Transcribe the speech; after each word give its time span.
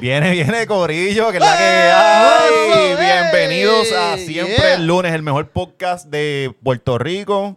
Viene, 0.00 0.30
viene 0.30 0.66
Corillo, 0.66 1.30
que 1.30 1.36
es 1.36 1.42
la 1.42 1.56
que 1.58 1.64
hay. 1.64 2.92
¡Eso, 2.92 3.00
Bienvenidos 3.00 3.92
a! 3.92 4.16
Siempre 4.16 4.54
Yeah. 4.56 4.74
el 4.74 4.86
lunes, 4.86 5.12
el 5.12 5.22
mejor 5.22 5.48
podcast 5.48 6.06
de 6.06 6.54
Puerto 6.62 6.96
Rico, 6.98 7.56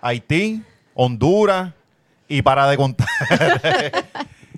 Haití, 0.00 0.62
Honduras 0.94 1.72
y 2.28 2.40
para 2.42 2.66
de 2.68 2.76
contar. 2.78 3.08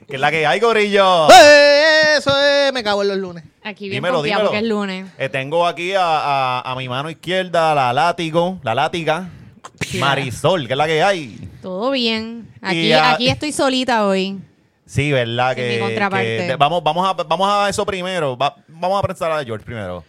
que 0.08 0.14
es 0.14 0.20
la 0.20 0.30
que 0.30 0.46
hay, 0.46 0.60
Corillo. 0.60 1.28
Eso 1.30 2.30
es, 2.40 2.72
me 2.72 2.84
cago 2.84 3.02
en 3.02 3.08
los 3.08 3.16
lunes. 3.18 3.44
Aquí 3.64 3.88
bien 3.88 3.96
Dímelo, 4.02 4.22
dímelo. 4.22 4.44
porque 4.44 4.58
es 4.58 4.64
lunes. 4.64 5.06
Eh, 5.18 5.28
tengo 5.28 5.66
aquí 5.66 5.94
a, 5.94 6.00
a- 6.60 6.60
a 6.72 6.74
mi 6.76 6.88
mano 6.88 7.10
izquierda 7.10 7.74
la 7.74 7.92
látigo, 7.92 8.60
la 8.62 8.74
látiga, 8.76 9.28
Marisol, 9.98 10.66
que 10.68 10.74
es 10.74 10.76
la 10.76 10.86
que 10.86 11.02
hay. 11.02 11.48
Todo 11.62 11.90
bien. 11.90 12.48
Aquí, 12.62 12.92
a- 12.92 13.12
aquí 13.14 13.28
estoy 13.28 13.50
solita 13.52 14.06
hoy. 14.06 14.38
Sí, 14.86 15.10
¿verdad? 15.12 15.54
Que, 15.54 15.74
mi 15.74 15.78
contraparte. 15.80 16.46
que- 16.48 16.56
vamos, 16.56 16.82
vamos, 16.84 17.08
a, 17.08 17.12
vamos 17.24 17.48
a 17.50 17.68
eso 17.68 17.84
primero. 17.86 18.36
Va- 18.36 18.54
vamos 18.68 19.02
a 19.02 19.06
pensar 19.06 19.32
a 19.32 19.42
George 19.44 19.64
primero. 19.64 20.04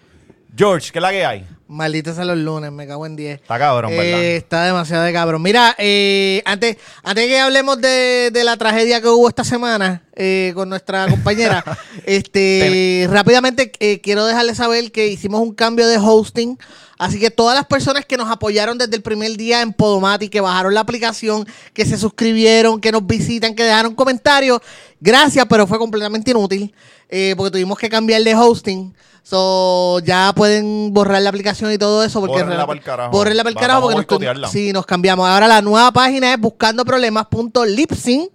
George, 0.57 0.91
¿qué 0.91 0.99
es 0.99 1.01
la 1.03 1.11
que 1.11 1.25
hay? 1.25 1.45
Malditos 1.67 2.17
a 2.19 2.23
los 2.25 2.37
lunes, 2.37 2.71
me 2.71 2.87
cago 2.87 3.05
en 3.05 3.15
10. 3.15 3.41
Está 3.41 3.57
cabrón, 3.59 3.91
¿verdad? 3.91 4.05
Eh, 4.23 4.35
está 4.37 4.63
demasiado 4.65 5.03
de 5.03 5.11
cabrón. 5.11 5.41
Mira, 5.41 5.75
eh, 5.77 6.41
antes, 6.45 6.77
antes 7.03 7.27
que 7.27 7.39
hablemos 7.39 7.81
de, 7.81 8.29
de 8.31 8.43
la 8.43 8.55
tragedia 8.55 9.01
que 9.01 9.07
hubo 9.09 9.27
esta 9.27 9.43
semana 9.43 10.03
eh, 10.15 10.51
con 10.55 10.69
nuestra 10.69 11.07
compañera, 11.09 11.63
este, 12.05 13.07
rápidamente 13.11 13.71
eh, 13.79 13.99
quiero 14.01 14.25
dejarles 14.25 14.57
saber 14.57 14.91
que 14.91 15.07
hicimos 15.07 15.41
un 15.41 15.53
cambio 15.53 15.87
de 15.87 15.97
hosting. 15.97 16.57
Así 16.97 17.19
que 17.19 17.29
todas 17.29 17.57
las 17.57 17.65
personas 17.65 18.05
que 18.05 18.15
nos 18.15 18.31
apoyaron 18.31 18.77
desde 18.77 18.95
el 18.95 19.01
primer 19.01 19.35
día 19.35 19.61
en 19.61 19.73
Podomati, 19.73 20.29
que 20.29 20.39
bajaron 20.39 20.73
la 20.73 20.79
aplicación, 20.79 21.45
que 21.73 21.85
se 21.85 21.97
suscribieron, 21.97 22.79
que 22.79 22.93
nos 22.93 23.05
visitan, 23.05 23.53
que 23.53 23.63
dejaron 23.63 23.93
comentarios, 23.95 24.61
gracias, 25.01 25.45
pero 25.49 25.67
fue 25.67 25.77
completamente 25.77 26.31
inútil 26.31 26.73
eh, 27.09 27.33
porque 27.35 27.51
tuvimos 27.51 27.77
que 27.77 27.89
cambiar 27.89 28.23
de 28.23 28.33
hosting. 28.33 28.95
So, 29.23 29.99
ya 30.05 30.31
pueden 30.35 30.93
borrar 30.93 31.21
la 31.21 31.29
aplicación 31.29 31.71
y 31.73 31.77
todo 31.77 32.03
eso. 32.03 32.19
Porque 32.21 32.43
Bórrenla 32.43 32.65
pa'l 32.67 32.79
carajo. 32.81 33.11
Bórrenla 33.11 33.43
pa'l 33.43 33.57
Va- 33.57 33.59
carajo 33.61 33.89
porque 33.91 34.19
nos, 34.33 34.51
sí, 34.51 34.71
nos 34.71 34.85
cambiamos. 34.85 35.27
Ahora 35.27 35.47
la 35.47 35.61
nueva 35.63 35.91
página 35.91 36.31
es 36.33 36.39
buscandoproblemas.lipsyn.com. 36.39 38.29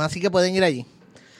Así 0.00 0.20
que 0.20 0.30
pueden 0.30 0.54
ir 0.54 0.64
allí. 0.64 0.86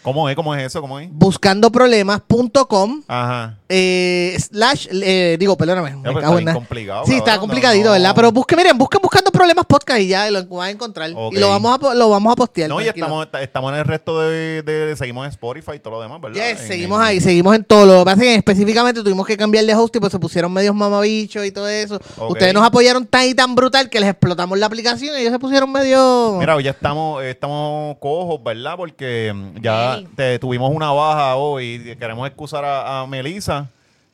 ¿Cómo 0.06 0.28
es? 0.28 0.36
¿Cómo 0.36 0.54
es 0.54 0.62
eso? 0.64 0.80
¿Cómo 0.80 1.00
es? 1.00 1.08
Buscandoproblemas.com 1.10 3.02
Ajá. 3.08 3.58
eh, 3.68 4.36
slash, 4.38 4.86
eh, 4.92 5.36
digo, 5.38 5.56
perdóname, 5.56 5.96
me 5.96 6.02
cago 6.04 6.18
está 6.18 6.28
en 6.28 6.34
bien 6.36 6.44
nada. 6.44 6.54
complicado, 6.54 7.02
Sí, 7.06 7.14
está 7.14 7.38
complicadito, 7.40 7.86
no. 7.86 7.92
¿verdad? 7.92 8.12
Pero 8.14 8.30
busquen, 8.30 8.56
miren, 8.58 8.78
busquen 8.78 9.00
buscando 9.02 9.32
problemas 9.32 9.64
podcast 9.66 10.00
y 10.00 10.06
ya 10.08 10.30
lo 10.30 10.44
van 10.46 10.68
a 10.68 10.70
encontrar. 10.70 11.10
Ok. 11.12 11.34
Y 11.34 11.38
lo 11.38 11.48
vamos 11.48 11.76
a, 11.82 11.94
lo 11.94 12.08
vamos 12.08 12.32
a 12.32 12.36
postear. 12.36 12.68
No, 12.68 12.80
y 12.80 12.84
tranquilo. 12.84 13.06
estamos, 13.24 13.42
estamos 13.42 13.72
en 13.72 13.78
el 13.80 13.84
resto 13.84 14.20
de, 14.20 14.62
de- 14.62 14.96
Seguimos 14.96 15.24
en 15.26 15.30
Spotify 15.30 15.72
y 15.74 15.78
todo 15.80 15.94
lo 15.94 16.02
demás, 16.02 16.20
¿verdad? 16.20 16.36
Yes, 16.50 16.60
En- 16.60 16.68
seguimos 16.68 17.00
en- 17.00 17.04
ahí, 17.06 17.20
seguimos 17.20 17.54
en 17.56 17.64
todo. 17.64 17.84
Lo 17.86 17.98
que 18.00 18.04
pasa 18.04 18.16
es 18.22 18.28
que 18.28 18.34
específicamente 18.36 19.02
tuvimos 19.02 19.26
que 19.26 19.36
cambiar 19.36 19.64
de 19.64 19.74
host 19.74 19.96
y 19.96 20.00
pues 20.00 20.12
se 20.12 20.18
pusieron 20.20 20.52
medios 20.52 20.74
mamabichos 20.74 21.44
y 21.44 21.50
todo 21.50 21.68
eso. 21.68 21.96
Ok. 22.16 22.30
Ustedes 22.30 22.54
nos 22.54 22.62
apoyaron 22.64 23.04
tan 23.06 23.26
y 23.26 23.34
tan 23.34 23.54
brutal 23.56 23.90
que 23.90 23.98
les 23.98 24.08
explotamos 24.10 24.56
la 24.58 24.66
aplicación 24.66 25.16
y 25.16 25.20
ellos 25.22 25.32
se 25.32 25.38
pusieron 25.40 25.70
medio... 25.72 26.36
Mira, 26.38 26.54
hoy 26.54 26.62
ya 26.64 26.70
estamos, 26.70 27.22
eh, 27.24 27.30
estamos 27.30 27.96
cojos, 27.98 28.40
¿verdad? 28.44 28.74
Porque 28.76 29.32
mm, 29.34 29.60
ya 29.60 29.95
Te- 30.16 30.38
tuvimos 30.38 30.70
una 30.74 30.90
baja 30.92 31.36
hoy. 31.36 31.96
Queremos 31.98 32.26
excusar 32.26 32.64
a, 32.64 33.00
a 33.02 33.06
Melissa, 33.06 33.68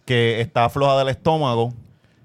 que 0.05 0.41
está 0.41 0.69
floja 0.69 0.99
del 0.99 1.09
estómago. 1.09 1.73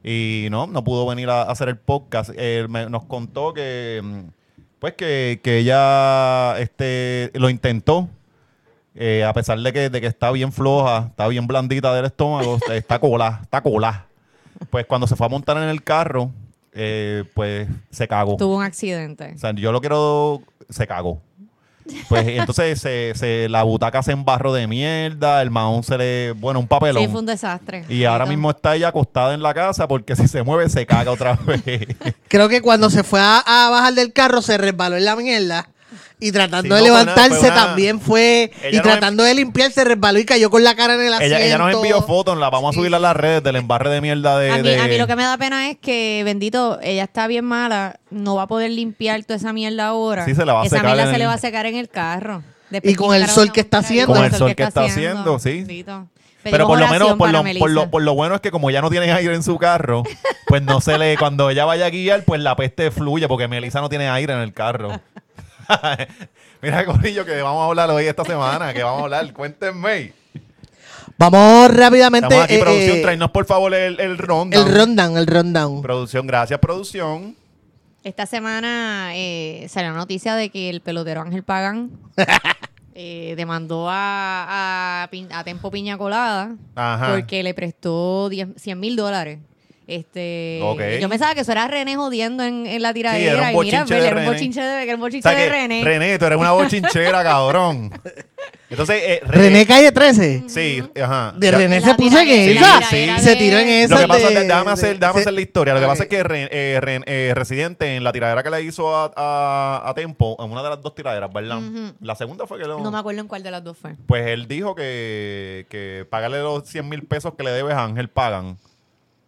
Y 0.03 0.47
no, 0.51 0.67
no 0.67 0.83
pudo 0.83 1.05
venir 1.05 1.29
a, 1.29 1.41
a 1.43 1.51
hacer 1.51 1.69
el 1.69 1.77
podcast. 1.77 2.29
Me- 2.69 2.89
nos 2.89 3.03
contó 3.05 3.53
que, 3.53 4.01
mm, 4.03 4.19
pues 4.79 4.93
que, 4.93 5.39
que 5.43 5.57
ella 5.59 6.57
este, 6.59 7.31
lo 7.33 7.49
intentó. 7.49 8.07
eh, 8.95 9.23
a 9.23 9.33
pesar 9.33 9.59
de 9.59 9.73
que, 9.73 9.89
de 9.89 10.01
que 10.01 10.07
está 10.07 10.31
bien 10.31 10.51
floja, 10.51 11.07
está 11.09 11.27
bien 11.27 11.45
blandita 11.47 11.93
del 11.93 12.05
estómago, 12.05 12.57
está 12.71 12.99
cola, 12.99 13.39
está 13.43 13.61
cola. 13.61 14.05
Pues 14.71 14.85
cuando 14.87 15.05
se 15.07 15.15
fue 15.15 15.27
a 15.27 15.29
montar 15.29 15.57
en 15.57 15.69
el 15.69 15.83
carro, 15.83 16.31
eh, 16.73 17.23
pues 17.35 17.67
se 17.91 18.07
cagó. 18.07 18.37
Tuvo 18.37 18.57
un 18.57 18.63
accidente. 18.63 19.33
O 19.35 19.37
sea, 19.37 19.51
yo 19.53 19.71
lo 19.71 19.81
quiero. 19.81 20.41
Se 20.69 20.87
cagó. 20.87 21.21
Pues 22.09 22.27
entonces 22.27 22.79
se, 22.79 23.13
se- 23.15 23.49
la 23.49 23.63
butaca 23.63 24.01
se 24.03 24.11
embarró 24.11 24.53
de 24.53 24.67
mierda, 24.67 25.41
el 25.41 25.51
mahón 25.51 25.83
se 25.83 25.97
le. 25.97 26.31
Bueno, 26.33 26.59
un 26.59 26.67
papelón. 26.67 27.03
Sí, 27.03 27.09
fue 27.09 27.19
un 27.19 27.25
desastre. 27.25 27.85
y 27.89 28.03
ahora 28.05 28.25
mismo 28.25 28.49
está 28.51 28.75
ella 28.75 28.89
acostada 28.89 29.33
en 29.33 29.41
la 29.41 29.53
casa 29.53 29.87
porque 29.87 30.15
si 30.15 30.27
se 30.27 30.43
mueve 30.43 30.69
se 30.69 30.85
caga 30.85 31.11
otra 31.11 31.33
vez. 31.45 31.87
Creo 32.27 32.49
que 32.49 32.61
cuando 32.61 32.89
se 32.89 33.03
fue 33.03 33.19
a, 33.21 33.39
a 33.39 33.69
bajar 33.69 33.93
del 33.93 34.13
carro 34.13 34.41
se 34.41 34.57
resbaló 34.57 34.95
en 34.97 35.05
la 35.05 35.15
mierda. 35.15 35.69
Y 36.19 36.31
tratando 36.31 36.75
Sí, 36.75 36.81
de 36.83 36.89
levantarse 36.89 37.35
fue 37.37 37.47
una- 37.49 37.55
también 37.55 38.01
fue. 38.01 38.51
Ella 38.63 38.79
y 38.79 38.81
tratando 38.81 39.23
de 39.23 39.35
limpiar 39.35 39.71
se 39.71 39.83
resbaló 39.83 40.17
y 40.17 40.25
cayó 40.25 40.49
con 40.49 40.63
la 40.63 40.75
cara 40.75 40.95
en 40.95 41.01
el 41.01 41.13
asiento. 41.13 41.35
ella, 41.35 41.45
ella 41.45 41.57
nos 41.59 41.73
envió 41.75 42.01
fotos, 42.01 42.35
la 42.39 42.49
vamos 42.49 42.75
a 42.75 42.79
subir 42.79 42.93
a 42.95 42.97
las 42.97 43.15
redes 43.15 43.43
del 43.43 43.55
embarre 43.55 43.91
de 43.91 44.01
mierda 44.01 44.39
de. 44.39 44.49
A 44.51 44.57
mí, 44.57 44.63
de- 44.63 44.79
a 44.79 44.87
mí 44.87 44.97
lo 44.97 45.05
que 45.05 45.15
me 45.15 45.21
da 45.23 45.37
pena 45.37 45.69
es 45.69 45.77
que, 45.77 46.23
bendito, 46.25 46.79
ella 46.81 47.03
está 47.03 47.27
bien 47.27 47.45
mala, 47.45 47.99
no 48.09 48.33
va 48.35 48.43
a 48.43 48.47
poder 48.47 48.71
limpiar 48.71 49.23
toda 49.25 49.37
esa 49.37 49.53
mierda 49.53 49.85
ahora. 49.87 50.25
Sí, 50.25 50.33
se 50.33 50.43
la 50.43 50.53
va 50.53 50.63
a 50.63 50.65
esa 50.65 50.77
secar 50.77 50.85
mierda 50.87 51.03
en 51.03 51.09
se 51.09 51.13
el- 51.15 51.19
le 51.19 51.27
va 51.27 51.33
a 51.33 51.37
secar 51.37 51.65
en 51.67 51.75
el 51.75 51.87
carro. 51.89 52.41
Después 52.71 52.93
Y 52.93 52.95
con 52.95 53.09
¿quién 53.11 53.21
el 53.21 53.29
sol 53.29 53.51
que 53.51 53.59
está 53.61 53.77
haciendo. 53.77 54.13
Con 54.15 54.25
el 54.25 54.33
sol 54.33 54.55
que 54.55 54.63
está 54.63 54.85
haciendo, 54.85 55.37
sí. 55.37 55.65
Pero 56.43 56.65
por 56.65 56.79
lo 56.79 56.87
menos, 56.87 57.15
por 57.15 57.29
lo, 57.29 57.43
por, 57.59 57.69
lo, 57.69 57.89
por 57.91 58.01
lo 58.01 58.13
bueno 58.15 58.33
es 58.35 58.41
que 58.41 58.49
como 58.51 58.71
ya 58.71 58.81
no 58.81 58.89
tiene 58.89 59.11
aire 59.11 59.35
en 59.35 59.43
su 59.43 59.57
carro, 59.57 60.03
pues 60.47 60.61
no 60.63 60.81
se 60.81 60.97
le, 60.97 61.15
cuando 61.17 61.49
ella 61.49 61.65
vaya 61.65 61.85
a 61.85 61.89
guiar, 61.89 62.23
pues 62.23 62.41
la 62.41 62.55
peste 62.55 62.89
fluye, 62.89 63.27
porque 63.27 63.47
Melissa 63.47 63.81
no 63.81 63.89
tiene 63.89 64.09
aire 64.09 64.33
en 64.33 64.39
el 64.39 64.53
carro. 64.53 64.99
Mira, 66.61 66.85
Corillo, 66.85 67.25
que 67.25 67.41
vamos 67.41 67.61
a 67.61 67.65
hablar 67.65 67.89
hoy 67.91 68.05
esta 68.05 68.23
semana, 68.23 68.73
que 68.73 68.83
vamos 68.83 69.01
a 69.01 69.03
hablar, 69.05 69.33
cuéntenme. 69.33 70.13
Vamos 71.17 71.71
rápidamente. 71.71 72.27
Estamos 72.27 72.45
aquí, 72.45 72.55
eh, 72.55 72.59
producción, 72.59 72.97
eh, 72.97 73.01
tráenos 73.01 73.31
por 73.31 73.45
favor 73.45 73.73
el, 73.73 73.99
el 73.99 74.17
rundown. 74.17 74.53
el 74.53 74.73
rundown, 74.73 75.17
el 75.17 75.27
rundown. 75.27 75.81
Producción, 75.81 76.27
gracias, 76.27 76.59
producción. 76.59 77.35
Esta 78.03 78.25
semana 78.25 79.11
eh, 79.15 79.65
salió 79.69 79.91
la 79.91 79.97
noticia 79.97 80.35
de 80.35 80.49
que 80.49 80.69
el 80.69 80.81
pelotero 80.81 81.21
Ángel 81.21 81.43
Pagan 81.43 81.91
eh, 82.93 83.33
demandó 83.35 83.89
a, 83.89 85.03
a, 85.03 85.09
a 85.31 85.43
Tempo 85.43 85.71
Piña 85.71 85.97
Colada 85.97 86.55
Ajá. 86.75 87.13
porque 87.13 87.43
le 87.43 87.53
prestó 87.53 88.29
10 88.29 88.49
100 88.55 88.79
mil 88.79 88.95
dólares. 88.95 89.39
Este, 89.87 90.59
Ok. 90.63 90.81
Yo 90.99 91.07
pensaba 91.07 91.33
que 91.33 91.41
eso 91.41 91.51
era 91.53 91.65
René 91.67 91.95
jodiendo 91.95 92.43
en, 92.43 92.67
en 92.67 92.81
la 92.81 92.93
tiradera. 92.93 93.49
era 93.49 93.57
un 93.57 93.63
y 93.63 93.67
mira, 93.67 93.85
de 93.85 93.97
era 93.97 94.07
un 94.09 94.13
René. 94.15 94.27
bochinche 94.27 94.61
de, 94.61 94.83
era 94.83 94.95
un 94.95 95.01
O 95.01 95.05
bochinche 95.05 95.29
sea 95.29 95.37
de 95.39 95.49
René. 95.49 95.81
René, 95.83 96.19
tú 96.19 96.25
eres 96.25 96.37
una 96.37 96.51
bochinchera, 96.51 97.23
cabrón. 97.23 97.91
Entonces, 98.69 99.01
eh, 99.01 99.21
René 99.25 99.65
Calle 99.65 99.93
13. 99.93 100.43
Sí, 100.47 100.83
ajá. 101.01 101.33
De 101.37 101.51
René 101.51 101.79
La 101.79 101.87
se 101.87 101.95
puso 101.95 102.19
en 102.19 102.27
esa. 102.27 102.81
se 103.19 103.35
tiró 103.37 103.59
en 103.59 103.69
esa. 103.69 103.95
Lo 103.95 104.01
que 104.01 104.07
pasa, 104.09 104.27
de- 104.27 104.33
es, 104.41 104.47
déjame 104.47 104.71
hacer, 104.71 104.99
déjame 104.99 105.13
se- 105.13 105.21
hacer 105.21 105.33
la 105.33 105.41
historia. 105.41 105.73
Lo 105.73 105.79
que 105.79 105.85
pasa 105.85 106.03
es 106.03 106.09
que 106.09 106.21
Re- 106.23 106.49
eh, 106.51 106.79
Re- 106.81 107.01
eh, 107.05 107.31
Residente 107.33 107.95
en 107.95 108.03
la 108.03 108.11
tiradera 108.11 108.43
que 108.43 108.49
le 108.49 108.61
hizo 108.63 108.93
a, 108.93 109.13
a, 109.15 109.83
a 109.89 109.93
Tempo, 109.93 110.35
en 110.43 110.51
una 110.51 110.63
de 110.63 110.69
las 110.69 110.81
dos 110.81 110.93
tiraderas, 110.95 111.31
¿verdad? 111.31 111.61
La 112.01 112.15
segunda 112.15 112.45
fue 112.45 112.59
que 112.59 112.65
lo... 112.65 112.79
No 112.81 112.91
me 112.91 112.97
acuerdo 112.97 113.21
en 113.21 113.27
cuál 113.27 113.41
de 113.41 113.51
las 113.51 113.63
dos 113.63 113.77
fue. 113.77 113.95
Pues 114.05 114.27
él 114.27 114.49
dijo 114.49 114.75
que, 114.75 115.65
que 115.69 116.05
pagarle 116.09 116.39
los 116.41 116.65
100 116.67 116.89
mil 116.89 117.03
pesos 117.03 117.35
que 117.37 117.43
le 117.43 117.51
debes 117.51 117.73
a 117.73 117.85
Ángel 117.85 118.09
Pagan. 118.09 118.57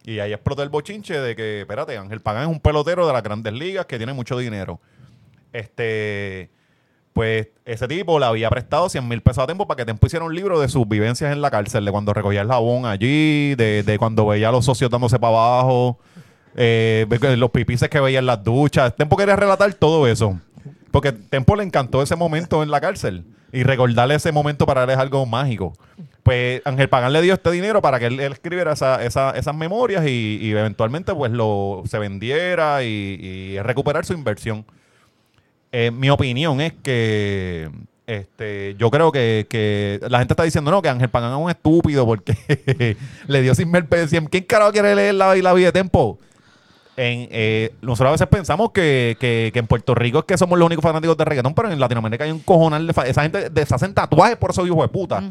Y 0.04 0.20
ahí 0.20 0.34
explotó 0.34 0.64
el 0.64 0.70
bochinche 0.70 1.20
de 1.20 1.36
que, 1.36 1.62
espérate, 1.62 1.98
Ángel 1.98 2.22
Pagan 2.22 2.44
es 2.44 2.50
un 2.50 2.60
pelotero 2.60 3.06
de 3.06 3.14
las 3.14 3.22
grandes 3.22 3.54
ligas 3.54 3.86
que 3.86 3.98
tiene 3.98 4.14
mucho 4.14 4.38
dinero. 4.38 4.80
Este, 5.52 6.50
pues 7.14 7.50
ese 7.66 7.88
tipo 7.88 8.18
le 8.20 8.26
había 8.26 8.50
prestado 8.50 8.88
100 8.88 9.08
mil 9.08 9.22
pesos 9.22 9.44
a 9.44 9.48
Tempo 9.48 9.68
para 9.68 9.78
que 9.78 9.86
Tempo 9.86 10.08
hiciera 10.08 10.26
un 10.26 10.34
libro 10.34 10.60
de 10.60 10.70
sus 10.70 10.88
vivencias 10.88 11.32
en 11.32 11.42
la 11.42 11.52
cárcel, 11.52 11.84
de 11.84 11.92
cuando 11.92 12.14
recogía 12.14 12.42
el 12.42 12.48
jabón 12.48 12.86
allí, 12.86 13.56
de, 13.56 13.84
de 13.84 13.98
cuando 14.00 14.26
veía 14.26 14.50
a 14.50 14.52
los 14.52 14.66
socios 14.66 14.90
dándose 14.90 15.20
para 15.20 15.34
abajo, 15.34 16.00
eh, 16.56 17.06
los 17.38 17.52
pipices 17.52 17.90
que 17.90 18.00
veía 18.00 18.20
en 18.20 18.26
las 18.26 18.44
duchas. 18.44 18.96
Tempo 18.96 19.18
quería 19.18 19.36
relatar 19.36 19.74
todo 19.74 20.08
eso. 20.08 20.40
Porque 20.92 21.12
Tempo 21.12 21.56
le 21.56 21.64
encantó 21.64 22.02
ese 22.02 22.16
momento 22.16 22.64
en 22.64 22.72
la 22.72 22.82
cárcel. 22.82 23.26
Y 23.52 23.64
recordarle 23.64 24.16
ese 24.16 24.32
momento 24.32 24.66
para 24.66 24.84
él 24.84 24.90
es 24.92 24.98
algo 24.98 25.26
mágico. 25.26 25.74
Pues 26.30 26.62
Ángel 26.64 26.90
Pagán 26.90 27.12
le 27.12 27.24
dio 27.24 27.34
este 27.34 27.50
dinero 27.50 27.82
para 27.82 27.98
que 27.98 28.06
él, 28.06 28.20
escribiera 28.20 28.74
esa- 28.74 29.04
esa- 29.04 29.32
esas 29.32 29.56
memorias 29.56 30.06
y, 30.06 30.52
eventualmente 30.52 31.12
pues 31.16 31.32
lo 31.32 31.82
se 31.90 31.98
vendiera 31.98 32.84
y, 32.84 32.88
y 33.56 33.60
recuperar 33.62 34.06
su 34.06 34.14
inversión. 34.14 34.64
Eh, 35.72 35.90
mi 35.90 36.12
opinión 36.12 36.62
es 36.62 36.74
que 36.84 37.72
este, 38.06 38.76
yo 38.78 38.92
creo 38.92 39.12
que, 39.12 39.48
que 39.50 40.00
la 40.08 40.20
gente 40.20 40.34
está 40.34 40.44
diciendo 40.44 40.70
no, 40.70 40.84
que 40.84 40.90
Ángel 40.90 41.10
Pagán 41.10 41.32
es 41.32 41.38
un 41.40 41.50
estúpido 41.50 42.06
porque 42.06 42.36
le 43.28 43.42
dio 43.42 43.56
100 43.56 43.72
mil 43.72 43.86
pesos. 43.86 44.20
¿Quién 44.30 44.44
carajo 44.44 44.72
quiere 44.72 44.94
leer 44.94 45.16
la, 45.16 45.36
la 45.36 45.54
vida 45.54 45.70
de 45.70 45.72
Tempo? 45.72 46.20
En, 47.02 47.30
eh, 47.32 47.72
nosotros 47.82 48.10
a 48.10 48.12
veces 48.12 48.28
pensamos 48.28 48.72
que, 48.72 49.16
que- 49.20 49.52
que 49.54 49.60
en 49.60 49.68
Puerto 49.68 49.96
Rico 49.96 50.20
es 50.20 50.26
que 50.26 50.38
somos 50.38 50.60
los 50.60 50.66
únicos 50.66 50.84
fanáticos 50.84 51.16
de 51.16 51.24
reggaetón, 51.26 51.54
pero 51.54 51.72
en 51.72 51.80
Latinoamérica 51.80 52.26
hay 52.26 52.32
un 52.32 52.40
cojonal 52.40 52.86
de 52.86 52.94
esa 53.08 53.22
gente 53.22 53.50
deshacen 53.50 53.94
tatuajes 53.94 54.36
por 54.38 54.52
esos 54.52 54.68
hijos 54.68 54.82
de 54.82 54.88
puta. 54.90 55.24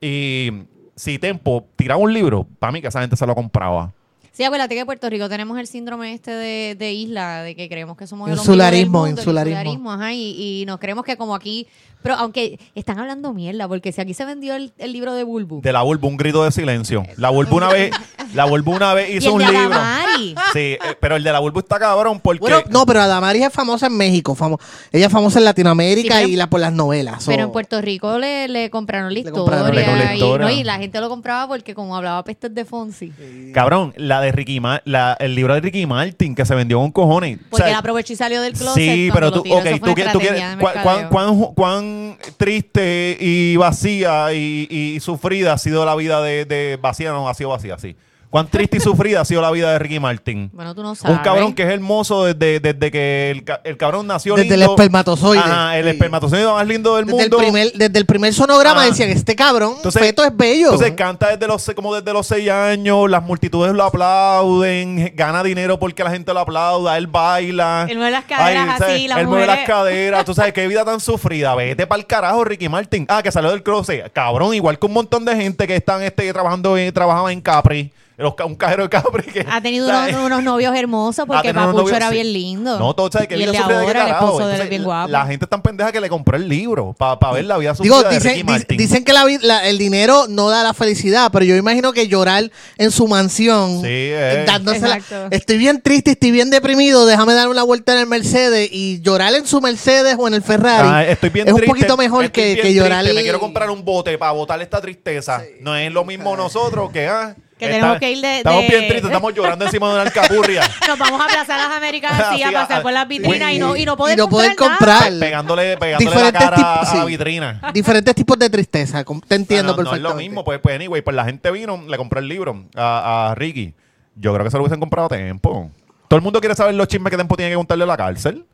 Y 0.00 0.50
si 0.96 1.18
Tempo 1.18 1.64
tiraba 1.76 2.00
un 2.00 2.12
libro, 2.12 2.46
para 2.58 2.72
mí 2.72 2.80
que 2.80 2.88
esa 2.88 3.00
gente 3.00 3.16
se 3.16 3.26
lo 3.26 3.34
compraba. 3.34 3.92
Sí, 4.32 4.42
acuérdate 4.42 4.74
que 4.74 4.80
en 4.80 4.86
Puerto 4.86 5.08
Rico 5.08 5.28
tenemos 5.28 5.56
el 5.60 5.68
síndrome 5.68 6.12
este 6.12 6.32
de, 6.32 6.74
de 6.74 6.92
isla, 6.92 7.42
de 7.42 7.54
que 7.54 7.68
creemos 7.68 7.96
que 7.96 8.08
somos 8.08 8.28
el 8.28 8.34
Insularismo, 8.36 9.02
ombligo 9.02 9.04
del 9.04 9.14
mundo, 9.14 9.20
el 9.20 9.48
insularismo. 9.48 9.60
insularismo, 9.60 9.92
ajá, 9.92 10.12
y, 10.12 10.62
y 10.62 10.66
nos 10.66 10.80
creemos 10.80 11.04
que 11.04 11.16
como 11.16 11.36
aquí 11.36 11.68
Pero 12.04 12.16
aunque 12.16 12.60
están 12.74 12.98
hablando 12.98 13.32
mierda, 13.32 13.66
porque 13.66 13.90
si 13.90 13.98
aquí 13.98 14.12
se 14.12 14.26
vendió 14.26 14.54
el, 14.54 14.74
el 14.76 14.92
libro 14.92 15.14
de 15.14 15.24
Bulbu. 15.24 15.62
De 15.62 15.72
la 15.72 15.80
Bulbu, 15.80 16.06
un 16.06 16.18
grito 16.18 16.44
de 16.44 16.52
silencio. 16.52 17.02
La 17.16 17.30
Bulbu 17.30 17.56
una 17.56 17.68
vez, 17.70 17.92
la 18.34 18.44
Bulbu 18.44 18.72
una 18.76 18.92
vez 18.92 19.08
y 19.14 19.16
hizo 19.16 19.28
el 19.28 19.32
un 19.32 19.38
de 19.38 19.46
libro. 19.46 19.74
Adamari. 19.74 20.34
Sí, 20.52 20.58
eh, 20.58 20.78
pero 21.00 21.16
el 21.16 21.24
de 21.24 21.32
la 21.32 21.38
Bulbu 21.38 21.60
está 21.60 21.78
cabrón 21.78 22.20
porque 22.20 22.40
Bueno, 22.40 22.58
no, 22.68 22.84
pero 22.84 23.00
Adamaris 23.00 23.44
es 23.46 23.52
famosa 23.54 23.86
en 23.86 23.96
México. 23.96 24.36
famo- 24.36 24.60
ella 24.92 25.06
es 25.06 25.12
famosa 25.12 25.38
en 25.38 25.46
Latinoamérica 25.46 26.16
Sí, 26.16 26.20
pero- 26.24 26.28
y 26.28 26.36
la, 26.36 26.50
por 26.50 26.60
las 26.60 26.74
novelas. 26.74 27.24
Pero 27.26 27.44
en 27.44 27.52
Puerto 27.52 27.80
Rico 27.80 28.18
le, 28.18 28.48
le 28.48 28.68
compraron 28.68 29.06
la 29.08 29.14
Le 29.14 29.20
historia. 29.20 29.40
compraron 29.40 29.74
la 29.74 30.12
y, 30.14 30.18
historia. 30.18 30.46
no, 30.46 30.52
y 30.52 30.62
la 30.62 30.76
gente 30.76 31.00
lo 31.00 31.08
compraba 31.08 31.48
porque 31.48 31.74
como 31.74 31.96
hablaba 31.96 32.22
pestes 32.22 32.54
de 32.54 32.66
Fonsi. 32.66 33.12
cabrón, 33.54 33.94
la 33.96 34.20
de 34.20 34.30
Ricky 34.30 34.60
Ma- 34.60 34.82
la, 34.84 35.16
el 35.18 35.34
libro 35.34 35.54
de 35.54 35.60
Ricky 35.60 35.86
Martin 35.86 36.34
que 36.34 36.44
se 36.44 36.54
vendió 36.54 36.78
con 36.80 36.92
cojones. 36.92 37.38
O 37.38 37.40
Porque 37.48 37.62
sea, 37.62 37.72
él 37.72 37.78
aprovechó 37.78 38.12
y 38.12 38.16
salió 38.16 38.42
del 38.42 38.52
closet. 38.52 38.74
Sí, 38.74 39.08
cuando 39.10 39.14
pero 39.14 39.26
lo 39.26 39.32
tú, 39.32 39.42
tiró. 39.44 39.56
ok, 39.56 39.64
Eso 39.64 39.78
fue 39.78 39.78
tú, 39.78 39.84
una 39.84 39.94
tú 39.94 40.00
estrategia 40.18 40.34
quieres, 40.34 40.50
de 40.56 40.60
cuán, 40.60 40.74
cuán- 40.82 40.96
mercadeo. 40.96 41.10
cuán- 41.10 41.54
cuán 41.54 41.93
triste 42.36 43.16
y 43.20 43.56
vacía 43.56 44.32
y, 44.32 44.66
y 44.70 45.00
sufrida 45.00 45.52
ha 45.52 45.58
sido 45.58 45.84
la 45.84 45.94
vida 45.94 46.22
de, 46.22 46.44
de 46.44 46.78
vacía, 46.80 47.10
no, 47.12 47.28
ha 47.28 47.34
sido 47.34 47.50
vacía, 47.50 47.78
sí. 47.78 47.96
Cuán 48.34 48.48
triste 48.48 48.78
y 48.78 48.80
sufrida 48.80 49.20
ha 49.20 49.24
sido 49.24 49.40
la 49.40 49.52
vida 49.52 49.70
de 49.70 49.78
Ricky 49.78 50.00
Martin. 50.00 50.50
Bueno, 50.52 50.74
tú 50.74 50.82
no 50.82 50.96
sabes. 50.96 51.16
Un 51.18 51.22
cabrón 51.22 51.54
que 51.54 51.62
es 51.62 51.68
hermoso 51.68 52.24
desde, 52.24 52.58
desde 52.58 52.90
que 52.90 53.30
el, 53.30 53.44
ca- 53.44 53.60
el 53.62 53.76
cabrón 53.76 54.08
nació 54.08 54.34
Desde 54.34 54.54
el 54.54 54.58
lindo. 54.58 54.72
espermatozoide. 54.74 55.38
Ajá, 55.38 55.78
el 55.78 55.84
Sí. 55.84 55.90
espermatozoide 55.90 56.44
más 56.44 56.66
lindo 56.66 56.96
del 56.96 57.06
desde, 57.06 57.22
el 57.22 57.30
mundo. 57.30 57.38
primer, 57.38 57.70
desde 57.74 57.96
el 57.96 58.06
primer 58.06 58.34
sonograma 58.34 58.82
Ah. 58.82 58.86
decían, 58.86 59.10
este 59.10 59.36
cabrón, 59.36 59.74
Entonces- 59.76 60.02
feto 60.02 60.24
es 60.24 60.36
bello. 60.36 60.72
Entonces 60.72 60.94
canta 60.94 61.28
desde 61.28 61.46
los 61.46 61.64
como 61.76 61.94
desde 61.94 62.12
los 62.12 62.26
seis 62.26 62.50
años, 62.50 63.08
las 63.08 63.22
multitudes 63.22 63.72
lo 63.72 63.84
aplauden, 63.84 65.12
gana 65.14 65.44
dinero 65.44 65.78
porque 65.78 66.02
la 66.02 66.10
gente 66.10 66.34
lo 66.34 66.40
aplauda, 66.40 66.96
él 66.98 67.06
baila. 67.06 67.86
Él 67.88 67.96
mueve 67.98 68.10
las 68.10 68.24
caderas 68.24 68.78
¿sabes? 68.78 68.94
así, 68.96 69.06
las 69.06 69.18
Él 69.18 69.26
mueve 69.28 69.46
las 69.46 69.56
mujeres- 69.58 69.68
caderas, 69.76 70.24
tú 70.26 70.34
sabes 70.34 70.52
qué 70.52 70.66
vida 70.66 70.84
tan 70.84 70.98
sufrida. 70.98 71.54
Vete 71.54 71.86
para 71.86 72.00
el 72.00 72.06
carajo, 72.08 72.42
Ricky 72.44 72.68
Martin. 72.68 73.06
Ah, 73.08 73.22
que 73.22 73.30
salió 73.30 73.50
del 73.52 73.62
closet. 73.62 74.12
Cabrón, 74.12 74.54
igual 74.54 74.76
que 74.76 74.86
un 74.86 74.92
montón 74.92 75.24
de 75.24 75.36
gente 75.36 75.68
que 75.68 75.76
están 75.76 76.02
este, 76.02 76.32
trabajando 76.32 76.76
en, 76.76 76.92
trabajaba 76.92 77.32
en 77.32 77.40
Capri. 77.40 77.92
Los 78.16 78.34
un 78.46 78.54
cajero 78.54 78.84
de 78.84 78.88
Capri 78.90 79.22
que 79.24 79.44
Ha 79.50 79.60
tenido 79.60 79.88
¿sabes? 79.88 80.14
unos, 80.14 80.26
unos 80.26 80.42
novios 80.44 80.76
hermosos 80.76 81.24
porque 81.26 81.52
Papucho 81.52 81.78
novios, 81.78 81.96
era 81.96 82.08
sí. 82.08 82.14
bien 82.14 82.32
lindo. 82.32 82.78
No, 82.78 82.94
todo 82.94 83.10
sabes 83.10 83.26
que 83.28 83.36
y 83.36 83.42
el 83.42 83.52
de 83.52 83.58
ahora, 83.58 84.04
el 84.04 84.12
esposo 84.12 84.46
de 84.46 84.54
él 84.56 84.60
es 84.62 84.68
bien 84.70 84.84
guapo. 84.84 85.08
La 85.10 85.26
gente 85.26 85.44
es 85.46 85.48
tan 85.50 85.62
pendeja 85.62 85.90
que 85.90 86.00
le 86.00 86.08
compró 86.08 86.36
el 86.36 86.48
libro 86.48 86.94
para 86.96 87.32
ver 87.32 87.44
la 87.46 87.58
vida 87.58 87.72
Digo, 87.80 88.02
de 88.02 88.14
dicen, 88.14 88.32
Ricky 88.32 88.44
Martin. 88.44 88.76
dicen 88.78 89.04
que 89.04 89.12
la 89.12 89.24
vi- 89.24 89.38
la- 89.42 89.66
el 89.68 89.78
dinero 89.78 90.26
no 90.28 90.48
da 90.48 90.62
la 90.62 90.74
felicidad, 90.74 91.30
pero 91.32 91.44
yo 91.44 91.56
imagino 91.56 91.92
que 91.92 92.06
llorar 92.08 92.50
en 92.78 92.90
su 92.90 93.08
mansión, 93.08 93.80
Sí, 93.80 93.86
eh, 93.88 94.42
eh. 94.42 94.44
dándosela- 94.46 94.96
Exacto. 94.98 95.28
estoy 95.30 95.58
bien 95.58 95.80
triste, 95.82 96.12
estoy 96.12 96.30
bien 96.30 96.50
deprimido, 96.50 97.06
déjame 97.06 97.34
dar 97.34 97.48
una 97.48 97.62
vuelta 97.62 97.94
en 97.94 97.98
el 98.00 98.06
Mercedes 98.06 98.68
y 98.70 99.00
llorar 99.00 99.34
en 99.34 99.46
su 99.46 99.60
Mercedes 99.60 100.16
o 100.18 100.28
en 100.28 100.34
el 100.34 100.42
Ferrari 100.42 100.88
Ah, 100.88 101.04
estoy 101.04 101.30
bien 101.30 101.48
es 101.48 101.54
un 101.54 101.60
poquito 101.62 101.96
mejor 101.96 102.30
que, 102.30 102.58
que 102.60 102.72
llorar. 102.74 103.04
Me 103.04 103.22
quiero 103.22 103.40
comprar 103.40 103.70
un 103.70 103.84
bote 103.84 104.16
para 104.18 104.32
botar 104.32 104.60
esta 104.62 104.80
tristeza. 104.80 105.42
No 105.60 105.74
es 105.76 105.92
lo 105.92 106.04
mismo 106.04 106.36
nosotros 106.36 106.90
que 106.92 107.08
ah, 107.08 107.34
Que 107.58 107.68
tenemos 107.68 107.98
que 107.98 108.10
ir 108.10 108.20
de- 108.20 108.38
Estamos 108.38 108.62
de- 108.62 108.68
bien 108.68 108.80
tristes, 108.88 109.04
estamos 109.04 109.32
llorando 109.34 109.64
encima 109.64 109.86
de 109.88 109.92
una 109.94 110.02
alcapurria. 110.02 110.62
Nos 110.88 110.98
vamos 110.98 111.20
a 111.20 111.26
Plaza 111.28 111.56
Las 111.56 111.70
Américas 111.76 112.12
así, 112.20 112.42
a 112.42 112.46
Así, 112.48 112.54
pasar 112.54 112.80
a- 112.80 112.82
por 112.82 112.92
las 112.92 113.06
vitrinas 113.06 113.52
y 113.52 113.58
no, 113.58 113.76
y 113.76 113.84
no 113.84 113.96
poder 113.96 114.14
y 114.18 114.20
no 114.20 114.28
poder 114.28 114.56
comprar. 114.56 114.80
nada. 114.88 114.98
comprar. 115.02 115.18
pegándole 115.20 115.76
pegándole 115.76 116.10
la 116.16 116.22
Diferentes 116.32 116.42
cara 116.42 116.56
tipos, 116.56 116.88
a 116.88 116.90
sí. 116.90 116.96
la 116.98 117.04
vitrina. 117.04 117.60
Diferentes 117.72 118.14
tipos 118.16 118.38
de 118.38 118.50
tristeza, 118.50 119.04
com- 119.04 119.20
te 119.20 119.36
entiendo 119.36 119.72
Ah, 119.72 119.76
no, 119.76 119.82
no 119.82 119.82
es 119.82 119.88
perfectamente. 119.90 120.24
lo 120.24 120.28
mismo, 120.30 120.44
pues, 120.44 120.58
pues 120.60 120.74
anyway, 120.74 121.00
pues 121.02 121.14
la 121.14 121.24
gente 121.24 121.50
vino, 121.52 121.82
le 121.86 121.96
compró 121.96 122.18
el 122.20 122.28
libro 122.28 122.64
a, 122.74 123.30
a 123.30 123.34
Ricky. 123.36 123.72
Yo 124.16 124.32
creo 124.32 124.44
que 124.44 124.50
se 124.50 124.56
lo 124.56 124.62
hubiesen 124.64 124.80
comprado 124.80 125.06
a 125.06 125.08
Tempo. 125.10 125.70
Todo 126.08 126.16
el 126.18 126.22
mundo 126.22 126.40
quiere 126.40 126.54
saber 126.54 126.74
los 126.74 126.86
chismes 126.88 127.10
que 127.10 127.16
Tempo 127.16 127.36
tiene 127.36 127.50
que 127.52 127.56
contarle 127.56 127.84
a 127.84 127.86
la 127.86 127.96
cárcel. 127.96 128.44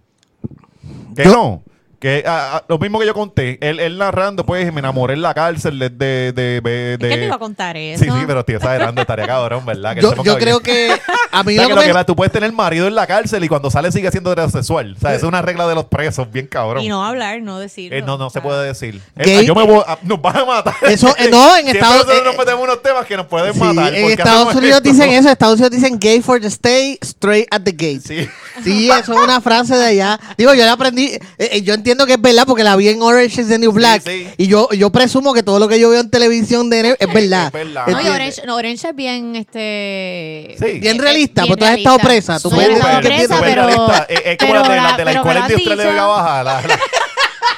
Que 1.16 1.24
Yo- 1.24 1.32
no. 1.32 1.62
Que 2.00 2.24
ah, 2.26 2.52
ah, 2.54 2.64
lo 2.66 2.78
mismo 2.78 2.98
que 2.98 3.04
yo 3.04 3.12
conté, 3.12 3.58
él, 3.60 3.78
él 3.78 3.98
narrando, 3.98 4.46
pues 4.46 4.72
me 4.72 4.78
enamoré 4.80 5.12
en 5.14 5.20
la 5.20 5.34
cárcel 5.34 5.78
de... 5.78 5.90
de, 5.90 6.32
de, 6.32 6.60
de- 6.62 6.92
Es 6.94 6.98
que 6.98 7.06
de- 7.20 7.26
iba 7.26 7.34
a 7.34 7.38
contar 7.38 7.76
eso. 7.76 8.02
Sí, 8.02 8.10
sí, 8.10 8.24
pero 8.26 8.40
estoy 8.40 8.54
exagerando, 8.54 9.02
estaría 9.02 9.26
cabrón, 9.26 9.66
¿verdad? 9.66 9.94
Que 9.94 10.00
Yo, 10.00 10.14
yo 10.16 10.22
bien. 10.22 10.38
creo 10.38 10.60
que 10.60 10.98
a 11.30 11.42
mí 11.42 11.52
O 11.58 11.60
sea, 11.60 11.64
lo 11.64 11.68
que 11.68 11.74
lo 11.74 11.82
que 11.82 11.92
me- 11.98 12.04
tú 12.06 12.16
puedes 12.16 12.32
tener 12.32 12.50
marido 12.52 12.86
en 12.86 12.94
la 12.94 13.06
cárcel 13.06 13.44
y 13.44 13.48
cuando 13.48 13.70
sale 13.70 13.92
sigue 13.92 14.10
siendo 14.10 14.32
heterosexual. 14.32 14.94
O 14.96 14.98
sea, 14.98 15.14
es 15.14 15.22
una 15.24 15.42
regla 15.42 15.68
de 15.68 15.74
los 15.74 15.84
presos, 15.84 16.32
bien 16.32 16.46
cabrón. 16.46 16.82
Y 16.82 16.88
no 16.88 17.04
hablar, 17.04 17.42
no 17.42 17.58
decirlo. 17.58 17.98
Eh, 17.98 18.00
no, 18.00 18.16
no 18.16 18.30
se 18.30 18.40
puede 18.40 18.66
decir. 18.66 18.98
Eh, 19.16 19.24
Gay- 19.26 19.46
yo 19.46 19.54
me 19.54 19.64
voy 19.64 19.82
a- 19.86 19.98
nos 20.02 20.22
van 20.22 20.38
a 20.38 20.44
matar. 20.46 20.74
Eso, 20.88 21.14
eh, 21.18 21.28
no, 21.30 21.54
en 21.54 21.68
Estados- 21.76 21.96
nosotros 22.06 22.18
eh, 22.18 22.24
nos 22.24 22.38
metemos 22.38 22.64
unos 22.64 22.82
temas 22.82 23.04
que 23.04 23.16
nos 23.18 23.26
pueden 23.26 23.52
Sí, 23.52 23.60
matar. 23.60 23.94
en 23.94 24.00
¿Por 24.04 24.08
qué 24.16 24.22
Estados 24.22 24.54
Unidos 24.54 24.76
esto? 24.78 24.88
dicen 24.88 25.10
eso, 25.10 25.28
Estados 25.28 25.54
Unidos 25.60 25.72
dicen 25.72 25.98
gay 26.00 26.22
for 26.22 26.40
the 26.40 26.46
stay, 26.46 26.98
straight 27.02 27.46
at 27.50 27.60
the 27.60 27.72
gate. 27.72 28.00
Sí. 28.00 28.26
Sí, 28.64 28.90
eso 28.90 29.12
es 29.12 29.18
una 29.20 29.40
frase 29.42 29.76
de 29.76 29.84
allá. 29.84 30.18
Digo, 30.38 30.54
yo 30.54 30.64
la 30.64 30.72
aprendí, 30.72 31.04
eh, 31.06 31.20
eh, 31.38 31.62
yo 31.62 31.74
entiendo 31.74 31.89
que 32.06 32.12
es 32.14 32.20
verdad 32.20 32.44
porque 32.46 32.64
la 32.64 32.76
vi 32.76 32.88
en 32.88 33.02
Orange 33.02 33.40
is 33.42 33.48
the 33.48 33.58
New 33.58 33.72
Black. 33.72 34.02
sí. 34.04 34.28
Y 34.36 34.46
yo, 34.46 34.68
yo 34.72 34.90
presumo 34.90 35.32
que 35.34 35.42
todo 35.42 35.58
lo 35.58 35.68
que 35.68 35.78
yo 35.78 35.90
veo 35.90 36.00
en 36.00 36.10
televisión 36.10 36.68
de 36.70 36.96
es 36.98 37.12
verdad. 37.12 37.46
Es 37.46 37.52
verdad. 37.52 37.86
No. 37.86 37.98
Orange, 38.14 38.42
no, 38.46 38.56
Orange 38.56 38.88
es 38.88 38.96
bien, 38.96 39.36
este... 39.36 40.56
Sí. 40.58 40.78
Bien 40.80 40.96
eh, 40.96 41.00
realista, 41.00 41.42
porque 41.46 41.60
tú 41.60 41.64
has 41.66 41.78
estado 41.78 41.98
presa, 41.98 42.40
tú 42.40 42.50
No, 42.50 42.56
puedes 42.56 42.70
he 42.70 42.74
estado 42.74 42.96
decir 42.96 43.10
que 43.10 43.16
presa, 43.16 43.38
tienes- 43.42 43.54
pero... 43.54 43.66
realista. 43.66 44.06
Es, 44.08 44.20
es 44.24 44.38
como 44.38 44.52
pero 44.52 44.62
la 44.64 44.68
de 44.96 45.04
la, 45.04 45.04
de 45.04 45.12
escuela 45.18 45.40
industrial 45.40 45.78
de. 45.78 45.84
Vega 45.86 46.06
Baja. 46.06 46.42
la- 46.44 46.60
la- 46.62 46.78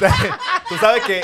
Tú 0.68 0.76
sabes 0.80 1.02
que 1.04 1.20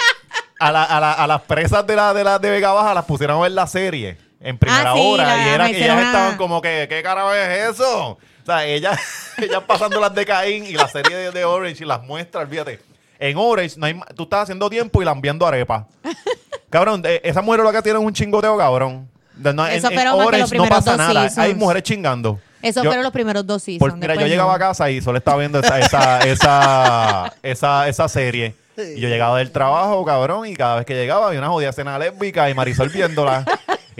a, 0.60 0.72
la- 0.72 0.84
a 0.84 1.00
la- 1.00 1.12
a 1.12 1.26
las 1.26 1.42
presas 1.42 1.86
de 1.86 1.96
la, 1.96 2.14
de 2.14 2.24
la 2.24 2.38
de 2.38 2.50
Vega 2.50 2.72
Baja 2.72 2.94
las 2.94 3.04
pusieron 3.04 3.38
a 3.38 3.42
ver 3.42 3.52
la 3.52 3.66
serie 3.66 4.16
en 4.40 4.56
primera 4.58 4.92
Ah, 4.92 4.94
sí, 4.94 5.00
hora 5.02 5.24
la- 5.36 5.44
y 5.44 5.48
era 5.48 5.66
que 5.68 5.84
ellas 5.84 6.02
estaban 6.06 6.36
como 6.36 6.60
que, 6.62 6.86
¿qué 6.88 7.02
carajo 7.02 7.34
es 7.34 7.70
eso? 7.70 8.10
O 8.10 8.18
sea, 8.46 8.64
ellas, 8.64 8.98
ellas 9.38 9.62
pasando 9.66 10.00
las 10.00 10.14
de 10.14 10.24
Caín 10.24 10.64
y 10.64 10.72
la 10.74 10.88
serie 10.88 11.16
de, 11.16 11.30
de 11.32 11.44
Orange 11.44 11.84
y 11.84 11.86
las 11.86 12.02
muestras, 12.02 12.48
fíjate. 12.48 12.80
En 13.18 13.36
Orange 13.36 13.74
no 13.78 13.86
hay 13.86 14.00
tú 14.14 14.24
estás 14.24 14.42
haciendo 14.44 14.68
tiempo 14.70 15.02
y 15.02 15.04
lambiando 15.04 15.46
arepa. 15.46 15.86
Cabrón, 16.70 17.02
eh, 17.04 17.20
esa 17.24 17.40
mujer 17.42 17.60
lo 17.62 17.72
que 17.72 17.82
tiene 17.82 17.98
es 17.98 18.04
un 18.04 18.12
chingoteo, 18.12 18.56
cabrón. 18.58 19.08
De- 19.34 19.54
no, 19.54 19.66
Eso 19.66 19.86
en, 19.86 19.92
en 19.92 19.98
fueron 19.98 20.16
más 20.18 20.22
que 20.22 20.26
Orange 20.28 20.42
no 20.42 20.48
primeros 20.64 20.68
pasa 20.84 20.90
dos 20.90 20.98
nada. 20.98 21.30
Hay 21.42 21.54
mujeres 21.54 21.82
chingando. 21.82 22.38
Eso 22.60 22.82
Yo- 22.82 22.90
fueron 22.90 23.04
los 23.04 23.12
primeros 23.12 23.46
dos 23.46 23.62
seasons. 23.62 23.78
Porque, 23.78 23.94
mira, 23.96 24.14
yo 24.14 24.20
después 24.20 24.30
llegaba 24.32 24.50
no. 24.50 24.56
a 24.56 24.58
casa 24.58 24.90
y 24.90 25.00
solo 25.00 25.16
estaba 25.18 25.38
viendo 25.38 25.60
esa, 25.60 25.78
esa, 25.78 26.18
esa, 26.20 27.32
esa, 27.42 27.88
esa 27.88 28.08
serie. 28.08 28.54
Y 28.76 29.00
yo 29.00 29.08
llegaba 29.08 29.38
del 29.38 29.50
trabajo, 29.50 30.04
cabrón, 30.04 30.46
y 30.46 30.54
cada 30.54 30.76
vez 30.76 30.86
que 30.86 30.94
llegaba 30.94 31.28
había 31.28 31.38
una 31.40 31.48
jodida 31.48 31.70
escena 31.70 31.98
lésbica 31.98 32.48
y 32.50 32.54
Marisol 32.54 32.88
viéndola. 32.90 33.44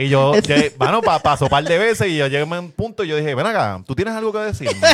Y 0.00 0.08
yo, 0.08 0.32
llegué- 0.42 0.72
bueno, 0.78 1.02
pa- 1.02 1.18
pasó 1.18 1.46
un 1.46 1.50
par 1.50 1.64
de 1.64 1.76
veces 1.76 2.06
y 2.06 2.16
yo 2.16 2.26
llegué 2.28 2.42
a 2.42 2.60
un 2.60 2.70
punto 2.70 3.02
y 3.02 3.08
yo 3.08 3.16
dije, 3.16 3.34
ven 3.34 3.46
acá, 3.46 3.82
¿tú 3.84 3.96
tienes 3.96 4.14
algo 4.14 4.32
que 4.32 4.38
decirme? 4.38 4.86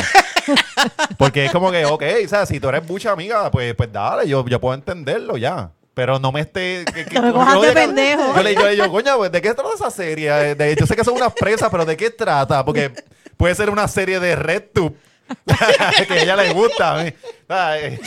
Porque 1.17 1.45
es 1.45 1.51
como 1.51 1.69
que, 1.71 1.85
ok, 1.85 2.03
o 2.25 2.27
sea, 2.27 2.45
si 2.47 2.59
tú 2.59 2.69
eres 2.69 2.83
mucha 2.87 3.11
amiga, 3.11 3.51
pues, 3.51 3.75
pues 3.75 3.91
dale, 3.91 4.27
yo, 4.27 4.43
yo 4.47 4.59
puedo 4.59 4.73
entenderlo 4.73 5.37
ya. 5.37 5.69
Pero 5.93 6.17
no 6.19 6.31
me 6.31 6.41
esté... 6.41 6.83
que- 6.93 7.05
que- 7.05 7.15
No 7.15 7.21
me 7.21 7.31
cojas 7.33 7.53
yo- 7.53 7.61
de 7.61 7.71
pendejo. 7.71 8.35
Yo 8.35 8.43
le 8.43 8.55
yo 8.55 8.63
le 8.65 8.71
digo, 8.71 8.91
coño, 8.91 9.15
pues, 9.17 9.31
¿de 9.31 9.41
qué 9.41 9.53
trata 9.53 9.69
esa 9.75 9.91
serie? 9.91 10.27
Eh, 10.51 10.55
de- 10.55 10.75
yo 10.75 10.85
sé 10.87 10.95
que 10.95 11.03
son 11.03 11.13
unas 11.13 11.33
presas, 11.33 11.69
pero 11.69 11.85
¿de 11.85 11.95
qué 11.95 12.09
trata? 12.09 12.65
Porque 12.65 12.91
puede 13.37 13.53
ser 13.55 13.69
una 13.69 13.87
serie 13.87 14.19
de 14.19 14.35
RedTube 14.35 14.93
que 16.07 16.13
a 16.13 16.21
ella 16.23 16.35
le 16.35 16.51
gusta. 16.51 17.05
¿eh? 17.07 17.15
Ay, 17.47 17.99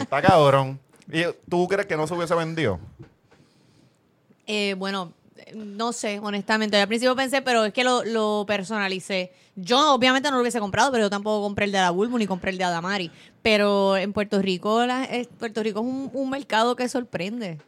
Está 0.00 0.22
cabrón. 0.22 0.78
¿Y 1.12 1.24
tú 1.50 1.66
crees 1.68 1.86
que 1.86 1.96
no 1.96 2.06
se 2.06 2.14
hubiese 2.14 2.34
vendido? 2.36 2.78
Eh, 4.46 4.74
bueno, 4.78 5.12
no 5.54 5.92
sé, 5.92 6.18
honestamente. 6.22 6.76
Al 6.80 6.88
principio 6.88 7.14
pensé, 7.16 7.42
pero 7.42 7.64
es 7.64 7.72
que 7.72 7.84
lo, 7.84 8.04
lo 8.04 8.44
personalicé. 8.46 9.32
Yo 9.56 9.94
obviamente 9.94 10.30
no 10.30 10.36
lo 10.36 10.42
hubiese 10.42 10.60
comprado, 10.60 10.90
pero 10.92 11.04
yo 11.04 11.10
tampoco 11.10 11.42
compré 11.42 11.64
el 11.66 11.72
de 11.72 11.78
la 11.78 11.90
Bulbo 11.90 12.18
ni 12.18 12.26
compré 12.26 12.50
el 12.50 12.58
de 12.58 12.64
Adamari. 12.64 13.10
Pero 13.42 13.96
en 13.96 14.12
Puerto 14.12 14.40
Rico, 14.40 14.82
es- 14.82 15.26
Puerto 15.38 15.62
Rico 15.62 15.80
es 15.80 15.86
un 16.14 16.30
mercado 16.30 16.76
que 16.76 16.88
sorprende. 16.88 17.58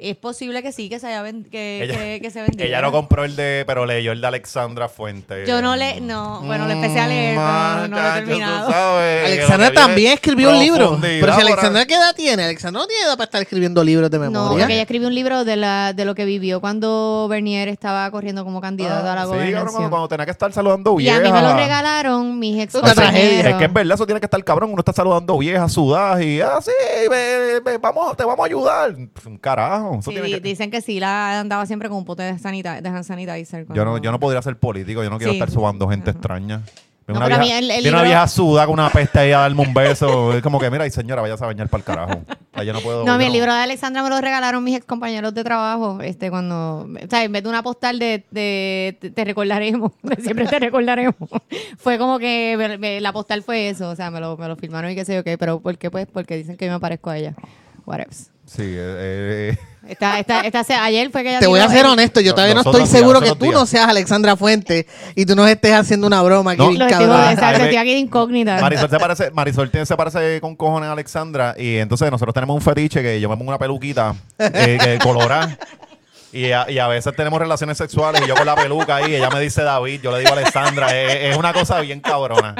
Es 0.00 0.14
posible 0.14 0.62
que 0.62 0.70
sí, 0.70 0.88
que 0.88 1.00
se, 1.00 1.08
haya 1.08 1.22
ven- 1.22 1.42
que, 1.42 1.82
Ella- 1.82 1.98
que, 1.98 2.20
que 2.22 2.30
se 2.30 2.40
vendiera. 2.42 2.66
Ella 2.66 2.80
no 2.82 2.92
compró 2.92 3.24
el 3.24 3.34
de, 3.34 3.64
pero 3.66 3.84
leyó 3.84 4.12
el 4.12 4.20
de 4.20 4.28
Alexandra 4.28 4.88
Fuente. 4.88 5.44
Yo 5.44 5.60
no 5.60 5.74
le, 5.74 6.00
no, 6.00 6.40
bueno, 6.42 6.68
le 6.68 6.74
empecé 6.74 7.00
a 7.00 7.08
leer, 7.08 7.34
pero 7.36 7.88
no 7.88 8.00
lo 8.00 8.08
he 8.08 8.12
terminado. 8.20 8.70
sabes, 8.70 9.26
Alexandra 9.26 9.72
también 9.72 10.12
escribió 10.12 10.50
un 10.50 10.58
libro. 10.60 10.98
Pero 11.00 11.34
si 11.34 11.40
Alexandra, 11.40 11.84
¿qué 11.84 11.94
edad 11.94 12.14
tiene? 12.14 12.44
Alexandra 12.44 12.80
no 12.82 12.86
tiene 12.86 13.02
edad 13.06 13.16
para 13.16 13.24
estar 13.24 13.42
escribiendo 13.42 13.82
libros 13.82 14.08
de 14.08 14.18
No, 14.18 14.24
memoria. 14.30 14.58
porque 14.58 14.74
ella 14.74 14.82
escribió 14.82 15.08
un 15.08 15.14
libro 15.16 15.44
de, 15.44 15.56
la, 15.56 15.92
de 15.92 16.04
lo 16.04 16.14
que 16.14 16.24
vivió 16.24 16.60
cuando 16.60 17.26
Bernier 17.28 17.66
estaba 17.66 18.08
corriendo 18.12 18.44
como 18.44 18.60
candidato 18.60 19.08
a 19.08 19.14
la 19.16 19.22
Ah, 19.22 19.24
Sí, 19.24 19.30
cabrón, 19.30 19.40
gobernación. 19.50 19.72
cuando, 19.72 19.90
cuando 19.90 20.08
tenía 20.08 20.24
que 20.26 20.30
estar 20.32 20.52
saludando 20.52 20.94
y 20.94 20.96
viejas. 20.98 21.20
a 21.20 21.22
mí 21.24 21.32
me 21.32 21.42
lo 21.42 21.54
regalaron 21.56 22.38
mis 22.38 22.62
ex 22.62 22.72
Es 22.76 22.82
una 22.82 22.94
tragedia. 22.94 23.50
Es 23.50 23.56
que 23.56 23.64
es 23.64 23.72
verdad, 23.72 23.94
eso 23.96 24.06
tiene 24.06 24.20
que 24.20 24.26
estar 24.26 24.44
cabrón. 24.44 24.70
Uno 24.70 24.80
está 24.80 24.92
saludando 24.92 25.36
viejas, 25.38 25.72
sudadas 25.72 26.22
y 26.22 26.40
ah, 26.40 26.60
sí, 26.62 26.70
ve- 27.10 27.60
ve, 27.64 27.78
vamos, 27.78 28.16
te 28.16 28.22
vamos 28.24 28.44
a 28.44 28.46
ayudar. 28.46 28.94
Un 28.94 29.38
carajo. 29.38 29.87
Eso 29.94 30.10
Sí, 30.10 30.10
tiene 30.16 30.28
que- 30.30 30.40
dicen 30.40 30.70
que 30.70 30.80
sí, 30.80 31.00
la 31.00 31.40
andaba 31.40 31.66
siempre 31.66 31.88
con 31.88 31.98
un 31.98 32.04
pote 32.04 32.22
de, 32.22 32.38
sanita, 32.38 32.80
de 32.80 32.88
hand 32.88 33.04
sanitizer. 33.04 33.66
Yo 33.74 33.84
no, 33.84 33.98
yo 33.98 34.10
no 34.12 34.20
podría 34.20 34.42
ser 34.42 34.56
político, 34.58 35.02
yo 35.02 35.10
no 35.10 35.18
quiero 35.18 35.32
Sí. 35.32 35.38
estar 35.38 35.50
subando 35.50 35.88
gente 35.88 36.10
extraña. 36.10 36.62
Viene 37.06 37.20
No, 37.20 37.26
una, 37.26 37.38
vieja, 37.38 37.40
mí 37.40 37.50
el- 37.52 37.70
el 37.70 37.76
viene 37.82 37.88
una 37.88 37.98
libro- 38.02 38.08
vieja 38.10 38.28
suda 38.28 38.66
con 38.66 38.74
una 38.74 38.90
peste 38.90 39.18
ahí 39.18 39.32
a 39.32 39.38
darme 39.38 39.62
un 39.62 39.72
beso. 39.72 40.30
Es 40.36 40.42
como 40.42 40.60
que, 40.60 40.70
mira, 40.70 40.86
y 40.86 40.90
señora, 40.90 41.22
vayas 41.22 41.40
a 41.40 41.46
bañar 41.46 41.66
para 41.70 41.78
el 41.80 41.84
carajo. 41.86 42.20
No 42.54 42.80
puedo. 42.80 43.04
No, 43.06 43.18
el 43.18 43.32
libro 43.32 43.54
de 43.54 43.60
Alexandra 43.60 44.02
me 44.02 44.10
lo 44.10 44.20
regalaron 44.20 44.62
mis 44.62 44.76
ex 44.76 44.84
compañeros 44.84 45.32
de 45.32 45.42
trabajo. 45.42 46.02
Este, 46.02 46.28
cuando, 46.28 46.80
o 46.82 47.08
sea, 47.08 47.24
en 47.24 47.32
vez 47.32 47.44
de 47.44 47.48
una 47.48 47.62
postal 47.62 47.98
de, 47.98 48.26
de 48.30 48.98
te, 49.00 49.10
te 49.10 49.24
recordaremos, 49.24 49.92
de 50.02 50.16
siempre 50.22 50.46
te 50.46 50.58
recordaremos, 50.58 51.14
fue 51.78 51.96
como 51.96 52.18
que 52.18 52.56
me- 52.58 52.76
me- 52.76 53.00
la 53.00 53.12
postal 53.14 53.42
fue 53.42 53.70
eso. 53.70 53.88
O 53.88 53.96
sea, 53.96 54.10
me 54.10 54.20
lo, 54.20 54.36
me 54.36 54.46
lo 54.46 54.56
firmaron 54.56 54.90
y 54.90 54.94
qué 54.94 55.06
sé 55.06 55.14
yo 55.14 55.24
qué. 55.24 55.38
Pero 55.38 55.60
¿por 55.60 55.78
qué? 55.78 55.90
Pues 55.90 56.06
porque 56.12 56.36
dicen 56.36 56.58
que 56.58 56.66
yo 56.66 56.72
me 56.72 56.80
parezco 56.80 57.08
a 57.08 57.16
ella. 57.16 57.34
Sí, 58.50 58.62
eh, 58.64 59.54
eh, 59.54 59.58
Esta, 59.88 60.18
esta, 60.18 60.84
ayer 60.84 61.10
fue 61.10 61.22
que 61.22 61.28
ella 61.30 61.38
Te 61.38 61.46
voy 61.46 61.60
a 61.60 61.68
ser 61.68 61.84
honesto, 61.84 62.20
yo 62.20 62.32
todavía 62.34 62.54
no 62.54 62.60
estoy 62.62 62.76
días, 62.80 62.88
seguro 62.90 63.20
que 63.20 63.34
tú 63.36 63.52
no 63.52 63.66
seas 63.66 63.88
Alexandra 63.88 64.36
Fuente 64.36 64.86
y 65.14 65.26
tú 65.26 65.36
nos 65.36 65.48
estés 65.50 65.74
haciendo 65.74 66.06
una 66.06 66.22
broma 66.22 66.52
aquí, 66.52 66.62
No. 66.62 66.68
bien 66.68 66.78
Los 66.80 66.90
estoy- 66.90 67.06
cabrón. 67.06 67.30
exacto, 67.30 67.46
Ay, 67.46 67.52
estoy 67.62 67.72
me- 67.74 67.78
aquí 67.78 67.90
de 67.92 67.98
incógnita. 67.98 68.58
Marisol 68.60 68.88
se 68.90 68.98
parece, 68.98 69.30
Marisol 69.32 69.70
tiene- 69.70 69.84
se 69.86 69.96
parece 69.96 70.40
con 70.40 70.56
cojones 70.56 70.88
a 70.88 70.92
Alexandra 70.92 71.54
y 71.58 71.76
entonces 71.76 72.10
nosotros 72.10 72.32
tenemos 72.34 72.54
un 72.54 72.62
fetiche 72.62 73.02
que 73.02 73.20
yo 73.20 73.28
me 73.28 73.36
pongo 73.36 73.50
una 73.50 73.58
peluquita 73.58 74.14
eh, 74.38 74.78
que 74.82 74.98
colorada 74.98 75.56
y 76.32 76.52
a, 76.52 76.70
y 76.70 76.78
a 76.78 76.86
veces 76.88 77.14
tenemos 77.16 77.38
relaciones 77.38 77.78
sexuales 77.78 78.20
y 78.24 78.28
yo 78.28 78.34
con 78.34 78.44
la 78.46 78.54
peluca 78.54 78.96
ahí, 78.96 79.14
ella 79.14 79.30
me 79.30 79.40
dice 79.40 79.62
David, 79.62 80.00
yo 80.02 80.12
le 80.12 80.20
digo 80.20 80.32
Alexandra, 80.32 80.94
es, 80.94 81.32
es 81.32 81.36
una 81.36 81.52
cosa 81.52 81.80
bien 81.80 82.00
cabrona. 82.00 82.54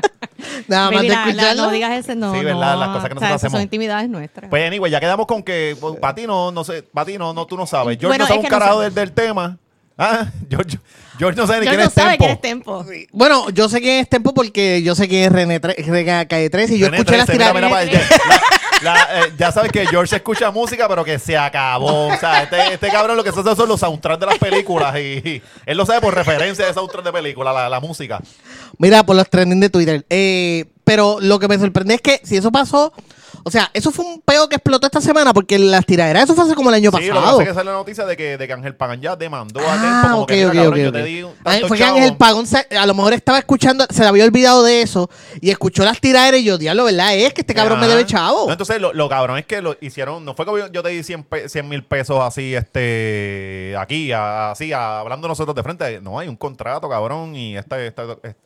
Nada 0.66 0.90
más 0.90 1.02
de 1.02 1.08
Baby, 1.08 1.32
la- 1.34 1.54
no 1.54 1.70
digas 1.70 1.92
ese, 1.92 2.14
no. 2.16 2.32
Sí, 2.34 2.44
¿verdad? 2.44 2.74
no. 2.74 2.80
Las 2.80 2.88
cosas 2.88 3.08
que 3.08 3.14
nosotros 3.14 3.22
O 3.22 3.26
sea, 3.28 3.34
hacemos. 3.36 3.52
Son 3.52 3.62
intimidades 3.62 4.08
nuestras. 4.08 4.48
Pues 4.50 4.66
anyway, 4.66 4.90
ya 4.90 5.00
quedamos 5.00 5.26
con 5.26 5.42
que 5.42 5.76
para 6.00 6.14
ti 6.14 6.26
no, 6.26 6.50
no 6.52 6.64
sé, 6.64 6.82
para 6.82 7.04
ti 7.06 7.18
no, 7.18 7.32
no, 7.32 7.46
tú 7.46 7.56
no 7.56 7.66
sabes. 7.66 7.98
George 7.98 8.06
Bueno, 8.06 8.24
no 8.24 8.28
sabe 8.28 8.38
un 8.40 8.44
no 8.44 8.48
carajo 8.50 8.78
sé. 8.78 8.84
del, 8.84 8.94
del 8.94 9.12
tema. 9.12 9.58
Ah, 9.96 10.26
George, 10.50 10.78
George 11.18 11.36
no 11.40 11.46
sabe 11.46 11.60
ni 11.60 11.66
Yo 11.66 11.70
quién 11.72 11.80
no 11.80 11.86
es 11.88 11.92
sabe 11.92 12.10
Tempo. 12.10 12.24
quién 12.24 12.30
es 12.32 12.40
Tempo. 12.40 12.86
Bueno, 13.12 13.50
yo 13.50 13.68
sé 13.68 13.80
quién 13.80 13.98
es 13.98 14.08
Tempo 14.08 14.32
porque 14.32 14.80
yo 14.82 14.94
sé 14.94 15.08
quién 15.08 15.24
es 15.24 15.32
René 15.32 15.58
René 15.58 16.26
Calle 16.28 16.48
13 16.50 16.74
y 16.76 16.78
yo 16.78 16.86
René 16.86 16.98
escuché 16.98 17.16
las 17.18 17.26
13, 17.26 17.42
mira, 17.44 17.52
tiradas. 17.84 18.08
Eh, 18.84 19.32
ya 19.36 19.52
sabes 19.52 19.72
que 19.72 19.86
George 19.86 20.16
escucha 20.16 20.50
música, 20.50 20.88
pero 20.88 21.04
que 21.04 21.18
se 21.18 21.36
acabó. 21.36 22.08
O 22.08 22.16
sea, 22.16 22.42
este, 22.42 22.74
este 22.74 22.88
cabrón 22.90 23.16
lo 23.16 23.24
que 23.24 23.32
se 23.32 23.40
hace 23.40 23.56
son 23.56 23.68
los 23.68 23.80
soundtracks 23.80 24.20
de 24.20 24.26
las 24.26 24.38
películas 24.38 24.96
y 24.98 25.42
él 25.66 25.76
lo 25.76 25.86
sabe 25.86 26.00
por 26.00 26.14
referencia 26.14 26.66
de 26.66 26.74
soundtrack 26.74 27.04
de 27.04 27.12
película, 27.12 27.52
la, 27.52 27.68
la 27.68 27.80
música. 27.80 28.20
Mira, 28.78 29.04
por 29.04 29.16
los 29.16 29.28
trending 29.28 29.60
de 29.60 29.70
Twitter. 29.70 30.06
Eh, 30.10 30.66
pero 30.84 31.18
lo 31.20 31.38
que 31.38 31.48
me 31.48 31.58
sorprende 31.58 31.94
es 31.94 32.00
que 32.00 32.20
si 32.24 32.36
eso 32.36 32.50
pasó, 32.50 32.92
o 33.44 33.50
sea, 33.50 33.70
eso 33.74 33.90
fue 33.90 34.04
un 34.04 34.20
peo 34.20 34.48
que 34.48 34.56
explotó 34.56 34.86
esta 34.86 35.00
semana 35.00 35.32
porque 35.32 35.58
las 35.58 35.84
tiraderas, 35.86 36.24
eso 36.24 36.34
fue 36.34 36.44
hace 36.44 36.54
como 36.54 36.70
el 36.70 36.74
año 36.76 36.90
Sí, 36.90 36.96
lo 36.96 37.02
que 37.02 37.08
pasa 37.08 37.20
pasado. 37.20 37.40
es 37.40 37.48
que 37.48 37.54
sale 37.54 37.70
la 37.70 37.76
noticia 37.76 38.04
de 38.06 38.16
que, 38.16 38.36
de 38.38 38.46
que 38.46 38.52
Ángel 38.52 38.74
Pagan 38.74 39.00
ya 39.00 39.16
demandó 39.16 39.60
a 39.60 39.74
Ah. 39.78 40.02
Como 40.10 40.22
ok, 40.22 40.28
que, 40.28 40.34
mira, 40.36 40.48
ok, 40.48 40.54
cabrón, 40.54 40.72
ok, 40.72 40.84
yo 40.84 40.92
te 40.92 41.02
di 41.04 41.24
Fue 41.68 41.76
que. 41.78 41.84
Ángel 41.84 42.16
Pagón 42.16 42.46
se- 42.46 42.66
a 42.76 42.86
lo 42.86 42.94
mejor 42.94 43.12
estaba 43.12 43.38
escuchando, 43.38 43.86
se 43.90 44.02
le 44.02 44.08
había 44.08 44.24
olvidado 44.24 44.62
de 44.64 44.82
eso 44.82 45.08
y 45.40 45.50
escuchó 45.50 45.84
las 45.84 46.00
tiraderas 46.00 46.40
y 46.40 46.44
yo, 46.44 46.58
diablo, 46.58 46.84
¿verdad? 46.84 47.14
Es 47.14 47.32
que 47.34 47.40
este 47.42 47.54
cabrón 47.54 47.80
me 47.80 47.88
debe 47.88 48.04
chavo. 48.06 48.46
No, 48.46 48.52
entonces, 48.52 48.80
lo, 48.80 48.92
lo 48.92 49.08
cabrón 49.08 49.38
es 49.38 49.46
que 49.46 49.62
lo 49.62 49.76
hicieron. 49.80 50.24
No 50.24 50.34
fue 50.34 50.44
que 50.44 50.50
yo, 50.52 50.66
yo 50.72 50.82
te 50.82 50.88
di 50.90 51.02
100 51.02 51.26
mil 51.68 51.84
pesos 51.84 52.18
así, 52.22 52.54
este, 52.54 53.74
aquí, 53.78 54.12
a- 54.12 54.50
así, 54.52 54.72
a- 54.72 55.00
hablando 55.00 55.28
nosotros 55.28 55.54
de 55.54 55.62
frente. 55.62 56.00
No, 56.00 56.18
hay 56.18 56.28
un 56.28 56.36
contrato, 56.36 56.88
cabrón, 56.88 57.34
y 57.36 57.56
esta, 57.56 57.80
esta- 57.82 58.04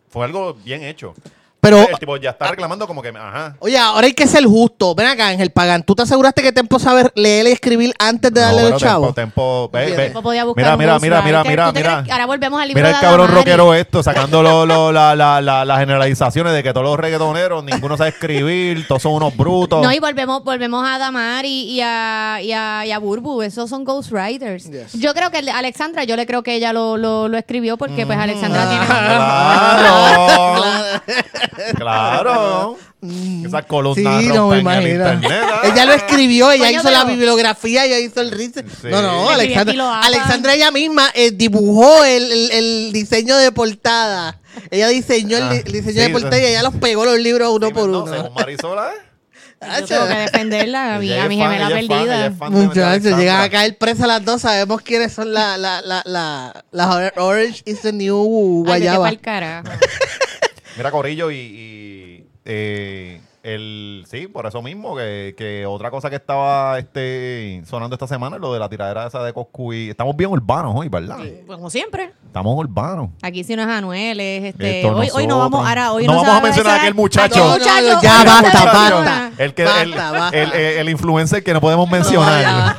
fue 0.08 0.24
algo 0.24 0.54
bien 0.54 0.82
hecho. 0.82 1.14
Pero, 1.62 1.78
el 1.88 1.96
tipo 2.00 2.16
ya 2.16 2.30
está 2.30 2.48
reclamando 2.48 2.88
como 2.88 3.00
que, 3.00 3.10
ajá. 3.10 3.54
oye, 3.60 3.78
ahora 3.78 4.08
hay 4.08 4.14
que 4.14 4.26
ser 4.26 4.44
justo. 4.44 4.96
Ven 4.96 5.06
acá, 5.06 5.28
Ángel 5.28 5.50
Pagán, 5.50 5.84
¿tú 5.84 5.94
te 5.94 6.02
aseguraste 6.02 6.42
que 6.42 6.50
Tempo 6.50 6.80
sabe 6.80 7.08
leer 7.14 7.46
y 7.46 7.52
escribir 7.52 7.94
antes 8.00 8.34
de 8.34 8.40
darle 8.40 8.62
No, 8.64 8.70
los 8.70 8.82
chavos? 8.82 9.14
Tempo, 9.14 9.70
tempo, 9.70 9.70
ve, 9.72 9.78
Entiendo. 9.82 9.96
ve. 10.02 10.04
Tempo 10.06 10.22
podía 10.22 10.42
buscar 10.44 10.64
Mira, 10.64 10.72
un 10.74 10.78
mira, 10.78 10.98
mira, 10.98 11.22
mira, 11.22 11.44
mira, 11.44 11.66
¿Tú 11.68 11.72
te 11.74 11.78
mira. 11.78 11.90
crees 11.92 12.06
que 12.06 12.12
ahora 12.12 12.26
volvemos 12.26 12.60
al 12.60 12.66
libro 12.66 12.80
Mira 12.80 12.88
de 12.88 12.94
el 12.96 13.00
cabrón 13.00 13.28
rockero 13.30 13.74
esto, 13.74 14.02
sacando 14.02 14.42
lo- 14.42 14.66
lo- 14.66 14.90
la- 14.90 15.14
la- 15.14 15.40
la- 15.40 15.64
las 15.64 15.78
generalizaciones 15.78 16.52
de 16.52 16.64
que 16.64 16.72
todos 16.72 16.84
los 16.84 16.98
reggaetoneros, 16.98 17.62
ninguno 17.62 17.96
sabe 17.96 18.10
escribir, 18.10 18.84
todos 18.88 19.02
son 19.02 19.12
unos 19.12 19.36
brutos. 19.36 19.80
No, 19.84 19.92
y 19.92 20.00
volvemos, 20.00 20.42
volvemos 20.42 20.84
a 20.84 20.98
Damari 20.98 21.70
y 21.70 21.80
a, 21.80 22.40
y 22.42 22.50
a, 22.52 22.84
y 22.86 22.90
a 22.90 22.98
Burbu. 22.98 23.40
Esos 23.42 23.70
son 23.70 23.84
ghostwriters. 23.84 24.68
Yes. 24.68 24.94
Yo 24.94 25.14
creo 25.14 25.30
que 25.30 25.38
el 25.38 25.44
de 25.44 25.52
Alexandra, 25.52 26.02
yo 26.02 26.16
le 26.16 26.26
creo 26.26 26.42
que 26.42 26.56
ella 26.56 26.72
lo, 26.72 26.96
lo, 26.96 27.28
lo 27.28 27.38
escribió 27.38 27.76
porque 27.76 28.04
pues 28.04 28.18
Alexandra 28.18 28.68
tiene... 28.68 28.84
Claro. 29.82 30.92
claro. 31.76 32.76
Esas 33.44 33.64
columnas 33.66 34.22
Sí, 34.22 34.28
no 34.28 34.48
me 34.48 34.58
el 34.78 34.88
internet. 34.88 35.42
¿ah? 35.44 35.60
Ella 35.64 35.84
lo 35.86 35.92
escribió, 35.92 36.50
ella 36.52 36.66
Coño, 36.66 36.80
hizo 36.80 36.90
la 36.90 37.04
bibliografía, 37.04 37.84
ella 37.84 37.98
hizo 37.98 38.20
el 38.20 38.30
research. 38.30 38.68
Sí. 38.80 38.88
No, 38.90 39.02
no, 39.02 39.30
escribí 39.32 39.34
Alexandra, 39.34 39.70
aquí 39.72 39.76
lo 39.76 39.84
hagan. 39.88 40.04
Alexandra 40.04 40.54
ella 40.54 40.70
misma 40.70 41.10
eh, 41.14 41.32
dibujó 41.32 42.04
el, 42.04 42.30
el- 42.30 42.50
el 42.52 42.92
diseño 42.92 43.36
de 43.36 43.50
portada. 43.52 44.38
Ella 44.70 44.88
diseñó 44.88 45.36
el, 45.38 45.42
Ah, 45.44 45.52
di- 45.52 45.62
el 45.66 45.72
diseño 45.72 45.92
sí, 45.94 45.98
de 46.00 46.08
portada 46.10 46.38
y 46.40 46.44
ella 46.44 46.62
los 46.62 46.74
pegó 46.76 47.04
los 47.04 47.18
libros 47.18 47.48
uno 47.52 47.68
Sí, 47.68 47.72
por 47.72 47.88
no, 47.88 48.02
uno. 48.04 48.12
según 48.14 48.34
Marisola, 48.34 48.90
¿eh? 48.92 48.98
Yo 49.80 49.86
tengo 49.86 50.06
que 50.08 50.14
defenderla, 50.14 50.94
a 50.96 50.98
mi, 50.98 51.06
Ella 51.12 51.22
a 51.22 51.24
es 51.24 51.28
mi 51.28 51.38
fan, 51.38 51.50
gemela 51.52 51.66
ella 51.70 51.80
es 51.80 51.86
fan, 51.86 51.96
ella 51.96 52.06
perdida. 52.06 52.26
es 52.26 52.36
fan 52.38 52.52
de- 52.52 52.58
de 52.60 52.66
Muchachos, 52.66 52.84
Alexandra. 52.90 53.18
llegan 53.20 53.40
a 53.40 53.50
caer 53.50 53.78
presas 53.78 54.06
las 54.08 54.24
dos, 54.24 54.42
sabemos 54.42 54.82
quiénes 54.82 55.12
son 55.12 55.32
la, 55.32 55.56
la, 55.58 55.80
la, 55.82 56.02
la, 56.04 56.64
la 56.72 57.12
Orange 57.16 57.62
is 57.64 57.80
the 57.82 57.92
New 57.92 58.64
Ay, 58.66 58.80
vete 58.80 58.86
Guayaba. 58.86 59.04
pa'l 59.08 59.20
carajo. 59.20 59.68
Mira, 60.76 60.90
Corillo, 60.90 61.30
y, 61.30 62.24
eh, 62.44 63.20
el 63.42 64.04
sí, 64.08 64.28
por 64.28 64.46
eso 64.46 64.62
mismo, 64.62 64.96
que, 64.96 65.34
que 65.36 65.66
otra 65.66 65.90
cosa 65.90 66.08
que 66.10 66.16
estaba 66.16 66.78
este 66.78 67.62
sonando 67.66 67.94
esta 67.96 68.06
semana 68.06 68.36
es 68.36 68.42
lo 68.42 68.52
de 68.52 68.60
la 68.60 68.68
tiradera 68.68 69.06
esa 69.06 69.22
de 69.24 69.32
Coscuy. 69.32 69.90
Estamos 69.90 70.16
bien 70.16 70.30
urbanos 70.30 70.72
hoy, 70.76 70.88
¿verdad? 70.88 71.18
Como 71.46 71.68
siempre. 71.70 72.12
Estamos 72.26 72.56
urbanos. 72.56 73.10
Aquí 73.20 73.44
si 73.44 73.56
no 73.56 73.62
es 73.62 73.68
Anuel, 73.68 74.20
es 74.20 74.44
este. 74.44 74.80
Esto 74.82 74.96
Hoy, 74.96 75.08
hoy 75.12 75.26
no 75.26 75.36
nosotros. 75.36 75.50
vamos, 75.60 75.68
ahora 75.68 75.92
hoy 75.92 76.06
No 76.06 76.14
vamos 76.16 76.28
a 76.28 76.40
mencionar 76.40 76.72
a 76.78 76.80
aquel 76.82 76.94
muchacho. 76.94 77.36
No, 77.36 77.44
no, 77.44 77.50
no, 77.50 77.58
muchacho, 77.58 77.98
ya 78.02 78.20
aquel 78.20 78.26
basta, 78.32 78.58
muchacho. 78.58 78.96
basta. 78.96 79.32
El, 79.38 79.54
que, 79.54 79.64
Basta, 79.64 79.82
el, 79.82 79.90
basta. 79.94 80.28
el- 80.38 80.52
el- 80.52 80.78
el 80.78 80.88
influencer 80.88 81.42
que 81.42 81.52
no 81.52 81.60
podemos 81.60 81.90
mencionar. 81.90 82.76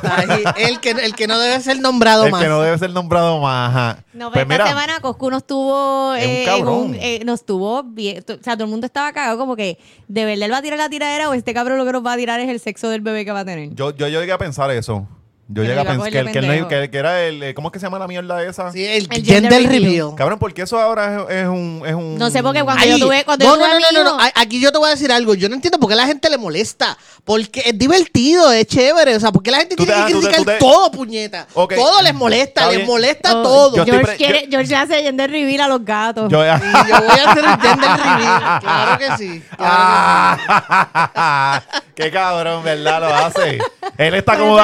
El 0.56 0.80
que, 0.80 0.90
el 0.90 1.14
que 1.14 1.26
no 1.26 1.38
debe 1.38 1.60
ser 1.60 1.78
nombrado 1.80 2.24
el 2.26 2.32
más. 2.32 2.42
que 2.42 2.48
no 2.48 2.60
debe 2.62 2.78
ser 2.78 2.90
nombrado 2.90 3.40
más. 3.40 3.70
ajá. 3.70 4.04
No, 4.14 4.30
pues 4.30 4.44
pero 4.46 4.54
esta 4.64 4.64
mira, 4.64 4.80
semana 4.80 5.00
Coscu 5.00 5.30
nos 5.30 5.44
tuvo. 5.46 6.14
Es 6.14 6.24
un 6.24 6.30
eh, 6.30 6.40
en 6.42 6.46
cabrón. 6.46 6.96
eh, 7.00 7.22
nos 7.24 7.44
tuvo 7.44 7.82
bien. 7.82 8.22
O 8.22 8.42
sea, 8.42 8.54
todo 8.54 8.64
el 8.64 8.70
mundo 8.70 8.86
estaba 8.86 9.12
cagado, 9.12 9.36
como 9.38 9.56
que 9.56 9.78
de 10.08 10.24
verdad 10.24 10.48
va 10.54 10.58
a 10.58 10.62
tirar 10.62 10.78
la 10.78 10.88
tiradera 10.88 11.28
o 11.28 11.34
este 11.34 11.52
cabrón 11.52 11.78
lo 11.78 11.84
que 11.84 11.92
nos 11.92 12.06
va 12.06 12.12
a 12.12 12.16
tirar 12.16 12.40
es 12.40 12.48
el 12.48 12.60
sexo 12.60 12.88
del 12.88 13.00
bebé 13.00 13.24
que 13.24 13.32
va 13.32 13.40
a 13.40 13.44
tener. 13.44 13.74
yo, 13.74 13.90
yo 13.90 14.08
llegué 14.08 14.32
a 14.32 14.38
pensar 14.38 14.70
eso. 14.70 15.06
Yo 15.46 15.60
Que 15.62 15.68
llegué 15.68 15.80
a 15.80 15.84
pensar 15.84 16.10
que, 16.10 16.18
el- 16.20 16.32
que, 16.32 16.38
el- 16.38 16.68
que- 16.68 16.90
que 16.90 16.98
era 16.98 17.20
el. 17.22 17.42
eh, 17.42 17.52
¿Cómo 17.54 17.68
es 17.68 17.72
que 17.72 17.78
se 17.78 17.84
llama 17.84 17.98
la 17.98 18.06
mierda 18.08 18.42
esa? 18.42 18.72
Sí, 18.72 18.82
el, 18.82 19.02
El 19.10 19.24
gender, 19.24 19.34
gender 19.42 19.62
reveal. 19.64 19.82
reveal. 19.82 20.14
Cabrón, 20.16 20.38
porque 20.38 20.62
eso 20.62 20.80
ahora 20.80 21.26
es, 21.28 21.36
es 21.36 21.46
un, 21.48 21.82
es 21.84 21.92
un. 21.94 22.16
No 22.16 22.30
sé 22.30 22.42
por 22.42 22.54
qué 22.54 22.62
cuando 22.62 22.82
yo 22.86 22.98
tuve. 22.98 23.24
Cuando 23.26 23.44
no, 23.44 23.50
yo 23.56 23.56
no, 23.60 23.66
tuve 23.66 23.80
no, 23.80 23.92
no, 23.92 24.04
no, 24.04 24.16
no. 24.16 24.22
A- 24.24 24.32
Aquí 24.36 24.58
yo 24.58 24.72
te 24.72 24.78
voy 24.78 24.88
a 24.88 24.92
decir 24.92 25.12
algo. 25.12 25.34
Yo 25.34 25.50
no 25.50 25.54
entiendo 25.54 25.78
por 25.78 25.88
qué 25.88 25.92
a 25.92 25.96
la 25.98 26.06
gente 26.06 26.30
le 26.30 26.38
molesta. 26.38 26.96
Porque 27.24 27.62
es 27.66 27.78
divertido, 27.78 28.50
es 28.52 28.66
chévere. 28.66 29.16
O 29.16 29.20
sea, 29.20 29.32
porque 29.32 29.50
la 29.50 29.58
gente 29.58 29.76
tiene 29.76 29.92
te- 29.92 29.98
que 30.06 30.12
tú 30.14 30.20
te- 30.22 30.28
criticar 30.28 30.38
tú 30.38 30.44
te- 30.44 30.58
todo, 30.58 30.90
puñeta. 30.90 31.46
Todo 31.52 32.00
les 32.02 32.14
molesta, 32.14 32.70
les 32.70 32.86
molesta 32.86 33.36
Oh, 33.38 33.42
todo. 33.42 33.76
Yo 33.76 33.84
George, 33.84 34.02
pre- 34.06 34.16
quiere, 34.16 34.42
yo- 34.44 34.50
George 34.58 34.74
hace 34.76 35.02
gender 35.02 35.30
reveal 35.30 35.60
a 35.60 35.68
los 35.68 35.84
gatos. 35.84 36.30
Yo, 36.32 36.42
Y 36.42 36.46
yo 36.46 37.00
voy 37.02 37.18
a 37.18 37.30
hacer 37.30 37.44
un 37.44 37.60
gender 37.60 37.90
reveal. 37.90 38.60
Claro 38.60 38.98
que 38.98 39.16
sí. 39.18 39.42
Claro 39.58 39.74
Ah, 39.76 41.62
qué 41.94 42.10
cabrón, 42.10 42.64
¿verdad? 42.64 43.00
Lo 43.00 43.14
hace. 43.14 43.58
Él 43.98 44.14
está 44.14 44.38
como. 44.38 44.56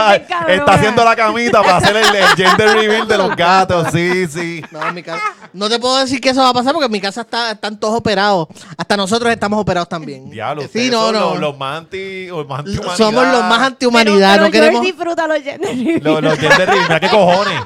Está 0.70 0.80
haciendo 0.80 1.04
la 1.04 1.16
camita 1.16 1.62
para 1.62 1.76
hacer 1.76 1.96
el, 1.96 2.14
el 2.16 2.26
gender 2.36 2.68
reveal 2.76 3.08
de 3.08 3.18
los 3.18 3.36
gatos. 3.36 3.88
Sí, 3.92 4.26
sí. 4.28 4.62
No, 4.70 4.86
en 4.88 4.94
mi 4.94 5.02
casa- 5.02 5.20
no 5.52 5.68
te 5.68 5.78
puedo 5.78 5.98
decir 5.98 6.20
que 6.20 6.30
eso 6.30 6.40
va 6.42 6.50
a 6.50 6.54
pasar 6.54 6.72
porque 6.72 6.86
en 6.86 6.92
mi 6.92 7.00
casa 7.00 7.22
está, 7.22 7.50
están 7.52 7.78
todos 7.78 7.96
operados. 7.98 8.48
Hasta 8.76 8.96
nosotros 8.96 9.32
estamos 9.32 9.60
operados 9.60 9.88
también. 9.88 10.30
Diablo, 10.30 10.62
sí, 10.72 10.88
no, 10.90 11.06
son 11.06 11.14
no. 11.14 11.20
Los, 11.30 11.40
los 11.40 11.58
más 11.58 11.78
anti, 11.78 12.26
los 12.26 12.46
más 12.48 12.60
antihumanidad. 12.60 12.96
Somos 12.96 13.24
los 13.26 13.40
más 13.42 13.52
pero, 13.54 13.64
antihumanidad. 13.64 14.32
pero 14.34 14.44
no 14.44 14.50
queremos. 14.50 14.80
George 14.80 14.92
disfruta 14.92 15.26
los 15.26 15.42
gender 15.42 15.76
reveal. 15.76 16.00
Los, 16.02 16.22
los 16.22 16.38
gender 16.38 16.68
reveal. 16.68 16.82
Mira 16.88 17.00
qué 17.00 17.08
cojones. 17.08 17.60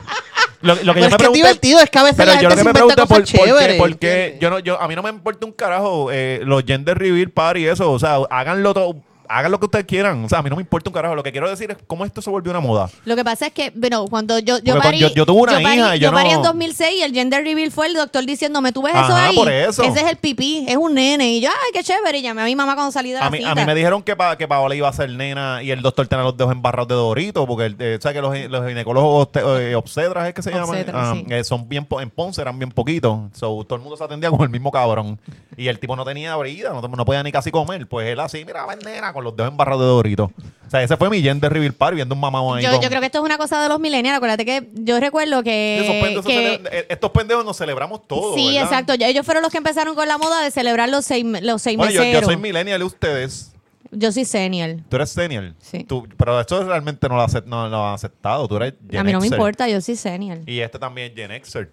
Lo, 0.63 0.75
lo 0.77 0.79
que 0.81 0.85
Pero 0.85 0.95
yo 0.95 0.95
es 0.95 0.95
me 0.95 1.01
que 1.01 1.07
es 1.09 1.17
pregunto 1.19 1.37
divertido, 1.37 1.81
es 1.81 1.91
que 1.91 1.99
a 1.99 2.03
veces 2.05 2.17
Pero 2.17 2.33
la 2.33 2.41
yo 2.41 2.49
lo 2.49 2.55
que 2.55 2.57
se 2.57 2.65
me 2.65 2.71
inventa 2.71 2.95
pregunto 2.95 3.03
es 3.03 3.09
por, 3.09 3.21
cosas 3.21 3.33
por 3.37 3.45
qué, 3.45 3.53
chéveres. 3.53 3.77
por 3.77 3.97
qué 3.99 4.13
¿entiendes? 4.15 4.41
yo 4.41 4.51
no, 4.51 4.59
yo, 4.61 4.81
a 4.81 4.89
mí 4.89 4.95
no 4.97 5.03
me 5.03 5.11
importa 5.11 5.45
un 5.45 5.53
carajo 5.53 6.09
eh, 6.11 6.41
los 6.43 6.65
gender 6.65 6.97
reveal 6.99 7.29
party 7.31 7.61
y 7.61 7.67
eso, 7.67 7.93
o 7.93 7.99
sea, 7.99 8.17
háganlo 8.31 8.73
todo, 8.73 8.97
hagan 9.29 9.51
lo 9.53 9.59
que 9.59 9.67
ustedes 9.67 9.85
quieran, 9.87 10.25
o 10.25 10.29
sea, 10.29 10.39
a 10.39 10.43
mí 10.43 10.51
no 10.51 10.57
me 10.57 10.63
importa 10.63 10.91
un 10.91 10.95
carajo, 10.95 11.15
lo 11.15 11.23
que 11.23 11.33
quiero 11.33 11.49
decir 11.49 11.71
es 11.71 11.77
cómo 11.87 12.05
esto 12.05 12.21
se 12.23 12.31
volvió 12.31 12.51
una 12.51 12.61
moda. 12.61 12.91
Lo 13.05 13.17
que 13.17 13.25
pasa 13.25 13.47
es 13.47 13.53
que, 13.53 13.73
bueno, 13.75 14.07
cuando 14.09 14.39
yo, 14.39 14.59
yo 14.59 14.79
parí. 14.79 14.99
yo- 14.99 15.09
yo 15.15 15.27
tuve 15.27 15.43
una 15.43 15.53
parí- 15.61 15.75
hija 15.77 15.97
y 15.97 15.99
yo 16.01 16.13
parí 16.13 16.31
no- 16.31 16.37
en 16.37 16.43
2006 16.43 16.95
y 16.99 17.03
el 17.03 17.13
gender 17.13 17.43
reveal 17.45 17.71
fue 17.71 17.87
el 17.87 17.95
doctor 17.95 18.25
diciéndome, 18.25 18.73
¿tú 18.73 18.83
ves 18.83 18.95
eso 18.95 19.15
ahí? 19.15 19.35
por 19.37 19.51
eso. 19.51 19.83
Ese 19.83 20.01
es 20.01 20.07
el 20.11 20.17
pipí, 20.17 20.65
es 20.69 20.77
un 20.77 20.95
nene. 20.95 21.35
Y 21.35 21.41
yo, 21.41 21.49
ay, 21.51 21.71
qué 21.73 21.83
chévere. 21.83 22.19
Y 22.19 22.23
llamé 22.23 22.43
a 22.43 22.45
mi 22.45 22.57
mamá 22.57 22.75
cuando 22.75 22.93
salí 22.93 23.11
de 23.13 23.19
la 23.19 23.27
A 23.27 23.31
mí, 23.31 23.39
cita. 23.39 23.51
a 23.53 23.55
mí 23.55 23.65
me 23.65 23.75
dijeron 23.75 24.03
que, 24.03 24.15
pa, 24.17 24.37
que 24.37 24.47
Paola 24.49 24.75
iba 24.75 24.89
a 24.89 24.93
ser 24.93 25.11
nena 25.11 25.63
y 25.63 25.71
el 25.71 25.83
doctor 25.83 26.07
tenía 26.07 26.25
los 26.25 26.37
dedos 26.37 26.53
embarrados 26.53 26.89
de 26.89 26.95
Dorito, 26.95 27.47
porque 27.47 27.67
el, 27.67 27.77
eh, 27.79 27.99
¿sabes 28.01 28.17
que 28.17 28.23
los, 28.23 28.51
los 28.51 28.69
ginecólogos 28.69 29.29
obste- 29.29 29.43
eh, 29.71 29.75
obstetras 29.75 30.29
es 30.29 30.35
que 30.35 30.43
se 30.43 30.51
llaman? 30.51 30.85
Ah, 30.93 31.15
sí. 31.17 31.27
eh, 31.31 31.45
son 31.45 31.69
bien, 31.69 31.87
en 32.01 32.11
Ponce 32.11 32.41
eran 32.43 32.59
bien 32.59 32.71
poquitos, 32.71 33.19
so, 33.33 33.65
todo 33.65 33.77
el 33.77 33.81
mundo 33.83 33.97
se 33.97 34.05
atendía 34.05 34.31
con 34.31 34.41
el 34.43 34.49
mismo 34.51 34.71
cabrón. 34.71 35.19
Y 35.57 35.69
el 35.69 35.79
tipo 35.79 35.95
no 35.97 36.05
tenía 36.05 36.35
brida, 36.37 36.71
no, 36.71 36.83
no 36.83 37.05
podía 37.05 37.23
ni 37.23 37.33
casi 37.33 37.51
comer, 37.51 37.87
pues 37.87 38.09
él 38.09 38.21
así, 38.21 38.45
mira, 38.45 38.67
nena, 38.85 39.13
con 39.15 39.25
los 39.25 39.35
dedos 39.37 39.51
embarrados 39.51 39.81
de 39.83 39.87
Dorito. 39.89 40.25
O 40.67 40.71
sea, 40.71 40.83
ese 40.83 40.97
fue 40.97 41.09
mi 41.09 41.23
gender 41.23 41.53
reveal 41.53 41.73
party, 41.73 41.97
viendo 41.97 42.15
un 42.15 42.21
mamá 42.21 42.41
ahí 42.57 42.65
yo, 42.65 42.71
con- 42.73 42.81
yo 42.83 42.89
creo 42.89 43.01
que 43.01 43.07
esto 43.07 43.19
es 43.19 43.25
una 43.25 43.39
cosa 43.39 43.63
de 43.63 43.69
los 43.69 43.79
millennials. 43.81 44.17
Acuérdate 44.17 44.45
que 44.45 44.69
yo 44.75 44.99
recuerdo 45.01 45.43
que. 45.43 45.81
Esos 45.81 45.95
pendejos 45.97 46.25
se 46.25 46.31
que- 46.31 46.79
eh, 46.79 46.87
estos 46.91 47.11
pendejos 47.13 47.45
nos 47.45 47.57
celebramos 47.57 48.07
todos. 48.07 48.35
sí, 48.35 48.47
¿verdad? 48.49 48.63
exacto. 48.65 48.93
Ellos 48.99 49.25
fueron 49.25 49.43
los 49.43 49.53
que 49.53 49.59
empezaron 49.59 49.95
con 49.95 50.07
la 50.09 50.19
moda 50.19 50.43
de 50.43 50.51
celebrar 50.51 50.89
los 50.89 51.05
seis, 51.05 51.25
los 51.43 51.63
seis 51.63 51.77
Bueno, 51.77 51.93
yo, 51.93 52.01
meseros. 52.01 52.23
yo 52.23 52.27
soy 52.27 52.37
millennial 52.37 52.81
y 52.81 52.85
ustedes. 52.85 53.53
Yo 53.97 54.11
soy 54.11 54.25
senior. 54.25 54.79
Tú 54.89 54.97
eres 54.97 55.11
senior. 55.11 55.55
Sí. 55.61 55.85
Tú- 55.85 56.09
pero 56.17 56.41
esto 56.41 56.65
realmente 56.65 57.09
no 57.09 57.15
lo, 57.17 57.23
acep- 57.23 57.45
no 57.45 57.69
lo 57.69 57.87
han 57.87 57.95
aceptado. 57.95 58.49
Tú 58.49 58.57
eres 58.57 58.75
Gen 58.91 58.99
a 59.01 59.05
mí 59.05 59.13
no 59.13 59.21
me 59.21 59.29
Xer. 59.29 59.37
importa, 59.39 59.69
yo 59.69 59.81
soy 59.81 59.95
senior. 59.95 60.39
Y 60.47 60.59
este 60.59 60.81
también 60.81 61.13
es 61.13 61.15
Gen 61.17 61.45
Xer. 61.45 61.71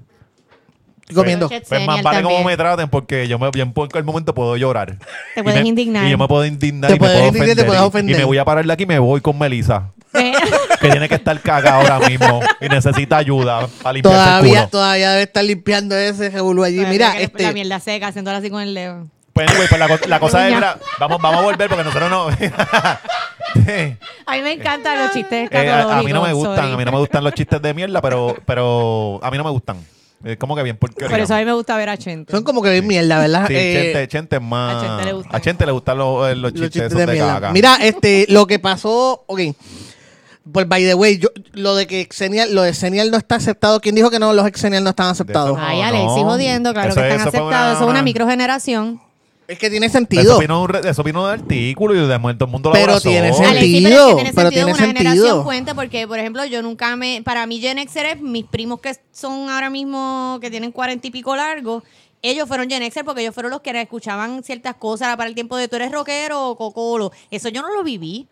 Comiendo. 1.14 1.50
Pues 1.50 1.70
más 1.86 2.02
vale 2.04 2.22
como 2.24 2.36
también. 2.36 2.46
me 2.46 2.58
traten 2.58 2.90
porque 2.90 3.28
yo 3.28 3.38
me, 3.38 3.50
yo 3.54 3.64
en 3.64 3.74
cualquier 3.74 4.04
momento 4.04 4.34
puedo 4.34 4.56
llorar. 4.56 4.98
Te 5.36 5.42
Y 5.42 5.44
puedes 5.44 5.62
me- 5.62 5.68
indignar. 5.68 6.06
Y 6.08 6.12
yo 6.12 6.18
me 6.18 6.28
puedo 6.28 6.46
indignar 6.46 6.90
Te 6.90 6.96
y 6.96 7.00
me 7.00 7.06
puedes 7.06 7.16
puedo 7.18 7.28
indignar 7.28 7.50
y 7.50 7.56
te 7.56 7.62
ofender. 7.62 7.66
puedes 7.68 7.82
Y- 7.84 7.88
ofender. 7.88 8.16
Y 8.16 8.20
me 8.20 8.24
voy 8.26 8.38
a 8.38 8.46
parar 8.46 8.66
de 8.66 8.74
aquí 8.74 8.84
y 8.84 8.86
me 8.88 9.00
voy 9.00 9.20
con 9.22 9.38
Melissa. 9.38 9.90
Eh, 10.14 10.34
que 10.82 10.90
tiene 10.90 11.08
que 11.08 11.16
estar 11.16 11.40
cagada 11.42 11.78
ahora 11.96 12.08
mismo 12.08 12.42
y 12.60 12.68
necesita 12.68 13.16
ayuda 13.18 13.68
para 13.82 13.94
limpiarse 13.94 14.20
el 14.20 14.26
Todavía, 14.26 14.60
culo. 14.60 14.68
todavía 14.70 15.12
debe 15.12 15.24
estar 15.24 15.44
limpiando 15.44 15.96
ese 15.98 16.30
revolú 16.30 16.64
allí. 16.66 16.86
Mira, 16.86 17.14
que 17.14 17.24
este. 17.24 17.44
La 17.44 17.54
mierda 17.54 17.80
seca, 17.80 18.08
haciéndola 18.08 18.38
así 18.40 18.50
con 18.50 18.62
el 18.62 18.74
dedo. 18.74 19.08
Pues, 19.34 19.48
anyway, 19.50 19.68
pues 19.70 19.80
la, 19.80 19.88
co- 19.88 20.08
la 20.08 20.20
cosa 20.20 20.48
es, 20.50 20.54
mira, 20.56 20.78
vamos, 21.00 21.22
vamos 21.22 21.40
a 21.40 21.44
volver 21.44 21.70
porque 21.70 21.84
nosotros 21.86 22.10
no... 22.10 22.28
A 24.26 24.36
mí 24.36 24.42
me 24.42 24.54
encantan 24.54 24.98
los 25.00 25.12
chistes 25.12 25.50
Eh, 25.52 25.70
a, 25.70 26.00
a 26.00 26.04
mí 26.04 26.12
no 26.14 26.22
me 26.22 26.34
gustan, 26.34 26.56
sorry. 26.58 26.74
a 26.74 26.78
mí 26.78 26.86
no 26.86 26.92
me 26.92 26.98
gustan 27.00 27.24
los 27.24 27.34
chistes 27.34 27.62
de 27.62 27.74
mierda, 27.74 28.02
pero, 28.02 28.36
pero 28.46 29.20
a 29.24 29.32
mí 29.32 29.38
no 29.38 29.44
me 29.44 29.50
gustan. 29.50 29.78
Es 30.24 30.38
como 30.38 30.56
que 30.56 30.64
bien 30.64 30.78
Por 30.78 30.92
eso 31.20 31.34
a 31.36 31.40
mí 31.40 31.46
me 31.46 31.54
gusta 31.54 31.76
ver 31.78 31.90
a 31.90 31.98
Chente. 31.98 32.32
Son 32.32 32.44
como 32.44 32.62
que 32.62 32.70
bien 32.72 32.86
mierda, 32.86 33.20
¿verdad? 33.20 33.48
Sí, 33.48 33.54
Eh, 33.56 33.74
Chente, 33.84 34.08
Chente 34.08 34.36
es 34.36 34.42
más. 34.42 34.76
a 34.76 34.82
Chente 34.88 35.06
le 35.06 35.14
gustan. 35.14 35.36
a 35.36 35.42
Chente 35.42 35.66
le 35.66 35.72
gustan 35.72 35.98
los, 35.98 36.28
eh, 36.30 36.36
los 36.36 36.42
los 36.42 36.52
chistes, 36.54 36.72
chistes 36.72 36.88
esos 36.88 37.00
de 37.00 37.06
de, 37.08 37.12
mierda. 37.14 37.34
caca. 37.36 37.52
Mira, 37.54 37.76
este, 37.82 38.26
lo 38.30 38.46
que 38.48 38.60
pasó, 38.60 39.24
ok. 39.28 39.40
Pues 40.52 40.68
by 40.68 40.84
the 40.84 40.96
way, 40.96 41.20
yo, 41.20 41.30
lo 41.54 41.76
de 41.76 41.86
que 41.88 42.08
Xenial, 42.12 42.54
lo 42.56 42.64
de 42.64 42.74
Xenial 42.74 43.12
no 43.12 43.18
está 43.18 43.36
aceptado. 43.36 43.80
¿Quién 43.80 43.94
dijo 43.96 44.10
que 44.10 44.18
no 44.20 44.34
los 44.34 44.50
Xenial 44.56 44.84
no 44.84 44.90
están 44.92 45.08
aceptados? 45.08 45.58
Ay, 45.62 45.82
Alexis 45.82 46.08
no. 46.24 46.24
jodiendo, 46.32 46.74
claro 46.74 46.90
Eso- 46.90 47.00
que 47.02 47.08
están 47.10 47.22
eso 47.22 47.32
fue 47.32 47.40
aceptados. 47.40 47.64
una- 47.66 47.72
Eso 47.74 47.78
es 47.78 47.82
una 47.84 47.92
una- 47.92 48.02
microgeneración. 48.02 49.02
Es 49.52 49.60
que 49.60 49.70
tiene 49.70 49.88
Eso 49.88 49.94
sentido. 49.98 50.40
vino, 50.40 50.62
un 50.62 50.70
re- 50.70 50.90
eso 50.90 51.04
vino 51.04 51.28
de 51.28 51.34
artículo 51.34 51.94
y 51.94 52.08
de 52.08 52.18
momento 52.18 52.46
el 52.46 52.52
mundo 52.52 52.70
lo 52.70 52.74
Pero 52.74 52.86
abrazó. 52.94 53.10
tiene 53.10 53.34
sentido. 53.34 53.46
pero 53.46 53.58
es 53.58 53.62
que 53.62 53.68
tiene 53.68 54.34
pero 54.34 54.50
sentido 54.50 54.50
tiene 54.50 54.64
una 54.66 54.76
sentido. 54.76 54.98
generación 55.12 55.44
cuente 55.44 55.76
porque, 55.76 56.08
por 56.08 56.20
ejemplo, 56.20 56.46
yo 56.46 56.62
nunca 56.62 56.96
me... 56.96 57.22
Para 57.24 57.46
mí 57.48 57.60
Gen 57.60 57.78
Xer 57.88 58.06
es 58.06 58.22
mis 58.22 58.46
primos 58.46 58.80
que 58.80 58.96
son 59.12 59.50
ahora 59.50 59.70
mismo, 59.70 60.38
que 60.42 60.50
tienen 60.50 60.72
cuarenta 60.72 61.08
y 61.08 61.12
pico 61.12 61.36
largos, 61.36 61.84
ellos 62.22 62.48
fueron 62.48 62.70
Gen 62.70 62.90
Xer 62.90 63.04
porque 63.04 63.22
ellos 63.22 63.34
fueron 63.34 63.52
los 63.52 63.62
que 63.62 63.72
escuchaban 63.82 64.44
ciertas 64.44 64.76
cosas 64.76 65.16
para 65.18 65.28
el 65.28 65.36
tiempo 65.36 65.58
de 65.58 65.68
tú 65.68 65.76
eres 65.76 65.92
rockero 65.92 66.50
o 66.50 66.56
cocolo. 66.58 67.12
Eso 67.30 67.50
yo 67.50 67.62
no 67.62 67.74
lo 67.74 67.84
viví. 67.84 68.28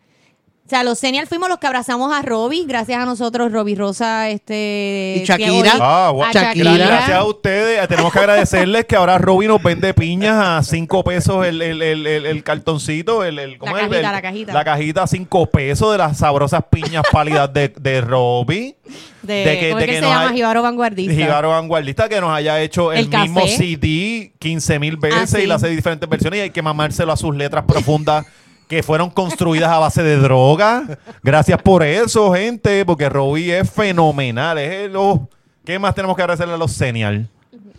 O 0.70 0.72
sea, 0.72 0.84
los 0.84 1.00
Senial 1.00 1.26
fuimos 1.26 1.50
los 1.50 1.58
que 1.58 1.66
abrazamos 1.66 2.14
a 2.14 2.22
Robbie, 2.22 2.66
gracias 2.68 3.02
a 3.02 3.06
nosotros, 3.06 3.52
Robbie 3.52 3.74
Rosa, 3.74 4.30
este... 4.30 5.16
Y 5.24 5.26
Shakira. 5.26 5.72
Ah, 5.82 6.10
a 6.24 6.32
Shakira. 6.32 6.78
Gracias 6.78 7.18
a 7.18 7.24
ustedes. 7.24 7.84
Eh, 7.84 7.88
Tenemos 7.88 8.14
que 8.14 8.20
agradecerles 8.20 8.86
que 8.86 8.96
ahora 8.96 9.18
Roby 9.18 9.48
nos 9.48 9.64
vende 9.64 9.96
piñas 9.96 10.36
a 10.38 10.62
5 10.62 11.04
pesos 11.04 11.44
el, 11.48 11.64
el, 11.64 11.82
el, 11.82 12.06
el, 12.06 12.26
el 12.28 12.44
cartoncito. 12.44 13.24
El, 13.26 13.40
el, 13.40 13.58
¿cómo 13.58 13.76
La 13.76 13.82
es? 13.82 13.88
cajita, 13.90 13.98
El- 14.10 14.14
la 14.14 14.22
cajita. 14.22 14.54
La 14.54 14.64
cajita 14.64 15.02
a 15.04 15.08
5 15.08 15.46
pesos 15.48 15.92
de 15.92 15.98
las 15.98 16.18
sabrosas 16.20 16.62
piñas 16.70 17.02
pálidas 17.12 17.52
de, 17.52 17.70
de 17.70 18.02
Roby. 18.02 18.76
De, 19.24 19.34
de 19.34 19.60
que- 19.60 19.70
¿cómo 19.70 19.80
de 19.80 19.86
que 19.88 19.92
que 19.94 19.98
se 19.98 20.02
nos 20.02 20.12
llama? 20.12 20.34
Jibaro 20.34 20.62
Vanguardista. 20.62 21.14
Gigaro 21.16 21.50
Vanguardista 21.50 22.08
que 22.08 22.22
nos 22.22 22.30
haya 22.32 22.62
hecho 22.62 22.94
el, 22.94 23.12
El 23.12 23.22
mismo 23.22 23.42
CD 23.48 24.34
15 24.38 24.78
mil 24.78 24.98
veces 24.98 25.20
Ah, 25.34 25.38
sí. 25.40 25.42
y 25.42 25.48
le 25.48 25.54
hace 25.56 25.70
diferentes 25.70 26.08
versiones 26.08 26.38
y 26.38 26.42
hay 26.42 26.50
que 26.52 26.62
mamárselo 26.62 27.12
a 27.12 27.18
sus 27.18 27.36
letras 27.36 27.66
profundas 27.68 28.28
que 28.70 28.84
fueron 28.84 29.10
construidas 29.10 29.70
a 29.72 29.80
base 29.80 30.02
de 30.04 30.16
droga. 30.18 30.84
Gracias 31.24 31.62
por 31.62 31.84
eso, 31.84 32.32
gente, 32.34 32.86
porque 32.86 33.10
Robbie 33.10 33.58
es 33.60 33.70
fenomenal. 33.70 34.58
Es 34.60 34.86
el, 34.86 34.96
oh, 34.96 35.28
¿Qué 35.66 35.78
más 35.80 35.94
tenemos 35.96 36.16
que 36.16 36.22
agradecerle 36.22 36.54
a 36.54 36.58
los 36.58 36.72
Senial? 36.72 37.28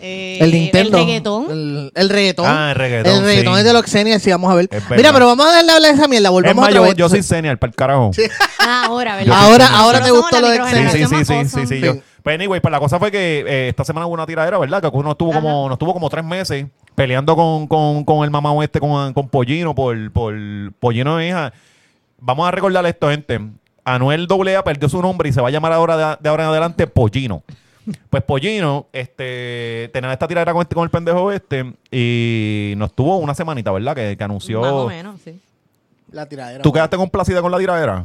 Eh, 0.02 0.38
El 0.40 0.50
Nintendo. 0.52 0.99
El 0.99 1.04
reggaetón. 1.04 1.47
El, 1.50 1.92
el 1.94 2.09
reggaetón. 2.09 2.47
Ah, 2.49 2.70
el 2.70 2.76
reggaetón, 2.76 3.14
El 3.18 3.23
reggaetón 3.25 3.54
sí. 3.54 3.59
es 3.61 3.64
de 3.66 3.73
los 3.73 3.85
Xenial, 3.87 4.20
sí, 4.20 4.30
vamos 4.30 4.50
a 4.50 4.54
ver. 4.56 4.68
Es 4.70 4.82
Mira, 4.90 5.12
pero 5.12 5.26
vamos 5.26 5.47
a 5.47 5.50
darle 5.52 5.70
a 5.73 5.76
hablar 5.76 5.92
de 5.92 5.97
esa 5.99 6.09
mierda. 6.09 6.28
Es 6.28 6.32
Volvamos 6.32 6.56
más, 6.56 6.68
otra 6.70 6.80
yo, 6.80 6.82
vez. 6.88 6.94
yo 6.97 7.09
soy 7.09 7.23
Senial, 7.23 7.59
para 7.59 7.70
el 7.70 7.76
carajo. 7.76 8.11
Sí, 8.14 8.23
Ah, 8.59 8.85
ahora, 8.87 9.16
¿verdad? 9.16 9.37
Ahora, 9.38 9.66
ahora 9.68 10.02
te 10.02 10.11
gustó 10.11 10.40
lo 10.40 10.49
la 10.49 10.52
de 10.54 10.59
sí, 10.59 10.70
Xenial. 10.70 10.90
sí, 10.92 10.99
sí, 10.99 11.04
microgeneración 11.04 11.49
sí, 11.49 11.56
más 11.56 11.68
sí, 11.68 11.75
awesome. 11.75 11.80
yo- 11.80 11.92
Sí. 11.94 12.00
Pues 12.23 12.35
anyway, 12.35 12.61
pues 12.61 12.73
la 12.73 12.79
cosa 12.79 12.99
fue 12.99 13.11
que 13.11 13.45
eh, 13.47 13.69
esta 13.69 13.85
semana 13.85 14.07
hubo 14.07 14.15
una 14.15 14.27
tiradera, 14.27 14.59
¿verdad? 14.59 14.83
Que 14.83 14.89
uno 14.89 15.12
estuvo 15.12 15.33
como, 15.33 15.69
nos 15.69 15.79
tuvo 15.79 15.93
como 15.93 16.11
tres 16.11 16.25
meses 16.25 16.67
peleando 16.95 17.35
con, 17.35 17.67
con, 17.67 18.04
con 18.04 18.25
el 18.25 18.30
mamá 18.30 18.52
este, 18.63 18.78
con, 18.78 19.13
con 19.15 19.28
Pollino, 19.28 19.75
por, 19.75 20.13
por 20.13 20.35
Pollino 20.78 21.17
de 21.17 21.28
hija. 21.28 21.52
Vamos 22.19 22.47
a 22.47 22.50
recordarle 22.50 22.91
esto, 22.91 23.09
gente. 23.09 23.41
Anuel 23.85 24.28
AA 24.30 24.63
perdió 24.63 24.89
su 24.89 25.00
nombre 25.00 25.28
y 25.30 25.33
se 25.33 25.41
va 25.41 25.49
a 25.49 25.50
llamar 25.50 25.73
ahora 25.73 25.97
de, 25.97 26.17
de 26.21 26.28
ahora 26.28 26.45
en 26.45 26.50
adelante 26.50 26.87
Pollino. 26.87 27.43
Pues 28.11 28.23
Pollino, 28.23 28.87
este, 28.93 29.91
tenía 29.93 30.13
esta 30.13 30.28
tiradera 30.28 30.52
con, 30.52 30.63
este, 30.63 30.75
con 30.75 30.85
el 30.85 30.91
pendejo 30.91 31.33
este 31.33 31.73
y 31.91 32.75
nos 32.76 32.93
tuvo 32.95 33.17
una 33.17 33.35
semanita, 33.35 33.73
¿verdad? 33.73 33.95
Que, 33.95 34.17
que 34.17 34.25
anunció. 34.25 34.61
Más 34.61 34.73
o 34.73 34.87
menos, 34.87 35.21
sí. 35.23 35.41
La 36.13 36.26
tiradera. 36.26 36.63
¿Tú 36.63 36.73
quedaste 36.73 36.97
complacida 36.97 37.41
con 37.41 37.50
la 37.50 37.59
tiradera? 37.59 38.02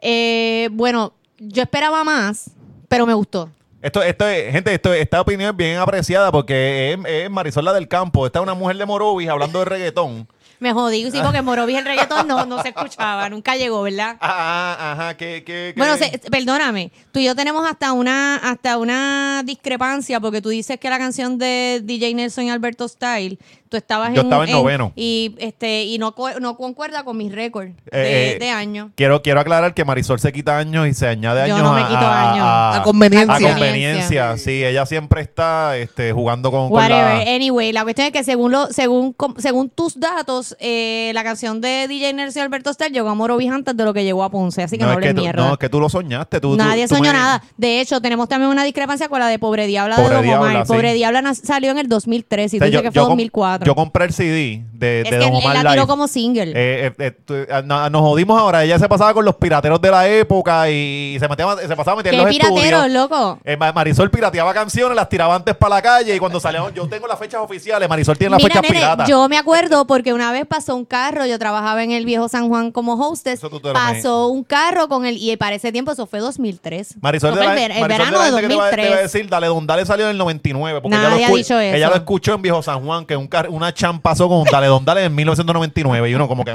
Eh, 0.00 0.68
bueno, 0.72 1.12
yo 1.38 1.62
esperaba 1.62 2.02
más, 2.04 2.50
pero 2.88 3.06
me 3.06 3.14
gustó. 3.14 3.50
Esto, 3.80 4.02
esto 4.02 4.26
es- 4.26 4.52
gente, 4.52 4.74
esto, 4.74 4.92
esta 4.92 5.20
opinión 5.20 5.50
es 5.50 5.56
bien 5.56 5.78
apreciada 5.78 6.32
porque 6.32 6.98
es, 7.06 7.30
Marisol 7.30 7.64
la 7.64 7.72
del 7.72 7.86
campo. 7.88 8.26
Esta 8.26 8.40
es 8.40 8.42
una 8.42 8.54
mujer 8.54 8.76
de 8.76 8.86
Morovis 8.86 9.28
hablando 9.28 9.60
de 9.60 9.64
reggaetón. 9.66 10.28
Me 10.60 10.72
jodí, 10.72 11.10
sí, 11.10 11.18
porque 11.22 11.40
Morovis 11.42 11.76
el 11.78 11.84
reggaetón 11.84 12.26
no, 12.26 12.44
no 12.46 12.60
se 12.62 12.68
escuchaba, 12.68 13.28
nunca 13.30 13.56
llegó, 13.56 13.82
¿verdad? 13.82 14.16
Ah, 14.20 14.92
ajá, 14.92 15.16
que, 15.16 15.44
que, 15.44 15.72
que- 15.72 15.74
Bueno, 15.76 15.96
se- 15.96 16.18
perdóname, 16.30 16.90
tú 17.12 17.20
y 17.20 17.24
yo 17.24 17.34
tenemos 17.36 17.64
hasta 17.68 17.92
una 17.92 18.36
hasta 18.36 18.76
una 18.78 19.42
discrepancia 19.44 20.20
porque 20.20 20.40
tú 20.42 20.48
dices 20.48 20.78
que 20.78 20.90
la 20.90 20.98
canción 20.98 21.38
de 21.38 21.80
DJ 21.84 22.14
Nelson 22.14 22.44
y 22.44 22.50
Alberto 22.50 22.88
Style, 22.88 23.38
tú 23.68 23.76
estabas 23.76 24.14
Yo 24.14 24.20
en, 24.22 24.26
estaba 24.26 24.44
en 24.44 24.52
noveno. 24.52 24.92
y 24.96 25.34
este 25.38 25.84
y 25.84 25.98
no 25.98 26.14
co- 26.14 26.40
no 26.40 26.56
concuerda 26.56 27.04
con 27.04 27.16
mis 27.16 27.30
récords 27.32 27.72
Eh, 27.92 27.98
de, 27.98 28.32
eh, 28.32 28.38
de 28.38 28.50
año. 28.50 28.90
Quiero, 28.96 29.22
quiero 29.22 29.40
aclarar 29.40 29.74
que 29.74 29.84
Marisol 29.84 30.18
se 30.20 30.32
quita 30.32 30.58
años 30.58 30.88
y 30.88 30.94
se 30.94 31.06
añade 31.06 31.46
Yo 31.48 31.54
años 31.56 31.62
no 31.68 31.74
me 31.74 31.82
a, 31.82 31.88
quito 31.88 31.98
a- 32.00 32.32
años. 32.32 32.78
A 32.80 32.82
conveniencia. 32.82 33.34
A 33.36 33.40
conveniencia, 33.40 34.36
sí. 34.38 34.64
Ella 34.64 34.86
siempre 34.86 35.20
está 35.20 35.76
este, 35.76 36.12
jugando 36.12 36.50
con, 36.50 36.68
con 36.68 36.72
Whatever. 36.78 37.26
la... 37.26 37.34
Anyway, 37.34 37.72
la 37.72 37.82
cuestión 37.82 38.06
es 38.06 38.12
que 38.12 38.24
según 38.24 38.52
lo, 38.52 38.66
según 38.68 39.12
com- 39.12 39.34
según 39.38 39.68
tus 39.70 39.98
datos, 40.00 40.47
eh, 40.60 41.10
la 41.14 41.22
canción 41.24 41.60
de 41.60 41.86
DJ 41.88 42.14
y 42.34 42.38
Alberto 42.40 42.72
Style 42.72 42.92
llegó 42.92 43.08
a 43.08 43.14
Morovis 43.14 43.50
antes 43.50 43.76
de 43.76 43.84
lo 43.84 43.92
que 43.94 44.04
llegó 44.04 44.22
a 44.24 44.30
Ponce, 44.30 44.62
así 44.62 44.76
que 44.78 44.84
no, 44.84 44.90
es 44.90 44.94
hables 44.96 45.10
que 45.10 45.14
tú, 45.14 45.20
mierda. 45.22 45.46
no, 45.46 45.52
es 45.52 45.58
que 45.58 45.68
tú 45.68 45.80
lo 45.80 45.88
soñaste. 45.88 46.40
Tú, 46.40 46.52
tú- 46.52 46.56
Nadie 46.56 46.86
tú 46.88 46.94
soñó 46.96 47.12
me- 47.12 47.18
nada. 47.18 47.42
De 47.56 47.80
hecho, 47.80 48.00
tenemos 48.00 48.28
también 48.28 48.50
una 48.50 48.64
discrepancia 48.64 49.08
con 49.08 49.20
la 49.20 49.28
de 49.28 49.38
Pobre 49.38 49.66
Diabla 49.66 49.96
Pobre 49.96 50.08
de 50.10 50.14
Don 50.16 50.24
Diabla, 50.24 50.50
Omar. 50.50 50.66
sí. 50.66 50.72
Pobre 50.72 50.94
Diabla 50.94 51.34
salió 51.34 51.70
en 51.70 51.78
el 51.78 51.88
2003 51.88 52.54
y 52.54 52.56
O 52.56 52.58
tú 52.58 52.64
sea, 52.64 52.66
dices 52.70 52.82
que 52.82 52.88
fue 52.90 52.94
yo 52.96 53.02
com- 53.02 53.10
2004. 53.10 53.66
Yo 53.66 53.74
compré 53.74 54.04
el 54.06 54.12
CD 54.12 54.64
de, 54.78 54.98
es 55.00 55.04
de 55.04 55.10
que 55.10 55.16
Don 55.16 55.28
él, 55.34 55.34
Omar 55.42 55.56
él 55.56 55.64
la 55.64 55.70
tiró 55.70 55.82
Live. 55.82 55.86
como 55.88 56.08
single. 56.08 56.50
Eh, 56.52 56.86
eh, 56.86 56.92
eh, 56.98 57.10
tú- 57.24 57.34
no- 57.64 57.90
nos 57.90 58.00
jodimos 58.02 58.38
ahora. 58.38 58.62
Ella 58.64 58.78
se 58.78 58.88
pasaba 58.88 59.12
con 59.12 59.24
los 59.24 59.34
pirateros 59.36 59.80
de 59.80 59.90
la 59.90 60.08
época 60.08 60.70
y 60.70 61.16
se, 61.18 61.28
metía, 61.28 61.46
se 61.66 61.74
pasaba 61.76 61.96
metiendo 61.96 62.24
¿Qué 62.24 62.30
en 62.30 62.38
los 62.38 62.48
piratero, 62.54 62.76
estudios. 62.84 62.92
loco? 63.10 63.38
Eh, 63.44 63.56
Ma- 63.56 63.72
Marisol 63.72 64.10
pirateaba 64.10 64.54
canciones, 64.54 64.94
las 64.94 65.08
tiraba 65.08 65.34
antes 65.34 65.56
para 65.56 65.76
la 65.76 65.82
calle 65.82 66.14
y 66.14 66.18
cuando 66.18 66.38
salíamos, 66.40 66.72
yo 66.74 66.86
tengo 66.88 67.06
las 67.06 67.18
fechas 67.18 67.40
oficiales, 67.40 67.88
Marisol 67.88 68.16
tiene 68.16 68.30
las 68.32 68.38
Mira, 68.42 68.54
fechas 68.54 68.62
nene, 68.70 68.80
piratas. 68.84 69.08
yo 69.08 69.28
me 69.28 69.36
acuerdo 69.36 69.86
porque 69.86 70.12
una 70.12 70.30
vez 70.32 70.46
pasó 70.46 70.76
un 70.76 70.84
carro, 70.84 71.26
yo 71.26 71.38
trabajaba 71.38 71.82
en 71.82 71.90
el 71.90 72.04
viejo 72.04 72.28
San 72.28 72.48
Juan 72.48 72.70
como 72.70 72.94
hostess, 72.94 73.34
Eso 73.40 73.50
tú 73.50 73.60
te 73.60 73.68
lo 73.68 73.74
pasó 73.74 74.28
un 74.28 74.44
carro 74.44 74.88
con 74.88 75.04
el, 75.06 75.16
y 75.18 75.36
para 75.36 75.56
ese 75.56 75.72
tiempo 75.72 75.90
eso 75.92 76.06
fue 76.06 76.20
2003. 76.20 76.96
Marisol 77.00 77.30
Eso 77.30 77.40
de 77.40 77.46
fue 77.46 77.54
la, 77.54 77.60
el, 77.62 77.68
ver- 77.68 77.76
el 77.76 77.80
Marisol 77.80 77.88
de 77.88 78.04
verano 78.04 78.18
la 78.18 78.24
de 78.24 78.30
gente 78.30 78.42
que 78.42 78.48
te 78.48 78.60
va, 78.60 78.70
te 78.70 78.76
va 78.76 78.82
a 78.82 78.86
2003. 78.86 79.12
decir, 79.12 79.28
Dale 79.28 79.46
Don 79.48 79.66
Dale 79.66 79.86
salió 79.86 80.04
en 80.06 80.12
el 80.12 80.18
99, 80.18 80.80
porque 80.80 80.96
Nadie 80.96 81.16
ella, 81.18 81.26
ha 81.26 81.30
lo, 81.30 81.34
escu- 81.34 81.38
dicho 81.38 81.58
eso. 81.60 81.76
ella 81.76 81.88
lo 81.88 81.94
escuchó 81.96 82.34
en 82.34 82.42
Viejo 82.42 82.62
San 82.62 82.84
Juan, 82.84 83.04
que 83.06 83.16
un 83.16 83.26
car- 83.26 83.48
una 83.48 83.74
cham 83.74 84.00
pasó 84.00 84.28
con 84.28 84.44
Dale 84.44 84.67
Don 84.68 84.84
Dale 84.84 85.04
en 85.04 85.14
1999 85.14 86.10
y 86.10 86.14
uno 86.14 86.28
como 86.28 86.44
que, 86.44 86.52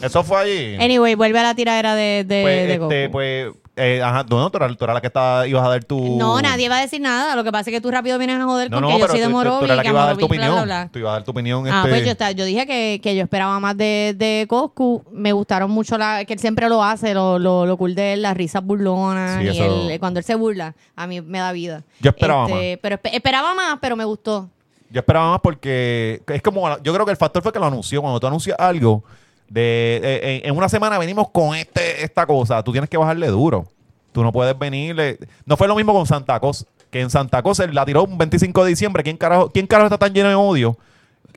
eso 0.00 0.24
fue 0.24 0.38
allí. 0.40 0.76
Anyway, 0.80 1.14
vuelve 1.14 1.38
a 1.38 1.42
la 1.42 1.54
tiradera 1.54 1.94
de, 1.94 2.24
de, 2.26 2.42
pues, 2.42 2.56
de 2.66 2.72
este, 2.72 2.78
Goku. 3.06 3.12
pues, 3.12 3.48
eh, 3.76 4.02
ajá, 4.02 4.24
no, 4.28 4.50
tú 4.50 4.56
eras, 4.58 4.76
tú 4.76 4.84
eras 4.84 4.94
la 4.94 5.00
que 5.00 5.06
estaba, 5.06 5.46
ibas 5.46 5.64
a 5.64 5.68
dar 5.70 5.84
tu... 5.84 6.18
No, 6.18 6.40
nadie 6.42 6.68
va 6.68 6.78
a 6.78 6.80
decir 6.82 7.00
nada. 7.00 7.34
Lo 7.36 7.44
que 7.44 7.50
pasa 7.52 7.70
es 7.70 7.74
que 7.76 7.80
tú 7.80 7.90
rápido 7.90 8.18
vienes 8.18 8.38
a 8.38 8.44
joder 8.44 8.70
No, 8.70 8.76
con 8.78 8.82
no, 8.82 8.98
yo 8.98 9.06
soy 9.08 9.20
de 9.20 9.26
tú, 9.26 9.32
tú- 9.32 9.58
tú 9.60 9.64
eras 9.64 9.76
la 9.78 9.82
que 9.82 9.88
ibas 9.88 10.02
a 10.02 10.06
dar 10.06 10.14
tu 10.16 10.18
bla, 10.18 10.26
opinión. 10.26 10.52
bla, 10.54 10.64
bla. 10.64 10.88
Tú 10.92 10.98
ibas 10.98 11.10
a 11.10 11.12
dar 11.14 11.24
tu 11.24 11.30
opinión. 11.30 11.66
Ah, 11.68 11.78
este, 11.78 11.88
pues 11.90 12.04
yo, 12.04 12.10
estaba- 12.12 12.30
yo 12.32 12.44
dije 12.44 12.66
que, 12.66 13.00
que 13.02 13.16
yo 13.16 13.22
esperaba 13.22 13.58
más 13.60 13.76
de, 13.76 14.14
de 14.16 14.46
Coscu. 14.48 15.04
Me 15.12 15.32
gustaron 15.32 15.70
mucho, 15.70 15.96
la, 15.96 16.24
que 16.26 16.34
él 16.34 16.38
siempre 16.38 16.68
lo 16.68 16.82
hace, 16.84 17.14
lo, 17.14 17.38
lo, 17.38 17.64
lo 17.64 17.76
cool 17.78 17.94
de 17.94 18.14
él, 18.14 18.22
las 18.22 18.36
risas 18.36 18.62
burlonas. 18.64 19.38
Sí, 19.40 19.44
y 19.44 19.48
eso- 19.48 19.90
él- 19.90 20.00
cuando 20.00 20.20
él 20.20 20.24
se 20.24 20.34
burla, 20.34 20.74
a 20.96 21.06
mí 21.06 21.20
me 21.22 21.38
da 21.38 21.52
vida. 21.52 21.82
Yo 22.00 22.10
esperaba 22.10 22.48
más. 22.48 22.58
Pero 22.82 22.96
espe- 22.96 23.10
esperaba 23.14 23.54
más, 23.54 23.78
pero 23.80 23.96
me 23.96 24.04
gustó. 24.04 24.50
Yo 24.92 25.00
esperaba 25.00 25.30
más 25.30 25.40
porque 25.40 26.22
es 26.26 26.42
como, 26.42 26.68
yo 26.82 26.92
creo 26.92 27.04
que 27.06 27.12
el 27.12 27.16
factor 27.16 27.42
fue 27.42 27.52
que 27.52 27.58
lo 27.58 27.66
anunció. 27.66 28.02
Cuando 28.02 28.20
tú 28.20 28.26
anuncias 28.26 28.56
algo, 28.58 29.02
de 29.48 30.40
en, 30.44 30.56
una 30.56 30.68
semana 30.68 30.98
venimos 30.98 31.28
con 31.30 31.54
este 31.54 32.04
esta 32.04 32.26
cosa, 32.26 32.62
tú 32.62 32.72
tienes 32.72 32.88
que 32.88 32.96
bajarle 32.96 33.26
duro. 33.28 33.66
Tú 34.12 34.22
no 34.22 34.30
puedes 34.30 34.58
venirle. 34.58 35.18
No 35.46 35.56
fue 35.56 35.66
lo 35.66 35.74
mismo 35.74 35.94
con 35.94 36.06
Santa 36.06 36.38
Cosa, 36.38 36.66
que 36.90 37.00
en 37.00 37.08
Santa 37.08 37.42
Cosa 37.42 37.66
la 37.66 37.84
tiró 37.86 38.04
un 38.04 38.18
25 38.18 38.64
de 38.64 38.70
diciembre. 38.70 39.02
¿Quién 39.02 39.16
carajo, 39.16 39.50
quién 39.50 39.66
carajo 39.66 39.86
está 39.86 39.98
tan 39.98 40.12
lleno 40.12 40.28
de 40.28 40.34
odio 40.34 40.76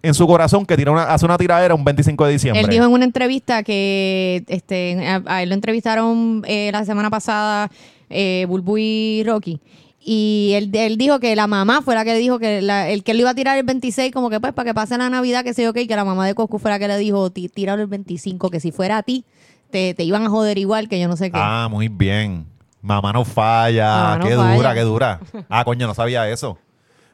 en 0.02 0.14
su 0.14 0.28
corazón 0.28 0.66
que 0.66 0.76
tira 0.76 0.92
una, 0.92 1.04
hace 1.04 1.26
una 1.26 1.38
tiradera 1.38 1.74
un 1.74 1.86
25 1.86 2.26
de 2.26 2.34
diciembre? 2.34 2.62
Él 2.62 2.70
dijo 2.70 2.84
en 2.84 2.92
una 2.92 3.06
entrevista 3.06 3.64
que 3.64 4.44
este, 4.48 5.08
a, 5.08 5.22
a 5.26 5.44
él 5.44 5.50
lo 5.50 5.56
entrevistaron 5.56 6.44
eh, 6.46 6.70
la 6.74 6.84
semana 6.84 7.10
pasada 7.10 7.72
eh, 8.10 8.46
Bulbu 8.48 8.78
y 8.78 9.24
Rocky. 9.26 9.60
Y 10.08 10.52
él, 10.54 10.70
él 10.74 10.98
dijo 10.98 11.20
que 11.20 11.36
la 11.36 11.48
mamá 11.48 11.82
fue 11.82 11.96
la 11.96 12.06
que 12.06 12.14
le 12.14 12.20
dijo 12.20 12.38
que 12.38 12.62
la- 12.62 12.88
el 12.90 13.04
que 13.04 13.16
le 13.16 13.22
iba 13.22 13.32
a 13.32 13.34
tirar 13.34 13.58
el 13.58 13.64
26, 13.66 14.12
como 14.14 14.30
que 14.30 14.40
pues 14.40 14.54
para 14.54 14.70
que 14.70 14.74
pase 14.76 14.96
la 15.00 15.10
Navidad, 15.10 15.44
que 15.44 15.56
sé 15.56 15.64
yo 15.64 15.74
qué, 15.74 15.82
y 15.82 15.88
que 15.88 15.96
la 15.96 16.06
mamá 16.06 16.28
de 16.28 16.36
Coscu 16.36 16.60
fue 16.60 16.70
la 16.70 16.78
que 16.78 16.88
le 16.88 16.98
dijo, 17.00 17.32
"Tí- 17.32 17.50
tíralo 17.50 17.82
el 17.82 17.88
25, 17.88 18.52
que 18.52 18.60
si 18.60 18.72
fuera 18.72 18.98
a 19.00 19.04
ti, 19.04 19.26
te, 19.72 19.96
te 19.96 20.04
iban 20.04 20.24
a 20.24 20.30
joder 20.30 20.60
igual 20.60 20.88
que 20.90 21.00
yo 21.00 21.08
no 21.08 21.18
sé 21.18 21.32
qué. 21.32 21.40
Ah, 21.42 21.68
muy 21.72 21.88
bien. 21.88 22.46
Mamá 22.84 23.14
no 23.14 23.26
falla. 23.26 23.88
Mamá 23.96 24.18
no 24.20 24.26
qué 24.28 24.36
falla. 24.36 24.56
dura, 24.56 24.74
qué 24.76 24.82
dura. 24.82 25.20
Ah, 25.50 25.66
coño, 25.66 25.88
no 25.88 25.96
sabía 25.96 26.30
eso. 26.30 26.60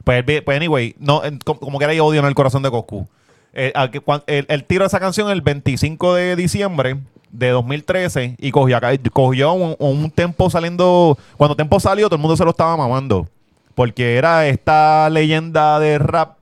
Pues, 0.04 0.22
él 0.26 0.42
pues 0.44 0.56
anyway, 0.56 0.94
no, 0.98 1.22
como, 1.46 1.78
que 1.78 1.84
era 1.86 2.04
odio 2.04 2.20
en 2.20 2.26
el 2.26 2.34
corazón 2.34 2.62
de 2.62 2.70
Coscu. 2.70 3.08
Eh, 3.54 3.72
que 3.90 4.00
cuan- 4.00 4.22
el, 4.26 4.44
el 4.50 4.64
tiro 4.64 4.82
de 4.84 4.88
esa 4.88 5.00
canción 5.00 5.30
el 5.30 5.40
25 5.40 6.14
de 6.14 6.36
diciembre, 6.36 6.98
de 7.32 7.48
2013 7.48 8.36
y 8.38 8.50
cogió, 8.52 8.78
cogió 9.12 9.52
un, 9.54 9.74
un 9.78 10.10
tempo 10.10 10.48
saliendo. 10.50 11.18
Cuando 11.36 11.56
Tempo 11.56 11.80
salió, 11.80 12.06
todo 12.06 12.16
el 12.16 12.20
mundo 12.22 12.36
se 12.36 12.44
lo 12.44 12.50
estaba 12.50 12.76
mamando. 12.76 13.26
Porque 13.74 14.16
era 14.16 14.46
esta 14.46 15.08
leyenda 15.10 15.80
de 15.80 15.98
rap, 15.98 16.36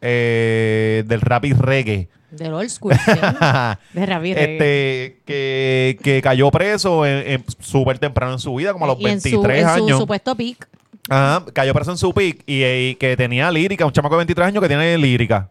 eh, 0.00 1.04
del 1.06 1.20
rap 1.20 1.44
y 1.44 1.52
reggae. 1.52 2.08
Del 2.30 2.54
old 2.54 2.70
school. 2.70 2.94
sí. 2.94 3.10
de 3.92 4.06
Ravi 4.06 4.34
Reggae. 4.34 4.52
este 4.54 5.20
que, 5.26 5.98
que 6.02 6.22
cayó 6.22 6.50
preso 6.50 7.02
súper 7.58 7.98
temprano 7.98 8.32
en 8.34 8.38
su 8.38 8.54
vida, 8.54 8.72
como 8.72 8.84
a 8.84 8.88
los 8.88 9.00
Y 9.00 9.06
en 9.06 9.20
su- 9.20 9.28
23 9.42 9.62
en 9.62 9.68
su, 9.68 9.84
años. 9.84 9.98
supuesto 9.98 10.34
pick. 10.36 10.68
Ajá, 11.08 11.44
cayó 11.52 11.74
preso 11.74 11.90
en 11.90 11.98
su 11.98 12.14
pick 12.14 12.42
y, 12.46 12.62
y 12.64 12.94
que 12.94 13.16
tenía 13.16 13.50
lírica, 13.50 13.84
un 13.84 13.92
chamaco 13.92 14.14
de 14.14 14.18
23 14.20 14.46
años 14.48 14.62
que 14.62 14.68
tiene 14.68 14.96
lírica. 14.96 15.48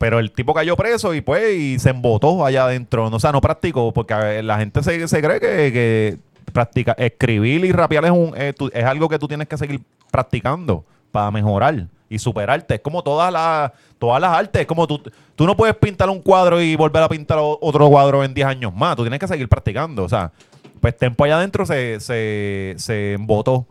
Pero 0.00 0.18
el 0.18 0.32
tipo 0.32 0.54
cayó 0.54 0.76
preso 0.76 1.12
y 1.12 1.20
pues 1.20 1.54
y 1.58 1.78
se 1.78 1.90
embotó 1.90 2.46
allá 2.46 2.64
adentro. 2.64 3.04
O 3.08 3.20
sea, 3.20 3.32
no 3.32 3.42
practicó 3.42 3.92
porque 3.92 4.42
la 4.42 4.56
gente 4.56 4.82
se, 4.82 5.06
se 5.06 5.20
cree 5.20 5.38
que, 5.38 5.72
que 5.74 6.16
practica, 6.54 6.92
escribir 6.92 7.66
y 7.66 7.70
rapear 7.70 8.06
es, 8.06 8.10
un, 8.10 8.34
es 8.34 8.84
algo 8.86 9.10
que 9.10 9.18
tú 9.18 9.28
tienes 9.28 9.46
que 9.46 9.58
seguir 9.58 9.82
practicando 10.10 10.86
para 11.12 11.30
mejorar 11.30 11.84
y 12.08 12.18
superarte. 12.18 12.76
Es 12.76 12.80
como 12.80 13.02
todas 13.02 13.30
las, 13.30 13.72
todas 13.98 14.22
las 14.22 14.30
artes. 14.32 14.62
Es 14.62 14.66
como 14.66 14.86
tú, 14.86 15.02
tú 15.36 15.44
no 15.44 15.54
puedes 15.54 15.76
pintar 15.76 16.08
un 16.08 16.22
cuadro 16.22 16.62
y 16.62 16.76
volver 16.76 17.02
a 17.02 17.08
pintar 17.10 17.36
otro 17.38 17.86
cuadro 17.90 18.24
en 18.24 18.32
10 18.32 18.46
años 18.46 18.74
más. 18.74 18.96
Tú 18.96 19.02
tienes 19.02 19.20
que 19.20 19.28
seguir 19.28 19.50
practicando. 19.50 20.04
O 20.04 20.08
sea, 20.08 20.32
pues 20.80 20.96
Tempo 20.96 21.24
allá 21.24 21.36
adentro 21.36 21.66
se, 21.66 22.00
se, 22.00 22.74
se 22.78 23.12
embotó. 23.12 23.66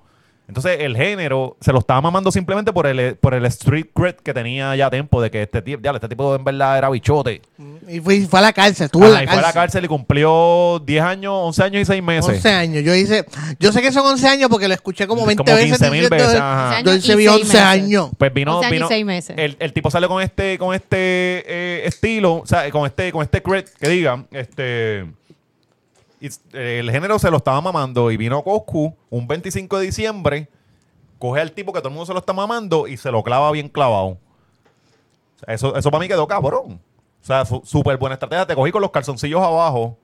Entonces 0.49 0.77
el 0.81 0.97
género 0.97 1.55
se 1.61 1.71
lo 1.71 1.77
estaba 1.79 2.01
mamando 2.01 2.31
simplemente 2.31 2.73
por 2.73 2.87
el, 2.87 3.15
por 3.17 3.35
el 3.35 3.45
street 3.45 3.85
cred 3.93 4.15
que 4.15 4.33
tenía 4.33 4.75
ya 4.75 4.89
Tempo 4.89 5.21
de 5.21 5.29
que 5.29 5.43
este 5.43 5.61
tipo, 5.61 5.79
ya, 5.81 5.91
este 5.91 6.09
tipo 6.09 6.35
en 6.35 6.43
verdad 6.43 6.77
era 6.79 6.89
bichote. 6.89 7.41
Y 7.87 7.99
fue, 7.99 8.21
fue 8.25 8.39
a 8.39 8.41
la 8.41 8.51
cárcel, 8.53 8.85
estuvo 8.85 9.05
en 9.05 9.13
la 9.13 9.23
y 9.23 9.27
fue 9.27 9.33
a 9.35 9.37
la 9.37 9.41
cárcel. 9.53 9.61
cárcel 9.61 9.85
y 9.85 9.87
cumplió 9.87 10.79
10 10.83 11.03
años, 11.03 11.33
11 11.35 11.63
años 11.63 11.81
y 11.83 11.85
6 11.85 12.03
meses. 12.03 12.29
11 12.35 12.49
años. 12.49 12.83
Yo 12.83 12.95
hice, 12.95 13.25
yo 13.59 13.71
sé 13.71 13.81
que 13.83 13.91
son 13.91 14.05
11 14.07 14.27
años 14.27 14.49
porque 14.49 14.67
lo 14.67 14.73
escuché 14.73 15.05
como 15.07 15.23
20 15.25 15.43
Como 15.43 15.55
veces. 15.55 15.77
15 15.77 15.91
mil 15.91 16.01
diciendo- 16.01 16.25
veces, 16.25 16.39
ajá. 16.41 16.81
Yo 16.81 16.91
11 16.91 16.97
hice 16.97 17.11
años 17.11 17.17
vi 17.17 17.23
y 17.23 17.27
11 17.27 17.39
seis 17.45 17.53
meses. 17.53 17.67
años. 17.67 18.09
Pues 18.17 18.33
vino, 18.33 18.57
11 18.57 18.65
años 18.65 18.71
y 18.71 18.75
vino 18.77 18.87
seis 18.89 19.05
meses. 19.05 19.35
El, 19.37 19.55
el 19.59 19.71
tipo 19.73 19.91
sale 19.91 20.07
con 20.07 20.21
este, 20.21 20.57
con 20.57 20.73
este 20.73 20.97
eh, 20.97 21.81
estilo, 21.85 22.33
o 22.37 22.45
sea, 22.47 22.69
con 22.71 22.87
este, 22.87 23.11
con 23.11 23.21
este 23.23 23.43
cred 23.43 23.65
que 23.79 23.87
diga, 23.89 24.25
este 24.31 25.05
y, 25.28 25.28
el 26.53 26.91
género 26.91 27.19
se 27.19 27.31
lo 27.31 27.37
estaba 27.37 27.61
mamando 27.61 28.11
y 28.11 28.17
vino 28.17 28.43
Coscu 28.43 28.95
un 29.09 29.27
25 29.27 29.79
de 29.79 29.85
diciembre, 29.85 30.49
coge 31.17 31.41
al 31.41 31.51
tipo 31.51 31.73
que 31.73 31.79
todo 31.79 31.89
el 31.89 31.95
mundo 31.95 32.05
se 32.05 32.13
lo 32.13 32.19
está 32.19 32.33
mamando 32.33 32.87
y 32.87 32.97
se 32.97 33.11
lo 33.11 33.23
clava 33.23 33.51
bien 33.51 33.69
clavado. 33.69 34.17
Eso, 35.47 35.75
eso 35.75 35.91
para 35.91 36.01
mí 36.01 36.07
quedó 36.07 36.27
cabrón. 36.27 36.81
O 37.21 37.25
sea, 37.25 37.45
súper 37.45 37.97
buena 37.97 38.13
estrategia. 38.13 38.45
Te 38.45 38.55
cogí 38.55 38.71
con 38.71 38.81
los 38.81 38.91
calzoncillos 38.91 39.41
abajo 39.41 39.97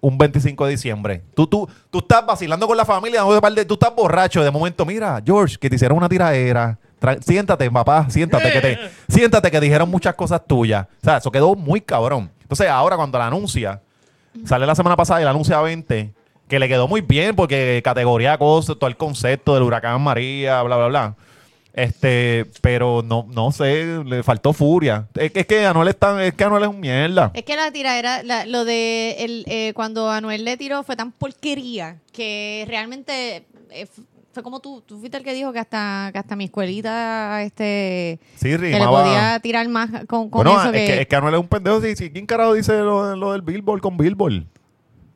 un 0.00 0.18
25 0.18 0.64
de 0.64 0.70
diciembre. 0.72 1.22
Tú, 1.34 1.46
tú, 1.46 1.68
tú 1.90 1.98
estás 1.98 2.26
vacilando 2.26 2.66
con 2.66 2.76
la 2.76 2.84
familia, 2.84 3.22
tú 3.66 3.74
estás 3.74 3.94
borracho. 3.94 4.42
De 4.42 4.50
momento, 4.50 4.84
mira, 4.84 5.22
George, 5.24 5.56
que 5.56 5.70
te 5.70 5.76
hicieron 5.76 5.96
una 5.96 6.08
tiradera. 6.08 6.78
Siéntate, 7.20 7.70
papá, 7.70 8.08
siéntate, 8.10 8.52
que 8.52 8.60
te, 8.60 8.78
siéntate, 9.08 9.50
que 9.50 9.60
dijeron 9.60 9.88
muchas 9.88 10.14
cosas 10.14 10.44
tuyas. 10.46 10.86
O 11.02 11.04
sea, 11.04 11.16
eso 11.18 11.30
quedó 11.30 11.54
muy 11.54 11.80
cabrón. 11.80 12.30
Entonces, 12.42 12.68
ahora 12.68 12.96
cuando 12.96 13.16
la 13.18 13.28
anuncia, 13.28 13.80
sale 14.46 14.66
la 14.66 14.74
semana 14.74 14.96
pasada 14.96 15.20
y 15.20 15.24
la 15.24 15.30
anuncia 15.30 15.58
a 15.58 15.62
20, 15.62 16.12
que 16.48 16.58
le 16.58 16.68
quedó 16.68 16.88
muy 16.88 17.00
bien 17.00 17.34
porque 17.36 17.80
categoría 17.84 18.36
cosas, 18.38 18.76
todo 18.78 18.88
el 18.88 18.96
concepto 18.96 19.54
del 19.54 19.62
huracán 19.62 20.00
María, 20.02 20.62
bla, 20.62 20.76
bla, 20.76 20.86
bla. 20.88 21.16
Este, 21.74 22.44
pero 22.60 23.02
no, 23.02 23.26
no 23.30 23.50
sé, 23.50 24.02
le 24.04 24.22
faltó 24.22 24.52
furia. 24.52 25.06
Es 25.14 25.32
que, 25.32 25.40
es 25.40 25.46
que 25.46 25.64
Anuel 25.64 25.88
es 25.88 25.96
tan, 25.98 26.20
es 26.20 26.34
que 26.34 26.44
Anuel 26.44 26.64
es 26.64 26.68
un 26.68 26.80
mierda. 26.80 27.30
Es 27.32 27.44
que 27.44 27.56
la 27.56 27.70
tiradera, 27.72 28.22
la- 28.22 28.44
lo 28.44 28.66
de 28.66 29.16
el, 29.20 29.44
eh, 29.48 29.72
cuando 29.74 30.10
Anuel 30.10 30.44
le 30.44 30.58
tiró 30.58 30.82
fue 30.82 30.96
tan 30.96 31.12
porquería 31.12 31.96
que 32.12 32.66
realmente 32.68 33.46
eh, 33.70 33.86
fue 34.32 34.42
como 34.42 34.60
tú, 34.60 34.82
tú 34.86 34.98
fuiste 34.98 35.16
el 35.18 35.24
que 35.24 35.34
dijo 35.34 35.52
que 35.52 35.58
hasta, 35.58 36.10
que 36.12 36.18
hasta 36.18 36.36
mi 36.36 36.44
escuelita 36.44 37.42
este 37.42 38.18
Sí, 38.36 38.50
que 38.50 38.58
le 38.58 38.86
podía 38.86 39.38
tirar 39.40 39.68
más 39.68 39.90
con, 40.06 40.30
con 40.30 40.42
Bueno, 40.44 40.52
eso 40.60 40.70
es, 40.70 40.72
que, 40.72 40.86
que, 40.86 41.00
es 41.02 41.06
que 41.06 41.16
Anuel 41.16 41.34
es 41.34 41.40
un 41.40 41.48
pendejo. 41.48 41.80
Sí, 41.80 41.94
sí, 41.96 42.10
¿Quién 42.10 42.26
carajo 42.26 42.54
dice 42.54 42.78
lo, 42.78 43.14
lo 43.16 43.32
del 43.32 43.42
Billboard 43.42 43.80
con 43.80 43.96
Billboard? 43.96 44.44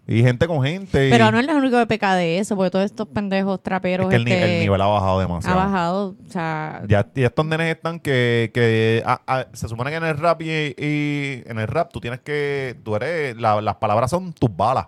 Y 0.09 0.23
gente 0.23 0.47
con 0.47 0.63
gente. 0.63 1.09
y- 1.09 1.11
pero 1.11 1.25
Anuel 1.25 1.47
no 1.47 1.53
es 1.53 1.59
el 1.59 1.63
único 1.65 1.79
que 1.81 1.87
peca 1.87 2.15
de 2.15 2.39
eso, 2.39 2.55
porque 2.55 2.71
todos 2.71 2.85
estos 2.85 3.09
pendejos 3.09 3.61
traperos 3.61 4.07
es 4.07 4.11
que 4.11 4.17
el, 4.17 4.29
este, 4.29 4.55
el 4.55 4.61
nivel 4.61 4.81
ha 4.81 4.87
bajado 4.87 5.19
ha 5.19 5.23
demasiado. 5.23 5.57
bajado, 5.57 6.09
o 6.11 6.31
sea, 6.31 6.83
Ya, 6.87 7.09
y 7.13 7.25
estos 7.25 7.45
nenes 7.45 7.75
están 7.75 7.99
que, 7.99 8.53
que 8.55 9.03
ah, 9.05 9.21
ah, 9.27 9.47
se 9.53 9.67
supone 9.69 9.91
que 9.91 9.97
en 9.97 10.05
el 10.05 10.17
rap 10.17 10.43
y, 10.43 10.49
y 10.79 11.43
en 11.47 11.59
el 11.59 11.67
rap 11.67 11.91
tú 11.93 12.01
tienes 12.01 12.21
que, 12.21 12.77
tú 12.85 12.95
eres, 12.95 13.37
la- 13.37 13.61
las 13.61 13.75
palabras 13.77 14.09
son 14.11 14.33
tus 14.33 14.55
balas. 14.57 14.87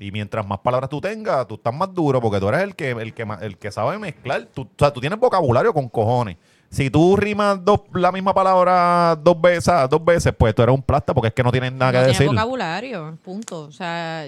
Y 0.00 0.12
mientras 0.12 0.46
más 0.46 0.58
palabras 0.60 0.88
tú 0.88 1.00
tengas, 1.00 1.46
tú 1.48 1.56
estás 1.56 1.74
más 1.74 1.92
duro 1.92 2.20
porque 2.20 2.38
tú 2.38 2.48
eres 2.48 2.62
el 2.62 2.74
que, 2.76 2.90
el 2.90 3.12
que, 3.14 3.26
el 3.40 3.58
que 3.58 3.70
sabe 3.72 3.98
mezclar. 3.98 4.46
Tú, 4.54 4.62
o 4.62 4.68
sea, 4.78 4.92
tú 4.92 5.00
tienes 5.00 5.18
vocabulario 5.18 5.72
con 5.74 5.88
cojones. 5.88 6.36
Si 6.70 6.90
tú 6.90 7.16
rimas 7.16 7.64
dos, 7.64 7.80
la 7.94 8.12
misma 8.12 8.34
palabra 8.34 9.16
dos 9.16 9.40
veces, 9.40 9.72
dos 9.90 10.04
veces, 10.04 10.32
pues 10.38 10.54
tú 10.54 10.62
eres 10.62 10.74
un 10.74 10.82
plasta 10.82 11.14
porque 11.14 11.28
es 11.28 11.34
que 11.34 11.42
no 11.42 11.50
tienes 11.50 11.72
nada 11.72 11.92
no 11.92 12.00
que 12.00 12.06
decir. 12.08 12.26
vocabulario, 12.28 13.18
punto. 13.24 13.62
O 13.62 13.72
sea, 13.72 14.26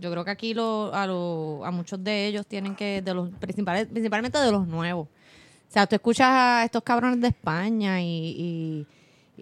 yo 0.00 0.10
creo 0.10 0.24
que 0.24 0.30
aquí 0.32 0.52
lo, 0.52 0.92
a, 0.92 1.06
lo- 1.06 1.64
a 1.64 1.70
muchos 1.70 2.02
de 2.02 2.26
ellos 2.26 2.46
tienen 2.46 2.74
que, 2.74 3.00
de 3.02 3.14
los 3.14 3.30
principales, 3.30 3.86
principalmente 3.86 4.38
de 4.38 4.50
los 4.50 4.66
nuevos. 4.66 5.06
O 5.06 5.72
sea, 5.72 5.86
tú 5.86 5.94
escuchas 5.94 6.26
a 6.28 6.64
estos 6.64 6.82
cabrones 6.82 7.20
de 7.20 7.28
España 7.28 8.00
y, 8.02 8.06
y, 8.06 8.86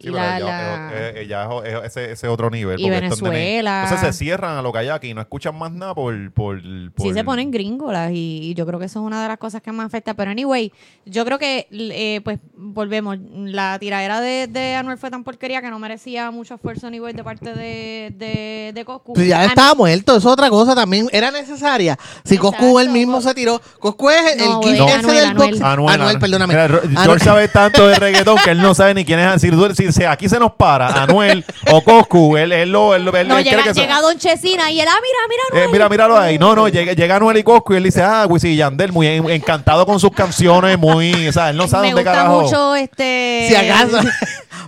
Sí, 0.01 0.09
y 0.09 0.13
pero 0.13 0.17
la, 0.25 0.39
ya, 0.39 0.45
la- 0.47 0.91
eh, 0.95 1.13
eh, 1.23 1.27
ya 1.27 1.49
es, 1.65 1.75
es 1.75 1.85
ese, 1.97 2.13
ese 2.13 2.29
otro 2.29 2.51
nivel. 2.51 2.81
Y 2.81 2.89
Venezuela. 2.91 3.83
Entonces 3.85 4.07
se 4.15 4.25
cierran 4.25 4.57
a 4.59 4.63
lo 4.63 4.73
que 4.73 4.79
hay 4.79 4.89
aquí 4.89 5.09
y 5.11 5.15
no 5.15 5.21
escuchan 5.21 5.57
más 5.59 5.73
nada 5.73 5.95
por... 5.95 6.33
por, 6.33 6.61
sí 6.61 6.91
por- 6.97 7.15
se 7.15 7.25
ponen 7.25 7.51
gringolas 7.51 8.11
y, 8.13 8.41
y 8.43 8.55
yo 8.55 8.67
creo 8.67 8.79
que 8.79 8.87
eso 8.87 9.01
es 9.01 9.05
una 9.07 9.23
de 9.23 9.29
las 9.29 9.39
cosas 9.39 9.63
que 9.63 9.73
más 9.73 9.87
afecta. 9.87 10.15
Pero 10.15 10.31
anyway, 10.31 10.73
yo 11.05 11.25
creo 11.25 11.39
que, 11.39 11.67
eh, 11.71 12.21
pues, 12.25 12.39
volvemos. 12.57 13.17
La 13.21 13.79
tiradera 13.79 14.21
de, 14.21 14.47
de 14.47 14.75
Anuel 14.75 14.99
fue 14.99 15.11
tan 15.11 15.25
porquería 15.25 15.61
que 15.63 15.71
no 15.71 15.79
merecía 15.79 16.31
mucho 16.31 16.55
esfuerzo 16.55 16.87
anyway 16.87 17.13
de 17.13 17.25
parte 17.25 17.55
de, 17.55 18.13
de, 18.17 18.73
de 18.75 18.85
Coscu. 18.85 19.15
Pues 19.15 19.27
ya 19.27 19.41
A- 19.41 19.45
estaba 19.47 19.75
muerto, 19.75 20.13
eso 20.17 20.29
es 20.29 20.33
otra 20.33 20.51
cosa 20.51 20.75
también. 20.75 21.09
Era 21.13 21.31
necesaria. 21.31 21.99
Si 22.25 22.35
Exacto. 22.37 22.57
Coscu 22.59 22.79
él 22.81 22.91
mismo 22.91 23.21
se 23.21 23.35
tiró. 23.35 23.61
Coscu 23.79 24.11
es 24.11 24.33
el 24.33 24.39
No, 24.39 24.63
gif 24.63 24.79
güey, 24.79 24.89
ese 24.89 24.93
Anuel, 24.99 25.17
del 25.17 25.25
Anuel. 25.27 25.51
box. 25.51 25.63
Anuel, 25.63 25.95
Anuel, 26.01 26.19
perdóname. 26.19 26.55
Mira. 26.55 26.81
George 27.05 27.25
sabe 27.25 27.49
tanto 27.49 27.87
de 27.89 27.95
reggaetón 27.97 28.37
que 28.45 28.51
él 28.51 28.61
no 28.63 28.75
sabe 28.75 28.95
ni 28.95 29.05
quién 29.05 29.19
es. 29.21 29.41
Si, 29.41 29.51
tú- 29.51 29.75
si 29.93 30.01
se- 30.01 30.07
aquí 30.07 30.29
se 30.29 30.39
nos 30.39 30.53
para 30.53 30.89
Anuel 31.03 31.45
o 31.73 31.83
Coscu, 31.83 32.37
él, 32.37 32.53
él, 32.53 32.71
lo, 32.71 32.95
él, 32.95 33.03
él- 33.09 33.29
No, 33.29 33.39
él 33.39 33.45
cree 33.45 33.57
llega, 33.73 33.97
que 33.97 34.03
Don 34.03 34.19
Chesina 34.19 34.71
y 34.71 34.81
él, 34.81 34.87
ah, 34.89 34.97
mira, 35.03 35.19
mira, 35.29 35.43
Eh, 35.43 35.65
Anuel. 35.65 35.73
mira, 35.73 35.89
míralo 35.89 36.19
ahí. 36.19 36.39
No, 36.39 36.55
no, 36.55 36.69
llega, 36.69 36.93
llega 36.93 37.17
Anuel 37.17 37.37
y 37.39 37.43
Coscu 37.43 37.75
y 37.75 37.77
él 37.79 37.83
dice, 37.85 38.03
ah, 38.03 38.27
Wisin 38.29 38.51
y 38.53 38.57
Yandel, 38.57 38.93
muy 38.93 39.07
en- 39.07 39.29
encantado 39.31 39.85
con 39.87 39.99
sus 40.01 40.13
canciones, 40.13 40.79
muy, 40.79 41.29
o 41.29 41.33
sea, 41.33 41.51
él 41.51 41.57
no 41.57 41.67
sabe 41.69 41.89
Me 41.89 41.93
dónde 41.95 42.03
gusta 42.11 42.19
carajo. 42.19 42.43
mucho 42.43 42.75
este... 42.77 43.47
Si 43.49 43.55
acaso. 43.55 43.99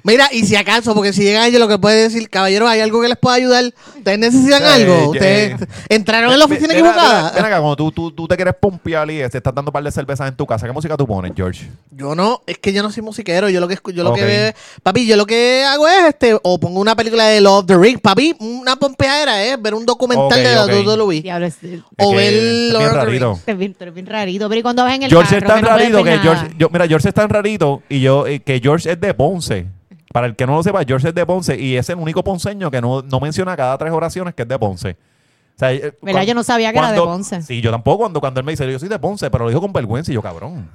Mira, 0.02 0.28
y 0.32 0.46
si 0.46 0.56
acaso, 0.56 0.94
porque 0.94 1.12
si 1.12 1.22
llegan 1.22 1.44
ellos, 1.44 1.60
lo 1.60 1.68
que 1.68 1.76
puede 1.78 2.04
decir, 2.04 2.30
caballero, 2.30 2.66
¿hay 2.66 2.80
algo 2.80 3.02
que 3.02 3.08
les 3.08 3.18
pueda 3.18 3.36
ayudar? 3.36 3.64
¿Ustedes 3.98 4.18
necesitan 4.18 4.62
Eh, 4.62 4.66
algo? 4.66 4.94
eh, 4.94 5.06
¿Ustedes 5.08 5.60
eh, 5.60 5.66
entraron 5.90 6.32
en 6.32 6.38
la 6.38 6.44
oficina 6.46 6.72
equivocada? 6.72 7.28
Acá, 7.28 7.58
cuando 7.60 7.76
tú, 7.76 7.92
tú, 7.92 8.10
tú 8.10 8.26
te 8.26 8.34
quieres 8.36 8.54
pompear 8.58 9.10
y 9.10 9.18
te 9.28 9.36
estás 9.36 9.54
dando 9.54 9.68
un 9.68 9.72
par 9.74 9.82
de 9.82 9.90
cervezas 9.92 10.28
en 10.28 10.36
tu 10.36 10.46
casa, 10.46 10.66
¿qué 10.66 10.72
música 10.72 10.96
tú 10.96 11.06
pones, 11.06 11.32
George? 11.36 11.68
Yo 11.90 12.14
no, 12.14 12.40
es 12.46 12.56
que 12.56 12.72
yo 12.72 12.82
no 12.82 12.90
soy 12.90 13.02
musiquero, 13.02 13.50
yo 13.50 13.60
lo 13.60 13.68
que 13.68 13.78
yo 13.92 14.02
lo 14.02 14.14
que 14.14 14.24
veo- 14.24 14.54
papi, 14.82 15.06
yo 15.10 15.16
lo 15.16 15.26
que 15.26 15.62
hago 15.64 15.86
es 15.86 16.04
este 16.08 16.38
o 16.42 16.58
pongo 16.58 16.80
una 16.80 16.96
película 16.96 17.24
de 17.26 17.40
Love 17.40 17.66
the 17.66 17.76
Ring, 17.76 17.98
papi, 18.00 18.34
una 18.40 18.76
pompeadera 18.76 19.44
es 19.44 19.60
ver 19.60 19.74
un 19.74 19.84
documental 19.84 20.26
Ok, 20.26 20.34
de 20.36 20.54
la 20.54 20.64
ok. 20.64 20.86
WWE 20.86 21.20
Diablo, 21.22 21.46
es, 21.46 21.62
Es 21.62 21.80
o 21.98 22.10
que 22.10 22.16
ver 22.16 22.32
es 22.32 22.42
bien 22.42 22.72
Lord 22.72 22.84
of 22.84 22.90
the 22.92 22.96
rarito. 22.96 23.26
Rings. 23.32 23.42
es 23.48 23.58
bien, 23.58 23.74
tú 23.74 23.84
eres 23.84 23.94
bien 23.94 24.06
rarito. 24.06 24.48
Pero 24.48 24.58
¿y 24.58 24.62
cuando 24.62 24.82
vas 24.84 24.94
en 24.94 25.02
el 25.02 25.10
George 25.10 25.38
carro? 25.40 25.46
es 25.46 25.46
tan 25.52 25.56
que 25.56 25.62
no 25.62 25.68
puedes 25.76 25.92
rarito 25.92 26.04
ver 26.04 26.04
que 26.20 26.24
nada? 26.26 26.36
George, 26.40 26.56
yo, 26.58 26.68
mira, 26.70 26.86
George 26.88 27.08
es 27.08 27.14
tan 27.14 27.28
rarito 27.28 27.82
y 27.88 28.00
yo 28.00 28.26
eh, 28.26 28.40
que 28.40 28.60
George 28.62 28.90
es 28.92 29.00
de 29.00 29.12
Ponce. 29.14 29.66
Para 30.12 30.26
el 30.26 30.34
que 30.34 30.44
no 30.46 30.56
lo 30.56 30.62
sepa, 30.62 30.82
George 30.84 31.08
es 31.08 31.14
de 31.14 31.24
Ponce 31.26 31.60
y 31.60 31.76
es 31.76 31.88
el 31.88 31.96
único 31.96 32.24
ponceño 32.24 32.70
que 32.70 32.80
no, 32.80 33.02
no 33.02 33.20
menciona 33.20 33.56
cada 33.56 33.78
tres 33.78 33.92
oraciones 33.92 34.34
que 34.34 34.42
es 34.42 34.48
de 34.48 34.58
Ponce. 34.58 34.90
O 34.90 35.58
sea, 35.60 35.72
eh, 35.72 35.80
¿Verdad? 36.02 36.20
cuan- 36.20 36.26
Yo 36.26 36.34
no 36.34 36.42
sabía 36.42 36.72
que 36.72 36.78
era 36.78 36.92
de 36.92 36.98
Ponce. 37.00 37.42
Sí, 37.42 37.60
yo 37.60 37.70
tampoco. 37.70 37.98
Cuando, 37.98 38.18
cuando 38.20 38.40
él 38.40 38.46
me 38.46 38.52
dice, 38.52 38.70
yo 38.72 38.78
soy 38.78 38.88
de 38.88 38.98
Ponce, 38.98 39.30
pero 39.30 39.44
lo 39.44 39.50
dijo 39.50 39.60
con 39.60 39.72
vergüenza 39.72 40.10
y 40.10 40.14
yo, 40.14 40.22
cabrón. 40.22 40.68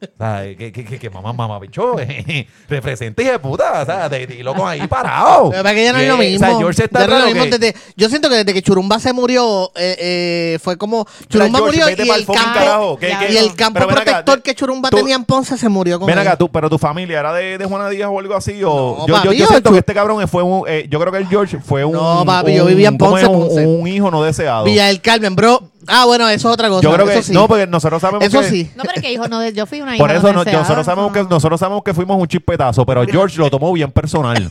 Sea, 0.18 0.42
que, 0.56 0.70
que, 0.72 0.84
que, 0.84 0.98
que 0.98 1.10
mamá, 1.10 1.32
mamá, 1.32 1.58
bicho, 1.58 1.96
eh, 2.00 2.46
representa 2.68 3.20
hija 3.22 3.32
de 3.32 3.38
puta, 3.40 3.82
o 3.82 3.84
sea, 3.84 4.08
de, 4.08 4.26
de 4.26 4.42
loco 4.44 4.66
ahí 4.66 4.86
parado. 4.86 5.50
Pasa 5.50 5.70
es 5.70 5.74
que 5.74 5.84
ya 5.84 5.92
no 5.92 5.98
es 5.98 6.08
lo 6.08 6.16
mismo. 6.16 6.46
O 6.46 6.48
sea, 6.50 6.58
George 6.58 6.84
está 6.84 7.00
Ya 7.00 7.06
no 7.06 7.12
es 7.14 7.18
lo 7.18 7.24
raro 7.26 7.34
mismo 7.34 7.50
que- 7.50 7.58
desde- 7.58 7.78
yo 7.96 8.08
siento 8.08 8.28
que 8.28 8.36
desde 8.36 8.54
que 8.54 8.62
Churumba 8.62 8.98
se 9.00 9.12
murió, 9.12 9.72
eh, 9.74 9.96
eh, 9.98 10.58
fue 10.62 10.76
como. 10.78 11.06
Churumba 11.28 11.58
George, 11.58 11.78
murió 11.80 11.86
vete 11.86 12.04
y 12.04 12.08
pa'l 12.08 12.20
el, 12.20 12.26
fucking 12.26 12.42
campo, 12.42 12.58
carajo, 12.58 12.96
que- 12.98 13.06
que- 13.18 13.32
y 13.32 13.36
el 13.38 13.54
campo 13.56 13.74
pero 13.74 13.86
ven 13.88 13.96
acá, 13.98 14.04
protector 14.04 14.42
que 14.42 14.54
Churumba 14.54 14.90
tú- 14.90 14.96
tenía 14.98 15.16
en 15.16 15.24
Ponce 15.24 15.58
se 15.58 15.68
murió 15.68 15.98
con 15.98 16.06
Ven 16.06 16.18
él. 16.18 16.26
acá, 16.26 16.36
tú, 16.36 16.48
pero 16.48 16.70
tu 16.70 16.78
familia 16.78 17.18
era 17.20 17.32
de, 17.32 17.58
de 17.58 17.64
Juana 17.64 17.88
Díaz 17.88 18.08
o 18.12 18.18
algo 18.20 18.34
así. 18.36 18.62
O 18.64 18.98
No, 19.00 19.06
yo, 19.06 19.06
yo, 19.06 19.14
papi, 19.14 19.26
yo 19.28 19.32
yo- 19.32 19.46
siento 19.46 19.72
que 19.72 19.78
este 19.78 19.94
cabrón 19.94 20.28
fue 20.28 20.42
un. 20.42 20.64
eh, 20.68 20.86
yo 20.88 21.00
creo 21.00 21.12
que 21.12 21.18
el 21.18 21.26
George 21.26 21.58
fue 21.58 21.84
un. 21.84 21.92
No, 21.94 22.24
papi, 22.24 22.54
yo 22.54 22.62
un- 22.62 22.68
vivía 22.68 22.88
en 22.88 22.98
¿cómo 22.98 23.10
Ponce, 23.12 23.24
es? 23.26 23.30
Un- 23.32 23.48
Ponce. 23.48 23.66
Un, 23.66 23.86
hijo 23.88 24.10
no 24.10 24.22
deseado. 24.22 24.64
Villa 24.64 24.86
del 24.86 25.00
Carmen, 25.00 25.34
bro. 25.34 25.62
Ah, 25.86 26.04
bueno, 26.06 26.28
eso 26.28 26.48
es 26.48 26.54
otra 26.54 26.68
cosa. 26.68 26.82
yo 26.82 26.92
creo 26.92 27.06
que. 27.06 27.12
eso 27.14 27.22
sí. 27.22 27.32
No, 27.32 27.46
porque 27.46 27.66
nosotros 27.66 28.00
sabemos 28.00 28.24
Eso 28.26 28.40
que. 28.40 28.48
sí. 28.50 28.70
No, 28.74 28.82
pero 28.84 29.00
que 29.00 29.12
hijo, 29.12 29.28
no, 29.28 29.46
yo 29.48 29.64
fui 29.66 29.80
una 29.80 29.94
hija 29.94 30.02
Por 30.04 30.10
eso 30.10 30.32
no- 30.32 30.44
nosotros, 30.44 30.84
sabemos 30.84 31.12
que, 31.12 31.22
nosotros 31.24 31.60
sabemos 31.60 31.82
que 31.84 31.94
fuimos 31.94 32.20
un 32.20 32.26
chispetazo, 32.26 32.84
pero 32.84 33.04
George 33.06 33.38
lo 33.38 33.48
tomó 33.50 33.72
bien 33.72 33.90
personal. 33.92 34.48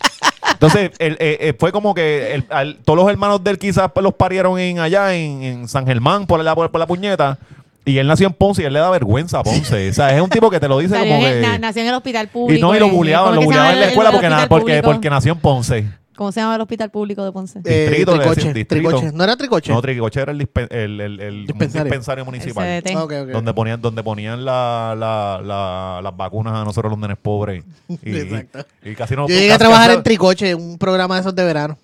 Entonces, 0.53 0.91
él, 0.99 1.17
eh, 1.19 1.37
eh, 1.41 1.53
fue 1.59 1.71
como 1.71 1.93
que 1.93 2.43
al- 2.49 2.77
todos 2.83 2.97
los 2.97 3.09
hermanos 3.09 3.43
de 3.43 3.51
él 3.51 3.59
quizás 3.59 3.91
pues, 3.93 4.03
los 4.03 4.13
parieron 4.13 4.57
en 4.59 4.79
allá 4.79 5.13
en, 5.13 5.43
en 5.43 5.67
San 5.67 5.85
Germán 5.85 6.25
por 6.25 6.43
la, 6.43 6.55
por, 6.55 6.71
por 6.71 6.79
la 6.79 6.87
puñeta. 6.87 7.37
Y 7.85 7.99
él 7.99 8.07
nació 8.07 8.27
en 8.27 8.33
Ponce 8.33 8.63
y 8.63 8.65
él 8.65 8.73
le 8.73 8.79
da 8.79 8.89
vergüenza 8.89 9.39
a 9.39 9.43
Ponce. 9.43 9.89
o 9.89 9.93
sea, 9.93 10.13
es 10.15 10.21
un 10.21 10.29
tipo 10.29 10.49
que 10.49 10.59
te 10.59 10.67
lo 10.67 10.77
dice 10.79 10.95
Salió 10.95 11.13
como 11.13 11.25
en 11.27 11.33
el- 11.33 11.41
que... 11.41 11.47
na- 11.47 11.57
nació 11.59 11.81
en 11.83 11.87
el 11.89 11.93
hospital 11.93 12.27
público. 12.29 12.57
Y 12.57 12.61
no, 12.61 12.75
y 12.75 12.79
lo 12.79 12.87
en- 12.87 12.91
buleaban, 12.93 13.35
¿cómo 13.35 13.35
lo 13.35 13.41
que 13.41 13.47
se 13.47 13.53
llama 13.53 13.65
buleaban 13.69 13.73
en 13.73 13.79
la 13.79 13.85
el- 13.85 13.89
escuela 13.91 14.09
el 14.09 14.13
porque, 14.15 14.29
na- 14.29 14.35
hospital 14.35 14.49
porque, 14.49 14.73
público? 14.73 14.91
porque 14.93 15.09
nació 15.09 15.31
en 15.33 15.39
Ponce. 15.39 15.87
¿Cómo 16.17 16.31
se 16.33 16.41
llama 16.41 16.55
el 16.55 16.61
hospital 16.61 16.89
público 16.91 17.23
de 17.23 17.31
Ponce? 17.31 17.59
Eh, 17.63 17.87
Distrito, 17.87 18.13
tricoche, 18.17 18.53
distrito. 18.53 18.89
tricoche. 18.89 19.11
¿No 19.13 19.23
era 19.23 19.37
tricoche? 19.37 19.71
No, 19.71 19.81
Tricoche 19.81 20.19
era 20.19 20.31
el, 20.31 20.39
dispen- 20.39 20.67
el, 20.71 20.99
el, 20.99 21.19
el 21.21 21.45
Dispensario. 21.47 21.83
dispensario, 21.85 22.25
municipal. 22.25 22.67
El 22.67 22.81
CDT. 22.83 22.95
Ok, 22.97 23.13
ok. 23.21 23.27
Donde 23.29 23.53
ponían, 23.53 23.79
donde 23.81 24.03
ponían 24.03 24.43
la, 24.43 24.95
la, 24.97 25.39
la- 25.43 26.01
las 26.03 26.17
vacunas 26.17 26.53
a 26.55 26.63
nosotros 26.65 26.89
los 26.91 26.99
nenes 26.99 27.17
pobres. 27.21 27.63
Y, 28.03 28.17
Exacto. 28.17 28.65
y 28.83 28.95
casi 28.95 29.15
no 29.15 29.27
Yo 29.27 29.35
llegué 29.35 29.53
a 29.53 29.57
trabajar 29.57 29.85
casi- 29.87 29.97
en 29.97 30.03
Tricoche, 30.03 30.55
un 30.55 30.77
programa 30.77 31.15
de 31.15 31.21
esos 31.21 31.35
de 31.35 31.43
verano. 31.45 31.77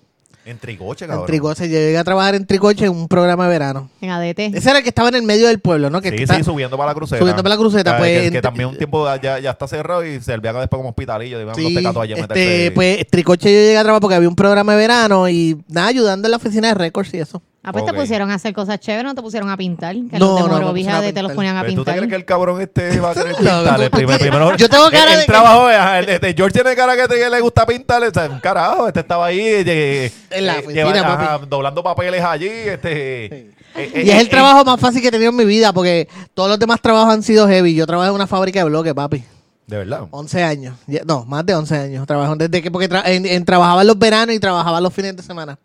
En 0.46 0.58
Tricoche, 0.58 1.06
En 1.06 1.10
cabrón. 1.10 1.26
Tricoche, 1.26 1.68
yo 1.68 1.74
llegué 1.78 1.96
a 1.96 2.04
trabajar 2.04 2.34
en 2.34 2.46
Tricoche 2.46 2.84
en 2.84 2.90
un 2.92 3.08
programa 3.08 3.44
de 3.44 3.50
verano. 3.50 3.88
En 4.00 4.10
ADT. 4.10 4.38
Ese 4.54 4.68
era 4.68 4.78
el 4.78 4.82
que 4.82 4.90
estaba 4.90 5.08
en 5.08 5.14
el 5.14 5.22
medio 5.22 5.48
del 5.48 5.58
pueblo, 5.58 5.88
¿no? 5.88 6.02
Que 6.02 6.10
Sí, 6.10 6.22
está- 6.22 6.36
sí, 6.36 6.44
subiendo 6.44 6.76
para 6.76 6.90
la 6.90 6.94
cruceta. 6.94 7.18
Subiendo 7.18 7.42
para 7.42 7.54
la 7.54 7.58
cruceta, 7.58 7.94
Ah, 7.94 7.98
pues, 7.98 8.22
Que, 8.24 8.30
que 8.30 8.42
también 8.42 8.68
un 8.68 8.76
tiempo 8.76 9.06
ya, 9.22 9.38
ya 9.38 9.50
está 9.50 9.66
cerrado 9.66 10.04
y 10.04 10.20
servía 10.20 10.52
después 10.52 10.78
como 10.78 10.90
hospitalillo. 10.90 11.40
Iban 11.40 11.54
Sí, 11.54 11.74
los 11.80 11.96
allá 11.96 12.16
este, 12.16 12.70
pues 12.72 13.06
Tricoche 13.08 13.50
yo 13.52 13.58
llegué 13.58 13.78
a 13.78 13.82
trabajar 13.82 14.02
porque 14.02 14.16
había 14.16 14.28
un 14.28 14.36
programa 14.36 14.72
de 14.72 14.78
verano 14.78 15.28
y 15.28 15.56
nada, 15.68 15.86
ayudando 15.88 16.26
en 16.28 16.30
la 16.30 16.36
oficina 16.36 16.68
de 16.68 16.74
récords 16.74 17.14
y 17.14 17.18
eso. 17.18 17.42
Ah, 17.66 17.72
pues 17.72 17.84
te 17.86 17.94
pusieron 17.94 18.30
a 18.30 18.34
hacer 18.34 18.52
cosas 18.52 18.78
chéveres, 18.78 19.04
no 19.06 19.14
te 19.14 19.22
pusieron 19.22 19.48
a 19.48 19.56
pintar. 19.56 19.94
Que 19.94 20.18
No, 20.18 20.26
los 20.26 20.36
de 20.36 20.42
no, 20.42 20.48
Morovija 20.48 20.98
a 20.98 21.00
de 21.00 21.12
te 21.14 21.22
los 21.22 21.30
pintar. 21.30 21.34
ponían 21.36 21.56
a 21.56 21.62
Pero 21.62 21.72
¿Tú 21.76 21.84
te 21.84 21.92
pintar. 21.92 21.96
crees 21.96 22.08
que 22.10 22.16
el 22.16 22.24
cabrón 22.26 22.60
este 22.60 23.00
va 23.00 23.10
a 23.10 23.14
querer 23.14 23.28
No, 23.32 23.38
pintar? 23.38 23.78
no, 23.78 23.82
El 23.84 23.90
primero, 23.90 24.56
yo 24.56 24.68
tengo 24.68 24.84
cara 24.90 25.04
el, 25.04 25.08
de 25.08 25.14
el 25.14 25.20
que- 25.20 25.32
trabajo, 25.32 25.66
ajá, 25.68 25.98
el, 26.00 26.08
este, 26.10 26.34
George 26.34 26.52
tiene 26.62 26.76
cara 26.76 26.94
que, 26.94 27.08
te- 27.08 27.18
que 27.18 27.30
le 27.30 27.40
gusta 27.40 27.64
pintar. 27.66 28.02
o 28.02 28.10
sea, 28.12 28.28
un 28.28 28.40
carajo, 28.40 28.86
este 28.88 29.00
estaba 29.00 29.26
ahí 29.26 29.40
eh, 29.40 30.12
En 30.30 30.46
la 30.46 30.56
eh, 30.56 30.58
oficina, 30.58 30.84
lleva- 30.92 31.02
papi. 31.08 31.24
ajá, 31.24 31.38
doblando 31.48 31.82
papeles 31.82 32.22
allí. 32.22 32.48
Este, 32.48 33.24
eh, 33.26 33.50
eh, 33.76 34.02
Y 34.04 34.10
es 34.10 34.20
el 34.20 34.26
eh, 34.26 34.30
trabajo 34.30 34.64
más 34.64 34.78
fácil 34.78 35.00
que 35.00 35.08
he 35.08 35.10
tenido 35.10 35.30
en 35.30 35.36
mi 35.36 35.44
vida 35.46 35.72
porque 35.72 36.06
todos 36.34 36.48
los 36.50 36.58
demás 36.58 36.80
trabajos 36.82 37.14
han 37.14 37.22
sido 37.22 37.48
heavy. 37.48 37.74
Yo 37.74 37.86
trabajo 37.86 38.10
en 38.10 38.14
una 38.14 38.26
fábrica 38.26 38.58
de 38.60 38.66
bloques, 38.66 38.92
papi. 38.94 39.24
De 39.66 39.78
verdad. 39.78 40.02
11 40.10 40.42
años. 40.44 40.76
No, 41.06 41.24
más 41.24 41.46
de 41.46 41.54
11 41.54 41.74
años. 41.78 42.06
Trabajo 42.06 42.36
desde 42.36 42.60
que, 42.60 42.70
porque 42.70 42.90
tra- 42.90 43.02
en, 43.06 43.24
en- 43.24 43.44
trabajaba 43.46 43.80
en 43.80 43.86
los 43.86 43.98
veranos 43.98 44.34
y 44.34 44.38
trabajaba 44.38 44.78
los 44.82 44.92
fines 44.92 45.16
de 45.16 45.22
semana. 45.22 45.58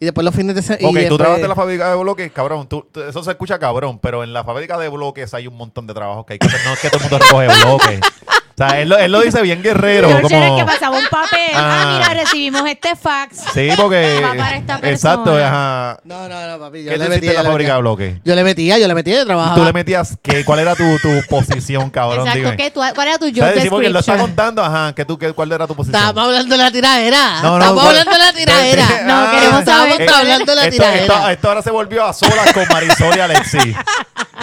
Y 0.00 0.04
después 0.04 0.24
los 0.24 0.34
fines 0.34 0.54
de 0.54 0.62
semana. 0.62 0.88
Ok, 0.88 1.08
tú 1.08 1.16
trabajaste 1.16 1.42
en 1.44 1.48
la 1.48 1.54
fábrica 1.56 1.90
de 1.90 1.96
bloques, 1.96 2.30
cabrón. 2.32 2.68
tú- 2.68 2.86
tú- 2.92 3.02
eso 3.02 3.22
se 3.24 3.30
escucha 3.32 3.58
cabrón, 3.58 3.98
pero 3.98 4.22
en 4.22 4.32
la 4.32 4.44
fábrica 4.44 4.78
de 4.78 4.88
bloques 4.88 5.34
hay 5.34 5.46
un 5.48 5.56
montón 5.56 5.86
de 5.88 5.94
trabajos 5.94 6.24
que 6.24 6.34
hay 6.34 6.38
que 6.38 6.46
hacer. 6.46 6.60
No 6.64 6.72
es 6.74 6.80
que 6.80 6.88
todo 6.90 7.02
el 7.04 7.10
mundo 7.10 7.18
recoge 7.24 7.64
bloques. 7.64 8.00
O 8.60 8.66
sea, 8.68 8.80
él, 8.80 8.88
lo- 8.88 8.98
él 8.98 9.12
lo 9.12 9.20
dice 9.20 9.40
bien 9.42 9.62
guerrero. 9.62 10.08
George 10.08 10.34
era 10.34 10.46
el 10.46 10.50
Como, 10.52 10.66
que 10.66 10.72
pasaba 10.72 10.98
un 10.98 11.04
papel. 11.08 11.38
Ah, 11.54 11.82
Ah. 11.84 11.98
mira, 12.08 12.22
recibimos 12.24 12.62
este 12.68 12.96
fax. 12.96 13.36
sí, 13.54 13.68
porque. 13.76 14.20
Va 14.24 14.34
para 14.34 14.56
esta 14.56 14.78
persona. 14.80 14.90
Exacto, 15.14 15.36
ajá. 15.36 16.00
No, 16.04 16.28
no, 16.28 16.48
no, 16.48 16.58
papi. 16.58 16.82
Yo 16.84 16.90
¿Qué 16.90 16.98
le 16.98 17.08
metía. 17.08 17.30
la 17.34 17.36
yo 17.36 17.42
le 17.44 17.48
fábrica 17.50 17.68
de 17.68 17.74
metía. 17.74 17.76
bloques? 17.78 18.14
Yo 18.24 18.34
le 18.34 18.42
metía, 18.44 18.78
yo 18.78 18.88
le 18.88 18.94
metía, 18.94 19.14
yo 19.16 19.22
¿Y 19.22 19.26
trabajaba. 19.26 19.54
tú 19.54 19.64
le 19.64 19.72
metías 19.72 20.18
qué? 20.22 20.44
¿Cuál 20.44 20.58
era 20.58 20.74
tu, 20.74 20.82
tu 20.98 21.08
posición, 21.28 21.88
cabrón? 21.90 22.26
Exacto. 22.26 22.38
Dime. 22.50 22.56
¿qué 22.56 22.70
tú- 22.72 22.80
¿Cuál 22.94 23.08
era 23.08 23.18
tu 23.18 23.26
job. 23.26 23.48
Sí, 23.60 23.68
porque 23.70 23.86
él 23.86 23.92
lo 23.92 24.00
está 24.00 24.12
description? 24.12 24.18
contando, 24.18 24.64
ajá. 24.64 24.92
¿qué 24.94 25.04
tú, 25.04 25.16
qué, 25.18 25.32
¿Cuál 25.32 25.52
era 25.52 25.66
tu 25.66 25.74
posición? 25.76 25.94
Estábamos 26.00 26.24
hablando 26.24 26.56
de 26.56 26.62
la 26.64 26.70
tiradera. 26.72 27.42
No, 27.42 27.50
no, 27.50 27.58
Estamos 27.58 27.82
¿cuál- 27.84 27.98
hablando 27.98 28.10
de 28.12 28.18
la 28.18 28.32
tiradera. 28.32 28.84
No, 29.06 29.14
Ah, 29.14 29.30
queremos 29.34 29.64
saber 29.64 29.92
Estábamos 29.92 29.96
cuál 29.96 30.08
es. 30.08 30.14
hablando 30.32 30.54
de 30.54 30.56
la 30.64 30.70
tiradera. 30.70 31.32
esto 31.32 31.48
ahora 31.48 31.62
se 31.62 31.70
volvió 31.70 32.04
a 32.04 32.12
solas 32.12 32.52
con 32.52 32.64
Marisol 32.72 33.16
y 33.16 33.20
Alexi. 33.20 33.74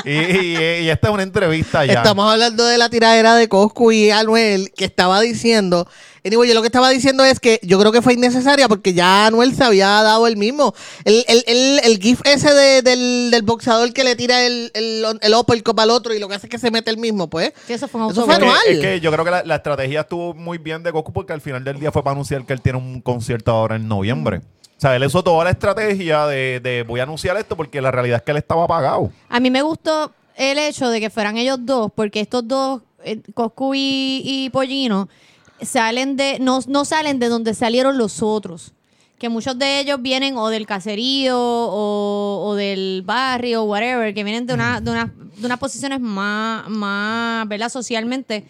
Y, 0.04 0.12
y, 0.12 0.58
y 0.84 0.90
esta 0.90 1.08
es 1.08 1.14
una 1.14 1.24
entrevista 1.24 1.86
ya. 1.86 1.94
Estamos 1.94 2.32
hablando 2.32 2.66
de 2.66 2.78
la 2.78 2.90
tiradera 2.90 3.36
de 3.36 3.48
Coscu 3.50 3.92
y 3.92 4.05
Anuel 4.14 4.72
que 4.76 4.86
estaba 4.86 5.22
diciendo. 5.22 5.88
Anyway, 6.26 6.48
yo 6.50 6.56
lo 6.56 6.62
que 6.62 6.68
estaba 6.68 6.90
diciendo 6.90 7.24
es 7.24 7.40
que 7.40 7.60
yo 7.62 7.80
creo 7.80 7.92
que 7.92 8.02
fue 8.02 8.14
innecesaria 8.14 8.68
porque 8.68 8.94
ya 8.96 9.28
Anuel 9.28 9.54
se 9.56 9.64
había 9.64 9.88
dado 10.02 10.26
el 10.26 10.38
mismo. 10.38 10.74
El, 11.04 11.24
el, 11.28 11.44
el, 11.46 11.80
el 11.84 12.00
gif 12.00 12.22
ese 12.26 12.52
de- 12.52 12.82
del, 12.82 13.30
del 13.30 13.44
boxeador 13.44 13.94
que 13.94 14.04
le 14.04 14.16
tira 14.16 14.44
el, 14.44 14.72
el, 14.74 15.06
el 15.22 15.34
uppercut 15.36 15.80
al 15.80 15.92
otro 15.92 16.16
y 16.16 16.20
lo 16.20 16.28
que 16.28 16.34
hace 16.36 16.48
es 16.48 16.50
que 16.52 16.58
se 16.58 16.72
mete 16.72 16.90
el 16.90 16.98
mismo, 16.98 17.30
pues. 17.30 17.54
Sí, 17.68 17.74
eso 17.74 17.88
fue 17.88 18.02
un 18.02 18.12
Eso 18.12 18.26
fue 18.26 18.34
autogol. 18.34 18.56
anual. 18.56 18.68
Es 18.76 18.80
que 18.80 19.00
yo 19.02 19.12
creo 19.12 19.24
que 19.24 19.30
la, 19.32 19.44
la 19.44 19.56
estrategia 19.58 20.02
estuvo 20.02 20.34
muy 20.34 20.58
bien 20.58 20.82
de 20.82 20.90
Goku 20.90 21.14
porque 21.14 21.32
al 21.34 21.42
final 21.42 21.64
del 21.64 21.80
día 21.80 21.92
fue 21.92 22.04
para 22.04 22.14
anunciar 22.14 22.44
que 22.44 22.54
él 22.54 22.62
tiene 22.62 22.80
un 22.80 23.02
concierto 23.02 23.52
ahora 23.52 23.76
en 23.76 23.88
noviembre. 23.88 24.42
O 24.78 24.82
sea, 24.82 24.96
él 24.96 25.04
hizo 25.04 25.24
toda 25.24 25.44
la 25.44 25.52
estrategia 25.52 26.26
de, 26.26 26.60
de 26.60 26.84
voy 26.84 27.00
a 27.00 27.04
anunciar 27.04 27.38
esto 27.38 27.56
porque 27.56 27.80
la 27.82 27.92
realidad 27.92 28.18
es 28.18 28.24
que 28.24 28.32
él 28.32 28.38
estaba 28.38 28.64
apagado. 28.66 29.12
A 29.30 29.40
mí 29.40 29.52
me 29.52 29.62
gustó 29.62 30.12
el 30.36 30.58
hecho 30.58 30.90
de 30.90 31.00
que 31.00 31.10
fueran 31.12 31.38
ellos 31.38 31.60
dos, 31.62 31.92
porque 31.96 32.20
estos 32.20 32.46
dos, 32.48 32.82
Coscu 33.34 33.74
y, 33.76 34.22
y 34.24 34.50
Pollino, 34.50 35.08
salen 35.62 36.16
de, 36.18 36.40
no, 36.40 36.60
no 36.68 36.86
salen 36.86 37.20
de 37.20 37.28
donde 37.30 37.54
salieron 37.54 37.98
los 37.98 38.22
otros. 38.22 38.72
Que 39.18 39.30
muchos 39.30 39.58
de 39.58 39.80
ellos 39.80 40.02
vienen 40.02 40.36
o 40.38 40.50
del 40.50 40.68
caserío 40.68 41.38
o, 41.40 42.46
o 42.48 42.56
del 42.56 43.02
barrio, 43.06 43.64
whatever, 43.64 44.14
que 44.14 44.24
vienen 44.26 44.46
de, 44.46 44.54
una, 44.54 44.82
de, 44.82 44.92
una- 44.92 45.14
de 45.38 45.46
unas 45.46 45.58
posiciones 45.58 46.02
más, 46.02 46.68
más, 46.70 47.48
¿verdad? 47.48 47.70
Socialmente 47.70 48.46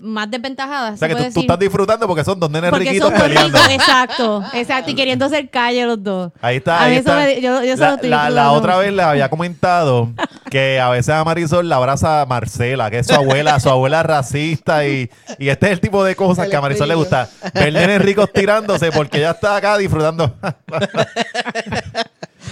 más 0.00 0.30
desventajadas. 0.30 0.94
O 0.94 0.96
sea, 0.96 0.98
se 0.98 1.08
que 1.08 1.14
tú, 1.14 1.18
puede 1.18 1.30
tú 1.30 1.34
decir. 1.34 1.42
estás 1.42 1.58
disfrutando 1.58 2.06
porque 2.06 2.24
son 2.24 2.38
dos 2.40 2.50
nenes 2.50 2.70
Porque 2.70 2.84
riquitos 2.86 3.10
son 3.10 3.20
peleando. 3.20 3.58
ricos, 3.58 3.70
exacto, 3.72 4.44
exacto, 4.52 4.90
y 4.90 4.94
queriendo 4.94 5.24
hacer 5.24 5.48
calle 5.50 5.84
los 5.86 6.02
dos. 6.02 6.32
Ahí 6.40 6.56
está. 6.56 6.78
A 6.78 6.84
ahí 6.84 6.96
eso 6.96 7.10
está. 7.10 7.16
me- 7.16 7.40
yo- 7.40 7.62
yo 7.64 7.76
la, 7.76 7.88
lo 7.88 7.94
estoy 7.94 8.10
la- 8.10 8.30
la 8.30 8.52
otra 8.52 8.76
vez 8.76 8.92
le 8.92 9.02
había 9.02 9.28
comentado 9.30 10.10
que 10.50 10.80
a 10.80 10.88
veces 10.90 11.14
a 11.14 11.24
Marisol 11.24 11.68
la 11.68 11.76
abraza 11.76 12.22
a 12.22 12.26
Marcela, 12.26 12.90
que 12.90 12.98
es 12.98 13.06
su 13.06 13.14
abuela, 13.14 13.58
su 13.60 13.70
abuela 13.70 14.02
racista 14.02 14.86
y, 14.86 15.10
y 15.38 15.48
este 15.48 15.66
es 15.66 15.72
el 15.72 15.80
tipo 15.80 16.04
de 16.04 16.14
cosas 16.16 16.48
que 16.48 16.56
a 16.56 16.60
Marisol 16.60 16.88
le 16.88 16.94
gusta. 16.94 17.28
Ver 17.54 17.72
nenes 17.72 18.00
ricos 18.02 18.32
tirándose 18.32 18.92
porque 18.92 19.18
ella 19.18 19.30
está 19.32 19.56
acá 19.56 19.76
disfrutando. 19.78 20.34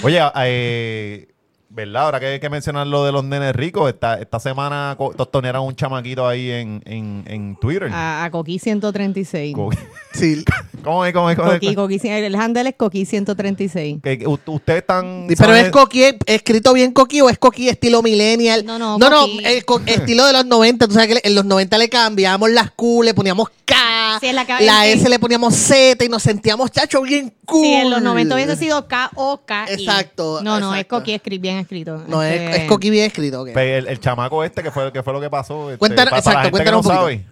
Oye, 0.02 0.20
eh, 0.36 1.28
¿verdad? 1.74 2.04
Ahora 2.04 2.20
que 2.20 2.26
hay 2.26 2.40
que 2.40 2.50
mencionar 2.50 2.86
lo 2.86 3.04
de 3.04 3.12
los 3.12 3.24
nenes 3.24 3.54
ricos, 3.56 3.88
esta, 3.88 4.20
esta 4.20 4.38
semana 4.38 4.96
tostonearon 5.16 5.66
un 5.66 5.74
chamaquito 5.74 6.26
ahí 6.28 6.50
en, 6.50 6.82
en, 6.84 7.24
en 7.26 7.56
Twitter. 7.56 7.90
A, 7.92 8.24
a 8.24 8.30
Coqui 8.30 8.58
136. 8.58 9.54
Co- 9.56 9.70
Sí. 10.12 10.44
¿Cómo 10.84 11.06
es? 11.06 11.12
¿Cómo 11.14 11.30
es? 11.30 11.36
¿Cómo 11.36 11.52
es? 11.52 11.60
Coqui, 11.60 11.74
Coqui, 11.74 12.00
el 12.08 12.34
handle 12.34 12.68
es 12.68 12.74
Coqui 12.76 13.06
136. 13.06 14.00
Que- 14.02 14.26
ustedes 14.26 14.80
están... 14.80 15.24
Pero 15.28 15.36
¿saben? 15.38 15.64
es 15.66 15.70
coqui, 15.70 16.02
escrito 16.26 16.72
bien 16.74 16.92
coqui 16.92 17.20
o 17.22 17.30
es 17.30 17.38
coqui 17.38 17.68
estilo 17.68 18.02
millennial. 18.02 18.64
No, 18.66 18.78
no, 18.78 18.98
no, 18.98 19.08
no 19.10 19.24
el 19.24 19.64
estilo 19.86 20.26
de 20.26 20.32
los 20.34 20.44
90. 20.44 20.88
Tú 20.88 20.94
sabes 20.94 21.08
que 21.20 21.26
en 21.26 21.34
los 21.34 21.44
90 21.46 21.78
le 21.78 21.88
cambiamos 21.88 22.50
las 22.50 22.72
Q, 22.72 23.02
le 23.04 23.14
poníamos 23.14 23.48
K, 23.64 23.74
Sí, 24.20 24.32
la 24.32 24.44
la 24.60 24.86
S 24.88 25.08
le 25.08 25.18
poníamos 25.18 25.54
Z 25.54 26.04
y 26.04 26.08
nos 26.08 26.22
sentíamos 26.22 26.70
chacho 26.70 27.00
bien 27.02 27.32
cool. 27.46 27.62
Sí, 27.64 27.72
en 27.72 27.90
los 27.90 28.02
90 28.02 28.34
hubiese 28.34 28.56
sido 28.56 28.86
K-O-K. 28.86 29.66
Exacto, 29.70 30.40
No, 30.42 30.60
no, 30.60 30.74
es 30.74 30.80
exacto. 30.80 30.98
Coqui 30.98 31.12
escri- 31.14 31.40
bien 31.40 31.58
escrito. 31.62 32.02
No, 32.06 32.22
es, 32.22 32.40
Este, 32.40 32.62
es 32.64 32.68
coqui 32.68 32.90
bien 32.90 33.06
escrito. 33.06 33.44
Pues 33.52 33.56
el, 33.56 33.88
el 33.88 33.98
chamaco 34.00 34.44
este, 34.44 34.62
que 34.62 34.70
fue, 34.70 34.92
que 34.92 35.02
fue 35.02 35.12
lo 35.12 35.20
que 35.20 35.30
pasó. 35.30 35.70
este, 35.70 35.78
Cuéntanos- 35.78 36.10
para, 36.10 36.18
exacto, 36.18 36.30
la 36.38 36.42
gente 36.44 36.50
que 36.50 36.70
cuéntanos 36.70 36.84
no 36.84 36.90
un 36.90 36.96
sabe. 36.96 37.26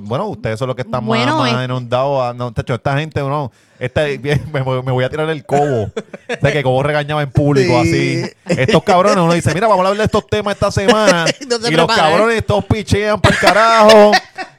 Bueno, 0.00 0.28
ustedes 0.28 0.60
son 0.60 0.68
los 0.68 0.76
que 0.76 0.82
están 0.82 1.04
Bueno, 1.04 1.38
más, 1.38 1.52
más 1.52 1.62
es- 1.62 1.68
inundados. 1.68 2.22
a- 2.22 2.32
No, 2.34 2.52
tacho, 2.52 2.74
esta 2.74 2.96
gente, 2.98 3.20
no. 3.20 3.50
Esta, 3.80 4.02
me, 4.52 4.62
me 4.62 4.92
voy 4.92 5.02
a 5.02 5.10
tirar 5.10 5.28
el 5.28 5.44
cobo. 5.44 5.84
o 5.84 5.90
sea, 6.40 6.52
que 6.52 6.62
cobo 6.62 6.82
regañaba 6.84 7.20
en 7.22 7.32
público, 7.32 7.82
Sí. 7.82 8.22
así. 8.22 8.60
Estos 8.60 8.80
cabrones, 8.84 9.16
uno 9.18 9.32
dice, 9.32 9.52
mira, 9.54 9.66
vamos 9.66 9.84
a 9.84 9.88
hablar 9.88 9.98
de 9.98 10.04
estos 10.04 10.24
temas 10.28 10.54
esta 10.54 10.70
semana. 10.70 11.24
No 11.48 11.58
se 11.58 11.72
y 11.72 11.74
los 11.76 11.86
cabrones 11.88 12.46
todos 12.46 12.64
pichean 12.66 13.20
para 13.20 13.34
el 13.34 13.40
carajo. 13.40 14.12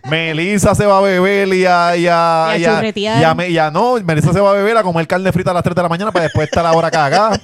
Melissa 0.10 0.76
se 0.76 0.86
va 0.86 0.98
a 0.98 1.02
beber 1.02 1.48
y 1.54 1.66
a... 1.66 1.96
Y 1.96 2.08
a, 2.08 2.56
Y 2.58 2.66
a 2.66 2.76
churretear. 2.76 3.22
y 3.22 3.24
a 3.24 3.34
me- 3.34 3.50
y 3.50 3.58
a- 3.58 3.72
no, 3.72 3.96
Melissa 4.04 4.34
se 4.34 4.40
va 4.42 4.50
a 4.52 4.54
beber 4.54 4.76
a 4.78 4.84
comer 4.84 5.08
carne 5.08 5.32
frita 5.32 5.52
a 5.52 5.54
las 5.54 5.64
3 5.64 5.76
de 5.76 5.82
la 5.82 5.90
mañana 5.90 6.12
para 6.12 6.24
después 6.24 6.48
estar 6.48 6.66
ahora 6.66 6.92
cagada. 6.92 7.40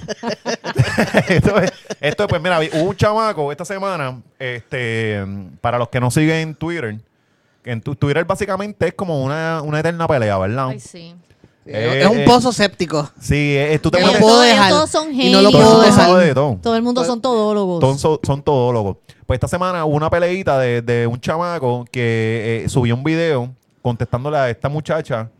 esto, 1.28 1.58
es, 1.58 1.72
esto 2.00 2.22
es, 2.24 2.28
pues 2.28 2.42
mira, 2.42 2.58
hubo 2.74 2.90
un 2.90 2.96
chamaco 2.96 3.50
esta 3.50 3.64
semana, 3.64 4.20
este, 4.38 5.24
para 5.60 5.78
los 5.78 5.88
que 5.88 6.00
no 6.00 6.10
siguen 6.10 6.54
Twitter, 6.54 6.98
que 7.62 7.70
en 7.72 7.80
tu- 7.80 7.94
Twitter 7.96 8.24
básicamente 8.24 8.88
es 8.88 8.94
como 8.94 9.22
una, 9.24 9.62
una 9.62 9.80
eterna 9.80 10.06
pelea, 10.06 10.36
¿verdad? 10.38 10.68
Ay, 10.68 10.80
sí. 10.80 11.14
Eh, 11.66 12.00
es 12.02 12.06
un 12.08 12.18
eh, 12.20 12.24
pozo 12.24 12.52
séptico. 12.52 13.08
Sí, 13.20 13.54
eh, 13.56 13.78
tú 13.82 13.90
te 13.90 13.98
Que 13.98 14.04
no 14.04 14.08
metes- 14.12 14.20
puedo 14.22 14.34
todos- 14.36 14.46
ellos 14.46 14.56
dejar. 14.56 14.70
todos 14.70 14.90
son 14.90 15.12
Y 15.14 15.30
no 15.30 15.40
lo 15.42 15.50
genios. 15.50 15.52
puedo 15.52 16.56
todo 16.62 16.76
el 16.76 16.82
mundo 16.82 17.04
son 17.04 17.20
todólogos. 17.20 17.80
Son, 17.80 17.98
son, 17.98 18.18
son 18.22 18.42
todólogos. 18.42 18.96
Pues 19.30 19.36
esta 19.36 19.46
semana 19.46 19.84
hubo 19.84 19.94
una 19.94 20.10
peleita 20.10 20.58
de, 20.58 20.82
de 20.82 21.06
un 21.06 21.20
chamaco 21.20 21.84
que 21.92 22.64
eh, 22.64 22.68
subió 22.68 22.96
un 22.96 23.04
video 23.04 23.54
contestándole 23.80 24.36
a 24.36 24.50
esta 24.50 24.68
muchacha. 24.68 25.30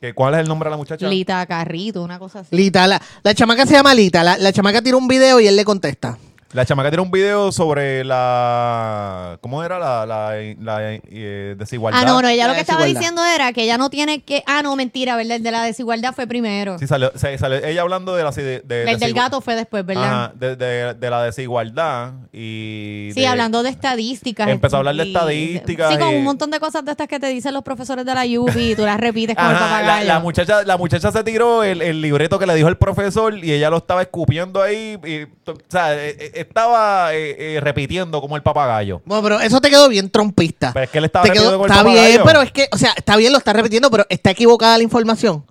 Que, 0.00 0.14
¿Cuál 0.14 0.34
es 0.34 0.40
el 0.42 0.46
nombre 0.46 0.68
de 0.68 0.70
la 0.70 0.76
muchacha? 0.76 1.08
Lita 1.08 1.44
Carrito, 1.44 2.04
una 2.04 2.20
cosa 2.20 2.38
así. 2.38 2.54
Lita, 2.54 2.86
la, 2.86 3.02
la 3.24 3.34
chamaca 3.34 3.66
se 3.66 3.74
llama 3.74 3.92
Lita. 3.92 4.22
La, 4.22 4.38
la 4.38 4.52
chamaca 4.52 4.80
tira 4.82 4.96
un 4.96 5.08
video 5.08 5.40
y 5.40 5.48
él 5.48 5.56
le 5.56 5.64
contesta. 5.64 6.16
La 6.54 6.64
chamaca 6.64 6.88
tiene 6.88 7.02
un 7.02 7.10
video 7.10 7.50
sobre 7.50 8.04
la. 8.04 9.38
¿Cómo 9.40 9.64
era 9.64 9.76
la, 9.80 10.06
la, 10.06 10.34
la, 10.60 10.92
eh, 11.10 11.56
desigualdad? 11.58 12.00
Ah, 12.00 12.06
no, 12.06 12.22
no, 12.22 12.28
ella 12.28 12.44
La 12.44 12.52
lo 12.52 12.54
que 12.54 12.60
estaba 12.60 12.84
diciendo 12.84 13.24
era 13.24 13.52
que 13.52 13.64
ella 13.64 13.76
no 13.76 13.90
tiene 13.90 14.22
que. 14.22 14.44
Ah, 14.46 14.62
no, 14.62 14.76
mentira, 14.76 15.16
¿verdad? 15.16 15.36
El 15.38 15.42
de 15.42 15.50
la 15.50 15.64
desigualdad 15.64 16.14
fue 16.14 16.28
primero. 16.28 16.78
Sí, 16.78 16.86
salió, 16.86 17.10
se- 17.16 17.36
salió 17.38 17.58
ella 17.58 17.80
hablando 17.82 18.14
de 18.14 18.22
la. 18.22 18.30
De, 18.30 18.60
de- 18.60 18.84
el 18.84 19.00
del 19.00 19.14
gato 19.14 19.40
fue 19.40 19.56
después, 19.56 19.84
¿verdad? 19.84 20.04
Ajá, 20.04 20.32
de, 20.36 20.54
de- 20.54 20.94
de 20.94 21.10
la 21.10 21.24
desigualdad 21.24 22.12
y. 22.32 23.10
Sí, 23.14 23.22
de- 23.22 23.26
hablando 23.26 23.64
de 23.64 23.70
estadísticas. 23.70 24.46
Empezó 24.48 24.76
a 24.76 24.78
hablar 24.78 24.94
de 24.94 25.06
y- 25.06 25.08
estadísticas 25.08 25.92
Sí, 25.92 25.98
con 25.98 26.12
y- 26.12 26.16
un 26.18 26.22
montón 26.22 26.52
de 26.52 26.60
cosas 26.60 26.84
de 26.84 26.92
estas 26.92 27.08
que 27.08 27.18
te 27.18 27.26
dicen 27.26 27.52
los 27.52 27.64
profesores 27.64 28.06
de 28.06 28.14
la 28.14 28.22
UPI 28.40 28.70
y 28.70 28.76
tú 28.76 28.84
las 28.84 29.00
repites 29.00 29.34
con 29.34 29.44
el 29.44 29.56
Ajá, 29.56 29.64
la, 29.64 29.70
papagayo. 29.86 30.06
la 30.06 30.20
muchacha, 30.20 30.62
la 30.62 30.76
muchacha 30.76 31.10
se 31.10 31.24
tiró 31.24 31.64
el, 31.64 31.82
el 31.82 32.00
libreto 32.00 32.38
que 32.38 32.46
le 32.46 32.54
dijo 32.54 32.68
el 32.68 32.76
profesor 32.76 33.36
y 33.44 33.50
ella 33.50 33.70
lo 33.70 33.78
estaba 33.78 34.02
escupiendo 34.02 34.62
ahí. 34.62 34.96
Y, 35.04 35.22
o 35.50 35.54
sea, 35.68 35.94
eh, 35.96 36.16
eh, 36.20 36.43
estaba 36.48 37.12
eh, 37.14 37.56
eh, 37.56 37.60
repitiendo 37.60 38.20
como 38.20 38.36
el 38.36 38.42
papagayo. 38.42 39.02
Bueno, 39.04 39.22
pero 39.22 39.40
eso 39.40 39.60
te 39.60 39.68
quedó 39.70 39.88
bien 39.88 40.08
trompista. 40.10 40.70
Pero 40.72 40.84
es 40.84 40.90
que 40.90 40.98
él 40.98 41.04
estaba 41.04 41.24
Te 41.24 41.32
quedó- 41.32 41.50
repitiendo 41.58 41.64
el 41.64 41.70
Está 41.70 41.82
bien, 42.08 42.20
pero 42.24 42.42
es 42.42 42.52
que, 42.52 42.68
o 42.72 42.78
sea, 42.78 42.92
está 42.96 43.16
bien, 43.16 43.32
lo 43.32 43.38
está 43.38 43.52
repitiendo, 43.52 43.90
pero 43.90 44.06
está 44.08 44.30
equivocada 44.30 44.76
la 44.78 44.84
información. 44.84 45.44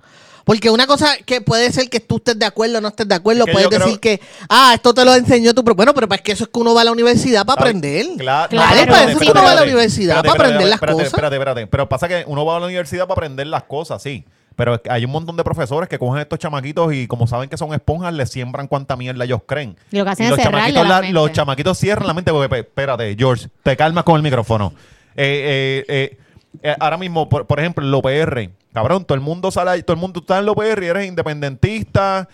Porque 0.45 0.69
una 0.69 0.85
cosa 0.87 1.15
que 1.25 1.39
puede 1.39 1.71
ser 1.71 1.89
que 1.89 2.01
tú 2.01 2.17
estés 2.17 2.37
de 2.37 2.45
acuerdo 2.45 2.79
o 2.79 2.81
no 2.81 2.89
estés 2.89 3.07
de 3.07 3.15
acuerdo, 3.15 3.43
Es 3.43 3.45
que 3.45 3.51
puedes 3.53 3.65
yo 3.65 3.69
creo- 3.69 3.85
decir 3.85 3.99
que, 4.01 4.19
ah, 4.49 4.73
esto 4.75 4.93
te 4.93 5.05
lo 5.05 5.15
enseñó 5.15 5.53
tu... 5.53 5.63
pro-". 5.63 5.73
Bueno, 5.73 5.93
pero 5.93 6.05
es 6.13 6.21
que 6.21 6.33
eso 6.33 6.43
es 6.43 6.49
que 6.49 6.59
uno 6.59 6.73
va 6.75 6.81
a 6.81 6.83
la 6.83 6.91
universidad 6.91 7.45
para 7.45 7.61
aprender. 7.61 8.05
Claro, 8.17 8.49
Claro, 8.49 8.91
para 8.91 9.09
eso 9.11 9.19
sí, 9.19 9.25
uno 9.31 9.35
va 9.35 9.39
a 9.39 9.43
la 9.43 9.49
espérate, 9.51 9.63
universidad, 9.71 10.17
espérate, 10.17 10.27
para 10.27 10.49
espérate, 10.49 10.53
aprender 10.53 10.67
las 10.69 10.75
espérate, 10.75 10.95
cosas. 10.97 11.07
Espérate, 11.13 11.35
espérate. 11.37 11.67
Pero 11.67 11.87
pasa 11.87 12.07
que 12.09 12.23
uno 12.27 12.43
va 12.45 12.57
a 12.57 12.59
la 12.59 12.65
universidad 12.65 13.07
para 13.07 13.13
aprender 13.19 13.47
las 13.47 13.63
cosas, 13.63 14.01
sí. 14.01 14.25
Pero 14.55 14.75
es 14.75 14.81
hay 14.89 15.05
un 15.05 15.11
montón 15.11 15.35
de 15.37 15.43
profesores 15.43 15.89
que 15.89 15.97
cogen 15.99 16.21
estos 16.21 16.39
chamaquitos 16.39 16.93
y 16.93 17.07
como 17.07 17.27
saben 17.27 17.49
que 17.49 17.57
son 17.57 17.73
esponjas, 17.73 18.13
les 18.13 18.29
siembran 18.29 18.67
cuanta 18.67 18.95
mierda 18.95 19.25
ellos 19.25 19.41
creen. 19.45 19.75
Y 19.91 19.97
lo 19.97 20.03
que 20.05 20.11
hacen 20.11 20.25
es 20.25 20.31
los 20.31 20.39
cerrarle 20.39 20.73
chamaquitos, 20.73 20.83
la 20.87 20.95
la- 20.95 21.01
mente. 21.01 21.13
los 21.13 21.31
chamaquitos 21.31 21.77
cierran 21.77 22.07
la 22.07 22.13
mente 22.13 22.31
porque, 22.31 22.59
espérate, 22.59 23.15
George, 23.17 23.47
te 23.63 23.75
calmas 23.77 24.03
con 24.03 24.15
el 24.17 24.21
micrófono. 24.23 24.73
Eh, 25.15 25.83
eh, 25.87 26.17
eh, 26.61 26.75
ahora 26.79 26.97
mismo, 26.97 27.27
por, 27.29 27.47
por 27.47 27.59
ejemplo, 27.59 27.83
el 27.85 27.93
OPR, 27.93 28.51
cabrón, 28.73 29.05
todo 29.05 29.15
el 29.15 29.21
mundo 29.21 29.49
sale, 29.51 29.81
todo 29.81 29.95
el 29.95 29.99
mundo 30.01 30.19
está 30.19 30.37
en 30.37 30.43
el 30.43 30.49
OPR 30.49 30.83
y 30.83 30.87
eres 30.87 31.07
independentista, 31.07 32.27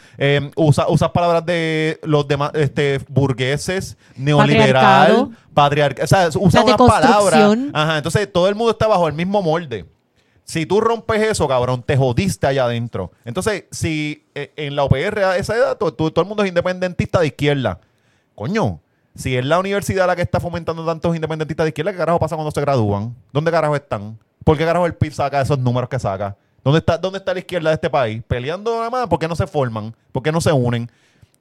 usa- 0.55 0.87
usas 0.89 1.09
palabras 1.11 1.45
de 1.45 1.99
los 2.03 2.27
demás 2.27 2.51
este, 2.53 2.99
burgueses, 3.07 3.97
neoliberal, 4.15 5.29
patriarcal, 5.53 6.03
o 6.03 6.07
sea, 6.07 6.27
usa 6.35 6.59
La 6.61 6.65
una 6.65 6.77
palabra. 6.77 7.37
deconstrucción. 7.37 7.71
Ajá, 7.73 7.97
entonces 7.97 8.31
todo 8.31 8.47
el 8.49 8.55
mundo 8.55 8.71
está 8.71 8.87
bajo 8.87 9.07
el 9.07 9.13
mismo 9.13 9.41
molde. 9.41 9.85
Si 10.49 10.65
tú 10.65 10.81
rompes 10.81 11.21
eso, 11.21 11.47
cabrón, 11.47 11.83
te 11.83 11.95
jodiste 11.95 12.47
allá 12.47 12.63
adentro. 12.65 13.11
Entonces, 13.23 13.65
si 13.69 14.25
eh, 14.33 14.51
en 14.55 14.75
la 14.75 14.83
OPR 14.83 15.19
a 15.23 15.37
esa 15.37 15.55
edad 15.55 15.77
to- 15.77 15.93
to- 15.93 16.09
todo 16.11 16.23
el 16.23 16.27
mundo 16.27 16.41
es 16.41 16.49
independentista 16.49 17.19
de 17.19 17.27
izquierda, 17.27 17.79
coño, 18.33 18.79
si 19.15 19.37
es 19.37 19.45
la 19.45 19.59
universidad 19.59 20.07
la 20.07 20.15
que 20.15 20.23
está 20.23 20.39
fomentando 20.39 20.83
tantos 20.83 21.15
independentistas 21.15 21.65
de 21.65 21.69
izquierda, 21.69 21.91
¿qué 21.91 21.99
carajo 21.99 22.17
pasa 22.17 22.35
cuando 22.35 22.49
se 22.49 22.61
gradúan? 22.61 23.15
¿Dónde 23.31 23.51
carajo 23.51 23.75
están? 23.75 24.17
¿Por 24.43 24.57
qué 24.57 24.65
carajo 24.65 24.87
el 24.87 24.95
PIB 24.95 25.13
saca 25.13 25.39
esos 25.39 25.59
números 25.59 25.87
que 25.87 25.99
saca? 25.99 26.35
¿Dónde 26.63 26.79
está, 26.79 26.97
¿Dónde 26.97 27.19
está 27.19 27.31
la 27.31 27.41
izquierda 27.41 27.69
de 27.69 27.75
este 27.75 27.89
país? 27.91 28.23
Peleando 28.27 28.75
nada 28.75 28.89
más, 28.89 29.07
¿por 29.07 29.19
qué 29.19 29.27
no 29.27 29.35
se 29.35 29.45
forman? 29.45 29.93
¿Por 30.11 30.23
qué 30.23 30.31
no 30.31 30.41
se 30.41 30.51
unen? 30.51 30.89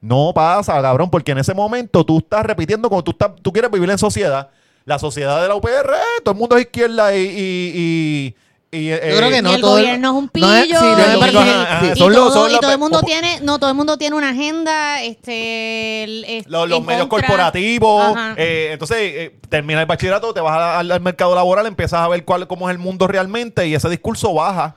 No 0.01 0.33
pasa, 0.35 0.79
cabrón, 0.83 1.09
porque 1.09 1.31
en 1.31 1.39
ese 1.39 1.55
momento 1.55 2.05
tú 2.05 2.19
estás 2.19 2.45
repitiendo 2.45 2.87
como 2.89 3.03
tú 3.03 3.09
estás, 3.09 3.31
tú 3.41 3.51
quieres 3.51 3.71
vivir 3.71 3.89
en 3.89 3.97
sociedad. 3.97 4.49
La 4.85 4.99
sociedad 4.99 5.41
de 5.41 5.47
la 5.47 5.55
UPR, 5.55 5.93
todo 6.23 6.33
el 6.33 6.37
mundo 6.39 6.55
es 6.57 6.61
izquierda 6.61 7.15
y, 7.15 8.35
y, 8.71 8.89
eh, 8.89 8.99
Yo 9.11 9.17
creo 9.17 9.29
que 9.31 9.37
Y 9.37 9.41
no, 9.41 9.53
el 9.55 9.61
todo 9.61 9.77
el- 9.79 9.83
gobierno 9.85 10.07
es 10.09 10.13
un 10.15 10.29
no 10.41 10.53
es- 10.55 10.63
pillo. 10.65 10.79
sí, 10.79 10.85
no 10.85 10.95
me 10.97 11.15
y- 11.15 11.19
parece 11.19 11.37
que- 11.43 11.49
ajá, 11.49 11.85
y 11.95 11.97
son 11.97 12.13
los- 12.13 12.21
todo, 12.21 12.33
son 12.33 12.49
y 12.49 12.51
los- 12.53 12.61
todo 12.61 12.71
el 12.71 12.77
mundo 12.77 13.01
tiene, 13.01 13.39
no, 13.41 13.57
todo 13.59 13.69
el 13.71 13.75
mundo 13.75 13.97
tiene 13.97 14.15
una 14.15 14.29
agenda, 14.29 15.01
este, 15.01 16.03
el- 16.03 16.43
los, 16.47 16.67
medios 16.85 17.07
contra. 17.07 17.27
corporativos. 17.27 18.15
Eh, 18.37 18.69
entonces, 18.73 18.97
eh, 19.01 19.35
termina 19.49 19.79
el 19.81 19.87
bachillerato, 19.87 20.33
te 20.33 20.41
vas 20.41 20.55
al, 20.79 20.91
al 20.91 21.01
mercado 21.01 21.33
laboral, 21.35 21.65
empiezas 21.65 21.99
a 22.01 22.07
ver 22.07 22.23
cuál, 22.25 22.47
cómo 22.47 22.69
es 22.69 22.73
el 22.73 22.79
mundo 22.79 23.07
realmente 23.07 23.67
y 23.67 23.73
ese 23.75 23.89
discurso 23.89 24.33
baja. 24.33 24.75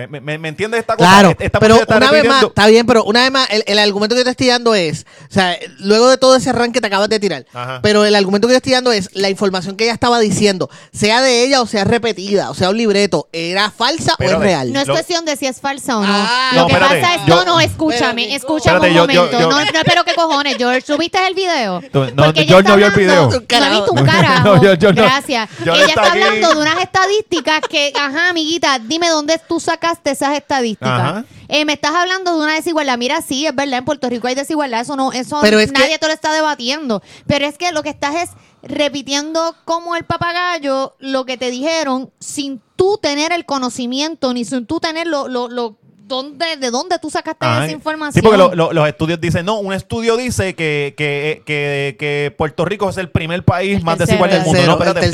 ¿Me, 0.00 0.06
me- 0.06 0.20
me- 0.20 0.38
me 0.38 0.48
entiendes 0.48 0.80
esta 0.80 0.96
cosa? 0.96 1.08
Claro, 1.10 1.36
Esta 1.38 1.58
pero 1.60 1.80
una 1.86 2.10
vez 2.10 2.24
más, 2.26 2.42
está 2.44 2.66
bien, 2.68 2.86
pero 2.86 3.04
una 3.04 3.22
vez 3.22 3.30
más, 3.30 3.50
el, 3.50 3.62
el 3.66 3.78
argumento 3.78 4.16
que 4.16 4.24
te 4.24 4.30
estoy 4.30 4.46
dando 4.46 4.74
es, 4.74 5.04
o 5.28 5.32
sea, 5.32 5.58
luego 5.80 6.08
de 6.08 6.16
todo 6.16 6.36
ese 6.36 6.52
rank 6.52 6.72
que 6.72 6.80
te 6.80 6.86
acabas 6.86 7.08
de 7.10 7.20
tirar, 7.20 7.44
Ajá. 7.52 7.80
pero 7.82 8.04
el 8.06 8.14
argumento 8.14 8.46
que 8.48 8.52
te 8.54 8.56
estoy 8.58 8.72
dando 8.72 8.92
es 8.92 9.10
la 9.14 9.28
información 9.28 9.76
que 9.76 9.84
ella 9.84 9.92
estaba 9.92 10.18
diciendo, 10.20 10.70
sea 10.92 11.20
de 11.20 11.44
ella 11.44 11.60
o 11.60 11.66
sea 11.66 11.84
repetida, 11.84 12.48
o 12.50 12.54
sea 12.54 12.70
un 12.70 12.78
libreto, 12.78 13.28
¿era 13.32 13.70
falsa 13.70 14.14
o 14.18 14.22
es 14.22 14.38
real? 14.38 14.72
No 14.72 14.80
es 14.80 14.86
Lo- 14.88 14.94
cuestión 14.94 15.24
de 15.26 15.36
si 15.36 15.46
es 15.46 15.60
falsa 15.60 15.98
o 15.98 16.02
no. 16.02 16.08
Ah, 16.10 16.50
lo 16.54 16.60
no, 16.62 16.66
que 16.68 16.72
espérate, 16.72 17.00
pasa 17.02 17.14
es, 17.16 17.20
yo- 17.26 17.34
no, 17.36 17.44
no, 17.44 17.60
escúchame, 17.60 18.22
Pero, 18.24 18.36
escúchame 18.36 18.76
Espérate, 18.88 18.90
un 19.00 19.16
momento. 19.18 19.38
yo- 19.38 19.50
no, 19.50 19.60
no, 19.64 19.70
pero 19.84 20.04
qué 20.04 20.14
cojones, 20.14 20.56
George, 20.56 20.80
¿subiste 20.82 21.18
el 21.26 21.34
video? 21.34 21.82
Tú- 21.92 22.06
no, 22.14 22.32
George 22.32 22.62
no 22.68 22.76
vio 22.76 22.86
el 22.86 22.92
video. 22.92 23.30
No 23.60 23.66
he 23.66 23.70
visto 23.70 23.92
un 23.92 24.04
carajo. 24.06 24.60
Gracias. 24.60 25.48
Ella 25.62 25.84
está 25.86 26.12
hablando 26.12 26.50
de 26.54 26.56
unas 26.60 26.80
estadísticas 26.82 27.60
que, 27.68 27.92
ajá, 27.94 28.30
amiguita, 28.30 28.78
dime 28.78 29.08
dónde 29.08 29.38
tú 29.48 29.60
sacaste 29.90 30.10
esas 30.10 30.36
estadísticas. 30.36 30.88
Ajá. 31.00 31.24
Eh, 31.48 31.64
me 31.64 31.72
estás 31.74 31.92
hablando 31.94 32.36
de 32.36 32.42
una 32.44 32.54
desigualdad. 32.54 32.96
Mira, 32.98 33.20
sí, 33.22 33.46
es 33.46 33.54
verdad, 33.54 33.78
en 33.78 33.84
Puerto 33.84 34.08
Rico 34.08 34.26
hay 34.28 34.34
desigualdad. 34.34 34.80
Eso 34.80 34.96
no, 34.96 35.12
eso 35.12 35.38
Pero 35.42 35.58
es 35.58 35.72
nadie 35.72 35.90
que- 35.90 35.98
te 35.98 36.06
lo 36.06 36.12
está 36.12 36.32
debatiendo. 36.32 37.02
Pero 37.26 37.46
es 37.46 37.58
que 37.58 37.72
lo 37.72 37.82
que 37.82 37.90
estás 37.90 38.14
es 38.14 38.30
repitiendo 38.62 39.54
como 39.64 39.96
el 39.96 40.04
papagayo 40.04 40.94
lo 40.98 41.24
que 41.24 41.36
te 41.36 41.50
dijeron 41.50 42.10
sin 42.20 42.60
tú 42.76 42.98
tener 43.00 43.32
el 43.32 43.44
conocimiento 43.46 44.32
ni 44.34 44.44
sin 44.44 44.66
tú 44.66 44.80
tener 44.80 45.06
lo, 45.06 45.28
lo, 45.28 45.48
lo 45.48 45.76
dónde, 46.06 46.56
de 46.56 46.70
dónde 46.70 46.98
tú 46.98 47.08
sacaste 47.08 47.46
Ajá. 47.46 47.64
esa 47.64 47.72
información. 47.72 48.14
Sí, 48.14 48.20
porque 48.22 48.36
lo- 48.36 48.54
lo- 48.54 48.72
los 48.72 48.88
estudios 48.88 49.20
dicen, 49.20 49.46
no, 49.46 49.58
un 49.60 49.72
estudio 49.72 50.16
dice 50.16 50.54
que, 50.54 50.94
que, 50.96 51.42
que, 51.46 51.96
que 51.98 52.34
Puerto 52.36 52.64
Rico 52.64 52.88
es 52.90 52.96
el 52.98 53.10
primer 53.10 53.44
país 53.44 53.76
El 53.78 53.84
más 53.84 53.96
tercero. 53.96 54.24
desigual 54.24 54.30
del 54.30 54.40
El 54.40 54.44
mundo. 54.46 54.56
tercero, 54.58 54.76
no, 54.76 54.84
espérate, 54.84 55.06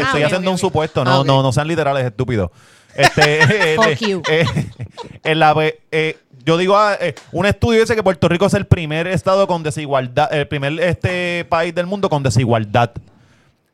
estoy, 0.00 0.22
haciendo 0.22 0.48
Ah, 0.50 0.52
un 0.52 0.54
ok. 0.54 0.60
supuesto, 0.60 1.04
no, 1.04 1.20
Ah, 1.20 1.24
no, 1.26 1.42
no 1.42 1.52
sean 1.52 1.66
literales, 1.68 2.04
estúpidos. 2.06 2.50
Este, 2.96 3.76
Fuck 3.76 3.98
you. 4.08 4.22
eh, 4.30 4.44
en 5.24 5.38
la, 5.38 5.54
eh, 5.90 6.16
yo 6.44 6.56
digo, 6.56 6.76
ah, 6.76 6.96
eh, 7.00 7.14
un 7.32 7.46
estudio 7.46 7.80
dice 7.80 7.94
que 7.96 8.02
Puerto 8.02 8.28
Rico 8.28 8.46
es 8.46 8.54
el 8.54 8.66
primer 8.66 9.06
estado 9.06 9.46
con 9.46 9.62
desigualdad, 9.62 10.32
el 10.32 10.46
primer 10.46 10.78
este 10.80 11.44
país 11.48 11.74
del 11.74 11.86
mundo 11.86 12.08
con 12.08 12.22
desigualdad. 12.22 12.90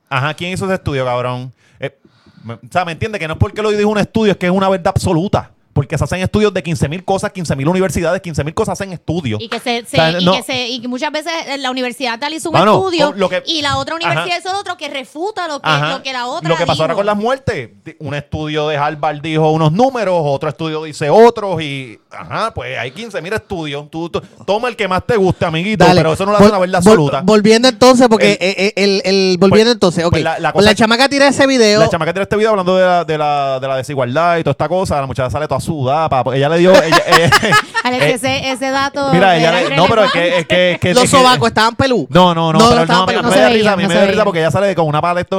Ajá, 0.09 0.35
¿quién 0.35 0.53
hizo 0.53 0.65
ese 0.65 0.75
estudio, 0.75 1.05
cabrón? 1.05 1.53
Eh, 1.79 1.97
me- 2.45 2.55
o 2.55 2.61
sea, 2.71 2.85
¿me 2.85 2.93
entiende? 2.93 3.19
Que 3.19 3.27
no 3.29 3.35
es 3.35 3.39
porque 3.39 3.63
lo 3.63 3.71
dijo 3.71 3.89
un 3.91 3.99
estudio, 3.99 4.33
es 4.33 4.39
que 4.39 4.47
es 4.47 4.53
una 4.53 4.69
verdad 4.69 4.89
absoluta. 4.89 5.51
Porque 5.81 5.97
se 5.97 6.05
hacen 6.05 6.21
estudios 6.21 6.53
de 6.53 6.63
15.000 6.63 7.05
cosas, 7.07 7.33
15.000 7.33 7.67
universidades, 7.67 8.21
15.000 8.21 8.53
cosas 8.53 8.75
hacen 8.75 8.93
estudios. 8.93 9.41
Y 9.41 9.49
que, 9.49 9.59
se, 9.61 9.83
se- 9.87 9.97
O 9.97 10.01
sea, 10.01 10.21
y, 10.21 10.23
no- 10.27 10.33
que 10.35 10.43
se- 10.43 10.69
y 10.69 10.79
que 10.83 10.89
muchas 10.89 11.11
veces 11.11 11.33
eh, 11.49 11.57
la 11.57 11.71
universidad 11.71 12.19
tal 12.21 12.35
hizo 12.35 12.51
un 12.51 12.59
Mano, 12.59 12.75
estudio 12.77 13.07
con 13.13 13.19
lo 13.19 13.31
que- 13.31 13.43
y 13.47 13.63
la 13.63 13.79
otra 13.79 13.95
universidad 13.95 14.27
Ajá. 14.29 14.39
hizo 14.47 14.59
otro 14.61 14.77
que 14.77 14.91
refuta 14.91 15.49
lo 15.49 15.59
que, 15.63 15.71
Ajá. 15.71 15.89
lo 15.93 16.03
que 16.03 16.13
la 16.13 16.27
otra 16.27 16.51
Lo 16.51 16.57
que 16.57 16.67
pasó 16.67 16.83
ahora 16.83 16.95
con 16.95 17.07
las 17.07 17.17
muertes. 17.17 17.71
Un 17.99 18.13
estudio 18.13 18.69
de 18.69 18.77
Harvard 18.77 19.23
dijo 19.23 19.51
unos 19.53 19.73
números, 19.73 20.21
otro 20.23 20.51
estudio 20.51 20.83
dice 20.85 21.09
otros 21.09 21.63
y... 21.63 21.99
Ajá, 22.11 22.53
pues 22.53 22.77
hay 22.77 22.91
15.000 22.91 23.33
estudios. 23.35 23.89
Tú, 23.91 24.11
tú- 24.11 24.21
toma 24.45 24.69
el 24.69 24.77
que 24.77 24.87
más 24.87 25.07
te 25.07 25.17
guste, 25.17 25.47
amiguito, 25.47 25.85
Dale. 25.85 26.01
pero 26.01 26.13
eso 26.13 26.27
no 26.27 26.33
lo 26.33 26.37
hace 26.39 26.47
Vol- 26.47 26.51
una 26.51 26.59
verdad 26.59 26.83
vol- 26.83 26.89
absoluta. 26.89 27.21
volviendo 27.25 27.69
entonces, 27.69 28.07
porque 28.09 28.33
El- 28.33 28.47
eh, 28.49 28.55
eh, 28.67 28.73
el, 28.77 29.03
el- 29.05 29.39
volviendo 29.39 29.71
Pues- 29.71 29.77
entonces, 29.77 30.05
ok. 30.05 30.11
pues 30.11 30.25
la- 30.25 30.39
la 30.41 30.53
Pues 30.53 30.65
cosa- 30.65 30.71
la 30.73 30.75
chamaca 30.75 31.09
tira 31.09 31.29
ese 31.29 31.47
video. 31.47 31.81
La 31.81 31.89
chamaca 31.89 32.13
tiene 32.13 32.25
este 32.25 32.37
video 32.37 32.51
hablando 32.51 32.77
de 32.77 32.85
la, 32.85 33.05
de 33.05 33.17
la, 33.17 33.61
de 33.61 33.69
la 33.69 33.77
desigualdad 33.77 34.37
y 34.39 34.43
toda 34.43 34.51
esta 34.53 34.69
cosa. 34.69 35.01
La 35.01 35.07
muchacha 35.07 35.31
sale 35.31 35.47
toda 35.47 35.61
sudada. 35.71 36.09
pa- 36.09 36.35
ella 36.37 36.49
le 36.49 36.59
dio... 36.59 36.73
ella- 36.73 37.03
ella- 37.07 37.57
Alex, 37.85 38.03
eh, 38.05 38.13
ese, 38.15 38.51
ese 38.51 38.71
dato. 38.71 39.13
mira, 39.13 39.37
ella 39.37 39.61
era 39.61 39.69
le- 39.71 39.77
No, 39.77 39.87
pero 39.87 40.05
es 40.05 40.13
que... 40.13 40.39
Es 40.39 40.47
que, 40.47 40.73
es 40.73 40.79
que- 40.79 40.95
los 40.95 41.05
es 41.05 41.11
que- 41.11 41.17
sobacos 41.17 41.49
estaban 41.49 41.77
pelú. 41.77 42.07
No, 42.11 42.35
no, 42.35 42.53
no, 42.53 42.59
No, 42.59 42.65
pero 42.67 42.77
no 42.77 42.83
estaban 42.83 42.89
no, 42.89 43.03
a 43.03 43.07
mí 43.07 43.13
peludos. 43.15 43.35
me 43.37 43.41
da 43.43 43.49
risa, 43.51 43.73
a 43.73 43.77
mí 43.77 43.87
me 43.87 43.95
da 43.95 44.07
risa 44.07 44.25
porque 44.25 44.41
ella 44.41 44.51
sale 44.51 44.75
con 44.75 44.87
una 44.87 45.01
paleta, 45.01 45.37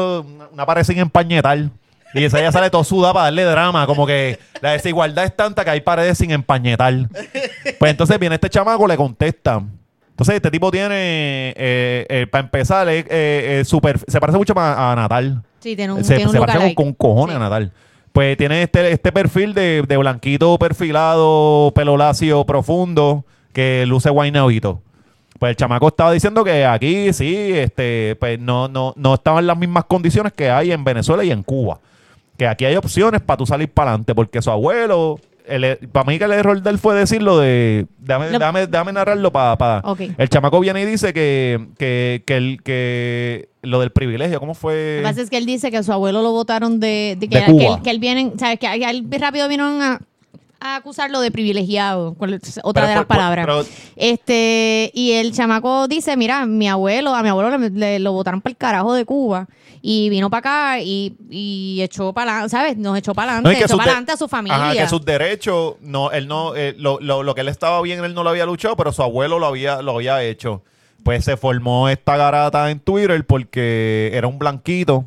una, 0.51 0.65
pared 0.65 0.83
sin 0.83 0.97
empañetar. 0.99 1.57
Y 2.13 2.23
esa 2.25 2.39
ella 2.39 2.51
sale 2.51 2.69
toda 2.69 2.83
sudada 2.83 3.13
para 3.13 3.23
darle 3.25 3.43
drama, 3.45 3.85
como 3.87 4.05
que 4.05 4.37
la 4.59 4.71
desigualdad 4.71 5.23
es 5.25 5.35
tanta 5.35 5.63
que 5.63 5.69
hay 5.71 5.81
paredes 5.81 6.17
sin 6.17 6.31
empañetar. 6.31 6.93
Pues 7.79 7.91
entonces 7.91 8.19
viene 8.19 8.35
este 8.35 8.49
chamaco, 8.49 8.85
le 8.87 8.97
contesta. 8.97 9.61
Entonces 10.09 10.35
este 10.35 10.51
tipo 10.51 10.69
tiene, 10.71 11.49
eh, 11.55 12.05
eh, 12.09 12.27
para 12.29 12.43
empezar, 12.43 12.87
eh, 12.89 12.99
eh, 12.99 13.59
eh, 13.61 13.65
super- 13.65 13.99
se 14.07 14.19
parece 14.19 14.37
mucho 14.37 14.53
a, 14.57 14.91
a 14.91 14.95
Natal. 14.95 15.41
Sí, 15.61 15.75
tiene 15.75 15.93
un, 15.93 16.03
se 16.03 16.15
tiene 16.15 16.25
un 16.29 16.33
se 16.33 16.39
parece 16.39 16.57
con, 16.59 16.73
con 16.73 16.93
cojones 16.93 17.35
Sí. 17.35 17.37
a 17.37 17.39
Natal. 17.43 17.71
Pues 18.11 18.37
tiene 18.37 18.63
este, 18.63 18.91
este 18.91 19.11
perfil 19.11 19.53
de, 19.53 19.83
de 19.87 19.97
blanquito 19.97 20.57
perfilado, 20.59 21.71
pelo 21.73 21.95
lacio 21.95 22.45
profundo, 22.45 23.23
que 23.53 23.85
luce 23.87 24.09
guaynabito. 24.09 24.81
Pues 25.39 25.51
el 25.51 25.55
chamaco 25.55 25.87
estaba 25.87 26.11
diciendo 26.11 26.43
que 26.43 26.65
aquí 26.65 27.13
sí, 27.13 27.35
este, 27.53 28.15
pues 28.19 28.39
no, 28.39 28.67
no, 28.67 28.93
no 28.95 29.15
estaban 29.15 29.47
las 29.47 29.57
mismas 29.57 29.85
condiciones 29.85 30.33
que 30.33 30.51
hay 30.51 30.71
en 30.71 30.83
Venezuela 30.83 31.23
y 31.23 31.31
en 31.31 31.41
Cuba. 31.41 31.79
Que 32.37 32.47
aquí 32.47 32.65
hay 32.65 32.75
opciones 32.75 33.21
para 33.21 33.37
tú 33.37 33.45
salir 33.45 33.69
para 33.69 33.91
adelante, 33.91 34.13
porque 34.13 34.41
su 34.41 34.51
abuelo, 34.51 35.19
para 35.91 36.05
mí 36.05 36.17
que 36.17 36.25
el 36.25 36.31
error 36.31 36.61
de 36.61 36.69
él 36.69 36.77
fue 36.77 36.95
decirlo 36.95 37.37
de, 37.39 37.87
déjame, 37.97 38.31
Lo- 38.31 38.39
déjame, 38.39 38.67
déjame 38.67 38.93
narrarlo 38.93 39.31
para... 39.31 39.81
Ok. 39.83 40.01
El 40.17 40.29
chamaco 40.29 40.59
viene 40.59 40.81
y 40.81 40.85
dice 40.85 41.13
que, 41.13 41.67
que, 41.77 42.23
que, 42.25 42.37
el, 42.37 42.61
que 42.63 43.49
lo 43.61 43.79
del 43.79 43.91
privilegio, 43.91 44.39
¿cómo 44.39 44.53
fue? 44.53 44.97
Lo 44.97 45.03
que 45.03 45.09
pasa 45.09 45.21
es 45.21 45.29
que 45.29 45.37
él 45.37 45.45
dice 45.45 45.71
que 45.71 45.81
su 45.83 45.91
abuelo 45.91 46.21
lo 46.21 46.31
votaron 46.31 46.79
de, 46.79 47.15
de 47.19 47.27
que, 47.27 47.39
De 47.39 47.45
Cuba. 47.45 47.59
que 47.59 47.67
él, 47.67 47.81
que 47.83 47.89
él 47.91 47.99
viene, 47.99 48.31
¿sabes? 48.37 48.59
Que 48.59 48.67
a- 48.67 48.71
a 48.71 48.89
él 48.91 49.05
rápido 49.19 49.47
vinieron 49.47 49.81
a, 49.81 49.99
a 50.61 50.75
acusarlo 50.77 51.19
de 51.21 51.31
privilegiado, 51.31 52.13
cuál 52.13 52.35
es 52.35 52.59
otra 52.63 52.83
Pero 52.83 52.87
de 52.89 52.95
las 52.95 53.05
palabras. 53.05 53.45
pero- 53.45 53.65
este 53.97 54.91
Y 54.93 55.13
el 55.13 55.31
chamaco 55.33 55.87
dice, 55.87 56.15
mira, 56.15 56.45
mi 56.45 56.69
abuelo, 56.69 57.13
a 57.15 57.23
mi 57.23 57.29
abuelo 57.29 57.57
le, 57.57 57.69
le- 57.71 57.99
lo 57.99 58.11
botaron 58.13 58.41
para 58.41 58.51
el 58.51 58.57
carajo 58.57 58.93
de 58.93 59.03
Cuba 59.05 59.47
y 59.81 60.09
vino 60.09 60.29
para 60.29 60.39
acá 60.39 60.79
y, 60.81 61.15
y 61.29 61.81
echó 61.81 62.13
para 62.13 62.31
adelante, 62.31 62.51
¿sabes? 62.51 62.77
Nos 62.77 62.97
echó 62.97 63.13
para 63.15 63.33
adelante, 63.33 63.59
No, 63.59 63.65
echó 63.65 63.75
para 63.77 63.85
de- 63.85 63.89
adelante 63.91 64.11
a 64.11 64.17
su 64.17 64.27
familia. 64.27 64.55
Ajá, 64.57 64.73
que 64.73 64.87
sus 64.87 65.03
derechos, 65.03 65.75
no, 65.81 66.11
él 66.11 66.27
no, 66.27 66.55
eh, 66.55 66.75
lo, 66.77 66.99
lo- 67.01 67.23
lo 67.23 67.33
que 67.35 67.41
él 67.41 67.47
estaba 67.47 67.81
bien, 67.81 68.03
él 68.03 68.13
no 68.13 68.23
lo 68.23 68.29
había 68.29 68.45
luchado, 68.45 68.75
pero 68.77 68.91
su 68.91 69.01
abuelo 69.01 69.39
lo 69.39 69.47
había, 69.47 69.81
lo 69.81 69.95
había 69.95 70.21
hecho. 70.23 70.61
Pues 71.03 71.25
se 71.25 71.35
formó 71.37 71.89
esta 71.89 72.15
garata 72.15 72.69
en 72.69 72.79
Twitter 72.79 73.25
porque 73.25 74.11
era 74.13 74.27
un 74.27 74.37
blanquito 74.37 75.05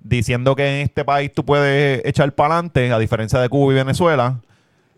diciendo 0.00 0.56
que 0.56 0.66
en 0.66 0.82
este 0.86 1.04
país 1.04 1.32
tú 1.32 1.44
puedes 1.44 2.04
echar 2.04 2.32
para 2.34 2.54
adelante, 2.54 2.90
a 2.92 2.98
diferencia 2.98 3.38
de 3.38 3.48
Cuba 3.48 3.72
y 3.72 3.76
Venezuela. 3.76 4.40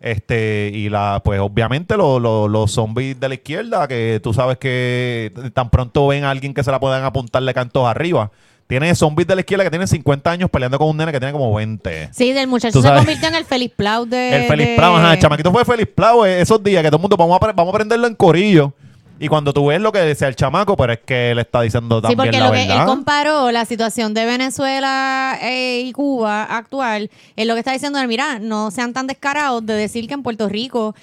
Este, 0.01 0.71
y 0.73 0.89
la, 0.89 1.21
pues 1.23 1.39
obviamente 1.39 1.97
lo- 1.97 2.19
lo- 2.19 2.47
los 2.47 2.71
zombies 2.71 3.19
de 3.19 3.27
la 3.29 3.35
izquierda, 3.35 3.87
que 3.87 4.19
tú 4.21 4.33
sabes 4.33 4.57
que 4.57 5.31
tan 5.53 5.69
pronto 5.69 6.07
ven 6.07 6.23
a 6.25 6.29
alguien 6.31 6.53
que 6.53 6.63
se 6.63 6.71
la 6.71 6.79
puedan 6.79 7.03
apuntarle 7.03 7.53
cantos 7.53 7.87
arriba. 7.87 8.31
Tiene 8.67 8.93
zombies 8.95 9.27
de 9.27 9.35
la 9.35 9.41
izquierda 9.41 9.63
que 9.63 9.69
tienen 9.69 9.87
50 9.87 10.29
años 10.31 10.49
peleando 10.49 10.77
con 10.79 10.89
un 10.89 10.97
nene 10.97 11.11
que 11.11 11.19
tiene 11.19 11.31
como 11.31 11.53
20. 11.53 12.09
Sí, 12.11 12.33
del 12.33 12.47
muchacho 12.47 12.81
se 12.81 12.87
convirtió 12.91 13.27
en 13.27 13.35
el 13.35 13.45
Feliz 13.45 13.71
Plau 13.75 14.05
de... 14.05 14.35
El 14.43 14.47
Feliz 14.47 14.67
de- 14.69 14.75
Plau, 14.75 14.95
ajá, 14.95 15.13
el 15.13 15.19
chamaquito 15.19 15.51
fue 15.51 15.63
Feliz 15.65 15.87
Plau 15.93 16.25
eh, 16.25 16.41
esos 16.41 16.63
días 16.63 16.81
que 16.81 16.89
todo 16.89 16.97
el 16.97 17.01
mundo 17.01 17.15
vamos 17.15 17.39
a, 17.41 17.51
vamos 17.51 17.73
a 17.73 17.77
prenderlo 17.77 18.07
en 18.07 18.15
corillo. 18.15 18.73
Y 19.17 19.29
cuando 19.29 19.53
tú 19.53 19.67
ves 19.67 19.79
lo 19.79 19.91
que 19.93 19.99
decía 19.99 20.27
el 20.27 20.35
chamaco, 20.35 20.75
pero 20.75 20.91
es 20.93 20.99
que 21.05 21.31
él 21.31 21.39
está 21.39 21.61
diciendo 21.61 21.97
Sí, 21.97 22.01
también 22.01 22.17
porque 22.17 22.39
la 22.39 22.45
lo 22.47 22.51
que 22.51 22.63
él 22.63 22.85
comparó 22.85 23.49
la 23.51 23.63
situación 23.63 24.13
de 24.13 24.25
Venezuela 24.25 25.37
eh, 25.41 25.83
y 25.85 25.93
Cuba 25.93 26.43
actual, 26.43 27.09
es 27.37 27.47
lo 27.47 27.53
que 27.53 27.59
está 27.59 27.71
diciendo 27.71 27.97
él, 27.99 28.07
mira, 28.09 28.39
no 28.39 28.71
sean 28.71 28.91
tan 28.91 29.07
descarados 29.07 29.65
de 29.65 29.73
decir 29.73 30.07
que 30.09 30.15
en 30.15 30.21
Puerto 30.23 30.49
Rico 30.49 30.95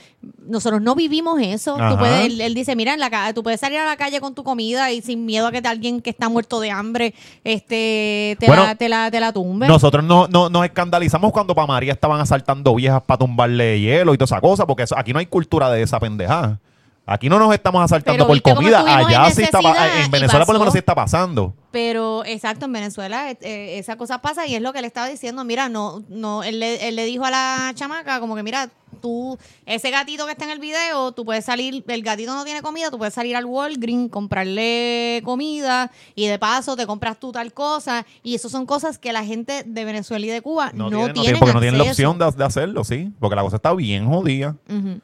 nosotros 0.47 0.83
no 0.83 0.95
vivimos 0.95 1.41
eso. 1.41 1.77
Ajá. 1.77 1.89
Tú 1.91 1.99
puedes, 1.99 2.27
él, 2.27 2.41
él 2.43 2.55
dice, 2.55 2.77
mira, 2.77 2.93
en 2.93 3.01
la 3.01 3.33
tú 3.33 3.43
puedes 3.43 3.61
salir 3.61 3.79
a 3.79 3.87
la 3.87 3.97
calle 3.97 4.21
con 4.21 4.35
tu 4.35 4.45
comida 4.45 4.91
y 4.93 5.01
sin 5.01 5.25
miedo 5.25 5.47
a 5.47 5.53
que 5.53 5.63
te- 5.63 5.69
alguien 5.69 6.01
que 6.03 6.11
está 6.11 6.29
muerto 6.29 6.61
de 6.61 6.71
hambre 6.71 7.15
este 7.45 8.37
te, 8.39 8.47
Bueno, 8.47 8.65
la, 8.65 8.75
te, 8.75 8.89
la, 8.89 9.11
te 9.11 9.21
la 9.21 9.33
tumbe. 9.33 9.67
Nosotros 9.69 10.05
no, 10.05 10.29
no- 10.29 10.49
nos 10.51 10.65
escandalizamos 10.65 11.33
cuando 11.33 11.55
para 11.55 11.67
María 11.67 11.93
estaban 11.93 12.21
asaltando 12.21 12.75
viejas 12.75 13.03
para 13.05 13.19
tumbarle 13.19 13.81
hielo 13.81 14.13
y 14.15 14.19
toda 14.19 14.25
esa 14.27 14.41
cosa, 14.41 14.67
porque 14.67 14.83
eso- 14.85 14.99
aquí 14.99 15.13
no 15.13 15.19
hay 15.19 15.27
cultura 15.27 15.71
de 15.71 15.83
esa 15.83 15.99
pendejada. 15.99 16.59
Aquí 17.05 17.29
no 17.29 17.39
nos 17.41 17.53
estamos 17.53 17.83
asaltando 17.83 18.27
por 18.29 18.41
comida. 18.43 18.81
Allá 18.97 19.29
sí 19.31 19.43
está 19.43 19.59
En 20.05 20.11
Venezuela 20.11 20.47
por 20.47 20.55
lo 20.55 20.61
menos 20.61 20.73
sí 20.73 20.79
está 20.79 20.95
pasando. 20.95 21.53
Pero 21.73 22.25
exacto, 22.25 22.67
en 22.67 22.73
Venezuela 22.73 23.31
eh, 23.31 23.39
eh, 23.41 23.79
esa 23.79 23.97
cosa 23.97 24.21
pasa 24.23 24.47
y 24.47 24.55
es 24.55 24.63
lo 24.63 24.73
que 24.73 24.81
le 24.83 24.87
estaba 24.87 25.09
diciendo. 25.09 25.43
Mira, 25.45 25.69
no, 25.69 26.05
no, 26.09 26.43
él 26.45 26.61
le, 26.61 26.87
él 26.89 26.95
le 26.97 27.05
dijo 27.05 27.25
a 27.25 27.31
la 27.31 27.73
chamaca 27.75 28.21
como 28.21 28.37
que 28.37 28.43
mira, 28.45 28.69
tú, 29.01 29.37
ese 29.67 29.91
gatito 29.91 30.27
que 30.27 30.33
está 30.33 30.45
en 30.45 30.51
el 30.53 30.59
video, 30.61 31.11
tú 31.13 31.25
puedes 31.25 31.45
salir, 31.45 31.83
el 31.89 32.03
gatito 32.03 32.35
no 32.35 32.45
tiene 32.45 32.63
comida, 32.63 32.91
tú 32.91 32.99
puedes 32.99 33.15
salir 33.15 33.35
al 33.35 33.47
Walgreens, 33.47 34.11
comprarle 34.11 35.23
comida 35.25 35.91
y 36.15 36.27
de 36.27 36.39
paso 36.39 36.77
te 36.77 36.87
compras 36.87 37.19
tú 37.19 37.33
tal 37.33 37.53
cosa. 37.53 38.07
Y 38.23 38.35
eso 38.37 38.49
son 38.49 38.65
cosas 38.67 38.99
que 38.99 39.13
la 39.13 39.25
gente 39.25 39.65
de 39.67 39.85
Venezuela 39.85 40.25
y 40.27 40.29
de 40.29 40.41
Cuba 40.41 40.71
no, 40.75 40.89
tiene- 40.89 41.05
tienen 41.15 41.23
tiene- 41.23 41.39
porque 41.39 41.55
no 41.55 41.61
tienen 41.61 41.79
la 41.79 41.85
opción 41.85 42.19
de, 42.19 42.31
de 42.31 42.45
hacerlo, 42.45 42.85
sí. 42.85 43.11
Porque 43.19 43.35
la 43.35 43.43
cosa 43.43 43.57
está 43.57 43.73
bien 43.75 44.07
jodida. 44.07 44.57
Ujú. 44.69 45.01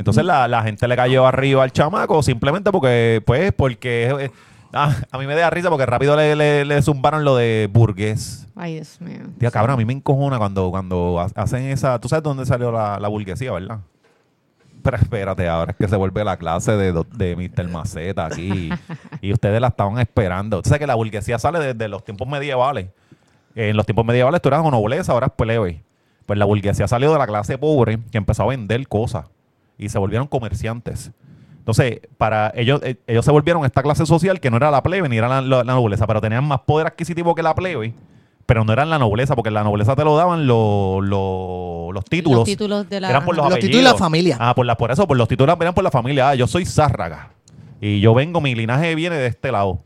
Entonces 0.00 0.24
la, 0.24 0.48
la 0.48 0.62
gente 0.62 0.88
le 0.88 0.96
cayó 0.96 1.26
arriba 1.26 1.62
al 1.62 1.72
chamaco 1.72 2.22
simplemente 2.22 2.72
porque, 2.72 3.22
pues, 3.24 3.52
porque 3.52 4.08
eh, 4.18 4.30
ah, 4.72 4.96
a 5.10 5.18
mí 5.18 5.26
me 5.26 5.34
da 5.34 5.50
risa 5.50 5.68
porque 5.68 5.84
rápido 5.86 6.16
le, 6.16 6.34
le, 6.34 6.64
le 6.64 6.82
zumbaron 6.82 7.22
lo 7.24 7.36
de 7.36 7.68
burgués. 7.70 8.48
Ay, 8.56 8.74
Dios 8.74 9.00
mío. 9.00 9.20
Tía, 9.38 9.50
cabrón, 9.50 9.74
a 9.74 9.76
mí 9.76 9.84
me 9.84 9.92
encojona 9.92 10.38
cuando, 10.38 10.70
cuando 10.70 11.20
ha- 11.20 11.30
hacen 11.42 11.64
esa... 11.66 11.98
¿Tú 12.00 12.08
sabes 12.08 12.22
dónde 12.22 12.46
salió 12.46 12.72
la, 12.72 12.98
la 12.98 13.08
burguesía, 13.08 13.52
verdad? 13.52 13.80
Pero 14.82 14.96
espérate, 14.96 15.46
ahora 15.46 15.72
es 15.72 15.76
que 15.76 15.86
se 15.88 15.96
vuelve 15.96 16.24
la 16.24 16.38
clase 16.38 16.72
de, 16.72 17.04
de 17.14 17.36
Mr. 17.36 17.68
Maceta 17.68 18.24
aquí. 18.26 18.70
y 19.20 19.32
ustedes 19.34 19.60
la 19.60 19.68
estaban 19.68 19.98
esperando. 19.98 20.62
Tú 20.62 20.68
sabes 20.70 20.80
que 20.80 20.86
la 20.86 20.94
burguesía 20.94 21.38
sale 21.38 21.58
desde 21.58 21.88
los 21.88 22.02
tiempos 22.04 22.26
medievales. 22.26 22.88
En 23.54 23.76
los 23.76 23.84
tiempos 23.84 24.06
medievales 24.06 24.40
tú 24.40 24.48
eras 24.48 24.62
nobleza, 24.64 25.12
ahora 25.12 25.26
es 25.26 25.32
plebe. 25.34 25.84
Pues 26.24 26.38
la 26.38 26.46
burguesía 26.46 26.88
salió 26.88 27.12
de 27.12 27.18
la 27.18 27.26
clase 27.26 27.58
pobre 27.58 27.98
que 28.10 28.16
empezó 28.16 28.44
a 28.44 28.46
vender 28.46 28.88
cosas. 28.88 29.26
Y 29.80 29.88
se 29.88 29.98
volvieron 29.98 30.26
comerciantes. 30.28 31.10
Entonces, 31.58 32.00
para 32.18 32.52
ellos, 32.54 32.80
eh, 32.84 32.96
ellos 33.06 33.24
se 33.24 33.30
volvieron 33.30 33.64
esta 33.64 33.82
clase 33.82 34.04
social 34.06 34.40
que 34.40 34.50
no 34.50 34.56
era 34.56 34.70
la 34.70 34.82
plebe 34.82 35.08
ni 35.08 35.16
era 35.18 35.28
la, 35.28 35.40
la- 35.40 35.64
la 35.64 35.72
nobleza, 35.74 36.06
pero 36.06 36.20
tenían 36.20 36.44
más 36.44 36.60
poder 36.60 36.86
adquisitivo 36.86 37.34
que 37.34 37.42
la 37.42 37.54
plebe, 37.54 37.94
pero 38.46 38.64
no 38.64 38.72
eran 38.72 38.90
la 38.90 38.98
nobleza, 38.98 39.36
porque 39.36 39.50
la 39.50 39.62
nobleza 39.62 39.94
te 39.96 40.04
lo 40.04 40.16
daban 40.16 40.46
los- 40.46 41.02
los- 41.04 41.92
los 41.94 42.04
títulos. 42.06 42.40
Los 42.40 42.44
títulos 42.48 42.88
de 42.88 43.00
la... 43.00 43.10
eran 43.10 43.24
por 43.24 43.36
los, 43.36 43.46
títulos 43.58 43.76
de 43.76 43.82
la 43.82 43.94
familia. 43.94 44.36
Ah, 44.40 44.54
por, 44.54 44.66
la, 44.66 44.76
por 44.76 44.90
eso, 44.90 45.06
por 45.06 45.16
los 45.16 45.28
títulos 45.28 45.56
eran 45.60 45.74
por 45.74 45.84
la 45.84 45.90
familia. 45.90 46.30
Ah, 46.30 46.34
yo 46.34 46.46
soy 46.46 46.64
Zárraga. 46.64 47.30
Y 47.80 48.00
yo 48.00 48.14
vengo, 48.14 48.40
mi 48.40 48.54
linaje 48.54 48.94
viene 48.94 49.16
de 49.16 49.26
este 49.28 49.50
lado. 49.52 49.82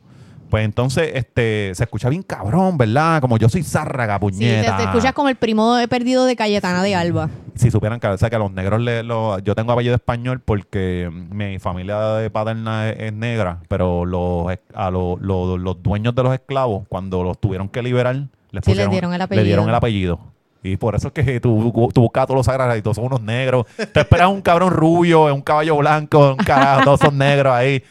Pues 0.54 0.64
entonces, 0.66 1.10
este, 1.14 1.72
se 1.74 1.82
escucha 1.82 2.08
bien 2.08 2.22
cabrón, 2.22 2.78
¿verdad? 2.78 3.20
Como 3.20 3.38
yo 3.38 3.48
soy 3.48 3.64
Zárraga, 3.64 4.14
Sí, 4.14 4.20
te, 4.20 4.20
puñeta. 4.20 4.82
escuchas 4.84 5.12
como 5.12 5.28
el 5.28 5.34
primo 5.34 5.74
de 5.74 5.88
perdido 5.88 6.26
de 6.26 6.36
Cayetana 6.36 6.80
de 6.84 6.94
Alba. 6.94 7.28
Si 7.56 7.72
supieran 7.72 7.98
que, 7.98 8.06
o 8.06 8.16
sea, 8.16 8.30
que 8.30 8.36
a 8.36 8.38
los 8.38 8.52
negros, 8.52 8.80
le, 8.80 9.02
lo- 9.02 9.40
yo 9.40 9.56
tengo 9.56 9.72
apellido 9.72 9.96
español 9.96 10.38
porque 10.38 11.10
mi 11.12 11.58
familia 11.58 11.98
de 12.12 12.30
paterna 12.30 12.88
es, 12.88 13.00
es 13.00 13.12
negra, 13.12 13.58
pero 13.66 14.04
los, 14.04 14.46
a 14.74 14.92
los, 14.92 15.20
los- 15.20 15.58
los 15.58 15.82
dueños 15.82 16.14
de 16.14 16.22
los 16.22 16.32
esclavos, 16.32 16.84
cuando 16.88 17.24
los 17.24 17.36
tuvieron 17.40 17.68
que 17.68 17.82
liberar, 17.82 18.14
les, 18.14 18.28
Sí, 18.28 18.30
les 18.52 18.62
pusieron, 18.64 18.90
dieron 18.92 19.12
el 19.12 19.18
le 19.18 19.24
apellido. 19.24 19.44
dieron 19.46 19.68
el 19.68 19.74
apellido. 19.74 20.20
Y 20.62 20.76
por 20.76 20.94
eso 20.94 21.08
es 21.08 21.14
que 21.14 21.40
tú, 21.40 21.72
tú 21.92 22.00
buscas 22.02 22.22
a 22.22 22.26
todos 22.26 22.36
los 22.38 22.46
sagrados 22.46 22.78
y 22.78 22.80
todos 22.80 22.94
son 22.94 23.06
unos 23.06 23.20
negros. 23.22 23.66
Te 23.92 23.98
esperas 24.02 24.28
un 24.28 24.40
cabrón 24.40 24.70
rubio, 24.70 25.34
un 25.34 25.42
caballo 25.42 25.76
blanco, 25.78 26.30
un 26.30 26.36
carajo, 26.44 26.84
todos 26.84 27.00
son 27.00 27.18
negros 27.18 27.52
ahí. 27.52 27.82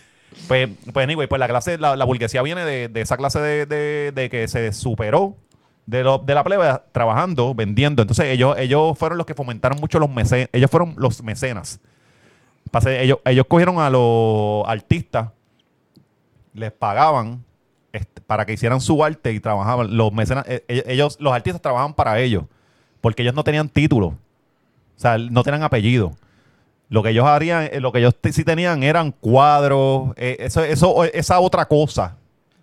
Pues, 0.48 0.70
pues 0.92 1.04
anyway, 1.04 1.28
pues 1.28 1.40
la 1.40 1.48
clase, 1.48 1.78
la, 1.78 1.96
la 1.96 2.06
burguesía 2.06 2.42
viene 2.42 2.66
de, 2.66 3.02
esa 3.02 3.18
clase 3.18 3.40
de, 3.40 4.28
que 4.30 4.48
se 4.48 4.74
superó 4.74 5.36
de, 5.86 6.04
la 6.04 6.44
plebe 6.44 6.66
trabajando, 6.92 7.54
vendiendo. 7.56 8.02
Entonces 8.02 8.26
ellos, 8.28 8.58
ellos 8.58 8.98
fueron 8.98 9.18
los 9.18 9.26
que 9.26 9.34
fomentaron 9.34 9.80
mucho 9.80 10.00
los 10.00 10.10
mecenas. 10.10 10.50
Ellos 10.52 10.70
fueron 10.70 10.96
los 10.98 11.24
mecenas. 11.24 11.80
Pase- 12.72 13.02
ellos, 13.04 13.20
ellos 13.26 13.46
cogieron 13.48 13.80
a 13.80 13.90
los 13.90 14.68
artistas, 14.68 15.30
les 16.54 16.72
pagaban 16.72 17.44
este, 17.92 18.22
para 18.22 18.46
que 18.46 18.54
hicieran 18.54 18.82
su 18.82 19.04
arte 19.04 19.32
y 19.32 19.40
trabajaban. 19.40 19.96
Los 19.96 20.12
mecenas, 20.12 20.46
eh, 20.48 20.64
eh, 20.68 20.84
ellos, 20.88 21.18
los 21.20 21.34
artistas 21.34 21.62
trabajaban 21.62 21.94
para 21.94 22.20
ellos, 22.20 22.46
porque 23.02 23.22
ellos 23.22 23.36
no 23.36 23.44
tenían 23.44 23.70
título. 23.70 24.08
O 24.08 25.00
sea, 25.00 25.18
no 25.18 25.44
tenían 25.44 25.64
apellido. 25.64 26.14
Lo 26.94 27.02
que 27.02 27.10
ellos 27.10 27.26
harían, 27.26 27.70
eh, 27.72 27.80
lo 27.80 27.92
que 27.92 27.98
ellos 27.98 28.14
sí 28.32 28.44
tenían 28.44 28.84
eran 28.84 29.12
cuadros, 29.14 30.12
eh, 30.16 30.38
eso, 30.42 30.64
eso, 30.64 31.04
esa 31.06 31.40
otra 31.40 31.66
cosa. 31.66 32.18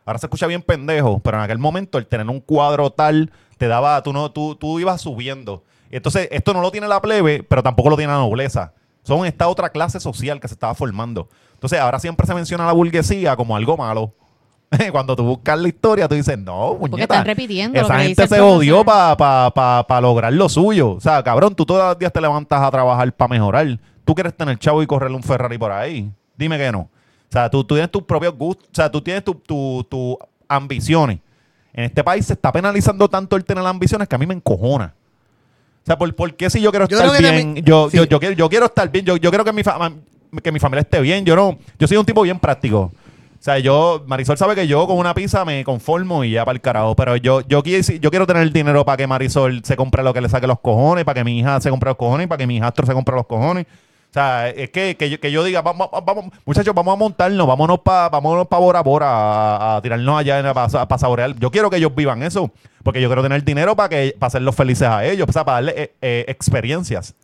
Ahora 0.07 0.20
se 0.20 0.26
escucha 0.26 0.47
bien 0.47 0.62
pendejo, 0.62 1.18
pero 1.18 1.39
en 1.39 1.43
aquel 1.43 1.59
momento 1.59 1.99
el 1.99 2.07
tener 2.07 2.28
un 2.28 2.39
cuadro 2.39 2.91
tal 2.91 3.33
te 3.59 3.66
daba, 3.66 4.01
tú 4.05 4.12
no, 4.12 4.31
tú, 4.31 4.55
tú 4.55 4.78
ibas 4.78 5.01
subiendo. 5.01 5.64
Entonces, 5.91 6.28
esto 6.31 6.55
no 6.55 6.61
lo 6.61 6.70
tiene 6.70 6.87
la 6.87 7.03
plebe, 7.03 7.43
pero 7.43 7.64
tampoco 7.64 7.91
lo 7.91 7.97
tiene 7.97 8.12
la 8.12 8.20
nobleza. 8.20 8.72
Son 9.03 9.26
esta 9.26 9.49
otra 9.49 9.70
clase 9.70 9.99
social 9.99 10.39
que 10.39 10.47
se 10.47 10.55
estaba 10.55 10.76
formando. 10.76 11.28
Entonces, 11.55 11.81
ahora 11.81 11.99
siempre 11.99 12.24
se 12.24 12.33
menciona 12.33 12.64
la 12.66 12.72
burguesía 12.72 13.35
como 13.35 13.57
algo 13.57 13.76
malo. 13.76 14.14
Cuando 14.93 15.16
tú 15.16 15.24
buscas 15.24 15.59
la 15.59 15.66
historia, 15.66 16.07
tú 16.07 16.14
dices, 16.14 16.39
no, 16.39 16.76
puñeta. 16.78 17.14
están 17.14 17.26
repitiendo 17.26 17.81
lo 17.81 17.85
Esa 17.85 17.97
que 17.97 18.03
gente 18.05 18.28
se 18.28 18.41
odió 18.41 18.85
para 18.85 19.16
pa, 19.16 19.85
pa, 19.89 20.01
lograr 20.01 20.33
lo 20.33 20.49
suyo. 20.49 20.93
O 20.93 21.01
sea, 21.01 21.20
cabrón, 21.24 21.57
tú 21.57 21.66
todos 21.66 21.83
los 21.83 21.99
días 21.99 22.12
te 22.12 22.20
levantas 22.20 22.62
a 22.62 22.70
trabajar 22.70 23.12
para 23.12 23.28
mejorar. 23.28 23.66
Tú 24.11 24.14
quieres 24.16 24.34
tener 24.36 24.58
chavo 24.58 24.82
y 24.82 24.88
correrle 24.88 25.16
un 25.16 25.22
Ferrari 25.22 25.56
por 25.56 25.70
ahí. 25.70 26.11
Dime 26.36 26.58
que 26.58 26.72
no. 26.72 26.80
O 26.80 26.88
sea, 27.28 27.48
tú, 27.48 27.62
tú 27.62 27.76
tienes 27.76 27.92
tus 27.92 28.02
propios 28.02 28.34
gustos, 28.36 28.66
o 28.72 28.74
sea, 28.74 28.90
tú 28.90 29.00
tienes 29.00 29.22
tus 29.22 29.40
tu, 29.44 29.86
tu 29.88 30.18
ambiciones. 30.48 31.20
En 31.72 31.84
este 31.84 32.02
país 32.02 32.26
se 32.26 32.32
está 32.32 32.50
penalizando 32.50 33.08
tanto 33.08 33.36
el 33.36 33.44
tener 33.44 33.64
ambiciones 33.64 34.08
que 34.08 34.16
a 34.16 34.18
mí 34.18 34.26
me 34.26 34.34
encojona. 34.34 34.92
O 35.84 35.86
sea, 35.86 35.96
¿por, 35.96 36.12
por 36.16 36.34
qué 36.34 36.50
si 36.50 36.61
yo 36.61 36.72
quiero 36.72 36.88
Yo 36.88 37.00
estar 37.00 37.20
bien? 37.22 37.54
yo, 37.64 37.88
sí. 37.88 37.98
yo, 37.98 38.04
yo, 38.04 38.18
quiero, 38.18 38.34
yo 38.34 38.48
quiero 38.48 38.66
estar 38.66 38.90
bien. 38.90 39.04
Yo, 39.04 39.16
yo 39.16 39.30
quiero 39.30 39.44
que 39.44 39.52
mi, 39.52 39.62
fa- 39.62 39.92
que 40.42 40.50
mi 40.50 40.58
familia 40.58 40.80
esté 40.80 41.00
bien. 41.00 41.24
Yo 41.24 41.36
no, 41.36 41.56
yo 41.78 41.86
soy 41.86 41.96
un 41.96 42.04
tipo 42.04 42.22
bien 42.22 42.40
práctico. 42.40 42.80
O 42.80 42.92
sea, 43.38 43.61
yo, 43.61 44.02
Marisol 44.08 44.36
sabe 44.36 44.56
que 44.56 44.66
yo 44.66 44.88
con 44.88 44.98
una 44.98 45.14
pizza 45.14 45.44
me 45.44 45.62
conformo 45.62 46.24
y 46.24 46.32
ya 46.32 46.44
para 46.44 46.56
el 46.56 46.61
carajo. 46.61 46.96
Pero 46.96 47.14
yo, 47.14 47.42
yo, 47.42 47.62
quiero, 47.62 47.86
yo 48.00 48.11
quiero 48.11 48.26
tener 48.26 48.42
el 48.42 48.52
dinero 48.52 48.84
para 48.84 48.96
que 48.96 49.06
Marisol 49.06 49.61
se 49.62 49.76
compre 49.76 50.02
lo 50.02 50.12
que 50.12 50.20
le 50.20 50.28
saque 50.28 50.48
los 50.48 50.58
cojones, 50.58 51.04
para 51.04 51.14
que 51.20 51.22
mi 51.24 51.38
hija 51.38 51.61
se 51.61 51.70
compre 51.70 51.90
los 51.90 51.96
cojones, 51.96 52.26
para 52.26 52.38
que 52.38 52.48
mi 52.48 52.56
hijastro 52.56 52.84
se 52.84 52.92
compre 52.92 53.14
los 53.14 53.26
cojones. 53.28 53.66
O 54.11 54.12
sea, 54.12 54.48
es 54.48 54.70
que, 54.70 54.96
que, 54.96 55.30
yo, 55.30 55.44
diga, 55.44 55.62
vamos, 55.62 55.88
muchachos, 56.44 56.74
vamos 56.74 56.94
a 56.94 56.96
montarnos, 56.96 57.46
vámonos 57.46 57.78
para 57.78 58.08
vámonos 58.08 58.48
pa 58.48 58.58
Bora 58.58 58.82
Bora 58.82 59.06
a, 59.06 59.76
a 59.76 59.82
tirarnos 59.82 60.18
allá 60.18 60.52
para 60.52 60.98
saborear. 60.98 61.36
Yo 61.36 61.52
quiero 61.52 61.70
que 61.70 61.76
ellos 61.76 61.94
vivan 61.94 62.24
eso, 62.24 62.50
porque 62.82 63.00
yo 63.00 63.08
quiero 63.08 63.22
tener 63.22 63.44
dinero 63.44 63.76
para 63.76 63.88
que 63.88 64.16
para 64.18 64.26
hacerlos 64.26 64.56
felices 64.56 64.88
a 64.88 65.04
ellos, 65.04 65.28
o 65.28 65.32
sea, 65.32 65.44
para 65.44 65.58
darle 65.58 65.74
eh, 65.76 65.94
eh, 66.02 66.24
experiencias. 66.26 67.14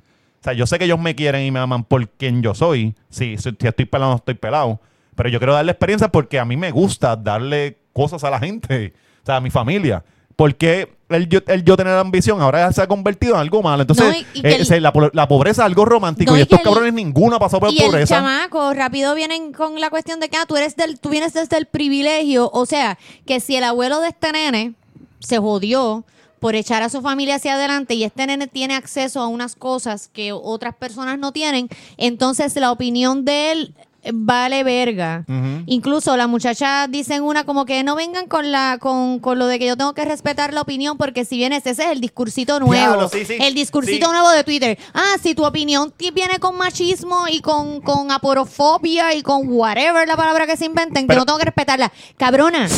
O 0.40 0.44
sea, 0.44 0.52
yo 0.52 0.64
sé 0.64 0.78
que 0.78 0.84
ellos 0.84 1.00
me 1.00 1.16
quieren 1.16 1.42
y 1.42 1.50
me 1.50 1.58
aman 1.58 1.82
por 1.82 2.08
quien 2.08 2.40
yo 2.40 2.54
soy. 2.54 2.94
Si, 3.10 3.36
si 3.36 3.48
estoy 3.48 3.86
pelado, 3.86 4.12
no 4.12 4.16
estoy 4.18 4.34
pelado. 4.34 4.78
Pero 5.16 5.28
yo 5.28 5.40
quiero 5.40 5.54
darle 5.54 5.72
experiencias 5.72 6.10
porque 6.12 6.38
a 6.38 6.44
mí 6.44 6.56
me 6.56 6.70
gusta 6.70 7.16
darle 7.16 7.78
cosas 7.92 8.22
a 8.22 8.30
la 8.30 8.38
gente, 8.38 8.94
o 9.22 9.26
sea, 9.26 9.36
a 9.36 9.40
mi 9.40 9.50
familia. 9.50 10.04
¿Por 10.36 10.54
qué 10.54 10.94
el 11.08 11.28
yo, 11.28 11.40
el 11.46 11.64
yo 11.64 11.76
tener 11.76 11.94
ambición 11.94 12.42
ahora 12.42 12.70
se 12.72 12.82
ha 12.82 12.86
convertido 12.86 13.34
en 13.34 13.40
algo 13.40 13.62
malo? 13.62 13.82
Entonces, 13.82 14.06
No, 14.06 14.12
y- 14.34 14.46
eh, 14.46 14.56
el- 14.56 14.66
se- 14.66 14.80
la, 14.80 14.92
po- 14.92 15.10
la 15.12 15.26
pobreza 15.28 15.62
es 15.62 15.66
algo 15.66 15.84
romántico 15.84 16.30
No, 16.32 16.36
y 16.36 16.40
y 16.40 16.42
estos 16.42 16.58
el- 16.58 16.64
cabrones 16.64 16.92
ninguno 16.92 17.36
ha 17.36 17.38
pasado 17.38 17.60
por 17.60 17.72
Y 17.72 17.78
el 17.78 17.86
pobreza. 17.86 18.16
chamaco 18.16 18.74
rápido 18.74 19.14
vienen 19.14 19.52
con 19.52 19.80
la 19.80 19.88
cuestión 19.90 20.20
de 20.20 20.28
que 20.28 20.36
ah, 20.36 20.44
tú 20.46 20.56
eres 20.56 20.76
del, 20.76 20.98
tú 21.00 21.08
vienes 21.10 21.32
desde 21.32 21.56
el 21.56 21.66
privilegio. 21.66 22.50
O 22.52 22.66
sea, 22.66 22.98
que 23.24 23.40
si 23.40 23.56
el 23.56 23.64
abuelo 23.64 24.00
de 24.00 24.08
este 24.08 24.32
nene 24.32 24.74
se 25.20 25.38
jodió 25.38 26.04
por 26.40 26.54
echar 26.54 26.82
a 26.82 26.90
su 26.90 27.00
familia 27.00 27.36
hacia 27.36 27.54
adelante 27.54 27.94
y 27.94 28.04
este 28.04 28.26
nene 28.26 28.46
tiene 28.46 28.74
acceso 28.74 29.20
a 29.20 29.26
unas 29.26 29.56
cosas 29.56 30.08
que 30.12 30.32
otras 30.32 30.74
personas 30.74 31.18
no 31.18 31.32
tienen, 31.32 31.68
entonces 31.96 32.54
la 32.56 32.70
opinión 32.72 33.24
de 33.24 33.52
él 33.52 33.74
vale 34.12 34.64
verga. 34.64 35.24
Incluso 35.66 36.16
la 36.16 36.26
muchacha 36.26 36.86
dicen 36.88 37.22
una 37.22 37.44
como 37.44 37.64
que 37.64 37.82
no 37.82 37.96
vengan 37.96 38.26
con 38.26 38.50
la 38.52 38.78
con, 38.80 39.18
con 39.20 39.38
lo 39.38 39.46
de 39.46 39.58
que 39.58 39.66
yo 39.66 39.76
tengo 39.76 39.94
que 39.94 40.04
respetar 40.04 40.52
la 40.54 40.60
opinión 40.62 40.96
porque 40.96 41.24
si 41.24 41.36
vienes 41.36 41.66
ese 41.66 41.84
es 41.84 41.90
el 41.90 42.00
discursito 42.00 42.60
nuevo, 42.60 42.74
Diablo, 42.74 43.08
sí, 43.08 43.24
sí. 43.24 43.36
el 43.40 43.54
discursito 43.54 44.06
Sí. 44.06 44.12
nuevo 44.12 44.30
de 44.30 44.44
Twitter. 44.44 44.78
Ah, 44.94 45.16
si 45.22 45.34
tu 45.34 45.44
opinión 45.44 45.92
viene 46.14 46.38
con 46.38 46.56
machismo 46.56 47.26
y 47.30 47.40
con 47.40 47.80
con 47.80 48.10
aporofobia 48.10 49.14
y 49.14 49.22
con 49.22 49.42
whatever 49.48 50.06
la 50.06 50.16
palabra 50.16 50.46
que 50.46 50.56
se 50.56 50.66
inventen, 50.66 51.06
que 51.08 51.14
no 51.16 51.24
tengo 51.24 51.38
que 51.38 51.46
respetarla. 51.46 51.92
Cabrona, 52.16 52.68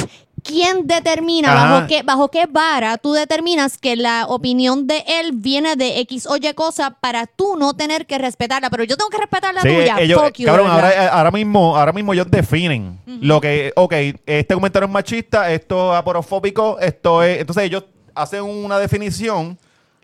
¿quién 0.49 0.87
determina 0.87 1.53
Ajá. 1.53 1.71
bajo 1.75 1.87
qué 1.87 2.03
bajo 2.03 2.29
qué 2.31 2.47
vara 2.47 2.97
tú 2.99 3.13
determinas 3.13 3.77
que 3.79 3.95
la 3.97 4.25
opinión 4.27 4.87
de 4.87 5.05
él 5.07 5.33
viene 5.35 5.77
de 5.77 6.01
X 6.01 6.27
o 6.27 6.37
Y 6.37 6.53
cosa 6.55 6.97
para 7.01 7.27
tú 7.27 7.57
no 7.57 7.75
tener 7.75 8.07
que 8.07 8.19
respetarla, 8.19 8.71
pero 8.71 8.83
yo 8.85 8.97
tengo 8.97 9.11
que 9.11 9.19
respetar 9.19 9.55
la 9.55 9.61
Sí, 9.63 9.69
tuya? 9.69 9.97
ellos, 10.01 10.21
Fuck 10.23 10.39
you, 10.39 10.47
cabrón, 10.47 10.67
verdad. 10.75 10.93
ahora, 10.99 11.09
ahora 11.13 11.31
mismo, 11.31 11.77
ahora 11.77 11.93
mismo 11.93 12.13
ellos 12.15 12.27
definen 12.31 12.99
lo 13.07 13.41
que, 13.41 13.73
ok, 13.77 13.93
este 14.27 14.55
comentario 14.55 14.87
es 14.87 14.93
machista, 14.93 15.53
esto 15.53 15.93
es 15.93 15.99
aporofóbico, 15.99 16.79
esto 16.81 17.23
es, 17.23 17.41
entonces 17.41 17.65
ellos 17.65 17.85
hacen 18.15 18.43
una 18.43 18.79
definición 18.79 19.59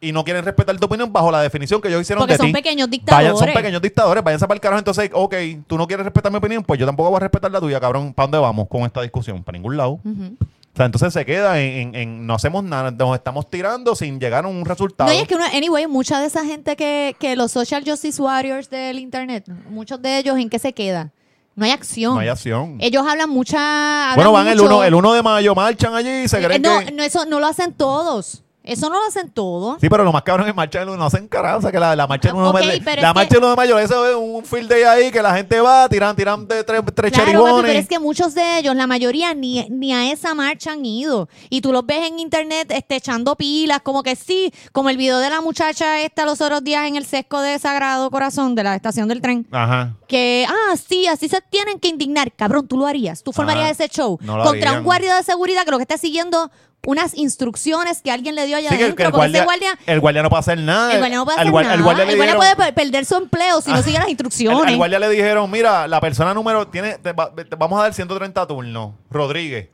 y 0.05 0.13
no 0.13 0.25
quieren 0.25 0.45
respetar 0.45 0.77
tu 0.79 0.87
opinión 0.87 1.13
bajo 1.13 1.31
la 1.31 1.41
definición 1.43 1.81
que 1.81 1.89
ellos 1.89 2.01
hicieron 2.03 2.21
Porque 2.23 2.35
de 2.35 2.39
son 2.39 2.47
ti. 2.49 2.53
pequeños 2.53 2.89
Vayan, 2.89 3.01
son 3.33 3.37
dictadores. 3.47 3.55
pequeños 3.55 3.83
dictadores, 3.83 4.25
váyanse 4.25 4.47
para 4.47 4.55
el 4.57 4.61
carajo, 4.61 4.79
entonces, 4.79 5.11
ok, 5.13 5.35
tú 5.67 5.77
no 5.79 5.87
quieres 5.87 6.05
respetar 6.05 6.31
mi 6.31 6.39
opinión, 6.39 6.63
pues 6.63 6.79
yo 6.79 6.87
tampoco 6.87 7.11
voy 7.11 7.17
a 7.17 7.21
respetar 7.21 7.51
la 7.51 7.61
tuya, 7.61 7.81
cabrón, 7.81 8.13
¿para 8.15 8.27
dónde 8.27 8.39
vamos 8.39 8.69
con 8.69 8.83
esta 8.83 9.03
discusión? 9.03 9.43
Para 9.43 9.57
ningún 9.59 9.77
lado. 9.77 9.93
O 10.03 10.77
sea, 10.77 10.87
entonces 10.87 11.13
se 11.13 11.25
queda 11.25 11.61
en, 11.61 11.73
en- 11.79 11.95
en 11.95 12.27
no 12.27 12.35
hacemos 12.35 12.65
nada, 12.65 12.91
nos 12.91 13.15
estamos 13.17 13.49
tirando 13.49 13.95
sin 13.95 14.19
llegar 14.19 14.45
a 14.45 14.49
un 14.49 14.65
resultado. 14.65 15.09
No, 15.09 15.15
y 15.17 15.21
es 15.21 15.29
que 15.29 15.37
uno, 15.37 15.45
anyway, 15.55 15.87
mucha 15.87 16.19
de 16.21 16.27
esa 16.27 16.45
gente 16.45 16.75
que, 16.75 17.15
que 17.21 17.37
los 17.37 17.53
social 17.53 17.85
justice 17.87 18.21
warriors 18.21 18.69
del 18.71 18.99
internet, 18.99 19.45
muchos 19.71 20.03
de 20.03 20.19
ellos, 20.19 20.37
¿en 20.37 20.51
qué 20.51 20.59
se 20.59 20.73
queda? 20.73 21.11
No 21.57 21.65
hay 21.65 21.71
acción. 21.71 22.15
no 22.15 22.21
hay 22.21 22.27
acción. 22.29 22.79
Ellos 22.81 23.07
hablan 23.09 23.31
mucha. 23.31 24.11
hablan 24.11 24.17
bueno, 24.17 24.33
van 24.33 24.49
el 24.49 24.57
mucho- 24.57 24.67
1 24.79 24.85
el 24.85 24.95
uno 24.95 25.13
de 25.13 25.23
mayo, 25.23 25.55
marchan 25.55 25.95
allí 25.95 26.25
y 26.25 26.29
se 26.29 26.41
Eh, 26.41 26.45
creen 26.45 26.63
no, 26.63 26.81
que... 26.81 26.91
no, 26.91 27.03
eso 27.05 27.25
no 27.27 27.39
lo 27.39 27.47
hacen 27.47 27.73
todos. 27.73 28.43
Eso 28.65 28.89
no 28.89 28.99
lo 28.99 29.07
hacen 29.07 29.31
todos. 29.31 29.77
Sí, 29.79 29.91
pero 29.91 30.05
lo 30.05 30.11
más 30.13 30.23
cabrón 30.23 30.49
es 30.49 30.55
marcha 30.55 30.79
del 30.81 30.89
1, 30.89 30.97
no 30.97 31.05
hacen 31.05 31.29
carajo. 31.29 31.59
O 31.59 31.61
sea, 31.61 31.71
que 31.71 31.79
la, 31.79 31.95
la 31.95 32.07
marcha 32.07 32.29
del 32.29 32.37
1 32.39 32.49
Ok, 32.49 32.59
de 32.61 32.81
mayo, 32.81 33.03
la 33.03 33.13
marcha 33.13 33.35
del 33.35 33.39
1 33.45 33.51
de 33.51 33.57
mayo, 33.57 33.79
eso 33.79 34.07
es 34.09 34.17
un 34.17 34.43
field 34.45 34.71
day 34.71 34.83
ahí 34.85 35.11
que 35.11 35.21
la 35.21 35.35
gente 35.37 35.61
va, 35.61 35.87
tiran, 35.89 36.17
tiran 36.17 36.49
de 36.49 36.65
tres, 36.65 36.81
tres 36.95 37.13
Claro, 37.13 37.45
papi, 37.45 37.63
pero 37.63 37.79
es 37.79 37.87
que 37.87 37.99
muchos 37.99 38.35
de 38.35 38.59
ellos, 38.61 38.75
la 38.75 38.87
mayoría, 38.87 39.35
ni, 39.35 39.67
ni 39.69 39.93
a 39.93 40.11
esa 40.11 40.35
marcha 40.35 40.73
han 40.73 40.85
ido. 40.87 41.29
Y 41.51 41.61
tú 41.61 41.73
los 41.73 41.85
ves 41.85 42.09
en 42.09 42.19
internet 42.19 42.71
este, 42.71 42.97
echando 42.97 43.37
pilas, 43.37 43.81
como 43.83 44.03
que 44.03 44.17
sí, 44.17 44.51
como 44.73 44.89
el 44.89 44.97
video 44.97 45.19
de 45.19 45.29
la 45.29 45.43
muchacha 45.43 46.01
esta 46.01 46.25
los 46.25 46.41
otros 46.41 46.65
días 46.65 46.89
en 46.89 46.97
el 46.97 47.05
sesco 47.05 47.41
de 47.41 47.59
Sagrado 47.59 48.11
Corazón 48.11 48.55
de 48.55 48.63
la 48.65 48.75
estación 48.75 49.09
del 49.09 49.21
tren. 49.21 49.47
Ajá. 49.53 49.95
que, 50.09 50.47
ah, 50.49 50.75
sí, 50.77 51.07
así 51.07 51.29
se 51.29 51.43
tienen 51.51 51.79
que 51.79 51.89
indignar. 51.89 52.33
Cabrón, 52.33 52.67
tú 52.67 52.79
lo 52.79 52.87
harías. 52.87 53.23
Tú 53.23 53.31
formarías 53.33 53.65
Ajá. 53.73 53.85
ese 53.85 53.89
show 53.89 54.19
No 54.23 54.43
contra 54.43 54.71
harían. 54.71 54.79
un 54.79 54.85
guardia 54.85 55.17
de 55.17 55.23
seguridad 55.23 55.65
que 55.65 55.71
lo 55.71 55.77
que 55.77 55.83
está 55.83 55.99
siguiendo 55.99 56.51
unas 56.87 57.15
instrucciones 57.17 58.03
que 58.03 58.11
alguien 58.11 58.35
le 58.35 58.47
dio 58.47 58.57
allá 58.57 58.69
Sí, 58.71 58.75
adentro. 58.77 58.97
que 58.97 59.03
el, 59.05 59.11
porque 59.11 59.19
guardia, 59.19 59.39
ese 59.39 59.45
guardia, 59.45 59.79
el 59.87 60.01
guardia 60.01 60.23
no 60.23 60.31
puede 60.31 60.41
hacer 60.41 60.59
nada. 60.59 60.93
el 60.93 60.99
guardia 60.99 61.17
no 61.19 61.25
puede 61.25 61.37
hacer 61.37 61.47
nada. 61.47 61.53
guardia 61.53 61.75
el 61.75 61.83
guardia 61.83 62.05
dijeron- 62.15 62.37
puede 62.37 62.57
per- 62.57 62.75
perder 62.75 63.05
su 63.05 63.15
empleo 63.17 63.61
si 63.61 63.71
no 63.71 63.83
sigue 63.83 63.99
las 63.99 64.09
instrucciones. 64.09 64.67
al 64.67 64.77
guardia 64.77 64.99
le 64.99 65.09
dijeron, 65.09 65.51
mira, 65.51 65.87
la 65.89 66.01
persona 66.01 66.35
número 66.35 66.67
tiene, 66.69 66.99
te 66.99 67.13
va- 67.13 67.35
te 67.35 67.57
vamos 67.57 67.79
a 67.79 67.83
dar 67.85 67.95
130 67.95 68.47
turnos. 68.47 68.93
Rodríguez. 69.11 69.69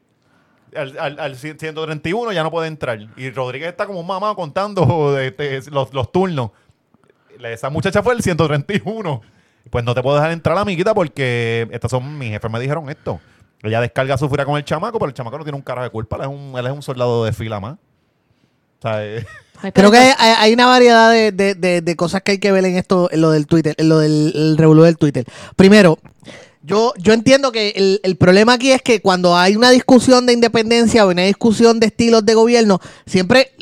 Al, 0.76 0.96
al- 0.98 1.18
al 1.18 1.36
131 1.36 2.32
ya 2.32 2.42
no 2.44 2.50
puede 2.52 2.68
entrar. 2.68 2.98
Y 3.16 3.30
Rodríguez 3.30 3.68
está 3.70 3.86
como 3.86 3.98
un 4.00 4.06
mamá 4.06 4.34
contando 4.36 5.12
de- 5.14 5.30
de- 5.32 5.62
los, 5.70 5.92
los 5.92 6.12
turnos. 6.12 6.50
Esa 7.42 7.70
muchacha 7.70 8.02
fue 8.02 8.14
el 8.14 8.22
131. 8.22 9.22
Pues 9.70 9.84
no 9.84 9.94
te 9.94 10.02
puedo 10.02 10.16
dejar 10.16 10.30
entrar, 10.32 10.56
amiguita, 10.58 10.94
porque 10.94 11.68
estas 11.70 11.90
son 11.90 12.18
mis 12.18 12.30
jefes 12.30 12.50
me 12.50 12.58
dijeron 12.60 12.88
esto. 12.90 13.20
Ella 13.62 13.80
descarga 13.80 14.16
su 14.16 14.28
furia 14.28 14.44
con 14.44 14.56
el 14.56 14.64
chamaco, 14.64 14.98
pero 14.98 15.08
el 15.08 15.14
chamaco 15.14 15.36
no 15.38 15.44
tiene 15.44 15.56
un 15.56 15.62
carajo 15.62 15.84
de 15.84 15.90
culpa. 15.90 16.16
Él 16.16 16.22
es 16.22 16.28
un, 16.28 16.54
él 16.58 16.66
es 16.66 16.72
un 16.72 16.82
soldado 16.82 17.24
de 17.24 17.32
fila 17.32 17.60
más. 17.60 17.74
O 17.74 18.82
sea, 18.82 19.04
eh, 19.04 19.26
Creo 19.74 19.90
que 19.90 19.98
hay, 19.98 20.12
hay- 20.18 20.34
hay 20.38 20.52
una 20.54 20.66
variedad 20.66 21.10
de, 21.12 21.32
de- 21.32 21.54
de- 21.54 21.80
de 21.82 21.96
cosas 21.96 22.22
que 22.22 22.32
hay 22.32 22.38
que 22.38 22.50
ver 22.52 22.64
en 22.64 22.76
esto, 22.78 23.10
en 23.12 23.20
lo 23.20 23.30
del 23.30 23.46
Twitter, 23.46 23.74
en 23.76 23.88
lo 23.90 23.98
del 23.98 24.32
el 24.34 24.56
revolú 24.56 24.82
del 24.84 24.96
Twitter. 24.96 25.26
Primero, 25.56 25.98
yo, 26.62 26.94
yo 26.98 27.12
entiendo 27.12 27.52
que 27.52 27.70
el, 27.76 28.00
el 28.02 28.16
problema 28.16 28.54
aquí 28.54 28.72
es 28.72 28.80
que 28.82 29.00
cuando 29.02 29.36
hay 29.36 29.56
una 29.56 29.70
discusión 29.70 30.24
de 30.26 30.32
independencia 30.32 31.04
o 31.06 31.10
una 31.10 31.22
discusión 31.22 31.78
de 31.80 31.86
estilos 31.88 32.24
de 32.24 32.34
gobierno, 32.34 32.80
siempre 33.04 33.52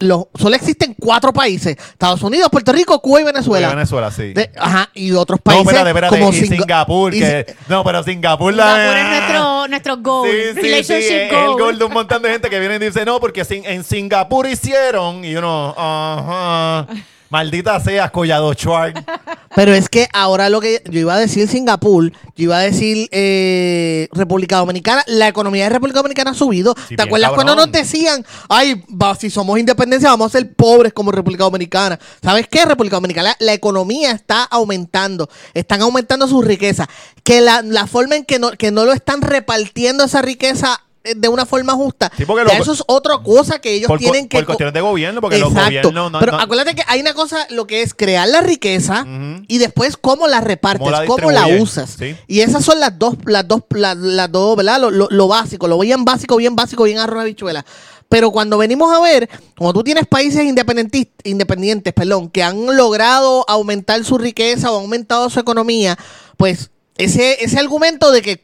los, 0.00 0.26
solo 0.34 0.54
existen 0.54 0.94
cuatro 0.98 1.32
países: 1.32 1.76
Estados 1.76 2.22
Unidos, 2.22 2.48
Puerto 2.50 2.72
Rico, 2.72 3.00
Cuba 3.00 3.20
y 3.20 3.24
Venezuela. 3.24 3.68
Venezuela, 3.70 4.10
sí. 4.10 4.32
De- 4.32 4.50
ajá, 4.56 4.90
y 4.94 5.12
otros 5.12 5.40
no, 5.40 5.42
países 5.42 5.66
espérate, 5.66 5.88
espérate. 5.90 6.18
como 6.18 6.32
y 6.32 6.36
Singa- 6.36 6.56
Singapur, 6.56 7.14
y 7.14 7.20
que, 7.20 7.56
no, 7.68 7.82
pero 7.84 8.02
Singapur 8.02 8.54
la... 8.54 8.74
Singapur 8.74 8.96
es 8.96 9.08
nuestro, 9.08 9.68
nuestro 9.68 9.96
goal. 9.98 10.28
Sí, 10.30 10.60
sí, 10.60 10.84
sí, 10.84 10.92
es 11.14 11.32
goal. 11.32 11.44
el 11.50 11.58
gol 11.58 11.78
de 11.78 11.84
un 11.84 11.92
montón 11.92 12.22
de 12.22 12.30
gente 12.30 12.48
que 12.48 12.60
viene 12.60 12.76
y 12.76 12.78
dice, 12.78 13.04
no, 13.04 13.18
porque 13.20 13.44
en 13.48 13.84
Singapur 13.84 14.46
hicieron, 14.46 15.24
y 15.24 15.34
uno, 15.34 15.74
ajá, 15.76 16.86
maldita 17.30 17.78
sea, 17.80 18.10
Collado 18.10 18.52
Schwartz. 18.54 19.00
Pero 19.54 19.72
es 19.72 19.88
que 19.88 20.08
ahora 20.12 20.50
lo 20.50 20.60
que 20.60 20.82
yo 20.90 21.00
iba 21.00 21.14
a 21.14 21.18
decir 21.18 21.48
Singapur, 21.48 22.12
yo 22.12 22.44
iba 22.44 22.58
a 22.58 22.60
decir 22.60 23.08
eh, 23.10 24.08
República 24.12 24.58
Dominicana, 24.58 25.02
la 25.06 25.26
economía 25.26 25.64
de 25.64 25.70
República 25.70 25.98
Dominicana 25.98 26.30
ha 26.30 26.34
subido. 26.34 26.74
Sí, 26.88 26.96
¿Te 26.96 27.02
acuerdas 27.02 27.30
cabrón. 27.30 27.46
cuando 27.46 27.66
nos 27.66 27.72
decían, 27.72 28.24
ay, 28.48 28.84
va, 28.90 29.14
si 29.14 29.30
somos 29.30 29.58
independencia 29.58 30.10
vamos 30.10 30.32
a 30.32 30.38
ser 30.38 30.54
pobres 30.54 30.92
como 30.92 31.10
República 31.10 31.44
Dominicana? 31.44 31.98
¿Sabes 32.22 32.46
qué? 32.48 32.64
República 32.64 32.96
Dominicana, 32.96 33.30
la, 33.30 33.46
la 33.46 33.52
economía 33.52 34.12
está 34.12 34.44
aumentando, 34.44 35.28
están 35.54 35.82
aumentando 35.82 36.28
su 36.28 36.42
riqueza. 36.42 36.88
Que 37.24 37.40
la, 37.40 37.62
la 37.62 37.86
forma 37.86 38.16
en 38.16 38.24
que 38.24 38.38
no, 38.38 38.52
que 38.52 38.70
no 38.70 38.84
lo 38.84 38.92
están 38.92 39.22
repartiendo 39.22 40.04
esa 40.04 40.22
riqueza 40.22 40.80
de 41.04 41.28
una 41.28 41.46
forma 41.46 41.72
justa, 41.74 42.10
Sí, 42.16 42.24
lo- 42.26 42.38
eso 42.50 42.72
es 42.72 42.82
otra 42.86 43.18
cosa 43.18 43.60
que 43.60 43.72
ellos 43.72 43.86
Por, 43.88 43.98
tienen 43.98 44.28
que... 44.28 44.36
por 44.38 44.46
cuestiones 44.46 44.74
de 44.74 44.80
gobierno, 44.80 45.20
porque 45.20 45.38
los 45.38 45.48
Exacto. 45.50 45.88
gobiernos 45.90 46.12
no... 46.12 46.18
Pero 46.20 46.32
no- 46.32 46.40
acuérdate 46.40 46.74
que 46.74 46.82
hay 46.86 47.00
una 47.00 47.14
cosa, 47.14 47.46
lo 47.50 47.66
que 47.66 47.82
es 47.82 47.94
crear 47.94 48.28
la 48.28 48.40
riqueza 48.42 49.06
y 49.48 49.58
después 49.58 49.96
cómo 49.96 50.26
la 50.26 50.40
repartes, 50.40 50.80
Cómo 50.80 50.90
la 50.90 51.06
cómo 51.06 51.30
la, 51.30 51.40
distribuyes, 51.44 51.62
usas. 51.72 51.90
sí. 51.98 52.16
Y 52.26 52.40
esas 52.40 52.64
son 52.64 52.80
las 52.80 52.98
dos, 52.98 53.14
las 53.24 53.46
dos, 53.48 53.62
las, 53.70 53.96
las 53.96 54.30
dos, 54.30 54.56
¿verdad? 54.56 54.80
Lo, 54.80 54.90
lo- 54.90 55.08
lo 55.10 55.28
básico, 55.28 55.66
lo 55.68 55.78
bien 55.78 56.04
básico, 56.04 56.36
bien 56.36 56.54
básico, 56.56 56.84
bien 56.84 56.98
arroz 56.98 57.22
de 57.24 57.30
bichuela. 57.30 57.64
Pero 58.10 58.30
cuando 58.30 58.56
venimos 58.58 58.90
a 58.94 59.00
ver, 59.00 59.28
como 59.56 59.72
tú 59.74 59.82
tienes 59.84 60.06
países 60.06 60.42
independentis- 60.42 61.10
independientes, 61.24 61.92
perdón, 61.92 62.30
que 62.30 62.42
han 62.42 62.74
logrado 62.76 63.44
aumentar 63.48 64.02
su 64.04 64.16
riqueza 64.18 64.72
o 64.72 64.76
aumentado 64.80 65.28
su 65.30 65.38
economía, 65.40 65.96
pues 66.38 66.70
ese, 66.96 67.44
ese 67.44 67.58
argumento 67.58 68.10
de 68.10 68.22
que 68.22 68.40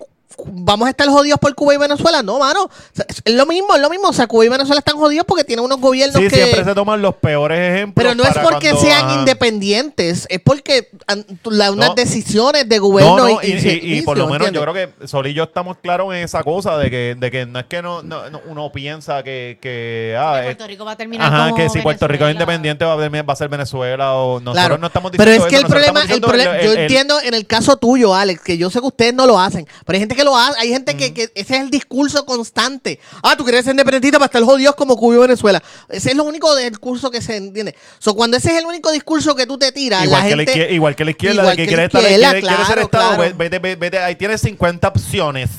vamos 0.47 0.87
a 0.87 0.91
estar 0.91 1.07
jodidos 1.09 1.39
por 1.39 1.55
Cuba 1.55 1.74
y 1.74 1.76
Venezuela, 1.78 2.22
no, 2.22 2.39
mano. 2.39 2.64
O 2.64 2.70
sea, 2.93 3.07
es 3.24 3.35
lo 3.35 3.47
mismo, 3.47 3.74
es 3.74 3.80
lo 3.80 3.91
mismo. 3.91 4.09
O 4.09 4.12
sea, 4.12 4.26
Cuba 4.26 4.45
y 4.45 4.49
Venezuela 4.49 4.78
están 4.78 4.97
jodidos 4.97 5.24
porque 5.26 5.45
tienen 5.45 5.64
unos 5.64 5.80
gobiernos 5.80 6.16
Sí, 6.20 6.28
que... 6.28 6.37
siempre 6.37 6.64
se 6.64 6.74
toman 6.74 7.01
los 7.03 7.14
peores 7.16 7.59
ejemplos. 7.74 7.95
Pero 8.03 8.14
no 8.14 8.24
es 8.24 8.37
porque 8.39 8.70
cuando- 8.70 8.80
sean 8.89 9.05
ajá. 9.07 9.18
independientes, 9.20 10.26
es 10.28 10.41
porque 10.41 10.89
han- 11.07 11.24
la- 11.45 11.70
unas 11.72 11.91
No. 11.91 11.95
decisiones 11.95 12.68
de 12.68 12.78
gobierno 12.78 13.16
No, 13.16 13.28
no, 13.28 13.43
y, 13.43 13.47
y, 13.47 13.51
y 13.51 13.53
y- 13.53 13.57
y 13.57 13.61
servicio, 13.61 14.05
por 14.05 14.18
lo 14.18 14.24
menos 14.26 14.49
¿entiendes? 14.49 14.61
yo 14.66 14.72
creo 14.72 14.93
que 15.01 15.07
Sol 15.07 15.26
y 15.26 15.35
yo 15.35 15.45
estamos 15.45 15.76
claros 15.78 16.12
en 16.14 16.22
esa 16.24 16.43
cosa 16.43 16.76
de 16.78 16.91
que, 16.91 17.16
de 17.18 17.30
que 17.30 17.47
no 17.47 17.59
es 17.61 17.66
que 17.66 17.82
no, 17.82 18.03
no- 18.03 18.28
no- 18.30 18.41
uno 18.47 18.70
piensa 18.72 19.22
que, 19.22 19.59
que 19.61 20.16
ah, 20.18 20.39
es- 20.41 20.45
Puerto 20.47 20.66
Rico 20.66 20.85
va 20.85 20.93
a 20.93 20.97
terminar 20.97 21.32
Ajá, 21.32 21.45
como 21.51 21.57
que 21.57 21.68
si 21.70 21.80
Puerto 21.80 22.09
Rico 22.09 22.26
es 22.26 22.32
independiente 22.32 22.85
va 22.85 22.93
a, 22.95 22.97
va 23.22 23.32
a 23.32 23.37
ser 23.37 23.49
Venezuela 23.49 24.14
o 24.14 24.41
nosotros 24.41 24.55
Claro. 24.55 24.78
no 24.78 24.87
estamos 24.87 25.12
pero 25.12 25.30
diciendo 25.30 25.47
es 25.47 25.51
que 25.51 25.57
el 25.57 25.62
eso, 25.64 25.70
problema, 25.70 26.03
el 26.14 26.20
problema, 26.20 26.62
yo 26.62 26.72
el- 26.72 26.78
entiendo 26.78 27.20
en 27.20 27.35
el 27.35 27.47
caso 27.47 27.76
tuyo, 27.76 28.14
Alex, 28.14 28.41
que 28.43 28.59
yo 28.59 28.70
sé 28.70 28.80
que 28.80 28.87
ustedes 28.87 29.14
no 29.14 29.26
lo 29.26 29.39
hacen, 29.39 29.66
pero 29.85 29.97
hay 29.97 30.01
gente 30.01 30.14
que 30.16 30.24
lo 30.25 30.37
hace, 30.37 30.59
hay 30.59 30.68
gente 30.70 30.97
que, 30.97 31.12
que 31.14 31.31
ese 31.35 31.55
es 31.57 31.61
el 31.62 31.70
discurso 31.70 32.25
constante. 32.27 32.99
Ah, 33.22 33.37
tú 33.37 33.45
quieres 33.45 33.64
ser 33.64 33.72
independentista 33.72 34.18
para 34.18 34.27
estar 34.27 34.43
jodidos 34.43 34.75
como 34.75 34.97
Cuba 34.97 35.14
y 35.14 35.18
Venezuela. 35.18 35.62
Ese 35.89 36.11
es 36.11 36.16
lo 36.16 36.25
único 36.25 36.55
discurso 36.57 37.11
que 37.11 37.20
se 37.22 37.37
entiende. 37.37 37.75
So, 37.99 38.14
cuando 38.14 38.37
ese 38.37 38.51
es 38.53 38.59
el 38.59 38.66
único 38.66 38.91
discurso 38.91 39.35
que 39.37 39.47
tú 39.47 39.59
te 39.59 39.70
tiras, 39.72 40.05
Igual, 40.05 40.22
la 40.22 40.29
que 40.29 40.37
la 40.37 40.45
gente... 40.45 40.53
izquier- 40.68 40.72
igual 40.75 40.97
que 40.97 41.05
la 41.05 41.11
izquierda, 41.12 41.43
igual 41.43 41.57
de 41.57 41.62
que, 41.62 41.62
que 41.62 41.68
quiere 41.68 41.83
la 41.83 41.87
estar, 41.87 42.01
quiere, 42.01 42.41
quiere 42.41 42.64
ser 42.64 42.79
Estado, 42.81 42.89
claro. 43.16 43.22
ve- 43.22 43.33
vete, 43.37 43.59
vete, 43.59 43.77
vete, 43.77 43.99
ahí 43.99 44.16
tienes 44.16 44.41
50 44.41 44.89
opciones. 44.89 45.51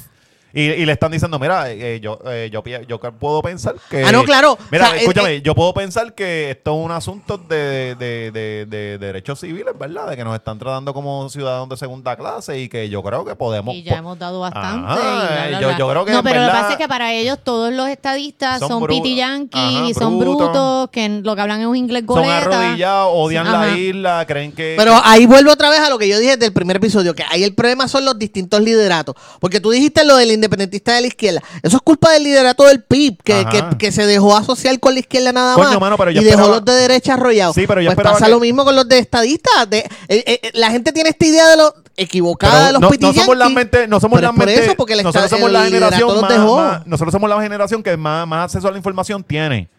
Y, 0.57 0.61
y 0.61 0.85
le 0.85 0.93
están 0.93 1.11
diciendo, 1.11 1.37
mira, 1.37 1.69
eh, 1.69 1.99
yo, 2.01 2.17
eh, 2.27 2.49
yo, 2.49 2.63
yo 2.87 2.97
puedo 3.19 3.41
pensar 3.41 3.75
que... 3.89 4.05
Ah, 4.05 4.11
no, 4.13 4.23
claro. 4.23 4.57
Mira, 4.71 4.85
O 4.85 4.89
sea, 4.91 4.97
escúchame, 4.99 5.29
eh, 5.31 5.35
eh, 5.35 5.41
yo 5.41 5.53
puedo 5.53 5.73
pensar 5.73 6.15
que 6.15 6.51
esto 6.51 6.71
es 6.79 6.85
un 6.85 6.91
asunto 6.91 7.37
de, 7.37 7.95
de- 7.95 8.31
de- 8.31 8.65
de 8.65 8.97
derechos 8.97 9.37
civiles, 9.41 9.77
¿verdad? 9.77 10.07
De 10.09 10.15
que 10.15 10.23
nos 10.23 10.33
están 10.33 10.57
tratando 10.57 10.93
como 10.93 11.27
ciudadanos 11.29 11.67
de 11.67 11.75
segunda 11.75 12.15
clase 12.15 12.57
y 12.57 12.69
que 12.69 12.87
yo 12.87 13.03
creo 13.03 13.25
que 13.25 13.35
podemos... 13.35 13.75
Y 13.75 13.83
ya 13.83 13.97
hemos 13.97 14.17
dado 14.17 14.39
bastante. 14.39 14.87
Ajá, 14.87 14.95
y 14.95 15.01
bla, 15.01 15.47
bla, 15.49 15.59
yo- 15.61 15.67
bla. 15.67 15.77
yo 15.77 15.89
creo 15.89 16.05
que 16.05 16.11
no, 16.13 16.23
pero 16.23 16.39
lo 16.39 16.45
que 16.47 16.51
pasa 16.53 16.71
es 16.71 16.77
que 16.77 16.87
para 16.87 17.13
ellos 17.13 17.37
todos 17.43 17.73
los 17.73 17.89
estadistas 17.89 18.59
Son 18.59 18.69
son, 18.69 18.87
piti 18.87 19.15
yanquis, 19.17 19.59
Ajá, 19.91 19.93
son 19.99 20.19
brutos. 20.19 20.89
que 20.89 21.09
lo 21.21 21.35
que 21.35 21.41
hablan 21.41 21.59
es 21.59 21.67
un 21.67 21.75
inglés 21.75 22.03
Son 22.07 22.15
goleta. 22.15 22.37
arrodillados, 22.37 23.11
odian 23.13 23.51
la 23.51 23.63
Ajá. 23.63 23.77
isla, 23.77 24.25
creen 24.25 24.53
que... 24.53 24.75
Pero 24.77 24.93
ahí 25.03 25.25
vuelvo 25.25 25.51
otra 25.51 25.69
vez 25.69 25.79
a 25.81 25.89
lo 25.89 25.97
que 25.97 26.07
yo 26.07 26.17
dije 26.17 26.31
desde 26.37 26.45
el 26.45 26.53
primer 26.53 26.77
episodio, 26.77 27.13
que 27.13 27.23
ahí 27.29 27.43
el 27.43 27.53
problema 27.53 27.89
son 27.89 28.05
los 28.05 28.17
distintos 28.17 28.61
lideratos. 28.61 29.15
Porque 29.41 29.59
tú 29.59 29.71
dijiste 29.71 30.05
lo 30.05 30.15
del 30.15 30.31
independentista 30.45 30.93
de 30.93 31.01
la 31.01 31.07
izquierda. 31.07 31.41
Eso 31.61 31.77
es 31.77 31.81
culpa 31.81 32.11
del 32.11 32.23
liderato 32.23 32.65
del 32.65 32.83
PIB, 32.83 33.17
que, 33.23 33.45
que, 33.51 33.63
que 33.77 33.91
se 33.91 34.05
dejó 34.05 34.35
asociar 34.35 34.79
con 34.79 34.93
la 34.93 34.99
izquierda 34.99 35.31
nada 35.31 35.55
Coño, 35.55 35.71
más. 35.71 35.79
mano, 35.79 35.97
pero 35.97 36.11
yo 36.11 36.21
y 36.21 36.25
dejó 36.25 36.47
los 36.47 36.63
de 36.63 36.73
derecha 36.73 37.13
arrollados. 37.15 37.55
Sí, 37.55 37.65
pero 37.67 37.81
yo 37.81 37.93
pues 37.93 38.03
pasa 38.05 38.25
que- 38.25 38.31
lo 38.31 38.39
mismo 38.39 38.63
con 38.63 38.75
los 38.75 38.87
de 38.87 38.99
estadistas. 38.99 39.69
De, 39.69 39.79
eh, 39.79 39.87
eh, 40.07 40.39
eh, 40.43 40.51
la 40.53 40.71
gente 40.71 40.91
tiene 40.91 41.09
esta 41.09 41.25
idea 41.25 41.47
de 41.49 41.57
los 41.57 41.73
equivocada 41.97 42.67
de 42.67 42.73
los 42.73 42.81
no, 42.81 42.89
no 42.89 43.13
somos 43.13 43.37
la 43.37 43.49
mente, 43.49 43.87
no 43.87 43.99
somos 43.99 44.21
la 44.21 44.27
es 44.29 44.35
por 44.35 44.45
mente, 44.45 44.65
eso, 44.65 44.75
porque 44.75 44.93
el 44.93 45.03
nosotros 45.03 45.29
somos 45.29 45.51
la 45.51 45.65
el 45.65 45.73
generación 45.73 46.21
más, 46.21 46.85
nosotros 46.85 47.11
somos 47.11 47.29
la 47.29 47.41
generación 47.41 47.81
que 47.81 47.95
más, 47.95 48.27
más 48.27 48.45
acceso 48.45 48.67
a 48.67 48.71
la 48.71 48.77
información 48.77 49.23
tiene. 49.23 49.69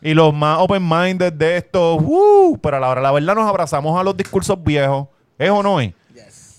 Y 0.00 0.14
los 0.14 0.32
más 0.32 0.58
open-minded 0.60 1.32
de 1.32 1.56
esto, 1.56 1.96
uh, 1.96 2.56
pero 2.58 2.76
a 2.76 2.80
la 2.80 2.88
hora 2.88 3.00
la 3.02 3.10
verdad 3.12 3.34
nos 3.34 3.48
abrazamos 3.48 3.98
a 3.98 4.04
los 4.04 4.16
discursos 4.16 4.56
viejos. 4.62 5.08
¿Es 5.38 5.50
o 5.50 5.62
no 5.62 5.80
es? 5.80 5.92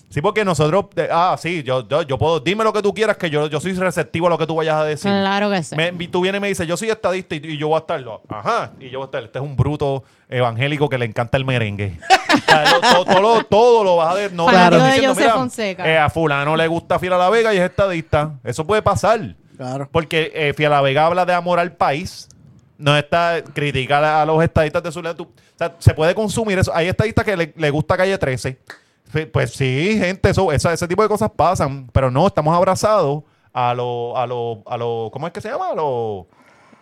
Sí, 0.10 0.22
porque 0.22 0.44
nosotros, 0.44 0.86
eh, 0.96 1.08
ah, 1.12 1.36
sí, 1.40 1.62
yo, 1.62 1.88
yo, 1.88 2.02
yo 2.02 2.18
puedo, 2.18 2.40
dime 2.40 2.64
lo 2.64 2.74
que 2.74 2.82
tú 2.82 2.96
quieras, 2.96 3.16
que 3.18 3.30
yo, 3.30 3.46
yo 3.46 3.60
soy 3.60 3.74
receptivo 3.74 4.26
a 4.26 4.32
lo 4.32 4.40
que 4.40 4.48
tú 4.48 4.56
vayas 4.56 4.76
a 4.76 4.84
decir. 4.84 5.12
Claro 5.12 5.52
que 5.52 5.62
sí. 5.62 5.76
Me- 5.76 5.92
tú 6.08 6.22
vienes 6.22 6.40
y 6.40 6.42
me 6.42 6.48
dices, 6.48 6.68
yo 6.68 6.76
soy 6.78 6.90
estadista 6.90 7.36
y, 7.36 7.42
y 7.44 7.58
yo 7.60 7.68
voy 7.68 7.76
a 7.76 7.80
estar, 7.82 8.04
ajá, 8.30 8.72
y 8.80 8.90
yo 8.90 8.98
voy 9.00 9.06
a 9.06 9.08
estar, 9.08 9.24
este 9.24 9.38
es 9.38 9.46
un 9.46 9.56
bruto 9.56 10.04
evangélico 10.28 10.90
que 10.90 10.98
le 10.98 11.06
encanta 11.06 11.38
el 11.38 11.46
merengue. 11.46 12.00
O 12.30 12.52
sea, 12.52 12.64
lo- 12.72 12.82
todo, 12.82 13.06
todo, 13.06 13.22
lo- 13.22 13.44
todo 13.44 13.84
lo 13.84 13.96
vas 13.98 14.12
a 14.12 14.14
ver, 14.16 14.34
no 14.34 14.48
estar 14.50 14.74
de 14.74 14.84
diciendo, 14.88 15.10
José 15.10 15.22
mira, 15.22 15.34
Fonseca. 15.36 15.88
eh, 15.90 15.98
a 16.00 16.10
fulano 16.10 16.56
le 16.56 16.68
gusta 16.68 16.98
Fiel 16.98 17.14
a 17.14 17.18
la 17.18 17.30
Vega 17.30 17.54
y 17.54 17.58
es 17.58 17.64
estadista. 17.64 18.32
Eso 18.44 18.66
puede 18.66 18.82
pasar. 18.82 19.36
Claro. 19.58 19.88
Porque 19.92 20.32
eh, 20.34 20.54
Fiel 20.56 20.72
a 20.72 20.78
la 20.78 20.82
Vega 20.82 21.06
habla 21.06 21.26
de 21.26 21.34
amor 21.34 21.60
al 21.60 21.74
país. 21.74 22.28
No 22.78 22.96
está 22.98 23.44
criticar 23.54 24.04
a 24.04 24.26
los 24.26 24.42
estadistas 24.44 24.82
de 24.82 24.92
su 24.92 25.02
lado. 25.04 25.24
O 25.24 25.30
sea, 25.58 25.76
se 25.80 25.94
puede 25.94 26.16
consumir 26.16 26.58
eso. 26.58 26.72
Hay 26.74 26.88
estadistas 26.88 27.26
que 27.26 27.36
le, 27.38 27.54
le 27.56 27.70
gusta 27.70 27.98
Calle 27.98 28.18
13. 28.18 28.58
Pues 29.32 29.52
sí, 29.52 29.98
gente, 29.98 30.30
eso, 30.30 30.52
esa- 30.52 30.74
ese 30.74 30.88
tipo 30.88 31.02
de 31.04 31.10
cosas 31.10 31.32
pasan. 31.36 31.90
Pero 31.92 32.12
no, 32.12 32.28
estamos 32.28 32.56
abrazados 32.56 33.24
a 33.54 33.74
lo, 33.74 34.16
a 34.18 34.28
lo, 34.28 34.64
a 34.68 34.78
lo, 34.78 35.10
¿cómo 35.12 35.28
es 35.28 35.34
que 35.34 35.42
se 35.42 35.50
llama? 35.50 35.70
A 35.72 35.76
lo, 35.76 36.28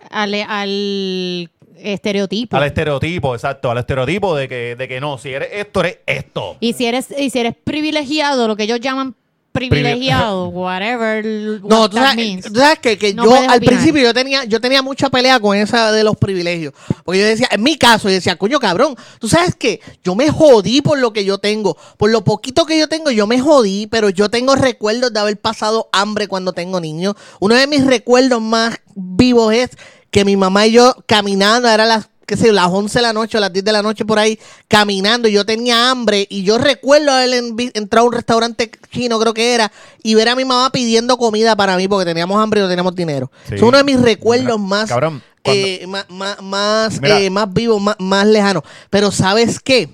Al, 0.09 0.33
al 0.33 1.51
estereotipo. 1.77 2.57
al 2.57 2.63
estereotipo, 2.63 3.33
exacto, 3.35 3.69
al 3.71 3.77
estereotipo 3.77 4.35
de 4.35 4.47
que, 4.47 4.75
de 4.75 4.87
que 4.87 4.99
no, 4.99 5.17
si 5.17 5.29
eres 5.33 5.49
esto, 5.53 5.79
eres 5.81 5.99
esto. 6.05 6.57
Y 6.59 6.73
si 6.73 6.85
eres, 6.85 7.13
y 7.17 7.29
si 7.29 7.39
eres 7.39 7.55
privilegiado, 7.63 8.47
lo 8.47 8.55
que 8.55 8.63
ellos 8.63 8.79
llaman 8.79 9.15
privilegiado, 9.57 10.47
whatever 10.49 11.25
No, 11.63 11.81
what 11.81 11.89
tú 11.89 11.97
that 11.97 12.11
sabes, 12.11 12.43
tú 12.45 12.59
sabes 12.59 12.79
que, 12.79 12.97
que 12.97 13.13
No 13.13 13.25
yo 13.25 13.35
al 13.35 13.43
opinar. 13.43 13.59
principio 13.61 14.01
yo 14.03 14.13
tenía, 14.13 14.43
yo 14.45 14.61
tenía 14.61 14.81
mucha 14.81 15.09
pelea 15.09 15.39
con 15.39 15.57
esa 15.57 15.91
de 15.91 16.03
los 16.03 16.15
privilegios. 16.17 16.73
Porque 17.03 17.19
yo 17.19 17.25
decía, 17.25 17.47
en 17.51 17.63
mi 17.63 17.77
caso, 17.77 18.07
yo 18.09 18.15
decía, 18.15 18.37
coño 18.37 18.59
cabrón, 18.59 18.95
tú 19.19 19.27
sabes 19.27 19.55
que 19.55 19.81
yo 20.03 20.15
me 20.15 20.29
jodí 20.29 20.81
por 20.81 20.99
lo 20.99 21.13
que 21.13 21.25
yo 21.25 21.37
tengo. 21.37 21.77
Por 21.97 22.11
lo 22.11 22.23
poquito 22.23 22.65
que 22.65 22.77
yo 22.79 22.87
tengo, 22.87 23.11
yo 23.11 23.27
me 23.27 23.39
jodí, 23.39 23.87
pero 23.87 24.09
yo 24.09 24.29
tengo 24.29 24.55
recuerdos 24.55 25.13
de 25.13 25.19
haber 25.19 25.37
pasado 25.39 25.89
hambre 25.91 26.27
cuando 26.27 26.53
tengo 26.53 26.79
niños. 26.79 27.15
Uno 27.39 27.55
de 27.55 27.67
mis 27.67 27.85
recuerdos 27.85 28.41
más 28.41 28.77
vivos 28.95 29.53
es 29.53 29.69
que 30.11 30.25
mi 30.25 30.37
mamá 30.37 30.67
y 30.67 30.71
yo 30.73 30.95
caminando, 31.05 31.67
era 31.67 31.85
las 31.85 32.09
qué 32.27 32.37
sé 32.37 32.51
las 32.51 32.67
11 32.69 32.99
de 32.99 33.01
la 33.01 33.13
noche 33.13 33.37
o 33.37 33.41
las 33.41 33.51
10 33.51 33.65
de 33.65 33.71
la 33.71 33.81
noche 33.81 34.05
por 34.05 34.19
ahí, 34.19 34.37
caminando, 34.67 35.27
y 35.27 35.31
yo 35.31 35.45
tenía 35.45 35.89
hambre, 35.89 36.27
y 36.29 36.43
yo 36.43 36.57
recuerdo 36.59 37.11
haber 37.11 37.41
entrado 37.73 38.05
a 38.05 38.09
un 38.09 38.13
restaurante 38.13 38.69
chino, 38.91 39.17
creo 39.19 39.33
que 39.33 39.55
era, 39.55 39.71
y 40.03 40.13
ver 40.13 40.29
a 40.29 40.35
mi 40.35 40.45
mamá 40.45 40.69
pidiendo 40.71 41.17
comida 41.17 41.55
para 41.55 41.75
mí, 41.77 41.87
porque 41.87 42.05
teníamos 42.05 42.37
hambre 42.39 42.59
y 42.59 42.63
no 42.63 42.69
teníamos 42.69 42.93
dinero. 42.93 43.31
Sí. 43.49 43.55
Es 43.55 43.61
uno 43.61 43.77
de 43.77 43.83
mis 43.85 43.99
recuerdos 44.01 44.59
más, 44.59 44.89
Cabrón, 44.89 45.23
eh, 45.45 45.87
más, 45.87 46.05
más, 46.41 46.99
eh, 47.01 47.29
más 47.29 47.53
vivos, 47.53 47.81
más, 47.81 47.95
más 47.99 48.27
lejanos. 48.27 48.63
Pero 48.89 49.09
¿sabes 49.11 49.59
qué? 49.61 49.89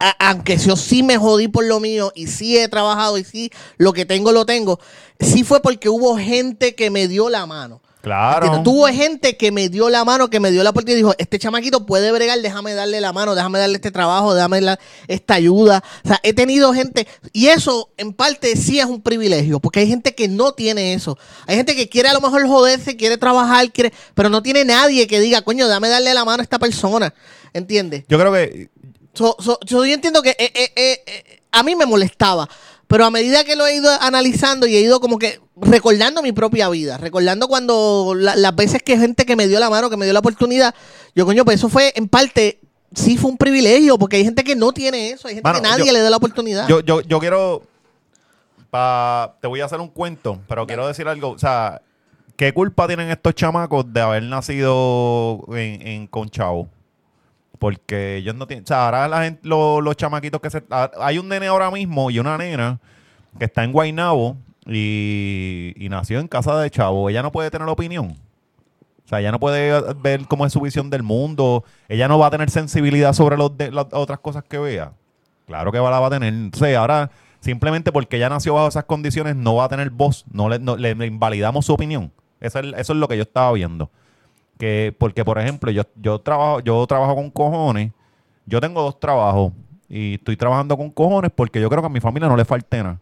A- 0.00 0.30
aunque 0.30 0.56
yo 0.56 0.76
sí 0.76 1.02
me 1.02 1.16
jodí 1.18 1.46
por 1.46 1.64
lo 1.64 1.78
mío 1.78 2.10
y 2.14 2.26
sí 2.26 2.56
he 2.58 2.66
trabajado 2.68 3.18
y 3.18 3.24
sí 3.24 3.50
lo 3.76 3.92
que 3.92 4.06
tengo 4.06 4.32
lo 4.32 4.46
tengo, 4.46 4.80
sí 5.20 5.44
fue 5.44 5.60
porque 5.60 5.88
hubo 5.88 6.16
gente 6.16 6.74
que 6.74 6.90
me 6.90 7.06
dio 7.06 7.28
la 7.28 7.46
mano. 7.46 7.82
Claro. 8.02 8.46
¿Entiendes? 8.46 8.64
Tuvo 8.72 8.86
gente 8.86 9.36
que 9.36 9.52
me 9.52 9.68
dio 9.68 9.90
la 9.90 10.04
mano, 10.04 10.30
que 10.30 10.40
me 10.40 10.50
dio 10.50 10.62
la 10.62 10.70
oportunidad 10.70 10.96
y 10.96 11.02
dijo, 11.02 11.14
este 11.18 11.38
chamaquito 11.38 11.84
puede 11.86 12.10
bregar, 12.12 12.40
déjame 12.40 12.72
darle 12.74 13.00
la 13.00 13.12
mano, 13.12 13.34
déjame 13.34 13.58
darle 13.58 13.76
este 13.76 13.90
trabajo, 13.90 14.34
déjame 14.34 14.60
darle 14.60 14.80
esta 15.08 15.34
ayuda. 15.34 15.82
O 16.04 16.08
sea, 16.08 16.20
he 16.22 16.32
tenido 16.32 16.72
gente, 16.72 17.06
y 17.32 17.48
eso 17.48 17.90
en 17.96 18.12
parte 18.12 18.56
sí 18.56 18.78
es 18.78 18.86
un 18.86 19.02
privilegio, 19.02 19.60
porque 19.60 19.80
hay 19.80 19.86
gente 19.88 20.14
que 20.14 20.28
no 20.28 20.52
tiene 20.52 20.94
eso. 20.94 21.18
Hay 21.46 21.56
gente 21.56 21.76
que 21.76 21.88
quiere 21.88 22.08
a 22.08 22.14
lo 22.14 22.20
mejor 22.20 22.46
joderse, 22.46 22.96
quiere 22.96 23.18
trabajar, 23.18 23.70
quiere, 23.70 23.92
pero 24.14 24.28
no 24.30 24.42
tiene 24.42 24.64
nadie 24.64 25.06
que 25.06 25.20
diga, 25.20 25.42
coño, 25.42 25.68
dame 25.68 25.88
darle 25.88 26.14
la 26.14 26.24
mano 26.24 26.40
a 26.40 26.44
esta 26.44 26.58
persona. 26.58 27.12
¿Entiendes? 27.52 28.04
Yo 28.08 28.18
creo 28.18 28.32
que 28.32 28.70
So- 29.12 29.36
so- 29.40 29.58
so 29.66 29.84
yo 29.84 29.92
entiendo 29.92 30.22
que 30.22 30.30
eh, 30.38 30.52
eh, 30.54 30.70
eh, 30.76 31.40
a 31.50 31.64
mí 31.64 31.74
me 31.74 31.84
molestaba, 31.84 32.48
pero 32.90 33.04
a 33.06 33.10
medida 33.10 33.44
que 33.44 33.54
lo 33.56 33.66
he 33.66 33.76
ido 33.76 33.88
analizando 34.00 34.66
y 34.66 34.76
he 34.76 34.80
ido 34.80 34.98
como 35.00 35.16
que 35.18 35.40
recordando 35.56 36.22
mi 36.22 36.32
propia 36.32 36.68
vida, 36.68 36.98
recordando 36.98 37.46
cuando 37.48 38.14
la- 38.16 38.34
las 38.34 38.54
veces 38.56 38.82
que 38.82 38.98
gente 38.98 39.24
que 39.24 39.36
me 39.36 39.46
dio 39.46 39.60
la 39.60 39.70
mano, 39.70 39.88
que 39.88 39.96
me 39.96 40.04
dio 40.04 40.12
la 40.12 40.18
oportunidad, 40.18 40.74
yo 41.14 41.24
coño, 41.24 41.44
pues 41.44 41.56
eso 41.60 41.68
fue 41.68 41.92
en 41.94 42.08
parte, 42.08 42.58
sí 42.92 43.16
fue 43.16 43.30
un 43.30 43.36
privilegio, 43.36 43.96
porque 43.96 44.16
hay 44.16 44.24
gente 44.24 44.42
que 44.42 44.56
no 44.56 44.72
tiene 44.72 45.10
eso, 45.12 45.28
hay 45.28 45.34
gente 45.34 45.48
Mano, 45.48 45.62
que 45.62 45.68
nadie 45.68 45.86
yo- 45.86 45.92
le 45.92 46.00
da 46.00 46.10
la 46.10 46.16
oportunidad. 46.16 46.66
Yo, 46.68 46.80
yo, 46.80 47.00
yo 47.02 47.18
quiero. 47.20 47.62
pa- 48.70 49.34
te 49.40 49.46
voy 49.48 49.60
a 49.60 49.64
hacer 49.64 49.80
un 49.80 49.88
cuento, 49.88 50.40
pero 50.48 50.66
quiero 50.66 50.86
decir 50.86 51.06
algo. 51.08 51.30
O 51.30 51.38
sea, 51.38 51.82
¿qué 52.36 52.52
culpa 52.52 52.86
tienen 52.86 53.10
estos 53.10 53.34
chamacos 53.34 53.84
de 53.92 54.00
haber 54.00 54.22
nacido 54.22 55.44
en, 55.48 55.86
en 55.86 56.06
Conchavo? 56.06 56.68
Porque 57.60 58.16
ellos 58.16 58.34
no 58.34 58.46
tienen. 58.48 58.64
O 58.64 58.66
sea, 58.66 58.86
ahora 58.86 59.06
la 59.06 59.22
gente, 59.22 59.40
lo- 59.46 59.80
los 59.80 59.94
chamaquitos 59.96 60.40
que 60.40 60.50
se. 60.50 60.64
ah, 60.70 60.90
Hay 61.00 61.18
un 61.18 61.28
nene 61.28 61.46
ahora 61.46 61.70
mismo 61.70 62.10
y 62.10 62.18
una 62.18 62.36
nena 62.36 62.80
que 63.38 63.44
está 63.44 63.62
en 63.62 63.70
Guaynabo 63.72 64.36
y, 64.66 65.86
nació 65.90 66.20
en 66.20 66.26
casa 66.26 66.58
de 66.58 66.70
Chavo. 66.70 67.08
Ella 67.10 67.22
no 67.22 67.30
puede 67.30 67.50
tener 67.50 67.68
opinión. 67.68 68.16
O 69.04 69.08
sea, 69.10 69.20
ella 69.20 69.30
no 69.30 69.38
puede 69.40 69.94
ver 69.94 70.26
cómo 70.26 70.46
es 70.46 70.52
su 70.52 70.60
visión 70.60 70.88
del 70.88 71.02
mundo. 71.02 71.64
Ella 71.88 72.08
no 72.08 72.18
va 72.18 72.28
a 72.28 72.30
tener 72.30 72.48
sensibilidad 72.50 73.12
sobre 73.12 73.36
los 73.36 73.56
de- 73.56 73.70
las 73.70 73.86
otras 73.92 74.20
cosas 74.20 74.42
que 74.44 74.58
vea. 74.58 74.92
Claro 75.46 75.70
que 75.70 75.78
va, 75.80 75.90
la 75.90 76.00
va 76.00 76.06
a 76.06 76.10
tener. 76.10 76.32
O 76.54 76.56
sea, 76.56 76.80
ahora, 76.80 77.10
simplemente 77.40 77.92
porque 77.92 78.16
ella 78.16 78.30
nació 78.30 78.54
bajo 78.54 78.68
esas 78.68 78.84
condiciones, 78.84 79.36
no 79.36 79.56
va 79.56 79.64
a 79.64 79.68
tener 79.68 79.90
voz. 79.90 80.24
No 80.32 80.48
le, 80.48 80.58
no- 80.58 80.76
le 80.76 80.90
invalidamos 81.06 81.66
su 81.66 81.74
opinión. 81.74 82.10
Eso 82.40 82.60
es, 82.60 82.66
eso 82.78 82.92
es 82.94 82.98
lo 82.98 83.06
que 83.06 83.16
yo 83.18 83.22
estaba 83.24 83.52
viendo. 83.52 83.90
Que, 84.60 84.94
porque, 84.96 85.24
por 85.24 85.38
ejemplo, 85.38 85.70
yo, 85.70 85.84
yo 85.96 86.18
trabajo, 86.18 86.60
yo 86.60 86.86
trabajo 86.86 87.14
con 87.14 87.30
cojones. 87.30 87.92
Yo 88.44 88.60
tengo 88.60 88.82
dos 88.82 89.00
trabajos. 89.00 89.52
Y 89.88 90.14
estoy 90.14 90.36
trabajando 90.36 90.76
con 90.76 90.90
cojones 90.90 91.30
porque 91.34 91.62
yo 91.62 91.70
creo 91.70 91.80
que 91.80 91.86
a 91.86 91.90
mi 91.90 92.00
familia 92.00 92.28
no 92.28 92.36
le 92.36 92.44
falte 92.44 92.82
nada. 92.82 93.00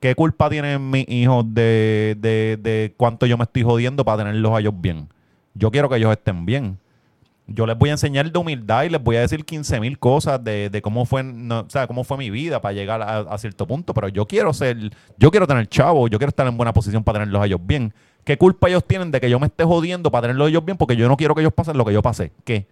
¿Qué 0.00 0.14
culpa 0.14 0.50
tienen 0.50 0.90
mis 0.90 1.08
hijos 1.08 1.46
de, 1.48 2.14
de, 2.18 2.58
de 2.60 2.92
cuánto 2.96 3.24
yo 3.24 3.38
me 3.38 3.44
estoy 3.44 3.62
jodiendo 3.62 4.04
para 4.04 4.18
tenerlos 4.18 4.52
a 4.52 4.60
ellos 4.60 4.74
bien? 4.76 5.08
Yo 5.54 5.70
quiero 5.70 5.88
que 5.88 5.96
ellos 5.96 6.12
estén 6.12 6.44
bien. 6.44 6.78
Yo 7.46 7.66
les 7.66 7.76
voy 7.76 7.88
a 7.88 7.92
enseñar 7.92 8.30
de 8.30 8.38
humildad 8.38 8.84
y 8.84 8.90
les 8.90 9.02
voy 9.02 9.16
a 9.16 9.20
decir 9.20 9.44
15 9.44 9.80
mil 9.80 9.98
cosas 9.98 10.42
de, 10.42 10.70
de 10.70 10.82
cómo 10.82 11.04
fue 11.06 11.22
no, 11.22 11.60
o 11.60 11.70
sea, 11.70 11.86
cómo 11.86 12.04
fue 12.04 12.16
mi 12.16 12.30
vida 12.30 12.60
para 12.60 12.72
llegar 12.72 13.02
a, 13.02 13.38
cierto 13.38 13.66
punto. 13.66 13.94
Pero 13.94 14.08
yo 14.08 14.26
quiero 14.26 14.52
ser, 14.52 14.76
yo 15.18 15.30
quiero 15.30 15.46
tener 15.46 15.66
chavo, 15.68 16.08
yo 16.08 16.18
quiero 16.18 16.28
estar 16.28 16.46
en 16.46 16.56
buena 16.56 16.72
posición 16.72 17.02
para 17.02 17.20
tenerlos 17.20 17.42
a 17.42 17.46
ellos 17.46 17.60
bien. 17.62 17.92
¿Qué 18.24 18.38
culpa 18.38 18.68
ellos 18.68 18.84
tienen 18.86 19.10
de 19.10 19.20
que 19.20 19.28
yo 19.28 19.40
me 19.40 19.46
esté 19.46 19.64
jodiendo 19.64 20.10
para 20.10 20.22
tenerlos 20.22 20.46
a 20.46 20.48
ellos 20.50 20.64
bien? 20.64 20.78
Porque 20.78 20.96
yo 20.96 21.08
no 21.08 21.16
quiero 21.16 21.34
que 21.34 21.40
ellos 21.40 21.52
pasen 21.52 21.76
lo 21.76 21.84
que 21.84 21.92
yo 21.92 22.02
pasé. 22.02 22.32
¿Qué? 22.44 22.66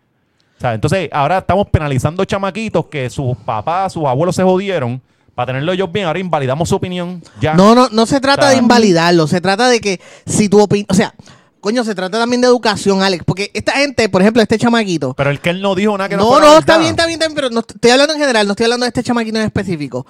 O 0.58 0.60
sea, 0.60 0.74
entonces 0.74 1.08
ahora 1.12 1.38
estamos 1.38 1.68
penalizando 1.70 2.24
chamaquitos 2.24 2.86
que 2.86 3.08
sus 3.08 3.36
papás, 3.38 3.92
sus 3.92 4.04
abuelos 4.04 4.36
se 4.36 4.42
jodieron 4.42 5.00
para 5.34 5.46
tenerlos 5.46 5.74
ellos 5.74 5.90
bien. 5.90 6.06
Ahora 6.06 6.18
invalidamos 6.18 6.68
su 6.68 6.76
opinión. 6.76 7.22
Ya. 7.40 7.54
No, 7.54 7.74
no, 7.74 7.88
no 7.90 8.06
se 8.06 8.20
trata 8.20 8.42
O 8.42 8.44
sea, 8.44 8.50
de 8.52 8.58
invalidarlo, 8.58 9.26
se 9.26 9.40
trata 9.40 9.68
de 9.68 9.80
que 9.80 10.00
si 10.26 10.48
tu 10.48 10.60
opinión, 10.60 10.86
o 10.90 10.94
sea, 10.94 11.14
coño, 11.60 11.82
se 11.82 11.94
trata 11.94 12.18
también 12.18 12.40
de 12.40 12.46
educación, 12.46 13.02
Alex, 13.02 13.24
porque 13.24 13.50
esta 13.54 13.72
gente, 13.72 14.08
por 14.08 14.20
ejemplo, 14.22 14.42
este 14.42 14.58
chamaquito, 14.58 15.14
Pero 15.14 15.30
el 15.30 15.40
que 15.40 15.50
él 15.50 15.62
no 15.62 15.74
dijo 15.74 15.96
nada 15.96 16.08
que 16.08 16.16
no 16.16 16.24
No, 16.24 16.40
no, 16.40 16.58
está 16.58 16.78
bien, 16.78 16.90
está 16.90 17.06
bien, 17.06 17.20
está 17.20 17.26
bien, 17.26 17.34
pero 17.34 17.50
no, 17.50 17.60
estoy 17.60 17.90
hablando 17.90 18.14
en 18.14 18.20
general, 18.20 18.46
no 18.46 18.52
estoy 18.52 18.64
hablando 18.64 18.84
de 18.84 18.88
este 18.88 19.02
chamaquito 19.02 19.38
en 19.38 19.46
específico. 19.46 20.06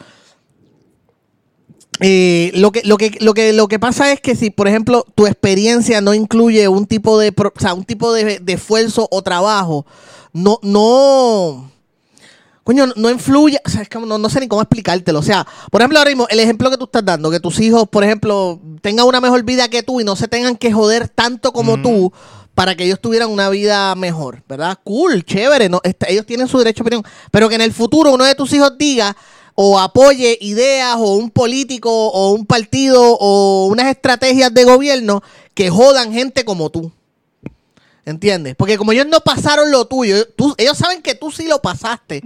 Eh, 2.00 2.50
lo, 2.54 2.72
que, 2.72 2.82
lo, 2.84 2.96
que, 2.96 3.16
lo, 3.20 3.34
que, 3.34 3.52
lo 3.52 3.68
que 3.68 3.78
pasa 3.78 4.10
es 4.12 4.20
que 4.20 4.34
si, 4.34 4.50
por 4.50 4.66
ejemplo, 4.68 5.04
tu 5.14 5.26
experiencia 5.26 6.00
no 6.00 6.14
incluye 6.14 6.66
un 6.68 6.86
tipo 6.86 7.18
de, 7.18 7.32
pro- 7.32 7.52
o 7.54 7.60
sea, 7.60 7.74
un 7.74 7.84
tipo 7.84 8.12
de, 8.12 8.38
de 8.38 8.52
esfuerzo 8.54 9.06
o 9.10 9.22
trabajo, 9.22 9.84
no, 10.32 10.58
no, 10.62 11.70
coño, 12.64 12.86
no, 12.96 13.10
influye, 13.10 13.60
o 13.64 13.68
sea, 13.68 13.82
es 13.82 13.88
que 13.88 13.98
no, 13.98 14.16
no 14.16 14.30
sé 14.30 14.40
ni 14.40 14.48
cómo 14.48 14.62
explicártelo. 14.62 15.18
O 15.18 15.22
sea, 15.22 15.46
por 15.70 15.80
ejemplo, 15.82 15.98
ahora 15.98 16.10
mismo, 16.10 16.26
el 16.30 16.40
ejemplo 16.40 16.70
que 16.70 16.76
tú 16.78 16.84
estás 16.84 17.04
dando, 17.04 17.30
que 17.30 17.40
tus 17.40 17.60
hijos, 17.60 17.88
por 17.88 18.04
ejemplo, 18.04 18.60
tengan 18.80 19.06
una 19.06 19.20
mejor 19.20 19.42
vida 19.42 19.68
que 19.68 19.82
tú 19.82 20.00
y 20.00 20.04
no 20.04 20.16
se 20.16 20.28
tengan 20.28 20.56
que 20.56 20.72
joder 20.72 21.08
tanto 21.08 21.52
como 21.52 21.82
tú 21.82 22.12
para 22.54 22.74
que 22.74 22.84
ellos 22.84 23.00
tuvieran 23.00 23.30
una 23.30 23.48
vida 23.48 23.94
mejor, 23.94 24.42
¿verdad? 24.48 24.78
Cool, 24.84 25.24
chévere, 25.24 25.68
no, 25.68 25.80
Este, 25.82 26.12
ellos 26.12 26.26
tienen 26.26 26.46
su 26.48 26.58
derecho 26.58 26.82
a 26.82 26.84
opinión, 26.84 27.04
pero 27.30 27.48
que 27.48 27.54
en 27.54 27.62
el 27.62 27.72
futuro 27.72 28.12
uno 28.12 28.24
de 28.24 28.34
tus 28.34 28.52
hijos 28.52 28.76
diga 28.78 29.16
o 29.62 29.78
apoye 29.78 30.38
ideas 30.40 30.96
o 30.98 31.16
un 31.16 31.28
político 31.30 31.90
o 31.90 32.30
un 32.30 32.46
partido 32.46 33.02
o 33.20 33.66
unas 33.66 33.88
estrategias 33.88 34.54
de 34.54 34.64
gobierno 34.64 35.22
que 35.52 35.68
jodan 35.68 36.14
gente 36.14 36.46
como 36.46 36.70
tú. 36.70 36.90
¿Entiendes? 38.06 38.54
Porque 38.56 38.78
como 38.78 38.92
ellos 38.92 39.06
no 39.06 39.20
pasaron 39.20 39.70
lo 39.70 39.84
tuyo, 39.84 40.26
tú- 40.28 40.54
ellos 40.56 40.78
saben 40.78 41.02
que 41.02 41.14
tú 41.14 41.30
sí 41.30 41.46
lo 41.46 41.60
pasaste, 41.60 42.22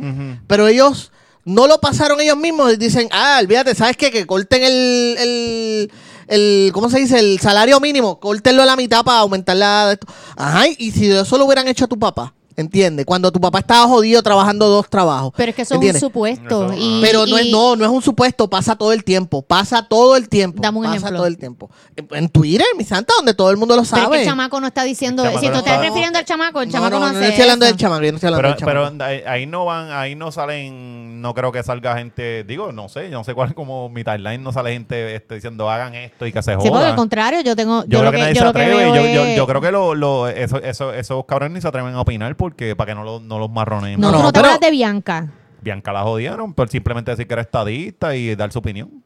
pero 0.47 0.69
ellos 0.69 1.11
no 1.45 1.67
lo 1.67 1.81
pasaron 1.81 2.21
ellos 2.21 2.37
mismos 2.37 2.73
y 2.73 2.77
dicen, 2.77 3.09
ah, 3.11 3.39
olvídate, 3.43 3.75
¿sabes 3.75 3.97
qué? 3.97 4.11
Que 4.13 4.27
corten 4.27 4.63
el, 4.63 5.17
el, 5.19 5.93
el- 6.29 6.71
¿cómo 6.73 6.89
se 6.89 7.01
dice? 7.01 7.19
El 7.19 7.41
salario 7.41 7.81
mínimo, 7.81 8.21
córtenlo 8.21 8.63
a 8.63 8.67
la 8.67 8.77
mitad 8.77 9.05
para 9.05 9.19
aumentar 9.19 9.57
la... 9.57 9.99
Ajá, 10.37 10.69
y 10.69 10.93
si 10.93 11.11
eso 11.11 11.37
lo 11.37 11.45
hubieran 11.47 11.67
hecho 11.67 11.85
a 11.87 11.89
tu 11.89 11.99
papá, 11.99 12.33
¿entiendes? 12.57 13.05
Cuando 13.07 13.31
tu 13.33 13.41
papá 13.41 13.59
estaba 13.61 13.87
jodido 13.87 14.23
trabajando 14.23 14.69
dos 14.69 14.89
trabajos. 14.89 15.33
Pero 15.37 15.51
es 15.51 15.57
que 15.57 15.63
eso 15.63 15.75
es 15.75 15.79
un 15.79 15.83
¿entiendes? 15.83 16.01
supuesto. 16.01 16.73
Y- 16.77 17.01
Pero 17.03 17.27
no 17.27 17.39
es, 17.39 17.51
no, 17.51 17.77
no 17.77 17.85
es 17.85 17.91
un 17.91 18.03
supuesto, 18.03 18.49
pasa 18.49 18.77
todo 18.77 18.93
el 18.93 19.05
tiempo, 19.05 19.43
pasa 19.43 19.87
todo 19.89 20.17
el 20.17 20.29
tiempo. 20.29 20.61
Dame 20.63 20.79
un 20.79 20.85
pasa 20.85 20.97
ejemplo. 20.97 21.17
todo 21.19 21.27
el 21.27 21.39
tiempo. 21.39 21.71
En 22.13 22.29
Twitter, 22.29 22.67
mi 22.77 22.85
santa, 22.85 23.13
donde 23.17 23.35
todo 23.35 23.51
el 23.51 23.57
mundo 23.57 23.75
lo 23.77 23.83
Pero 23.83 23.95
es 23.97 24.01
que 24.01 24.05
sabe. 24.05 24.21
el 24.23 24.27
chamaco 24.27 24.61
no 24.61 24.67
está 24.67 24.85
diciendo. 24.85 25.23
Chamaco 25.23 25.41
Si 25.41 25.47
tú 25.47 25.53
no 25.53 25.59
estás 25.59 25.75
está- 25.75 25.85
refiriendo 25.87 26.19
al 26.19 26.25
chamaco, 26.25 26.61
el 26.63 26.69
no, 26.69 26.73
chamaco 26.73 26.91
no, 26.99 27.01
no, 27.07 27.13
no, 27.13 27.19
hace 27.19 27.29
estoy 27.29 27.43
hablando 27.43 27.65
eso. 27.67 27.73
del 27.75 27.81
chamaco, 27.81 28.03
yo 28.05 28.13
no 28.13 28.17
estoy 28.17 28.29
hablando 28.29 28.43
Pero, 28.43 28.55
del 28.55 28.65
pero 28.67 28.85
chamaco. 28.89 29.05
ahí 29.05 29.23
ahí 29.27 29.47
no 29.47 29.65
van, 29.65 29.91
ahí 29.91 30.15
no 30.15 30.31
salen, 30.33 31.21
no 31.21 31.35
creo 31.35 31.53
que 31.53 31.63
salga 31.63 31.97
gente, 31.97 32.45
digo, 32.45 32.73
no 32.73 32.89
sé, 32.89 33.11
yo 33.11 33.19
no 33.19 33.25
sé 33.25 33.35
cuál 33.35 33.51
es 33.51 33.55
como 33.55 33.89
mi 33.89 34.05
timeline, 34.05 34.43
no 34.43 34.53
sale 34.53 34.73
gente 34.73 35.15
este, 35.15 35.35
diciendo 35.37 35.71
hagan 35.71 35.95
esto 35.95 36.27
y 36.27 36.33
que 36.33 36.43
se 36.43 36.53
Sí, 36.53 36.57
porque 36.57 36.71
jodan. 36.71 36.91
al 36.91 36.97
contrario, 36.97 37.41
yo 37.41 37.57
tengo. 37.57 37.83
Yo, 37.85 37.89
Yo, 37.89 37.99
creo 38.01 38.11
que, 38.13 38.17
que, 38.17 38.23
nadie 38.23 38.35
yo 38.35 38.39
se 38.41 38.45
lo 38.47 38.53
que 38.53 38.63
atreve. 38.63 38.77
veo 38.85 38.95
Yo, 38.95 39.03
yo, 39.15 39.25
es- 39.25 39.37
yo 39.37 39.47
creo 39.47 39.61
que 39.61 39.71
lo, 39.73 39.95
lo- 39.95 40.29
eso, 40.29 40.59
eso, 40.59 40.93
esos 40.93 41.25
cabrones 41.27 41.55
ni 41.55 41.61
se 41.61 41.69
atreven 41.69 41.95
a 41.95 42.01
opinar 42.01 42.35
porque 42.45 42.77
para 42.77 42.93
que 42.93 42.95
no, 42.95 43.05
lo- 43.05 43.21
no 43.21 43.39
los 43.39 43.51
marronen. 43.51 43.99
No, 43.99 44.11
No, 44.13 44.23
no 44.23 44.33
te 44.33 44.39
pero- 44.41 44.47
hablas 44.53 44.61
de 44.61 44.71
Bianca. 44.71 45.29
Bianca 45.63 45.93
la 45.95 46.03
jodieron 46.03 46.53
por 46.53 46.69
simplemente 46.69 47.11
decir 47.11 47.27
que 47.27 47.33
era 47.33 47.41
estadista 47.43 48.15
y 48.15 48.35
dar 48.37 48.53
su 48.53 48.59
opinión. 48.59 49.03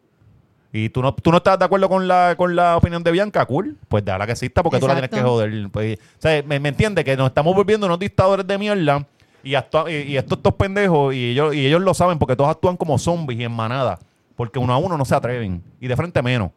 Y 0.72 0.88
tú 0.90 1.00
no, 1.02 1.14
tú 1.14 1.30
no 1.30 1.36
estás 1.38 1.56
de 1.58 1.64
acuerdo 1.64 1.88
con 1.88 2.08
la, 2.08 2.34
con 2.36 2.54
la 2.56 2.76
opinión 2.76 3.02
de 3.04 3.12
Bianca, 3.12 3.46
cool. 3.46 3.76
Pues 3.88 4.04
déjala 4.04 4.26
que 4.26 4.32
exista 4.32 4.62
porque 4.62 4.80
tú 4.80 4.86
la 4.88 4.94
tienes 4.94 5.10
que 5.10 5.22
joder. 5.22 5.68
Pues, 5.70 5.98
o 5.98 6.20
sea, 6.20 6.42
me, 6.42 6.58
me 6.58 6.68
entiende 6.70 7.04
que 7.04 7.16
nos 7.16 7.28
estamos 7.28 7.54
volviendo 7.54 7.86
unos 7.86 7.98
dictadores 8.00 8.44
de 8.46 8.58
mierda 8.58 9.06
y, 9.44 9.54
actúa- 9.54 9.88
y, 9.88 10.12
y 10.12 10.16
estos, 10.16 10.38
estos 10.38 10.54
pendejos, 10.54 11.14
y 11.14 11.30
ellos, 11.30 11.54
y 11.54 11.64
ellos 11.64 11.80
lo 11.80 11.94
saben 11.94 12.18
porque 12.18 12.34
todos 12.34 12.50
actúan 12.50 12.76
como 12.76 12.98
zombies 12.98 13.38
y 13.40 13.44
en 13.44 13.52
manada. 13.52 13.98
Porque 14.34 14.58
uno 14.58 14.72
a 14.74 14.78
uno 14.78 14.98
no 14.98 15.04
se 15.04 15.14
atreven. 15.14 15.62
Y 15.80 15.86
de 15.86 15.96
frente 15.96 16.20
menos. 16.22 16.50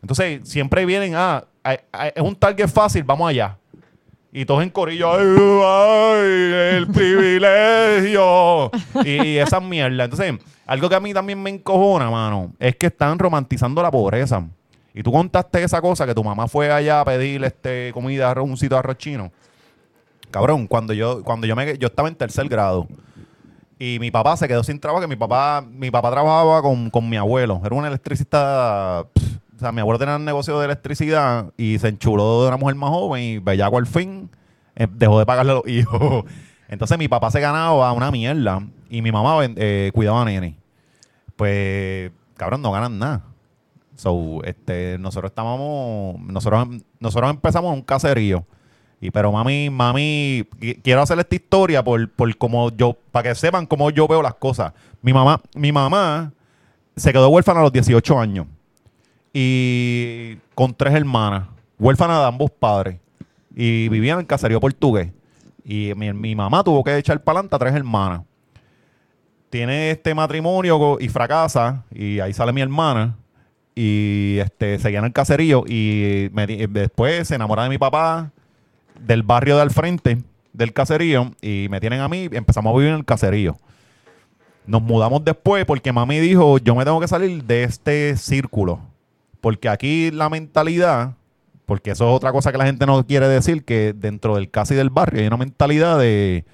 Entonces, 0.00 0.40
siempre 0.48 0.86
vienen, 0.86 1.14
ah, 1.16 1.44
es 1.64 2.22
un 2.22 2.34
target 2.36 2.68
fácil, 2.68 3.02
vamos 3.02 3.28
allá. 3.28 3.56
Y 4.32 4.44
todos 4.44 4.62
en 4.62 4.70
corillo, 4.70 5.12
ay, 5.12 5.26
ay, 5.64 6.76
el 6.76 6.86
privilegio. 6.92 8.70
y, 9.04 9.22
y 9.26 9.38
esa 9.38 9.58
mierda. 9.60 10.04
Entonces, 10.04 10.34
algo 10.66 10.88
que 10.88 10.94
a 10.94 11.00
mí 11.00 11.12
también 11.12 11.42
me 11.42 11.50
encojona, 11.50 12.10
mano, 12.10 12.52
es 12.58 12.76
que 12.76 12.86
están 12.86 13.18
romantizando 13.18 13.82
la 13.82 13.90
pobreza. 13.90 14.46
Y 14.94 15.02
tú 15.02 15.12
contaste 15.12 15.62
esa 15.62 15.80
cosa, 15.80 16.06
que 16.06 16.14
tu 16.14 16.22
mamá 16.22 16.46
fue 16.48 16.70
allá 16.70 17.00
a 17.00 17.04
pedir 17.04 17.42
este, 17.44 17.90
comida, 17.92 18.30
arroz, 18.30 18.48
un 18.48 18.56
sitio 18.56 18.76
de 18.76 18.78
arroz 18.80 18.98
chino. 18.98 19.32
Cabrón, 20.30 20.66
cuando 20.66 20.92
yo, 20.92 21.24
cuando 21.24 21.46
yo 21.46 21.56
me 21.56 21.76
yo 21.76 21.88
estaba 21.88 22.08
en 22.08 22.14
tercer 22.14 22.48
grado 22.48 22.86
y 23.78 23.98
mi 23.98 24.10
papá 24.10 24.36
se 24.36 24.46
quedó 24.46 24.62
sin 24.62 24.78
trabajo, 24.78 25.00
que 25.00 25.08
mi 25.08 25.16
papá, 25.16 25.64
mi 25.66 25.90
papá 25.90 26.10
trabajaba 26.10 26.62
con, 26.62 26.90
con 26.90 27.08
mi 27.08 27.16
abuelo. 27.16 27.60
Era 27.64 27.74
un 27.74 27.84
electricista. 27.84 29.06
pff, 29.12 29.24
o 29.60 29.62
sea, 29.62 29.72
mi 29.72 29.80
abuelo 29.82 29.98
tenía 29.98 30.16
un 30.16 30.24
negocio 30.24 30.58
de 30.58 30.64
electricidad 30.64 31.52
y 31.58 31.78
se 31.78 31.88
enchuló 31.88 32.42
de 32.42 32.48
una 32.48 32.56
mujer 32.56 32.76
más 32.76 32.88
joven 32.88 33.22
y 33.22 33.38
bellaco 33.38 33.76
al 33.76 33.86
fin 33.86 34.30
eh, 34.74 34.86
dejó 34.90 35.18
de 35.18 35.26
pagarle 35.26 35.52
a 35.52 35.54
los 35.56 35.66
hijos. 35.68 36.24
Entonces 36.68 36.96
mi 36.96 37.08
papá 37.08 37.30
se 37.30 37.40
ganaba 37.40 37.92
una 37.92 38.10
mierda 38.10 38.62
y 38.88 39.02
mi 39.02 39.12
mamá 39.12 39.36
eh, 39.44 39.90
cuidaba 39.92 40.22
a 40.22 40.24
nene. 40.24 40.56
Pues, 41.36 42.10
cabrón, 42.36 42.62
no 42.62 42.72
ganan 42.72 42.98
nada. 42.98 43.24
So, 43.96 44.42
este, 44.44 44.96
nosotros 44.98 45.30
estábamos, 45.30 46.18
nosotros, 46.20 46.68
nosotros 46.98 47.30
empezamos 47.30 47.74
un 47.74 47.82
caserío. 47.82 48.44
Y 49.00 49.10
pero 49.10 49.32
mami, 49.32 49.68
mami, 49.70 50.44
qui- 50.58 50.80
quiero 50.82 51.02
hacer 51.02 51.18
esta 51.18 51.34
historia 51.34 51.82
por, 51.82 52.10
por 52.10 52.34
como 52.36 52.70
yo, 52.70 52.96
para 53.12 53.28
que 53.30 53.34
sepan 53.34 53.66
cómo 53.66 53.90
yo 53.90 54.06
veo 54.08 54.22
las 54.22 54.34
cosas. 54.34 54.72
Mi 55.02 55.12
mamá, 55.12 55.40
mi 55.54 55.72
mamá 55.72 56.32
se 56.96 57.12
quedó 57.12 57.28
huérfana 57.28 57.60
a 57.60 57.62
los 57.64 57.72
18 57.72 58.18
años. 58.18 58.46
Y 59.32 60.36
con 60.54 60.74
tres 60.74 60.94
hermanas, 60.94 61.48
huérfana 61.78 62.18
de 62.20 62.26
ambos 62.26 62.50
padres. 62.50 62.98
Y 63.54 63.88
vivía 63.88 64.14
en 64.14 64.24
caserío 64.24 64.60
portugués. 64.60 65.12
Y 65.64 65.92
mi, 65.96 66.12
mi 66.12 66.34
mamá 66.34 66.64
tuvo 66.64 66.82
que 66.82 66.96
echar 66.96 67.22
para 67.22 67.38
adelante 67.38 67.56
a 67.56 67.58
tres 67.58 67.74
hermanas. 67.74 68.22
Tiene 69.50 69.90
este 69.90 70.14
matrimonio 70.14 70.98
y 71.00 71.08
fracasa. 71.08 71.84
Y 71.92 72.20
ahí 72.20 72.32
sale 72.32 72.52
mi 72.52 72.60
hermana. 72.60 73.16
Y 73.74 74.38
este, 74.38 74.78
seguía 74.78 75.00
en 75.00 75.06
el 75.06 75.12
caserío. 75.12 75.64
Y 75.66 76.28
después 76.68 77.28
se 77.28 77.34
enamora 77.34 77.64
de 77.64 77.68
mi 77.68 77.78
papá 77.78 78.32
del 79.00 79.22
barrio 79.22 79.56
de 79.56 79.62
al 79.62 79.70
frente 79.70 80.18
del 80.52 80.72
caserío 80.72 81.32
y 81.40 81.68
me 81.70 81.80
tienen 81.80 82.00
a 82.00 82.08
mí 82.08 82.28
y 82.30 82.36
empezamos 82.36 82.72
a 82.72 82.76
vivir 82.76 82.92
en 82.92 82.98
el 82.98 83.04
caserío. 83.04 83.56
Nos 84.66 84.82
mudamos 84.82 85.24
después 85.24 85.64
porque 85.64 85.92
mami 85.92 86.18
dijo, 86.18 86.58
yo 86.58 86.74
me 86.74 86.84
tengo 86.84 87.00
que 87.00 87.08
salir 87.08 87.42
de 87.44 87.64
este 87.64 88.16
círculo. 88.16 88.80
Porque 89.40 89.68
aquí 89.68 90.10
la 90.10 90.28
mentalidad, 90.28 91.14
porque 91.66 91.92
eso 91.92 92.08
es 92.10 92.16
otra 92.16 92.32
cosa 92.32 92.52
que 92.52 92.58
la 92.58 92.66
gente 92.66 92.84
no 92.86 93.06
quiere 93.06 93.28
decir, 93.28 93.64
que 93.64 93.94
dentro 93.96 94.34
del 94.34 94.50
casi 94.50 94.74
del 94.74 94.90
barrio 94.90 95.20
hay 95.20 95.26
una 95.26 95.36
mentalidad 95.38 95.98
de, 95.98 96.44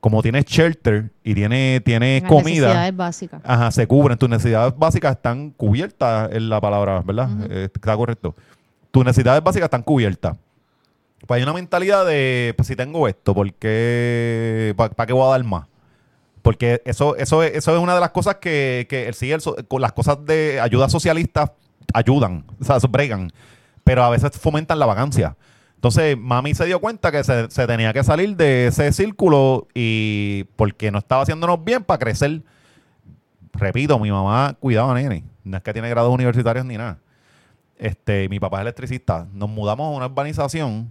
como 0.00 0.22
tienes 0.22 0.44
shelter 0.46 1.10
y 1.24 1.34
tiene, 1.34 1.80
tiene 1.84 2.20
Las 2.20 2.28
comida, 2.28 2.66
necesidades 2.68 2.96
básicas. 2.96 3.40
Ajá, 3.44 3.70
se 3.70 3.86
cubren. 3.86 4.18
Tus 4.18 4.28
necesidades 4.28 4.74
básicas 4.76 5.16
están 5.16 5.50
cubiertas 5.50 6.30
en 6.32 6.48
la 6.48 6.60
palabra, 6.60 7.00
¿verdad? 7.04 7.28
Eh, 7.50 7.68
está 7.74 7.96
correcto. 7.96 8.34
Tus 8.90 9.04
necesidades 9.04 9.42
básicas 9.42 9.66
están 9.66 9.82
cubiertas. 9.82 10.36
Pues 11.26 11.38
hay 11.38 11.42
una 11.44 11.52
mentalidad 11.52 12.04
de, 12.04 12.52
pues 12.56 12.66
si 12.68 12.74
tengo 12.76 13.06
esto, 13.08 13.32
¿por 13.34 13.52
qué? 13.54 14.74
¿Para 14.76 15.06
qué 15.06 15.12
voy 15.12 15.26
a 15.26 15.30
dar 15.30 15.44
más? 15.44 15.66
Porque 16.42 16.82
eso, 16.84 17.14
eso, 17.16 17.42
es- 17.44 17.54
eso 17.56 17.76
es 17.76 17.80
una 17.82 17.94
de 17.94 18.00
las 18.00 18.10
cosas 18.10 18.36
que, 18.36 18.86
que 18.90 19.06
el, 19.06 19.14
sí, 19.14 19.30
el 19.30 19.40
las 19.78 19.92
cosas 19.92 20.18
de 20.26 20.60
ayuda 20.60 20.88
socialista 20.88 21.52
ayudan, 21.92 22.44
o 22.60 22.64
sea, 22.64 22.78
bregan, 22.88 23.30
pero 23.84 24.02
a 24.04 24.10
veces 24.10 24.38
fomentan 24.38 24.78
la 24.78 24.86
vacancia. 24.86 25.36
Entonces, 25.74 26.16
mami 26.16 26.54
se 26.54 26.64
dio 26.66 26.80
cuenta 26.80 27.10
que 27.10 27.24
se, 27.24 27.66
tenía 27.66 27.92
que 27.92 28.04
salir 28.04 28.36
de 28.36 28.68
ese 28.68 28.92
círculo 28.92 29.66
y 29.74 30.44
porque 30.54 30.92
no 30.92 30.98
estaba 30.98 31.22
haciéndonos 31.22 31.64
bien 31.64 31.82
para 31.82 31.98
crecer. 31.98 32.42
Repito, 33.52 33.98
mi 33.98 34.10
mamá 34.10 34.56
cuidaba 34.60 34.92
a 34.92 34.94
nene, 34.94 35.24
no 35.42 35.56
es 35.56 35.62
que 35.62 35.72
tiene 35.72 35.88
grados 35.90 36.14
universitarios 36.14 36.64
ni 36.64 36.76
nada. 36.76 36.98
Este, 37.76 38.28
mi 38.28 38.38
papá 38.38 38.58
es 38.58 38.62
electricista. 38.62 39.26
Nos 39.32 39.48
mudamos 39.48 39.88
a 39.88 39.96
una 39.96 40.06
urbanización 40.06 40.88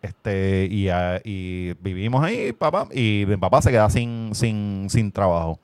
este, 0.00 0.66
y, 0.70 0.88
y 1.24 1.74
vivimos 1.74 2.24
ahí, 2.24 2.52
papá, 2.52 2.88
y 2.92 3.24
mi 3.28 3.36
papá 3.36 3.60
se 3.60 3.70
queda 3.70 3.90
sin, 3.90 4.30
sin, 4.34 4.86
sin 4.88 5.12
trabajo. 5.12 5.60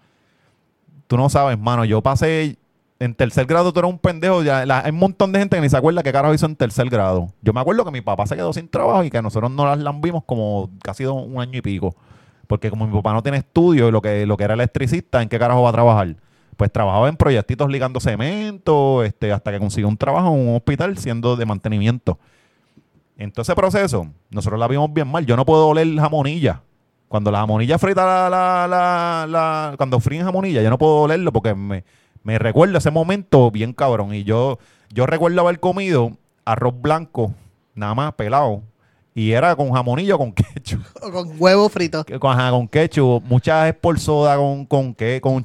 Tú 1.07 1.17
no 1.17 1.31
sabes, 1.31 1.59
mano, 1.59 1.85
yo 1.87 2.03
pasé 2.03 2.59
en 2.99 3.15
tercer 3.15 3.47
grado, 3.47 3.73
tú 3.73 3.79
eras 3.81 3.91
un 3.91 3.99
pendejo, 3.99 4.43
ya, 4.43 4.61
hay 4.61 4.91
un 4.91 4.99
montón 4.99 5.31
de 5.33 5.39
gente 5.39 5.57
que 5.57 5.61
ni 5.61 5.69
se 5.69 5.77
acuerda 5.77 6.03
qué 6.03 6.13
carajo 6.13 6.33
hizo 6.35 6.47
en 6.47 6.57
tercer 6.57 6.89
grado. 6.89 7.29
Yo 7.43 7.53
me 7.53 7.61
acuerdo 7.61 7.85
que 7.85 7.91
mi 7.91 8.01
papá 8.01 8.27
se 8.27 8.37
quedó 8.37 8.53
sin 8.53 8.69
trabajo 8.69 9.05
y 9.05 9.11
que 9.11 9.21
nosotros 9.21 9.51
no 9.51 9.67
las 9.67 9.79
lambimos 9.79 10.25
como 10.25 10.71
casi 10.83 11.05
un 11.05 11.39
año 11.41 11.59
y 11.59 11.63
pico. 11.63 11.95
Porque 12.47 12.71
como 12.71 12.87
mi 12.87 12.95
papá 12.95 13.13
no 13.13 13.23
tiene 13.23 13.39
estudio, 13.39 13.91
lo 13.91 14.01
que, 14.01 14.25
lo 14.25 14.37
que 14.37 14.45
era 14.45 14.55
electricista, 14.55 15.21
¿en 15.21 15.29
qué 15.29 15.39
carajo 15.39 15.63
va 15.63 15.71
a 15.71 15.73
trabajar? 15.73 16.17
Pues 16.57 16.73
trabajaba 16.73 17.09
en 17.09 17.17
proyectitos 17.17 17.69
ligando 17.71 18.01
cemento, 18.01 19.03
este, 19.03 19.33
hasta 19.33 19.51
que 19.53 19.59
consiguió 19.59 19.89
un 19.89 19.97
trabajo 19.97 20.29
en 20.35 20.49
un 20.49 20.57
hospital 20.57 20.97
siendo 20.97 21.37
de 21.37 21.45
mantenimiento. 21.45 22.19
En 23.19 23.33
todo 23.33 23.43
ese 23.43 23.55
proceso, 23.55 24.07
nosotros 24.31 24.59
la 24.61 24.69
vimos 24.69 24.93
bien 24.93 25.09
mal. 25.09 25.27
Yo 25.27 25.37
no 25.37 25.45
puedo 25.45 25.69
oler 25.69 25.87
jamonilla. 25.99 26.63
Cuando 27.09 27.31
la 27.31 27.39
jamonilla 27.41 27.79
frita, 27.79 28.05
la, 28.05 28.31
la, 28.31 28.67
la, 28.69 29.27
la- 29.29 29.75
cuando 29.77 30.01
fríen 30.01 30.25
jamonilla, 30.25 30.63
yo 30.63 30.71
no 30.71 30.79
puedo 30.79 31.03
olerlo 31.03 31.33
porque 31.33 31.55
me, 31.55 31.85
me 32.27 32.41
recuerda 32.41 32.79
ese 32.79 32.91
momento 32.91 33.53
bien 33.53 33.73
cabrón. 33.73 34.13
Y 34.13 34.25
yo, 34.25 34.59
yo 34.93 35.07
recuerdo 35.07 35.41
haber 35.43 35.61
comido 35.61 36.11
arroz 36.45 36.75
blanco, 36.83 37.33
nada 37.73 37.95
más 37.95 38.15
pelado, 38.15 38.63
y 39.15 39.31
era 39.31 39.55
con 39.55 39.71
jamonilla 39.71 40.17
o 40.17 40.19
con 40.19 40.33
ketchup. 40.35 40.83
O 41.03 41.13
con 41.13 41.37
huevo 41.39 41.69
frito. 41.69 42.05
Con, 42.19 42.33
ajá, 42.33 42.51
con 42.51 42.67
ketchup, 42.67 43.23
muchas 43.27 43.73
por 43.77 44.01
soda 44.01 44.37
con, 44.37 44.67
con, 44.67 44.93
qué, 44.93 45.21
con 45.21 45.45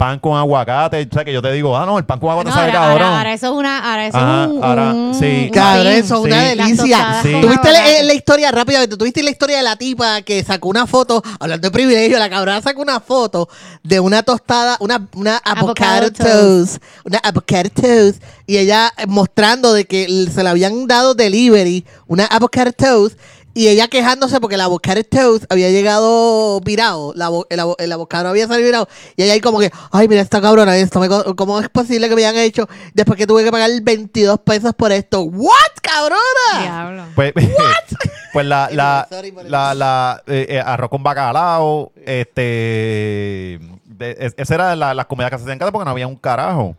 pan 0.00 0.18
con 0.18 0.34
aguacate. 0.38 1.06
O 1.10 1.12
sea, 1.14 1.26
que 1.26 1.32
yo 1.34 1.42
te 1.42 1.52
digo, 1.52 1.76
ah, 1.76 1.84
no, 1.84 1.98
el 1.98 2.06
pan 2.06 2.18
con 2.18 2.30
aguacate 2.30 2.48
No, 2.48 2.54
sabe 2.56 2.72
ahora, 2.72 2.80
cabrón. 2.80 3.02
ahora, 3.02 3.18
ahora 3.18 3.32
eso 3.34 3.46
es 3.48 3.52
una, 3.52 3.78
ahora 3.90 4.06
eso 4.06 4.16
Ajá, 4.16 4.44
es 4.44 4.50
un, 4.50 4.64
ahora, 4.64 4.94
un- 4.94 5.14
sí. 5.14 5.50
Cabrón, 5.52 5.86
eso 5.88 6.14
es 6.16 6.20
una 6.24 6.40
Sí. 6.40 6.56
delicia. 6.56 7.18
Sí. 7.22 7.32
¿Tuviste 7.42 7.70
la, 7.70 8.02
la 8.04 8.14
historia 8.14 8.50
rápidamente? 8.50 8.96
¿Tuviste 8.96 9.22
la 9.22 9.30
historia 9.30 9.58
de 9.58 9.62
la 9.62 9.76
tipa 9.76 10.22
que 10.22 10.42
sacó 10.42 10.68
una 10.70 10.86
foto, 10.86 11.22
hablando 11.38 11.68
de 11.68 11.70
privilegio, 11.70 12.18
la 12.18 12.30
cabrona 12.30 12.62
sacó 12.62 12.80
una 12.80 12.98
foto 13.00 13.46
de 13.82 14.00
una 14.00 14.22
tostada, 14.22 14.78
una, 14.80 15.06
una 15.14 15.36
avocado, 15.36 16.06
Avocado 16.06 16.12
toast, 16.12 16.82
una 17.04 17.18
avocado 17.18 17.68
toast, 17.70 18.22
y 18.46 18.56
ella 18.56 18.90
mostrando 19.06 19.74
de 19.74 19.84
que 19.84 20.06
se 20.34 20.42
le 20.42 20.48
habían 20.48 20.86
dado 20.86 21.14
delivery 21.14 21.84
una 22.06 22.24
avocado 22.24 22.72
toast, 22.72 23.18
y 23.54 23.68
ella 23.68 23.88
quejándose 23.88 24.40
porque 24.40 24.54
el 24.54 24.60
avocado 24.60 25.02
toast 25.04 25.44
había 25.50 25.70
llegado 25.70 26.60
virado, 26.60 27.12
la 27.16 27.28
el, 27.48 27.60
el 27.78 27.92
avocado 27.92 28.28
había 28.28 28.46
salido 28.46 28.66
virado, 28.66 28.88
y 29.16 29.22
ella 29.24 29.32
ahí 29.32 29.40
como 29.40 29.58
que, 29.58 29.70
ay, 29.90 30.06
mira 30.08 30.20
esta 30.20 30.40
cabrona, 30.40 30.76
esto 30.76 31.00
me 31.00 31.08
¿cómo 31.34 31.60
es 31.60 31.68
posible 31.68 32.08
que 32.08 32.14
me 32.14 32.24
hayan 32.24 32.36
hecho 32.42 32.68
después 32.94 33.16
que 33.18 33.26
tuve 33.26 33.42
que 33.44 33.50
pagar 33.50 33.70
22 33.82 34.38
pesos 34.40 34.72
por 34.74 34.92
esto? 34.92 35.22
¿What, 35.22 35.50
cabrona? 35.82 36.62
Diablo. 36.62 37.04
Pues, 37.14 37.32
pues 38.32 38.46
la, 38.46 38.68
la, 38.72 39.08
la, 39.46 39.74
la, 39.74 40.22
eh, 40.26 40.46
eh, 40.50 40.60
arroz 40.64 40.88
con 40.90 41.02
bacalao, 41.02 41.92
este, 42.06 43.60
de- 43.84 44.16
es- 44.18 44.34
esa 44.36 44.54
era 44.54 44.76
la, 44.76 44.94
las 44.94 45.06
comidas 45.06 45.30
que 45.30 45.36
se 45.38 45.42
hacían 45.42 45.54
en 45.54 45.58
casa 45.58 45.72
porque 45.72 45.84
no 45.84 45.90
había 45.90 46.06
un 46.06 46.16
carajo. 46.16 46.76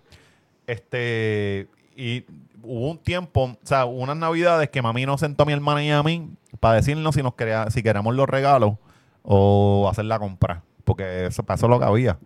Este, 0.68 1.68
y 1.96 2.24
hubo 2.72 2.90
un 2.90 2.98
tiempo, 2.98 3.44
o 3.44 3.58
sea, 3.64 3.84
unas 3.84 4.16
navidades 4.16 4.70
que 4.70 4.82
mami 4.82 5.06
nos 5.06 5.20
sentó 5.20 5.44
a 5.44 5.46
mi 5.46 5.52
hermana 5.52 5.84
y 5.84 5.92
a 5.92 6.02
mí 6.04 6.32
para 6.62 6.76
decirnos 6.76 7.16
si 7.16 7.22
nos 7.22 7.36
quería, 7.36 7.70
si 7.70 7.84
queríamos 7.84 8.16
los 8.16 8.30
regalos 8.30 8.76
o 9.24 9.90
hacer 9.92 10.06
la 10.06 10.20
compra, 10.20 10.64
porque 10.86 11.26
eso 11.26 11.44
pasó 11.44 11.68
lo 11.68 11.80
que 11.80 11.86
había. 11.86 12.18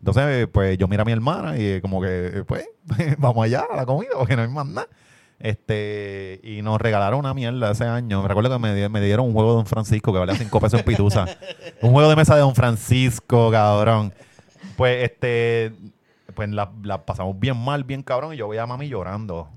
Entonces, 0.00 0.46
pues 0.52 0.76
yo 0.76 0.88
mira 0.88 1.02
a 1.02 1.06
mi 1.06 1.12
hermana 1.12 1.56
y 1.56 1.80
como 1.80 2.02
que, 2.02 2.44
pues, 2.46 2.68
vamos 3.18 3.46
allá 3.46 3.64
a 3.70 3.76
la 3.76 3.86
comida 3.86 4.10
porque 4.18 4.36
no 4.36 4.42
hay 4.42 4.48
más 4.48 4.66
nada. 4.66 4.88
Este, 5.38 6.38
y 6.42 6.60
nos 6.60 6.78
regalaron 6.80 7.20
una 7.20 7.32
mierda 7.32 7.70
ese 7.70 7.84
año. 7.84 8.20
Me 8.20 8.28
recuerdo 8.28 8.50
que 8.50 8.88
me 8.90 9.00
dieron 9.00 9.26
un 9.26 9.32
juego 9.32 9.50
de 9.50 9.56
Don 9.56 9.66
Francisco 9.66 10.12
que 10.12 10.18
valía 10.18 10.34
5 10.34 10.60
pesos 10.60 10.80
en 10.80 10.84
Pitusa. 10.84 11.24
un 11.80 11.92
juego 11.92 12.10
de 12.10 12.16
mesa 12.16 12.34
de 12.34 12.42
Don 12.42 12.54
Francisco, 12.54 13.50
cabrón. 13.50 14.12
Pues, 14.76 15.04
este, 15.04 15.72
pues 16.34 16.50
la, 16.50 16.70
la 16.82 17.06
pasamos 17.06 17.40
bien 17.40 17.56
mal, 17.56 17.84
bien 17.84 18.02
cabrón. 18.02 18.34
Y 18.34 18.36
yo 18.36 18.48
veía 18.48 18.64
a 18.64 18.66
mami 18.66 18.88
llorando. 18.88 19.48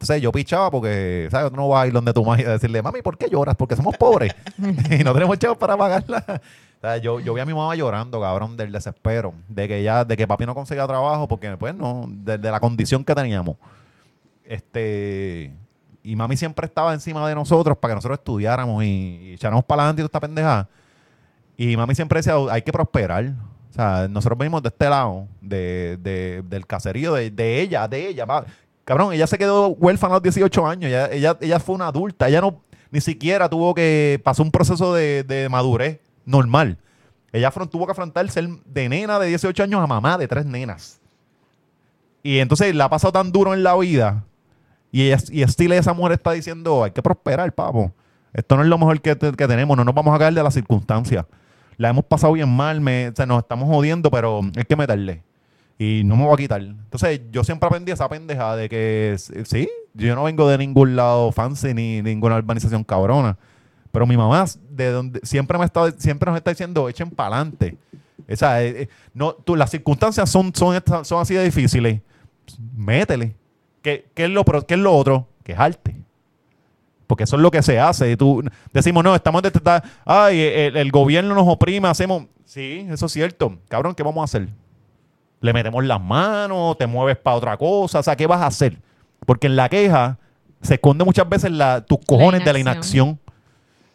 Entonces 0.00 0.22
yo 0.22 0.30
pichaba 0.30 0.70
porque, 0.70 1.26
¿sabes? 1.28 1.50
Tú 1.50 1.56
no 1.56 1.68
vas 1.68 1.82
a 1.82 1.86
ir 1.88 1.92
donde 1.92 2.12
tu 2.12 2.24
mamá 2.24 2.40
y 2.40 2.44
a 2.44 2.50
decirle, 2.50 2.80
mami, 2.82 3.02
¿por 3.02 3.18
qué 3.18 3.28
lloras? 3.28 3.56
Porque 3.56 3.74
somos 3.74 3.96
pobres 3.96 4.32
y 4.90 5.02
no 5.02 5.12
tenemos 5.12 5.36
chavos 5.38 5.58
para 5.58 5.76
pagarla. 5.76 6.24
O 6.28 6.80
sea, 6.80 6.98
yo, 6.98 7.18
yo 7.18 7.34
vi 7.34 7.40
a 7.40 7.44
mi 7.44 7.52
mamá 7.52 7.74
llorando, 7.74 8.20
cabrón, 8.20 8.56
del 8.56 8.70
desespero, 8.70 9.34
de 9.48 9.66
que 9.66 9.82
ya, 9.82 10.04
de 10.04 10.16
que 10.16 10.28
papi 10.28 10.46
no 10.46 10.54
conseguía 10.54 10.86
trabajo, 10.86 11.26
porque 11.26 11.56
pues 11.56 11.74
no, 11.74 12.06
de, 12.08 12.38
de 12.38 12.50
la 12.52 12.60
condición 12.60 13.02
que 13.04 13.12
teníamos. 13.12 13.56
Este, 14.44 15.52
y 16.02 16.14
mami 16.16 16.36
siempre 16.36 16.66
estaba 16.66 16.94
encima 16.94 17.28
de 17.28 17.34
nosotros 17.34 17.76
para 17.78 17.92
que 17.92 17.96
nosotros 17.96 18.18
estudiáramos 18.20 18.84
y, 18.84 18.86
y 18.86 19.32
echáramos 19.34 19.64
para 19.64 19.82
adelante 19.82 20.02
y 20.02 20.04
toda 20.04 20.08
esta 20.08 20.20
pendejada. 20.20 20.68
Y 21.56 21.76
mami 21.76 21.94
siempre 21.96 22.20
decía, 22.20 22.34
hay 22.50 22.62
que 22.62 22.72
prosperar. 22.72 23.24
O 23.70 23.72
sea, 23.74 24.06
nosotros 24.08 24.38
venimos 24.38 24.62
de 24.62 24.68
este 24.68 24.88
lado, 24.88 25.26
de, 25.40 25.98
de- 26.00 26.42
del 26.48 26.66
caserío, 26.66 27.14
de, 27.14 27.30
de 27.30 27.60
ella, 27.60 27.86
de 27.88 28.08
ella. 28.08 28.24
va. 28.24 28.44
Cabrón, 28.88 29.12
ella 29.12 29.26
se 29.26 29.36
quedó 29.36 29.68
huérfana 29.68 30.14
a 30.14 30.16
los 30.16 30.22
18 30.22 30.66
años. 30.66 30.88
Ella, 30.88 31.10
ella, 31.12 31.36
ella 31.42 31.60
fue 31.60 31.74
una 31.74 31.88
adulta. 31.88 32.26
Ella 32.26 32.40
no, 32.40 32.62
ni 32.90 33.02
siquiera 33.02 33.46
tuvo 33.46 33.74
que, 33.74 34.18
pasó 34.24 34.42
un 34.42 34.50
proceso 34.50 34.94
de, 34.94 35.24
de 35.24 35.50
madurez 35.50 36.00
normal. 36.24 36.78
Ella 37.30 37.50
tuvo 37.50 37.84
que 37.84 37.92
afrontar 37.92 38.26
ser 38.30 38.48
de 38.64 38.88
nena 38.88 39.18
de 39.18 39.26
18 39.26 39.62
años 39.62 39.82
a 39.82 39.86
mamá 39.86 40.16
de 40.16 40.26
tres 40.26 40.46
nenas. 40.46 41.02
Y 42.22 42.38
entonces 42.38 42.74
la 42.74 42.86
ha 42.86 42.88
pasado 42.88 43.12
tan 43.12 43.30
duro 43.30 43.52
en 43.52 43.62
la 43.62 43.76
vida. 43.76 44.24
Y, 44.90 45.02
ella, 45.02 45.18
y 45.30 45.42
estilo 45.42 45.74
esa 45.74 45.92
mujer 45.92 46.12
está 46.12 46.32
diciendo, 46.32 46.82
hay 46.82 46.92
que 46.92 47.02
prosperar, 47.02 47.52
papo. 47.54 47.92
Esto 48.32 48.56
no 48.56 48.62
es 48.62 48.68
lo 48.70 48.78
mejor 48.78 49.02
que, 49.02 49.14
te- 49.16 49.32
que 49.32 49.46
tenemos. 49.46 49.76
No 49.76 49.84
nos 49.84 49.94
vamos 49.94 50.14
a 50.14 50.18
caer 50.18 50.32
de 50.32 50.42
las 50.42 50.54
circunstancias. 50.54 51.26
La 51.76 51.90
hemos 51.90 52.06
pasado 52.06 52.32
bien 52.32 52.48
mal. 52.48 52.80
Me, 52.80 53.08
o 53.08 53.26
nos 53.26 53.42
estamos 53.42 53.68
jodiendo, 53.68 54.10
pero 54.10 54.40
hay 54.56 54.64
que 54.64 54.76
meterle. 54.76 55.27
Y 55.78 56.02
no 56.04 56.16
me 56.16 56.24
voy 56.24 56.34
a 56.34 56.36
quitar. 56.36 56.60
Entonces, 56.60 57.20
yo 57.30 57.44
siempre 57.44 57.68
aprendí 57.68 57.92
esa 57.92 58.08
pendeja 58.08 58.56
de 58.56 58.68
que, 58.68 59.14
sí, 59.44 59.68
yo 59.94 60.14
no 60.16 60.24
vengo 60.24 60.48
de 60.48 60.58
ningún 60.58 60.96
lado 60.96 61.30
fancy 61.30 61.72
ni 61.72 62.02
ninguna 62.02 62.36
urbanización 62.36 62.82
cabrona. 62.82 63.38
Pero 63.92 64.06
mi 64.06 64.16
mamá, 64.16 64.44
de 64.70 64.90
donde 64.90 65.20
siempre 65.22 65.56
me 65.56 65.64
está, 65.64 65.90
siempre 65.92 66.30
nos 66.30 66.36
está 66.36 66.50
diciendo, 66.50 66.88
echen 66.88 67.10
para 67.10 67.36
adelante. 67.36 67.76
O 68.30 68.36
sea, 68.36 68.62
eh, 68.62 68.82
eh, 68.82 68.88
no, 69.14 69.32
tú, 69.32 69.54
las 69.54 69.70
circunstancias 69.70 70.28
son, 70.28 70.52
son, 70.54 70.82
son 71.04 71.20
así 71.20 71.34
de 71.34 71.44
difíciles. 71.44 72.00
Métele. 72.76 73.36
¿Qué, 73.80 74.06
qué 74.14 74.24
es 74.24 74.30
lo, 74.30 74.44
qué 74.44 74.74
es 74.74 74.80
lo 74.80 74.94
otro? 74.94 75.28
Quejarte. 75.44 75.96
Porque 77.06 77.24
eso 77.24 77.36
es 77.36 77.42
lo 77.42 77.52
que 77.52 77.62
se 77.62 77.78
hace. 77.78 78.10
Y 78.10 78.16
tú 78.16 78.42
decimos, 78.72 79.04
no, 79.04 79.14
estamos 79.14 79.42
de 79.42 79.52
ay, 80.04 80.40
el 80.40 80.90
gobierno 80.90 81.34
nos 81.34 81.46
oprime, 81.46 81.88
hacemos. 81.88 82.24
Sí, 82.44 82.84
eso 82.90 83.06
es 83.06 83.12
cierto. 83.12 83.58
Cabrón, 83.68 83.94
¿qué 83.94 84.02
vamos 84.02 84.20
a 84.20 84.24
hacer? 84.24 84.48
Le 85.40 85.52
metemos 85.52 85.84
las 85.84 86.00
manos, 86.00 86.76
te 86.78 86.86
mueves 86.86 87.16
para 87.16 87.36
otra 87.36 87.56
cosa. 87.56 88.00
O 88.00 88.02
sea, 88.02 88.16
¿qué 88.16 88.26
vas 88.26 88.40
a 88.40 88.46
hacer? 88.46 88.76
Porque 89.24 89.46
en 89.46 89.56
la 89.56 89.68
queja 89.68 90.18
se 90.62 90.74
esconde 90.74 91.04
muchas 91.04 91.28
veces 91.28 91.50
la, 91.50 91.80
tus 91.84 91.98
cojones 92.06 92.44
de 92.44 92.52
la 92.52 92.58
inacción. 92.58 93.18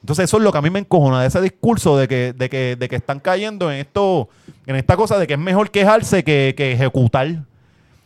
Entonces, 0.02 0.26
eso 0.26 0.38
es 0.38 0.44
lo 0.44 0.52
que 0.52 0.58
a 0.58 0.62
mí 0.62 0.70
me 0.70 0.80
encojona 0.80 1.22
de 1.22 1.28
ese 1.28 1.40
discurso 1.42 1.98
de 1.98 2.08
que, 2.08 2.34
de 2.34 2.50
que, 2.50 2.76
de 2.76 2.90
que 2.90 2.96
están 2.98 3.20
cayendo 3.20 3.72
en 3.72 3.80
esto, 3.80 4.28
en 4.66 4.76
esta 4.76 4.98
cosa 4.98 5.18
de 5.18 5.28
que 5.28 5.34
es 5.34 5.40
mejor 5.40 5.72
quejarse 5.72 6.24
que, 6.24 6.54
que 6.58 6.74
ejecutar. 6.74 7.44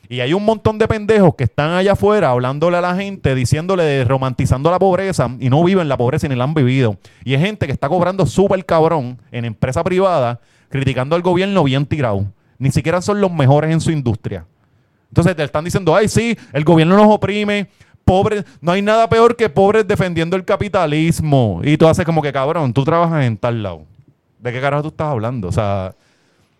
Y 0.09 0.21
hay 0.21 0.33
un 0.33 0.45
montón 0.45 0.77
de 0.77 0.87
pendejos 0.87 1.35
que 1.35 1.43
están 1.43 1.71
allá 1.71 1.93
afuera 1.93 2.29
hablándole 2.29 2.77
a 2.77 2.81
la 2.81 2.95
gente, 2.95 3.35
diciéndole, 3.35 4.05
romantizando 4.05 4.71
la 4.71 4.79
pobreza 4.79 5.29
y 5.39 5.49
no 5.49 5.63
viven 5.63 5.89
la 5.89 5.97
pobreza 5.97 6.27
ni 6.27 6.35
la 6.35 6.43
han 6.43 6.53
vivido. 6.53 6.97
Y 7.25 7.33
hay 7.33 7.41
gente 7.41 7.65
que 7.65 7.73
está 7.73 7.89
cobrando 7.89 8.25
súper 8.25 8.63
cabrón 8.65 9.19
en 9.31 9.45
empresa 9.45 9.83
privada, 9.83 10.39
criticando 10.69 11.15
al 11.15 11.23
gobierno 11.23 11.63
bien 11.63 11.85
tirado. 11.85 12.25
Ni 12.59 12.71
siquiera 12.71 13.01
son 13.01 13.21
los 13.21 13.31
mejores 13.31 13.71
en 13.71 13.81
su 13.81 13.91
industria. 13.91 14.45
Entonces 15.09 15.35
te 15.35 15.43
están 15.43 15.63
diciendo, 15.63 15.95
ay, 15.95 16.07
sí, 16.07 16.37
el 16.53 16.63
gobierno 16.63 16.97
nos 16.97 17.07
oprime, 17.07 17.67
pobres, 18.03 18.43
no 18.61 18.71
hay 18.71 18.81
nada 18.81 19.07
peor 19.07 19.35
que 19.35 19.49
pobres 19.49 19.87
defendiendo 19.87 20.35
el 20.35 20.43
capitalismo. 20.43 21.61
Y 21.63 21.77
tú 21.77 21.87
haces 21.87 22.05
como 22.05 22.21
que, 22.21 22.33
cabrón, 22.33 22.73
tú 22.73 22.83
trabajas 22.83 23.25
en 23.25 23.37
tal 23.37 23.63
lado. 23.63 23.83
¿De 24.39 24.51
qué 24.51 24.61
carajo 24.61 24.83
tú 24.83 24.89
estás 24.89 25.07
hablando? 25.07 25.47
O 25.47 25.51
sea, 25.51 25.93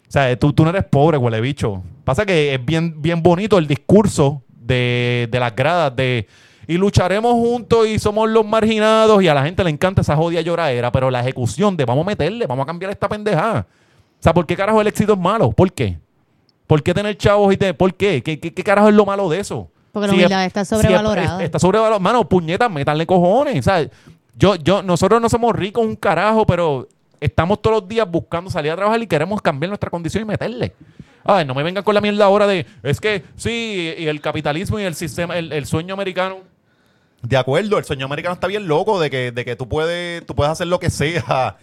o 0.08 0.12
sea, 0.12 0.38
tú, 0.38 0.54
tú 0.54 0.64
no 0.64 0.70
eres 0.70 0.86
pobre, 0.86 1.18
huele 1.18 1.41
bicho. 1.41 1.84
Pasa 2.04 2.26
que 2.26 2.54
es 2.54 2.66
bien, 2.66 3.02
bien 3.02 3.22
bonito 3.22 3.58
el 3.58 3.68
discurso 3.68 4.41
de, 4.50 5.28
de 5.30 5.39
las 5.39 5.56
gradas 5.56 5.95
de 5.95 6.28
y 6.68 6.78
lucharemos 6.78 7.32
juntos 7.34 7.88
y 7.88 7.98
somos 7.98 8.30
los 8.30 8.45
marginados 8.45 9.24
y 9.24 9.28
a 9.30 9.34
la 9.34 9.43
gente 9.43 9.64
le 9.64 9.70
encanta 9.70 10.02
esa 10.02 10.18
jodida 10.18 10.41
lloradera, 10.41 10.91
pero 10.91 11.10
la 11.10 11.22
ejecución 11.22 11.78
de 11.78 11.86
vamos 11.86 12.06
a 12.06 12.10
meterle, 12.10 12.45
vamos 12.45 12.64
a 12.64 12.68
cambiar 12.68 12.91
esta 12.91 13.08
pendejada. 13.08 13.66
O 14.28 14.30
sea, 14.30 14.34
¿por 14.34 14.46
qué 14.46 14.58
carajo 14.58 14.82
el 14.82 14.88
éxito 14.88 15.14
es 15.14 15.20
malo? 15.20 15.52
¿Por 15.54 15.72
qué? 15.72 15.98
¿Por 16.68 16.84
qué 16.84 16.94
tener 16.94 17.16
chavos 17.18 17.54
y 17.54 17.56
te, 17.56 17.74
¿Por 17.74 17.94
qué? 17.94 18.22
¿Qué, 18.22 18.38
qué, 18.42 18.54
qué 18.54 18.62
carajo 18.62 18.90
es 18.90 18.94
lo 18.94 19.06
malo 19.06 19.30
de 19.30 19.40
eso? 19.40 19.70
Porque 19.94 20.08
la 20.08 20.14
Si 20.14 20.20
es- 20.20 20.26
humildad 20.26 20.46
está 20.46 20.66
si 20.66 20.76
es- 20.76 20.82
sobrevalorada. 20.82 21.44
está 21.44 21.60
sobrevalorada. 21.60 22.00
Mano, 22.00 22.28
puñetas, 22.28 22.70
métanle 22.70 23.06
cojones. 23.06 23.64
¿sabes? 23.64 23.90
Yo, 24.38 24.56
yo, 24.56 24.84
nosotros 24.84 25.22
no 25.22 25.30
somos 25.30 25.56
ricos 25.56 25.86
un 25.86 25.96
carajo, 25.96 26.46
pero 26.46 26.90
estamos 27.22 27.62
todos 27.62 27.80
los 27.80 27.88
días 27.88 28.06
buscando 28.12 28.50
salir 28.52 28.70
a 28.74 28.76
trabajar 28.76 29.02
y 29.02 29.08
queremos 29.08 29.42
cambiar 29.42 29.70
nuestra 29.70 29.90
condición 29.90 30.24
y 30.24 30.26
meterle. 30.26 30.74
Ay, 31.24 31.46
no 31.46 31.56
me 31.56 31.64
vengan 31.64 31.86
con 31.86 31.96
la 31.96 32.02
mierda 32.02 32.26
ahora 32.26 32.48
de, 32.48 32.66
es 32.84 33.00
que 33.00 33.24
sí, 33.38 33.94
y 33.98 34.08
el 34.08 34.20
capitalismo 34.20 34.78
y 34.78 34.84
el 34.84 34.94
sistema, 34.96 35.38
el, 35.38 35.54
el 35.54 35.66
sueño 35.66 35.94
americano. 35.94 36.40
De 37.22 37.38
acuerdo, 37.38 37.78
el 37.78 37.86
sueño 37.86 38.06
americano 38.06 38.34
está 38.34 38.48
bien 38.48 38.68
loco 38.68 39.00
de 39.00 39.10
que, 39.10 39.32
de 39.32 39.46
que 39.46 39.56
tú 39.56 39.70
puedes, 39.70 40.26
tú 40.26 40.36
puedes 40.36 40.52
hacer 40.52 40.68
lo 40.68 40.80
que 40.82 40.90
sea. 40.90 41.56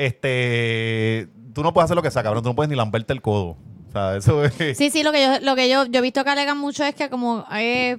Este, 0.00 1.28
tú 1.54 1.62
no 1.62 1.72
puedes 1.72 1.86
hacer 1.86 1.96
lo 1.96 2.02
que 2.02 2.10
sea, 2.10 2.22
cabrón. 2.22 2.42
Tú 2.42 2.50
no 2.50 2.54
puedes 2.56 2.70
ni 2.70 2.76
lamberte 2.76 3.12
el 3.12 3.20
codo. 3.22 3.56
O 3.88 3.92
sea, 3.92 4.16
eso 4.16 4.44
es. 4.44 4.54
Sí, 4.78 4.88
sí, 4.90 5.02
lo 5.02 5.10
que 5.10 5.20
yo, 5.20 5.40
lo 5.40 5.56
que 5.56 5.68
yo, 5.68 5.84
yo 5.86 5.98
he 5.98 6.02
visto 6.02 6.22
que 6.22 6.30
alegan 6.30 6.56
mucho 6.56 6.84
es 6.84 6.94
que 6.94 7.10
como 7.10 7.44
eh, 7.52 7.98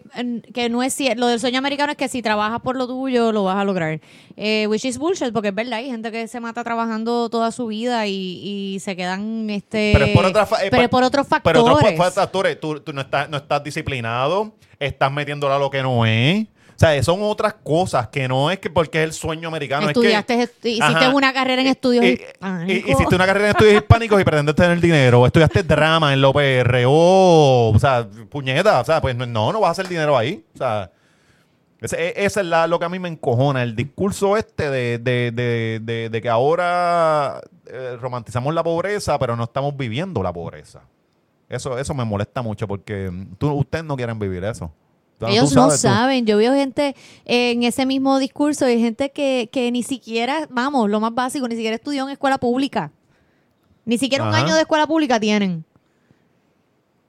que 0.54 0.70
no 0.70 0.84
es 0.84 0.94
cierto, 0.94 1.20
lo 1.20 1.28
del 1.28 1.40
sueño 1.42 1.60
americano 1.60 1.92
es 1.92 1.98
que 1.98 2.08
si 2.08 2.22
trabajas 2.22 2.62
por 2.62 2.78
lo 2.78 2.88
tuyo 2.88 3.34
lo 3.34 3.44
vas 3.44 3.58
a 3.58 3.66
lograr. 3.66 4.00
Eh, 4.38 4.68
which 4.70 4.86
is 4.86 4.98
bullshit, 4.98 5.34
porque 5.34 5.50
es 5.50 5.56
verdad, 5.56 5.80
hay 5.80 5.88
gente 5.88 6.10
que 6.12 6.30
se 6.30 6.40
mata 6.40 6.64
trabajando 6.64 7.30
toda 7.30 7.52
su 7.52 7.68
vida 7.68 8.08
y, 8.08 8.14
y 8.76 8.80
se 8.80 8.96
quedan 8.96 9.50
este 9.50 9.92
Pero 9.94 10.06
es 10.06 10.12
por, 10.16 10.26
otra 10.26 10.46
fa- 10.46 10.64
eh, 10.64 10.70
pero 10.72 10.84
es 10.84 10.90
por 10.90 11.04
otros 11.04 11.28
Pero 11.44 11.62
otros 11.62 11.80
factores. 11.82 11.98
fa- 11.98 12.12
factores. 12.12 12.60
Tú, 12.62 12.80
tú 12.80 12.94
no, 12.94 13.02
estás, 13.02 13.30
no 13.30 13.36
estás 13.38 13.62
disciplinado, 13.62 14.54
estás 14.80 15.12
metiéndola 15.12 15.58
a 15.58 15.60
lo 15.60 15.70
que 15.70 15.82
no 15.84 16.06
es. 16.06 16.48
O 16.82 16.88
sea, 16.88 17.04
son 17.04 17.20
otras 17.22 17.54
cosas 17.64 18.08
que 18.08 18.28
no 18.28 18.50
es 18.50 18.58
que 18.58 18.68
porque 18.72 18.98
es 19.00 19.04
el 19.04 19.14
sueño 19.14 19.48
americano. 19.50 19.88
Estudiaste, 19.88 20.42
es 20.42 20.50
que, 20.50 20.70
hiciste 20.70 20.84
Ajá. 21.06 21.10
una 21.14 21.32
carrera 21.32 21.62
en 21.62 21.68
estudios 21.68 22.04
Y- 22.04 22.14
hispánicos. 22.14 22.88
y- 22.90 22.92
Hiciste 22.92 23.16
una 23.16 23.26
carrera 23.28 23.46
en 23.46 23.52
estudios 23.52 23.76
hispánicos 23.76 24.20
y 24.20 24.24
pretendes 24.24 24.56
tener 24.56 24.82
dinero. 24.82 25.28
Estudiaste 25.28 25.62
drama 25.62 26.12
en 26.12 26.22
la 26.22 26.30
OPR. 26.30 26.86
O, 26.88 27.72
o 27.76 27.80
sea, 27.80 28.08
puñeta. 28.30 28.80
O 28.82 28.84
sea, 28.84 29.00
pues 29.00 29.16
no, 29.16 29.28
no 29.28 29.60
vas 29.60 29.68
a 29.68 29.72
hacer 29.74 29.88
dinero 29.88 30.18
ahí. 30.18 30.44
O 30.56 30.58
sea, 30.58 30.90
ese- 31.82 32.02
e- 32.04 32.26
esa 32.26 32.42
es 32.42 32.48
la- 32.48 32.66
lo 32.66 32.80
que 32.80 32.86
a 32.86 32.90
mí 32.90 32.98
me 32.98 33.10
encojona. 33.10 33.62
El 33.62 33.76
discurso 33.76 34.36
este 34.36 34.72
de, 34.72 34.98
de- 34.98 35.30
de- 35.32 35.80
de- 35.84 36.10
de 36.10 36.22
que 36.22 36.30
ahora 36.30 37.42
eh, 37.68 37.96
romantizamos 38.02 38.56
la 38.56 38.64
pobreza, 38.64 39.20
pero 39.20 39.36
no 39.36 39.44
estamos 39.44 39.78
viviendo 39.78 40.24
la 40.24 40.34
pobreza. 40.34 40.82
Eso, 41.48 41.78
eso 41.78 41.94
me 41.94 42.06
molesta 42.06 42.42
mucho 42.42 42.68
porque 42.68 43.12
mm, 43.12 43.36
tú, 43.38 43.52
ustedes 43.54 43.86
no 43.86 43.96
quieren 43.96 44.18
vivir 44.18 44.44
eso. 44.46 44.72
Tú 45.22 45.28
Ellos 45.28 45.54
no 45.54 45.70
saben. 45.70 46.26
Yo 46.26 46.38
veo 46.38 46.54
gente 46.56 46.96
en 47.26 47.62
ese 47.62 47.86
mismo 47.86 48.18
discurso 48.18 48.68
y 48.68 48.80
gente 48.80 49.12
que, 49.12 49.50
que 49.52 49.72
ni 49.72 49.84
siquiera, 49.84 50.48
vamos, 50.50 50.90
lo 50.90 51.00
más 51.00 51.14
básico, 51.14 51.48
ni 51.48 51.56
siquiera 51.56 51.76
estudió 51.76 52.04
en 52.06 52.10
escuela 52.10 52.40
pública. 52.40 52.92
Ni 53.86 54.00
siquiera 54.00 54.28
un 54.28 54.34
año 54.34 54.56
de 54.56 54.62
escuela 54.62 54.88
pública 54.88 55.20
tienen. 55.20 55.64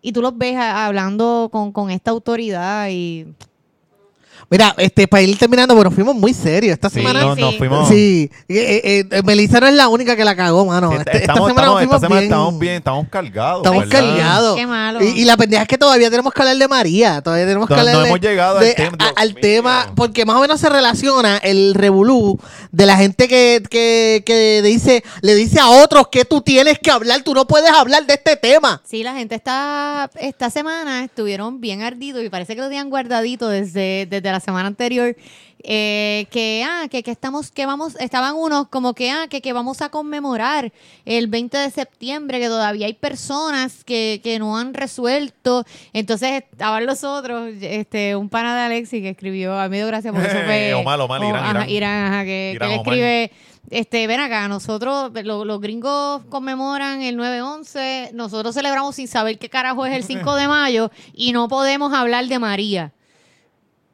Y 0.03 0.13
tú 0.13 0.21
los 0.21 0.37
ves 0.37 0.57
hablando 0.57 1.49
con, 1.51 1.73
con 1.73 1.91
esta 1.91 2.11
autoridad 2.11 2.89
y... 2.91 3.27
Mira, 4.53 4.75
este, 4.77 5.09
para 5.09 5.23
ir 5.23 5.39
terminando, 5.39 5.75
bueno, 5.75 5.91
fuimos 5.91 6.15
muy 6.15 6.35
serios 6.35 6.75
esta 6.75 6.91
Sí, 6.91 6.97
semana. 6.97 7.23
no, 7.23 7.35
nos 7.35 7.53
sí. 7.53 7.57
fuimos. 7.59 7.89
Sí, 7.89 8.31
eh, 8.51 8.81
eh, 8.85 9.05
eh, 9.11 9.23
Melissa 9.25 9.61
no 9.61 9.67
es 9.67 9.73
la 9.73 9.89
única 9.89 10.15
que 10.15 10.27
la 10.27 10.37
cagó, 10.37 10.67
mano. 10.67 10.91
Sí, 10.91 10.97
Este- 10.99 11.17
estamos, 11.23 11.49
esta 11.51 11.63
semana 11.63 11.63
estamos- 11.63 11.75
nos 11.75 11.83
esta 11.83 11.89
fuimos 11.89 12.01
semana 12.03 12.21
bien, 12.21 12.31
estamos 12.31 12.59
bien, 12.59 12.75
estamos 12.75 13.07
cargados. 13.09 13.63
Estamos 13.65 13.89
¿verdad? 13.89 14.01
cargados. 14.17 14.57
Qué 14.57 14.67
malo. 14.67 15.03
Y, 15.03 15.07
y 15.23 15.25
la 15.25 15.37
pendeja 15.39 15.63
es 15.63 15.69
que 15.69 15.79
todavía 15.79 16.11
tenemos 16.11 16.35
que 16.35 16.43
hablar 16.43 16.57
de 16.59 16.69
María. 16.69 17.23
Todavía 17.23 17.47
tenemos 17.47 17.67
que 17.67 17.73
No- 17.75 17.81
hablar 17.81 17.95
no 17.95 18.01
de- 18.03 18.09
hemos 18.09 18.21
llegado 18.21 18.59
de- 18.59 18.69
al 18.71 18.77
tema, 18.77 18.97
a- 19.01 19.21
al 19.23 19.35
tema, 19.37 19.93
porque 19.97 20.27
más 20.27 20.37
o 20.37 20.41
menos 20.41 20.61
se 20.61 20.69
relaciona 20.69 21.39
el 21.39 21.73
revolú 21.73 22.39
de 22.73 22.85
la 22.85 22.99
gente 22.99 23.29
que, 23.29 23.63
que, 23.71 24.23
que 24.27 24.61
dice, 24.63 25.03
le 25.23 25.35
dice 25.35 25.61
a 25.61 25.71
otros 25.71 26.09
que 26.09 26.27
tú 26.27 26.43
tienes 26.43 26.79
que 26.79 26.91
hablar, 26.91 27.23
tú 27.23 27.33
no 27.35 27.47
puedes 27.47 27.71
hablar 27.71 28.05
de 28.05 28.13
este 28.15 28.37
tema. 28.37 28.83
Sí, 28.85 29.03
la 29.03 29.15
gente 29.15 29.35
está, 29.35 30.11
esta 30.21 30.51
semana 30.51 31.05
estuvieron 31.05 31.59
bien 31.63 31.81
ardidos 31.81 32.23
y 32.23 32.29
parece 32.29 32.55
que 32.55 32.61
lo 32.61 32.69
tenían 32.69 32.91
guardadito 32.91 33.49
desde, 33.49 34.07
desde 34.11 34.31
la 34.31 34.42
semana 34.43 34.69
anterior. 34.69 35.17
eh, 35.65 36.27
que, 36.33 36.65
ah, 36.69 36.89
que, 36.91 37.05
que 37.05 37.13
estamos, 37.13 37.53
que 37.53 37.67
vamos, 37.67 37.95
estaban 38.01 38.35
unos 38.35 38.67
como 38.67 38.95
que, 38.95 39.13
ah, 39.13 39.29
que, 39.31 39.41
que 39.41 39.53
vamos 39.53 39.81
a 39.81 39.91
conmemorar 39.91 40.73
el 41.05 41.29
20 41.29 41.57
de 41.57 41.71
septiembre, 41.71 42.41
que 42.41 42.49
todavía 42.49 42.87
hay 42.87 42.95
personas 42.95 43.85
que, 43.85 44.21
que 44.25 44.41
no 44.41 44.59
han 44.59 44.75
resuelto. 44.75 45.65
Entonces 45.93 46.43
estaban 46.51 46.85
los 46.85 47.05
otros, 47.05 47.51
este, 47.61 48.17
un 48.17 48.29
pana 48.29 48.57
de 48.57 48.63
Alexi 48.63 49.01
que 49.03 49.11
escribió, 49.11 49.57
a 49.57 49.69
mí 49.69 49.77
dio 49.77 49.87
gracia 49.87 50.13
porque 50.13 50.27
eso 50.29 50.39
fue... 50.47 50.75
Omar, 50.75 51.01
Omar, 51.01 51.21
oh, 51.21 51.29
Irán, 51.29 51.45
ajá, 51.45 51.51
Irán. 51.53 51.71
Irán, 51.71 52.05
ajá, 52.13 52.25
que, 52.25 52.53
Irán 52.57 52.69
que 52.69 52.75
le 52.75 52.81
escribe... 52.81 53.33
Este, 53.71 54.07
ven 54.09 54.19
acá, 54.19 54.49
nosotros, 54.49 55.13
lo- 55.23 55.45
los 55.45 55.61
gringos 55.61 56.23
conmemoran 56.29 57.01
el 57.03 57.17
9-11, 57.17 58.11
nosotros 58.13 58.53
celebramos 58.55 58.97
sin 58.97 59.07
saber 59.07 59.39
qué 59.39 59.49
carajo 59.49 59.87
es 59.87 59.95
el 59.95 60.03
5 60.03 60.35
de 60.35 60.49
mayo 60.49 60.91
y 61.15 61.33
no 61.33 61.47
podemos 61.49 61.95
hablar 61.95 62.27
de 62.27 62.39
María. 62.41 62.93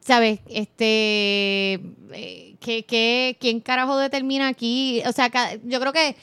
¿Sabes? 0.09 0.39
Este, 0.49 1.73
eh, 2.13 2.55
¿qué, 2.59 2.83
qué, 2.83 3.37
quién 3.39 3.59
carajo 3.59 3.95
determina 3.95 4.47
aquí? 4.47 5.03
O 5.05 5.11
sea, 5.11 5.29
yo 5.63 5.79
creo 5.79 5.93
que 5.93 6.15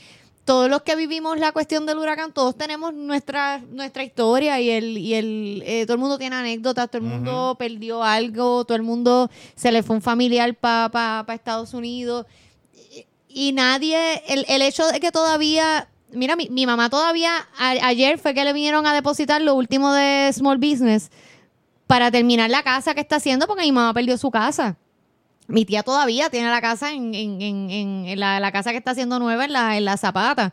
todos 0.45 0.69
los 0.69 0.83
que 0.83 0.97
vivimos 0.97 1.39
la 1.39 1.53
cuestión 1.53 1.87
del 1.87 1.99
huracán, 1.99 2.33
todos 2.33 2.59
tenemos 2.59 2.93
nuestra, 2.93 3.63
nuestra 3.71 4.03
historia 4.03 4.61
y 4.61 4.71
el, 4.71 4.99
y 4.99 5.15
el 5.15 5.63
eh, 5.65 5.85
todo 5.87 5.95
el 5.95 6.01
mundo 6.01 6.19
tiene 6.19 6.35
anécdotas, 6.35 6.91
todo 6.91 6.99
el 6.99 7.05
mundo 7.09 7.55
perdió 7.61 8.03
algo, 8.03 8.65
todo 8.65 8.75
el 8.75 8.83
mundo 8.83 9.31
se 9.55 9.71
le 9.71 9.85
fue 9.85 9.95
un 9.95 10.03
familiar 10.03 10.53
para 10.57 10.89
pa, 10.89 11.23
pa 11.25 11.35
Estados 11.35 11.73
Unidos 11.73 12.27
y 13.29 13.53
nadie, 13.53 14.21
el, 14.27 14.45
el 14.49 14.63
hecho 14.63 14.85
de 14.89 14.99
que 14.99 15.13
todavía, 15.13 15.89
mira, 16.11 16.35
mi, 16.35 16.49
mi 16.49 16.67
mamá 16.67 16.91
todavía, 16.91 17.37
a- 17.57 17.87
ayer 17.87 18.19
fue 18.19 18.35
que 18.35 18.43
le 18.45 18.53
vinieron 18.53 18.85
a 18.85 18.93
depositar 18.95 19.43
lo 19.43 19.55
último 19.55 19.93
de 19.93 20.29
Small 20.33 20.59
Business 20.59 21.13
para 21.87 22.11
terminar 22.11 22.51
la 22.51 22.63
casa 22.63 22.95
que 22.95 23.01
está 23.01 23.17
haciendo 23.17 23.47
porque 23.47 23.63
mi 23.63 23.73
mamá 23.73 23.93
perdió 23.95 24.17
su 24.19 24.31
casa. 24.31 24.77
Mi 25.49 25.65
tía 25.65 25.83
todavía 25.85 26.29
tiene 26.31 26.51
la 26.51 26.61
casa 26.61 26.91
en, 26.93 27.15
en- 27.15 27.41
en- 27.41 27.71
en- 27.71 28.07
en 28.07 28.21
la, 28.21 28.41
la 28.41 28.51
casa 28.51 28.73
que 28.73 28.79
está 28.79 28.91
haciendo 28.91 29.19
nueva 29.21 29.45
en 29.45 29.53
la, 29.53 29.77
en 29.77 29.85
la 29.85 29.97
Zapata. 29.97 30.53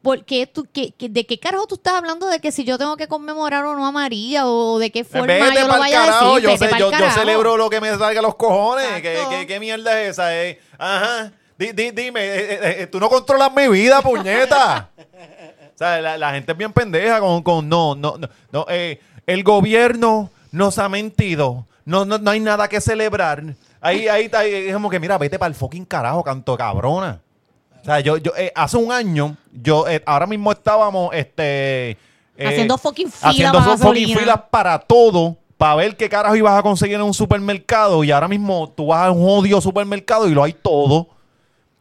¿Por 0.00 0.24
qué 0.24 0.46
tú, 0.48 0.66
qué- 0.72 0.92
qué- 0.98 1.08
¿De 1.08 1.26
qué 1.26 1.38
carajo 1.38 1.66
tú 1.66 1.74
estás 1.76 1.94
hablando 1.94 2.26
de 2.26 2.40
que 2.40 2.50
si 2.50 2.64
yo 2.64 2.76
tengo 2.76 2.96
que 2.96 3.06
conmemorar 3.06 3.64
o 3.66 3.76
no 3.76 3.86
a 3.86 3.92
María 3.92 4.46
o 4.48 4.78
de 4.78 4.90
qué 4.90 5.04
forma 5.04 5.26
Vete 5.26 5.54
yo 5.60 5.68
lo 5.68 5.78
vaya 5.78 6.00
carajo, 6.00 6.32
a 6.32 6.40
decir? 6.40 6.48
yo, 6.50 6.56
sé- 6.90 7.10
celebro 7.12 7.56
lo 7.56 7.70
que 7.70 7.80
me 7.80 7.90
salga 7.90 8.18
a 8.18 8.22
los 8.22 8.34
cojones. 8.34 9.00
¿Qué, 9.02 9.18
qué, 9.30 9.46
qué 9.46 9.60
mierda 9.60 10.00
es 10.02 10.10
esa? 10.12 10.34
eh? 10.36 10.58
Ajá. 10.78 11.30
Di- 11.56 11.72
di- 11.72 11.90
dime, 11.92 12.20
eh, 12.24 12.52
eh, 12.54 12.76
eh, 12.80 12.86
tú 12.88 12.98
no 12.98 13.08
controlas 13.08 13.52
mi 13.54 13.68
vida, 13.68 14.02
puñeta. 14.02 14.90
o 14.96 15.78
sea, 15.78 16.00
la, 16.00 16.16
la 16.18 16.32
gente 16.32 16.50
es 16.50 16.58
bien 16.58 16.72
pendeja 16.72 17.20
con, 17.20 17.40
con 17.42 17.68
no, 17.68 17.94
no, 17.94 18.16
no. 18.18 18.28
no, 18.50 18.66
eh, 18.70 18.98
el 19.26 19.42
gobierno 19.44 20.30
nos 20.50 20.78
ha 20.78 20.88
mentido. 20.88 21.66
No, 21.84 22.04
no, 22.04 22.18
no 22.18 22.30
hay 22.30 22.40
nada 22.40 22.68
que 22.68 22.80
celebrar. 22.80 23.42
Ahí, 23.80 24.06
ahí 24.06 24.26
está, 24.26 24.40
ahí, 24.40 24.52
es 24.54 24.72
como 24.74 24.88
que, 24.88 25.00
mira, 25.00 25.18
vete 25.18 25.38
para 25.38 25.48
el 25.48 25.54
fucking 25.54 25.84
carajo, 25.84 26.22
canto 26.22 26.56
cabrona. 26.56 27.20
O 27.80 27.84
sea, 27.84 27.98
yo, 27.98 28.16
yo 28.16 28.32
eh, 28.36 28.52
hace 28.54 28.76
un 28.76 28.92
año, 28.92 29.36
yo, 29.52 29.88
eh, 29.88 30.00
ahora 30.06 30.26
mismo 30.26 30.52
estábamos, 30.52 31.12
este... 31.12 31.90
eh, 32.36 32.46
Haciendo 32.46 32.78
fucking 32.78 33.10
fila 33.10 33.30
haciendo 33.30 33.58
para 33.58 33.76
fucking 33.76 34.16
filas 34.16 34.40
para 34.50 34.78
todo, 34.78 35.36
para 35.56 35.74
ver 35.74 35.96
qué 35.96 36.08
carajo 36.08 36.36
ibas 36.36 36.56
a 36.56 36.62
conseguir 36.62 36.94
en 36.96 37.02
un 37.02 37.14
supermercado. 37.14 38.04
Y 38.04 38.12
ahora 38.12 38.28
mismo 38.28 38.68
tú 38.68 38.86
vas 38.86 39.06
a 39.06 39.10
un 39.10 39.28
odio 39.28 39.60
supermercado 39.60 40.28
y 40.28 40.34
lo 40.34 40.44
hay 40.44 40.52
todo. 40.52 41.08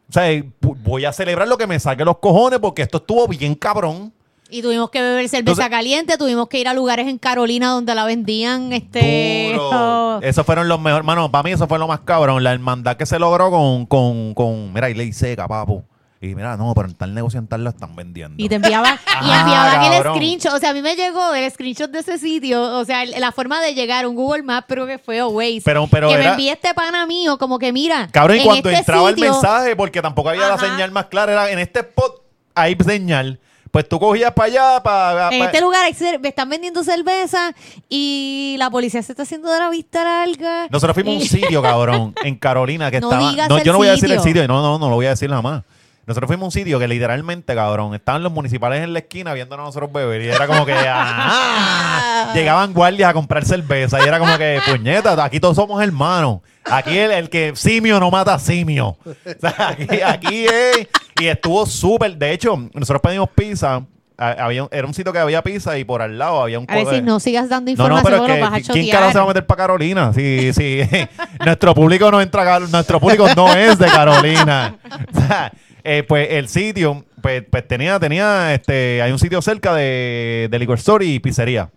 O 0.10 0.14
sea, 0.14 0.44
voy 0.60 1.06
a 1.06 1.14
celebrar 1.14 1.48
lo 1.48 1.58
que 1.58 1.68
me 1.68 1.80
saque 1.80 2.04
los 2.04 2.18
cojones 2.18 2.60
porque 2.60 2.82
esto 2.82 2.98
estuvo 2.98 3.28
bien 3.28 3.54
cabrón. 3.54 4.12
Y 4.52 4.62
tuvimos 4.62 4.90
que 4.90 5.02
beber 5.02 5.30
cerveza 5.30 5.40
Entonces- 5.52 5.70
caliente, 5.70 6.18
tuvimos 6.18 6.48
que 6.50 6.60
ir 6.60 6.68
a 6.68 6.74
lugares 6.74 7.08
en 7.08 7.18
Carolina 7.18 7.70
donde 7.70 7.96
la 7.96 8.04
vendían, 8.06 8.74
este... 8.74 9.56
Oh, 9.58 10.20
Esos 10.24 10.46
fueron 10.46 10.68
los 10.68 10.80
mejores. 10.80 11.06
Mano, 11.06 11.32
para 11.32 11.44
mí 11.44 11.52
eso 11.52 11.68
fue 11.68 11.80
lo 11.80 11.88
más 11.88 12.02
cabrón. 12.02 12.44
La 12.44 12.52
hermandad 12.52 12.98
que 12.98 13.06
se 13.06 13.18
logró 13.18 13.50
con, 13.50 13.86
con, 13.86 14.34
con 14.34 14.74
mira, 14.74 14.90
y 14.90 14.94
ley 14.94 15.14
seca, 15.14 15.48
papu. 15.48 15.84
Y 16.24 16.36
mira, 16.36 16.56
no, 16.56 16.72
pero 16.76 16.88
en 16.88 16.94
tal 16.94 17.16
negocio 17.16 17.40
en 17.40 17.48
tal 17.48 17.64
lo 17.64 17.72
están 17.72 17.96
vendiendo. 17.96 18.36
Y 18.44 18.48
te 18.48 18.54
enviaban, 18.56 18.94
y 18.94 19.00
Ah, 19.08 19.42
enviaban 19.42 19.94
el 19.94 20.14
screenshot. 20.14 20.54
O 20.54 20.60
sea, 20.60 20.70
a 20.70 20.74
mí 20.74 20.82
me 20.84 20.96
llegó 20.96 21.34
el 21.34 21.50
screenshot 21.50 21.90
de 21.90 21.98
ese 22.00 22.20
sitio. 22.20 22.62
O 22.78 22.86
sea, 22.86 23.04
la 23.06 23.32
forma 23.32 23.60
de 23.62 23.74
llegar, 23.74 24.06
un 24.06 24.14
Google 24.16 24.44
Maps, 24.44 24.66
pero 24.70 24.86
que 24.86 25.00
fue 25.00 25.24
Waze. 25.24 25.62
Pero- 25.66 25.88
pero 25.90 26.10
que 26.10 26.18
me 26.18 26.28
envíe 26.28 26.50
este 26.50 26.76
pana 26.76 27.08
mío, 27.08 27.40
como 27.40 27.58
que 27.58 27.72
mira. 27.74 28.08
Cabrón, 28.12 28.38
y 28.38 28.40
en 28.42 28.46
cuando 28.46 28.70
este 28.70 28.80
entraba 28.82 29.10
sitio- 29.10 29.26
el 29.26 29.32
mensaje, 29.32 29.76
porque 29.76 30.00
tampoco 30.02 30.30
había 30.30 30.48
la 30.48 30.60
señal 30.60 30.92
más 30.92 31.06
clara, 31.08 31.32
era 31.32 31.50
en 31.52 31.58
este 31.58 31.80
spot 31.80 32.22
hay 32.54 32.76
señal. 32.86 33.40
Pues 33.72 33.88
tú 33.88 34.00
cogías 34.00 34.34
para 34.34 34.48
allá, 34.48 34.84
para... 34.84 35.30
En 35.30 35.44
este 35.44 35.62
lugar 35.62 35.86
hay 35.86 35.94
cer- 35.94 36.20
me 36.20 36.28
están 36.28 36.50
vendiendo 36.50 36.84
cerveza 36.84 37.54
y 37.88 38.56
la 38.60 38.70
policía 38.70 39.02
se 39.02 39.14
está 39.14 39.24
haciendo 39.24 39.50
de 39.50 39.60
la 39.60 39.70
vista 39.70 40.04
larga. 40.04 40.68
Nosotros 40.70 40.94
fuimos 40.94 41.14
a 41.16 41.18
un 41.20 41.24
sitio, 41.24 41.62
cabrón, 41.64 42.14
en 42.24 42.36
Carolina, 42.36 42.92
que 42.92 43.00
No 43.00 43.10
estaba... 43.10 43.32
digas 43.32 43.50
el 43.50 43.64
yo 43.64 43.72
no 43.72 43.78
voy 43.78 43.88
a 43.88 43.92
decir 43.92 44.12
el 44.12 44.18
sitio. 44.20 44.42
sitio, 44.42 44.48
no, 44.50 44.62
no, 44.62 44.78
no 44.78 44.90
lo 44.90 44.96
voy 44.96 45.06
a 45.06 45.12
decir 45.12 45.30
nada 45.30 45.42
más. 45.42 45.64
Nosotros 46.06 46.28
fuimos 46.28 46.44
a 46.44 46.46
un 46.48 46.52
sitio 46.52 46.80
que 46.80 46.88
literalmente, 46.88 47.56
cabrón, 47.56 47.96
estaban 47.96 48.24
los 48.24 48.32
municipales 48.34 48.84
en 48.84 48.92
la 48.92 49.00
esquina 49.00 49.34
viéndonos 49.34 49.64
a 49.64 49.68
nosotros 49.68 49.94
beber 49.94 50.22
y 50.22 50.28
era 50.30 50.48
como 50.48 50.66
que, 50.66 50.74
llegaban 52.34 52.74
guardias 52.74 53.10
a 53.10 53.14
comprar 53.14 53.46
cerveza 53.46 54.00
y 54.04 54.08
era 54.08 54.20
como 54.20 54.38
que, 54.38 54.60
puñeta, 54.66 55.24
aquí 55.24 55.40
todos 55.40 55.56
somos 55.56 55.82
hermanos. 55.82 56.40
Aquí 56.66 56.98
el, 56.98 57.12
el 57.12 57.30
que 57.30 57.54
simio 57.56 58.00
no 58.00 58.12
mata 58.12 58.38
simio. 58.40 58.98
O 59.06 59.40
sea, 59.40 59.70
aquí, 59.70 60.02
aquí 60.06 60.46
es, 60.46 60.88
y 61.20 61.28
estuvo 61.28 61.66
súper, 61.66 62.16
de 62.18 62.32
hecho, 62.34 62.56
nosotros 62.74 63.02
pedimos 63.02 63.30
pizza, 63.30 63.84
a- 64.18 64.32
había, 64.46 64.64
un- 64.64 64.70
era 64.72 64.86
un 64.86 64.94
sitio 64.94 65.12
que 65.12 65.20
había 65.20 65.42
pizza 65.42 65.78
y 65.80 65.84
por 65.84 66.02
al 66.02 66.18
lado 66.20 66.44
había 66.44 66.60
un... 66.60 66.66
A 66.70 66.76
ver 66.76 66.88
si 66.88 67.02
no 67.02 67.20
sigas 67.20 67.50
dando 67.50 67.72
no, 67.72 67.88
no, 67.90 67.98
información, 67.98 68.04
pero 68.04 68.18
porque 68.20 68.34
es 68.34 68.40
los 68.40 68.50
vas 68.52 68.54
a 68.54 68.62
que 68.62 68.64
¿quién 68.74 68.86
chotear. 68.86 68.96
carajo 68.98 69.12
se 69.12 69.18
va 69.18 69.24
a 69.24 69.28
meter 69.28 69.46
para 69.48 69.58
Carolina? 69.58 70.14
Sí, 70.14 70.52
sí. 70.54 70.82
nuestro 71.46 71.74
público 71.74 72.12
no 72.12 72.22
entra, 72.22 72.56
a- 72.56 72.60
nuestro 72.60 73.00
público 73.00 73.28
no 73.36 73.54
es 73.56 73.78
de 73.80 73.88
Carolina. 73.88 74.78
O 75.14 75.20
sea, 75.20 75.52
eh, 75.84 76.04
pues 76.08 76.28
el 76.32 76.48
sitio, 76.48 77.04
pues, 77.24 77.44
pues 77.50 77.68
tenía, 77.68 78.00
tenía, 78.00 78.54
este, 78.54 79.02
hay 79.02 79.12
un 79.12 79.18
sitio 79.20 79.42
cerca 79.42 79.74
de, 79.74 80.48
de 80.52 80.60
Liquor 80.60 80.78
Store 80.78 81.04
y 81.04 81.20
pizzería. 81.20 81.70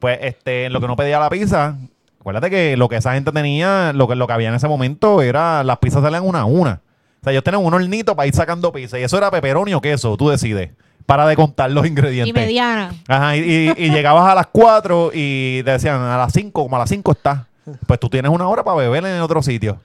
Pues, 0.00 0.18
este, 0.22 0.64
en 0.66 0.72
lo 0.72 0.80
que 0.80 0.86
no 0.88 0.96
pedía 0.96 1.20
la 1.20 1.30
pizza, 1.30 1.76
acuérdate 2.20 2.50
que 2.50 2.76
lo 2.76 2.88
que 2.88 2.96
esa 2.96 3.14
gente 3.14 3.32
tenía, 3.32 3.92
lo 3.94 4.08
que, 4.08 4.14
lo 4.16 4.26
que 4.26 4.32
había 4.32 4.48
en 4.48 4.54
ese 4.54 4.68
momento 4.68 5.22
era, 5.22 5.62
las 5.64 5.78
pizzas 5.78 6.02
salían 6.02 6.24
una 6.26 6.40
a 6.40 6.44
una. 6.44 6.80
O 7.20 7.24
sea, 7.24 7.32
ellos 7.32 7.42
tenían 7.44 7.64
un 7.64 7.72
hornito 7.74 8.14
para 8.14 8.26
ir 8.26 8.34
sacando 8.34 8.72
pizza 8.72 8.98
y 8.98 9.02
eso 9.02 9.16
era 9.18 9.30
pepperoni 9.30 9.74
o 9.74 9.80
queso, 9.80 10.16
tú 10.16 10.28
decides. 10.28 10.70
Para 11.06 11.26
de 11.26 11.36
contar 11.36 11.70
los 11.70 11.86
ingredientes. 11.86 12.28
Y 12.28 12.32
mediana. 12.38 12.92
Ajá, 13.08 13.34
y, 13.36 13.40
y- 13.40 13.72
y 13.76 13.90
llegabas 13.90 14.30
a 14.30 14.34
las 14.34 14.46
4 14.48 15.10
y 15.14 15.62
te 15.64 15.70
decían 15.70 16.00
a 16.02 16.18
las 16.18 16.32
5, 16.34 16.62
como 16.62 16.76
a 16.76 16.80
las 16.80 16.90
5 16.90 17.12
está. 17.12 17.46
Pues 17.86 17.98
tú 17.98 18.08
tienes 18.10 18.30
una 18.30 18.46
hora 18.46 18.62
para 18.62 18.76
beber 18.76 19.04
en 19.06 19.20
otro 19.22 19.42
sitio. 19.42 19.80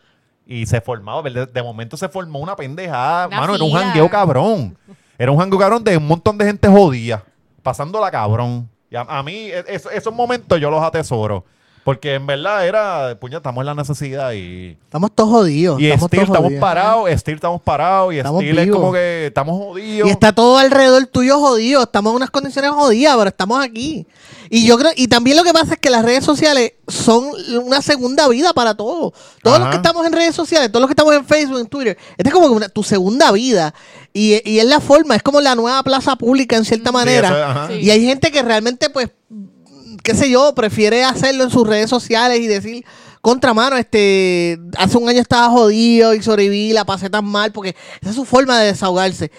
Y 0.45 0.65
se 0.65 0.81
formaba, 0.81 1.21
de, 1.21 1.45
de 1.45 1.63
momento 1.63 1.95
se 1.95 2.09
formó 2.09 2.39
una 2.39 2.55
pendejada. 2.57 3.27
Una 3.27 3.39
Mano, 3.39 3.55
era 3.55 3.63
un 3.63 3.71
jangueo 3.71 4.09
cabrón. 4.09 4.77
Era 5.17 5.31
un 5.31 5.37
jangueo 5.39 5.59
cabrón 5.59 5.83
de 5.83 5.95
un 5.95 6.05
montón 6.07 6.37
de 6.37 6.45
gente 6.45 6.67
jodida. 6.67 7.23
Pasándola 7.61 8.11
cabrón. 8.11 8.69
Y 8.91 8.95
a, 8.97 9.01
a 9.01 9.23
mí, 9.23 9.33
e- 9.49 9.63
es- 9.69 9.87
esos 9.93 10.13
momentos 10.13 10.59
yo 10.59 10.69
los 10.69 10.83
atesoro. 10.83 11.45
Porque 11.83 12.13
en 12.13 12.25
verdad 12.25 12.65
era, 12.65 13.17
puña, 13.19 13.37
estamos 13.37 13.61
en 13.61 13.65
la 13.65 13.75
necesidad 13.75 14.31
y. 14.31 14.77
Estamos 14.83 15.11
todos 15.13 15.29
jodidos. 15.29 15.81
Y 15.81 15.87
estamos 15.87 16.07
Steel 16.07 16.19
todos 16.21 16.29
estamos 16.29 16.47
jodidos. 16.47 16.61
parados, 16.61 17.09
Steel 17.19 17.35
estamos 17.35 17.61
parados, 17.61 18.13
y 18.13 18.17
Estamos 18.17 18.41
Steel 18.41 18.59
es 18.59 18.71
como 18.71 18.93
que 18.93 19.25
estamos 19.27 19.57
jodidos. 19.57 20.07
Y 20.07 20.11
está 20.11 20.31
todo 20.33 20.57
alrededor 20.57 21.05
tuyo 21.07 21.39
jodido. 21.39 21.83
Estamos 21.83 22.11
en 22.11 22.15
unas 22.17 22.29
condiciones 22.31 22.71
jodidas, 22.71 23.17
pero 23.17 23.27
estamos 23.27 23.61
aquí. 23.63 24.07
Y 24.49 24.65
yo 24.67 24.77
creo, 24.77 24.91
y 24.95 25.07
también 25.07 25.35
lo 25.35 25.43
que 25.43 25.51
pasa 25.51 25.73
es 25.73 25.79
que 25.79 25.89
las 25.89 26.05
redes 26.05 26.23
sociales 26.23 26.73
son 26.87 27.25
una 27.63 27.81
segunda 27.81 28.27
vida 28.29 28.53
para 28.53 28.75
todos. 28.75 29.11
Todos 29.41 29.59
los 29.59 29.69
que 29.69 29.75
estamos 29.77 30.05
en 30.05 30.13
redes 30.13 30.35
sociales, 30.35 30.69
todos 30.71 30.81
los 30.81 30.87
que 30.87 30.93
estamos 30.93 31.13
en 31.15 31.25
Facebook, 31.25 31.59
en 31.59 31.65
Twitter, 31.67 31.97
esta 32.17 32.29
es 32.29 32.33
como 32.33 32.47
una- 32.47 32.69
tu 32.69 32.83
segunda 32.83 33.31
vida. 33.31 33.73
Y, 34.13 34.39
y 34.49 34.59
es 34.59 34.65
la 34.65 34.79
forma, 34.79 35.15
es 35.15 35.23
como 35.23 35.41
la 35.41 35.55
nueva 35.55 35.81
plaza 35.81 36.15
pública 36.15 36.55
en 36.55 36.65
cierta 36.65 36.91
manera. 36.91 37.27
es, 37.29 37.33
ajá. 37.35 37.67
Sí. 37.69 37.73
Y 37.79 37.89
hay 37.89 38.05
gente 38.05 38.31
que 38.31 38.43
realmente, 38.43 38.89
pues, 38.91 39.09
qué 40.03 40.13
sé 40.13 40.29
yo, 40.29 40.53
prefiere 40.53 41.03
hacerlo 41.03 41.45
en 41.45 41.49
sus 41.49 41.67
redes 41.67 41.89
sociales 41.89 42.39
y 42.39 42.47
decir, 42.47 42.85
contramano, 43.21 43.77
este, 43.77 44.59
hace 44.77 44.97
un 44.97 45.07
año 45.07 45.21
estaba 45.21 45.49
jodido 45.49 46.13
y 46.13 46.21
sobreviví, 46.21 46.73
la 46.73 46.85
pasé 46.85 47.09
tan 47.09 47.25
mal, 47.25 47.53
porque 47.53 47.75
esa 48.01 48.09
es 48.09 48.15
su 48.15 48.25
forma 48.25 48.59
de 48.59 48.67
desahogarse. 48.67 49.31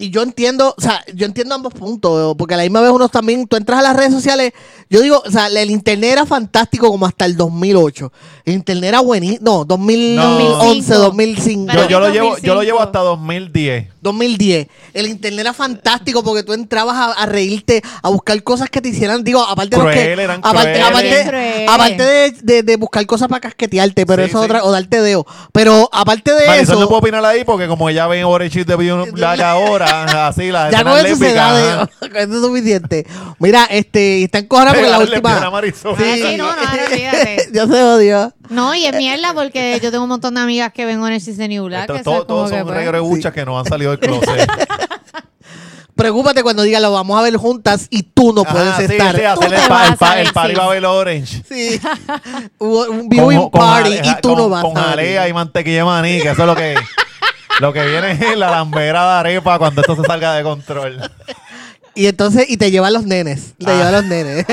Y 0.00 0.10
yo 0.10 0.22
entiendo, 0.22 0.74
o 0.78 0.80
sea, 0.80 1.04
yo 1.12 1.26
entiendo 1.26 1.56
ambos 1.56 1.74
puntos, 1.74 2.36
porque 2.38 2.54
a 2.54 2.56
la 2.56 2.62
misma 2.62 2.80
vez 2.80 2.90
uno 2.92 3.08
también, 3.08 3.48
tú 3.48 3.56
entras 3.56 3.80
a 3.80 3.82
las 3.82 3.96
redes 3.96 4.12
sociales, 4.12 4.52
yo 4.88 5.00
digo, 5.00 5.20
o 5.26 5.30
sea, 5.30 5.48
el 5.48 5.70
internet 5.72 6.12
era 6.12 6.24
fantástico 6.24 6.88
como 6.88 7.04
hasta 7.04 7.24
el 7.24 7.36
2008. 7.36 8.12
El 8.44 8.54
internet 8.54 8.88
era 8.90 9.00
buenísimo, 9.00 9.40
no, 9.42 9.64
2011, 9.64 10.94
2005. 10.94 11.72
Yo, 11.74 11.88
yo 11.88 12.00
lo 12.00 12.10
llevo, 12.10 12.38
yo 12.38 12.54
lo 12.54 12.60
2005. 12.60 12.62
llevo 12.62 12.80
hasta 12.80 13.00
2010. 13.00 13.88
2010. 14.00 14.68
El 14.94 15.06
internet 15.08 15.40
era 15.40 15.52
fantástico 15.52 16.22
porque 16.22 16.44
tú 16.44 16.52
entrabas 16.52 16.96
a, 16.96 17.12
a 17.20 17.26
reírte, 17.26 17.82
a 18.02 18.08
buscar 18.08 18.40
cosas 18.44 18.70
que 18.70 18.80
te 18.80 18.90
hicieran, 18.90 19.24
digo, 19.24 19.42
aparte 19.42 19.76
de 19.76 19.82
los 19.82 19.92
que, 19.92 20.12
eran 20.12 20.40
aparte, 20.44 20.80
aparte, 20.80 21.66
aparte 21.68 22.02
de, 22.04 22.30
de- 22.42 22.62
de 22.62 22.76
buscar 22.76 23.04
cosas 23.06 23.28
para 23.28 23.40
casquetearte, 23.40 24.06
pero 24.06 24.22
Sí, 24.22 24.30
eso 24.30 24.38
es 24.38 24.44
sí. 24.44 24.50
otra, 24.50 24.64
o 24.64 24.70
darte 24.70 25.00
dedo. 25.02 25.26
Pero 25.52 25.88
aparte 25.92 26.32
de 26.32 26.46
Marisol 26.46 26.62
eso, 26.74 26.80
no 26.80 26.88
puedo 26.88 27.00
opinar 27.00 27.24
ahí 27.24 27.44
porque 27.44 27.66
como 27.66 27.88
ella 27.88 28.06
ve 28.06 28.18
the 28.20 28.76
New 28.76 29.12
Black 29.12 29.40
ahora, 29.40 29.87
así 29.88 30.50
la 30.50 30.70
ya 30.70 30.82
con 30.84 31.04
eso 31.06 31.16
se 31.16 31.32
da. 31.34 31.88
Con 32.00 32.16
es 32.16 32.28
suficiente. 32.40 33.06
Mira, 33.38 33.64
este, 33.70 34.22
está 34.24 34.38
en 34.38 34.46
cojona 34.46 34.72
porque 34.72 34.88
la 34.88 34.98
última. 34.98 35.50
sí, 35.72 36.36
no, 36.36 36.44
no, 36.46 36.50
ahora 36.50 36.84
olvídate. 36.90 37.48
ya 37.52 37.66
se 37.66 37.82
odió. 37.82 38.32
No, 38.50 38.74
y 38.74 38.86
es 38.86 38.96
mierda 38.96 39.34
porque 39.34 39.78
yo 39.82 39.90
tengo 39.90 40.04
un 40.04 40.10
montón 40.10 40.34
de 40.34 40.40
amigas 40.40 40.72
que 40.72 40.84
ven 40.86 41.00
Orange 41.00 41.30
is 41.30 41.36
the 41.36 41.48
New 41.48 41.64
Black. 41.66 41.82
Esto- 41.82 41.94
que 41.94 42.00
eso 42.00 42.10
todo- 42.10 42.14
es 42.20 42.26
como 42.26 42.38
todos 42.38 42.50
son 42.50 42.62
pues, 42.64 42.74
regrebuchas 42.76 43.32
que 43.32 43.44
no 43.44 43.58
han 43.58 43.66
salido 43.66 43.90
del 43.96 44.00
closet. 44.00 44.50
Preocúpate 45.94 46.44
cuando 46.44 46.62
diga 46.62 46.78
lo 46.78 46.92
vamos 46.92 47.18
a 47.18 47.22
ver 47.22 47.36
juntas 47.36 47.88
y 47.90 48.04
tú 48.04 48.32
no 48.32 48.44
puedes 48.44 48.68
Ajá, 48.68 48.76
sí, 48.86 48.92
estar. 48.92 49.16
sí, 49.16 49.24
hacer 49.24 49.48
Tú 49.48 49.54
el, 49.56 49.60
pa- 49.62 49.68
vas 49.68 49.88
el, 49.88 49.92
a 49.94 49.96
pa- 49.96 50.14
ver, 50.14 50.26
el 50.28 50.32
party 50.32 50.50
sí. 50.52 50.56
va 50.56 50.64
a 50.64 50.68
ver 50.68 50.86
Orange. 50.86 51.42
Sí. 51.48 51.80
Un 52.58 53.08
viewing 53.08 53.50
party 53.50 53.96
jale- 53.96 54.08
y 54.08 54.20
tú 54.22 54.28
con- 54.28 54.38
no 54.38 54.48
vas 54.48 54.62
Con 54.64 54.78
a 54.78 54.82
jalea 54.82 55.20
venir. 55.22 55.30
y 55.30 55.34
mantequilla 55.34 55.76
de 55.78 55.84
maní, 55.84 56.20
que 56.20 56.28
eso 56.30 56.40
es 56.42 56.46
lo 56.46 56.54
que... 56.54 56.76
Lo 57.60 57.72
que 57.72 57.84
viene 57.86 58.12
es 58.12 58.36
la 58.38 58.50
lambera 58.50 59.04
de 59.04 59.12
arepa 59.20 59.58
cuando 59.58 59.80
esto 59.80 59.96
se 59.96 60.02
salga 60.04 60.34
de 60.34 60.42
control. 60.42 61.00
Y 61.94 62.06
entonces, 62.06 62.46
y 62.48 62.56
te 62.56 62.70
llevan 62.70 62.92
los 62.92 63.04
nenes. 63.04 63.54
Te 63.58 63.68
Ah. 63.70 63.74
llevan 63.76 63.92
los 63.92 64.04
nenes. 64.04 64.46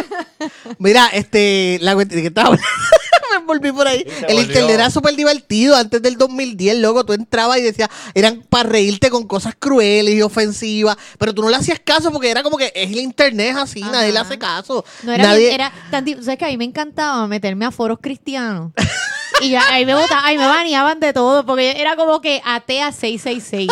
Mira, 0.80 1.08
este, 1.14 1.78
la 1.82 1.94
cuestión 1.94 2.22
que 2.22 2.28
estaba 2.30 2.50
me 3.32 3.46
volví 3.46 3.72
por 3.72 3.88
ahí. 3.88 4.04
El 4.08 4.36
volvió. 4.38 4.42
internet 4.42 4.72
era 4.72 4.90
súper 4.90 5.16
divertido 5.16 5.76
antes 5.76 6.02
del 6.02 6.18
2010, 6.18 6.80
luego 6.80 7.06
tú 7.06 7.14
entrabas 7.14 7.60
y 7.60 7.62
decías, 7.62 7.90
eran 8.16 8.42
para 8.50 8.68
reírte 8.70 9.12
con 9.12 9.28
cosas 9.28 9.54
crueles 9.60 10.16
y 10.16 10.22
ofensivas, 10.24 10.98
pero 11.20 11.34
tú 11.36 11.44
no 11.44 11.50
le 11.50 11.58
hacías 11.58 11.80
caso 11.84 12.12
porque 12.12 12.32
era 12.32 12.42
como 12.42 12.58
que 12.58 12.72
es 12.74 12.90
el 12.92 12.98
internet 12.98 13.52
es 13.52 13.58
así, 13.58 13.84
Ajá. 13.84 13.92
nadie 13.92 14.12
le 14.12 14.20
hace 14.20 14.40
caso. 14.40 14.84
No 15.04 15.12
era, 15.12 15.24
nadie, 15.26 15.40
bien- 15.50 15.54
era 15.54 15.72
tan 15.92 16.06
¿Sabes 16.24 16.40
que 16.40 16.46
a 16.46 16.48
mí 16.48 16.58
me 16.58 16.66
encantaba 16.66 17.28
meterme 17.28 17.66
a 17.66 17.72
foros 17.72 18.00
cristianos? 18.02 18.72
y 19.42 19.50
ya, 19.50 19.62
ahí 19.70 19.86
me 19.86 19.96
botaban, 19.96 20.26
ahí 20.26 20.38
me 20.38 20.48
baneaban 20.48 21.00
de 21.00 21.14
todo, 21.14 21.46
porque 21.46 21.80
era 21.80 21.96
como 21.96 22.22
que 22.22 22.42
atea 22.44 22.92
666. 22.92 23.72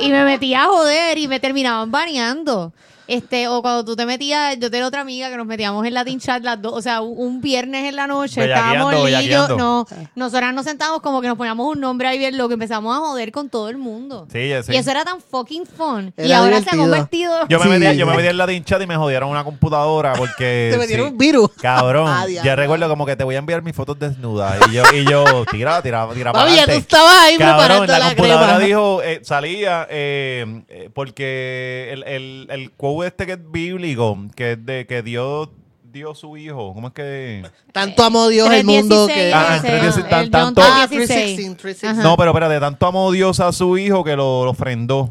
y 0.00 0.10
me 0.10 0.24
metía 0.24 0.64
a 0.64 0.66
joder 0.66 1.18
y 1.18 1.28
me 1.28 1.40
terminaban 1.40 1.90
baneando. 1.90 2.72
Este, 3.10 3.48
o 3.48 3.60
cuando 3.60 3.84
tú 3.84 3.96
te 3.96 4.06
metías, 4.06 4.56
yo 4.60 4.70
tenía 4.70 4.86
otra 4.86 5.00
amiga 5.00 5.28
que 5.30 5.36
nos 5.36 5.44
metíamos 5.44 5.84
en 5.84 5.94
Latin 5.94 6.20
Chat 6.20 6.44
las 6.44 6.62
dos, 6.62 6.72
o 6.74 6.80
sea, 6.80 7.00
un, 7.00 7.40
viernes 7.40 7.86
en 7.86 7.96
la 7.96 8.06
noche, 8.06 8.44
estábamos 8.44 8.94
lillos, 9.04 9.48
no, 9.56 9.84
nosotras 10.14 10.54
nos 10.54 10.64
sentábamos 10.64 11.02
como 11.02 11.20
que 11.20 11.26
nos 11.26 11.36
poníamos 11.36 11.66
un 11.66 11.80
nombre 11.80 12.06
ahí 12.06 12.18
bien 12.18 12.38
loco, 12.38 12.52
empezamos 12.52 12.96
a 12.96 13.00
joder 13.00 13.32
con 13.32 13.48
todo 13.48 13.68
el 13.68 13.78
mundo. 13.78 14.28
Sí, 14.30 14.48
ya 14.48 14.62
sí. 14.62 14.72
Y 14.72 14.76
eso 14.76 14.92
era 14.92 15.04
tan 15.04 15.20
fucking 15.20 15.66
fun. 15.66 16.14
y 16.16 16.30
ahora 16.30 16.62
se 16.62 16.70
ha 16.70 16.76
convertido. 16.76 17.48
Yo 17.48 17.58
me, 17.58 17.64
Sí. 17.64 17.70
metí, 17.70 17.96
yo 17.98 18.06
me 18.06 18.14
metí 18.14 18.28
en 18.28 18.36
la 18.36 18.64
chat 18.64 18.80
y 18.80 18.86
me 18.86 18.94
jodieron 18.96 19.28
una 19.28 19.42
computadora 19.42 20.12
porque... 20.12 20.68
te 20.72 20.78
metieron 20.78 21.06
sí. 21.08 21.12
un 21.12 21.18
virus. 21.18 21.50
Cabrón, 21.60 22.06
Ah, 22.10 22.54
recuerdo 22.54 22.88
como 22.88 23.06
que 23.06 23.16
te 23.16 23.24
voy 23.24 23.34
a 23.34 23.38
enviar 23.38 23.62
mis 23.62 23.74
fotos 23.74 23.98
desnudas. 23.98 24.56
Y 24.70 24.74
yo, 24.74 24.84
y 24.92 25.04
yo 25.04 25.44
tira, 25.50 25.82
tira, 25.82 26.08
tira 26.14 26.32
para 26.32 26.44
Oye, 26.44 26.64
tú 26.64 26.72
estabas 26.72 27.14
ahí 27.22 27.36
Cabrón, 27.38 27.88
la, 27.88 27.98
la, 27.98 28.06
computadora 28.08 28.46
crema. 28.46 28.58
dijo, 28.58 29.02
eh, 29.02 29.20
salía, 29.24 29.86
eh, 29.90 30.62
eh, 30.68 30.90
porque 30.94 31.88
el, 31.92 32.04
el, 32.04 32.46
el 32.50 32.70
este 33.04 33.26
que 33.26 33.32
es 33.32 33.50
bíblico, 33.50 34.16
que 34.34 34.52
es 34.52 34.64
de 34.66 34.86
que 34.86 35.02
Dios 35.02 35.48
dio 35.92 36.14
su 36.14 36.36
hijo, 36.36 36.72
¿cómo 36.72 36.88
es 36.88 36.94
que...? 36.94 37.42
Tanto 37.72 38.04
amó 38.04 38.28
Dios 38.28 38.48
el 38.52 38.64
mundo 38.64 39.08
3.16 39.08 39.14
que... 39.14 39.32
Ah, 39.34 39.56
ese, 39.56 39.76
en 39.76 39.82
3.16, 39.82 39.96
el 39.96 40.08
tan- 40.08 40.22
John 40.22 40.30
tanto- 40.30 40.62
Ah, 40.62 40.86
3.16. 40.88 40.88
316, 40.88 41.56
316. 41.56 41.92
Ajá. 41.92 42.02
No, 42.02 42.16
pero 42.16 42.30
espérate, 42.30 42.60
tanto 42.60 42.86
amó 42.86 43.10
Dios 43.10 43.40
a 43.40 43.52
su 43.52 43.76
hijo 43.76 44.04
que 44.04 44.14
lo, 44.14 44.44
lo 44.44 44.50
ofrendó 44.52 45.10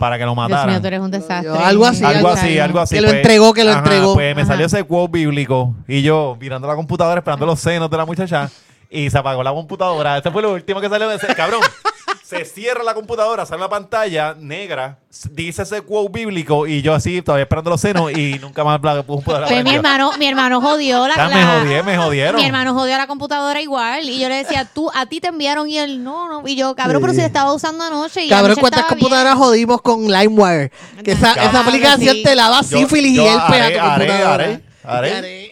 para 0.00 0.16
que 0.18 0.24
lo 0.24 0.30
Dios 0.32 0.36
mataran. 0.36 0.70
mío, 0.70 0.80
tú 0.80 0.86
eres 0.88 1.00
un 1.00 1.10
desastre. 1.12 1.50
Algo 1.62 1.86
así, 1.86 2.02
algo 2.04 2.18
algo 2.18 2.28
así, 2.30 2.46
así. 2.48 2.58
algo 2.58 2.80
así. 2.80 2.94
Que 2.96 3.00
lo 3.02 3.08
entregó, 3.10 3.54
que 3.54 3.62
lo 3.64 3.72
entregó. 3.72 4.14
Pues 4.14 4.34
me 4.34 4.42
Ajá. 4.42 4.50
salió 4.52 4.66
ese 4.66 4.82
quote 4.84 5.12
bíblico 5.12 5.74
y 5.86 6.02
yo 6.02 6.36
mirando 6.40 6.66
la 6.66 6.74
computadora, 6.74 7.18
esperando 7.20 7.46
los 7.46 7.60
senos 7.60 7.88
de 7.88 7.96
la 7.96 8.04
muchacha 8.04 8.50
y 8.90 9.08
se 9.10 9.18
apagó 9.18 9.42
la 9.44 9.52
computadora. 9.52 10.16
Este 10.16 10.30
fue 10.30 10.42
lo 10.42 10.54
último 10.54 10.80
que 10.80 10.88
salió 10.88 11.08
de 11.08 11.16
ese 11.16 11.28
cabrón. 11.34 11.60
Se 12.26 12.44
cierra 12.44 12.82
la 12.82 12.92
computadora, 12.92 13.46
sale 13.46 13.60
la 13.60 13.68
pantalla 13.68 14.34
negra, 14.36 14.98
dice 15.30 15.62
ese 15.62 15.82
quote 15.82 16.10
bíblico 16.12 16.66
y 16.66 16.82
yo 16.82 16.92
así 16.92 17.22
todavía 17.22 17.44
esperando 17.44 17.70
los 17.70 17.80
senos 17.80 18.10
y 18.10 18.36
nunca 18.40 18.64
más 18.64 18.80
la 18.82 19.02
computadora. 19.04 19.46
Pues 19.46 19.62
mi 19.62 19.76
hermano, 19.76 20.10
mi 20.18 20.26
hermano 20.26 20.60
jodió 20.60 21.06
la, 21.06 21.14
Ya 21.14 21.28
me 21.28 21.34
la- 21.36 21.60
jodí, 21.60 21.82
me 21.84 21.96
jodieron. 21.96 22.40
Mi 22.40 22.44
hermano 22.46 22.74
jodió 22.74 22.96
la 22.96 23.06
computadora 23.06 23.60
igual. 23.60 24.08
Y 24.08 24.18
yo 24.18 24.28
le 24.28 24.38
decía, 24.38 24.64
tú, 24.64 24.90
a 24.92 25.06
ti 25.06 25.20
te 25.20 25.28
enviaron 25.28 25.70
y 25.70 25.78
él, 25.78 26.02
no, 26.02 26.28
no. 26.28 26.48
Y 26.48 26.56
yo, 26.56 26.74
cabrón, 26.74 27.00
pero 27.00 27.12
si 27.12 27.20
la 27.20 27.26
estaba 27.26 27.52
usando 27.52 27.84
anoche. 27.84 28.24
Y 28.24 28.28
Cabrón, 28.28 28.46
anoche 28.46 28.60
¿cuántas 28.60 28.84
computadoras 28.86 29.34
bien. 29.34 29.44
jodimos 29.44 29.82
con 29.82 30.00
LimeWire? 30.10 30.72
Que 31.04 31.12
esa, 31.12 31.32
Cabrón, 31.32 31.48
esa 31.48 31.60
aplicación 31.60 32.16
sí. 32.16 32.22
te 32.24 32.34
Yo- 32.34 32.62
sífilis 32.64 33.14
yo 33.14 33.22
y 33.24 33.26
él 33.28 33.38
pega 33.48 33.72
tu 33.72 33.78
haré, 33.86 34.06
computadora. 34.06 34.44
haré, 34.82 35.12
haré. 35.14 35.45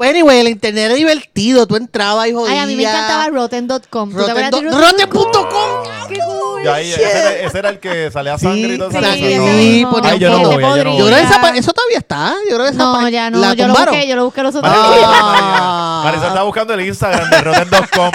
Bueno, 0.00 0.12
anyway, 0.12 0.38
el 0.40 0.48
internet 0.48 0.86
era 0.86 0.94
divertido. 0.94 1.66
Tú 1.66 1.76
entrabas 1.76 2.26
y 2.26 2.32
jodías. 2.32 2.52
Ay, 2.54 2.58
a 2.60 2.66
mí 2.66 2.74
me 2.74 2.84
encantaba 2.84 3.28
Rotten.com. 3.28 4.10
¿Tú 4.10 4.24
te 4.24 4.32
Rotten 4.32 4.50
do- 4.70 4.80
Rotten.com. 4.80 5.44
¡Qué 6.08 6.18
cool! 6.26 6.49
Ahí, 6.68 6.90
ese, 6.92 7.02
era, 7.02 7.32
ese 7.36 7.58
era 7.58 7.68
el 7.70 7.78
que 7.78 8.10
salía 8.10 8.36
sangre 8.38 8.74
y 8.74 8.78
todo 8.78 8.90
sí, 8.90 8.96
eso. 8.98 9.08
ese 9.12 9.82
¿no? 9.82 9.90
ponía 9.90 10.10
Ay, 10.12 10.18
yo 10.18 10.30
no 10.30 10.36
fotos. 10.38 10.54
voy, 10.54 10.62
yo 10.78 10.84
no 10.84 10.98
Yo 10.98 11.06
creo 11.06 11.16
que 11.18 11.22
esa 11.24 11.40
pa- 11.40 11.50
eso 11.56 11.72
todavía 11.72 11.98
está. 11.98 12.34
Yo 12.48 12.56
creo 12.56 12.66
que 12.66 12.72
esa 12.74 12.84
No, 12.84 12.92
pa- 12.94 13.10
ya 13.10 13.30
no. 13.30 13.38
la 13.38 13.54
Yo 13.54 13.66
lo 13.66 13.72
tumbaron. 13.74 13.94
busqué, 13.94 14.08
yo 14.08 14.16
lo 14.16 14.24
busqué 14.26 14.42
los 14.42 14.54
otros 14.54 14.70
Marisol, 14.72 14.96
días. 14.98 15.10
Ah. 15.12 16.12
Está 16.26 16.42
buscando 16.42 16.74
el 16.74 16.80
Instagram 16.86 17.30
de 17.30 17.40
Rotten.com. 17.40 18.10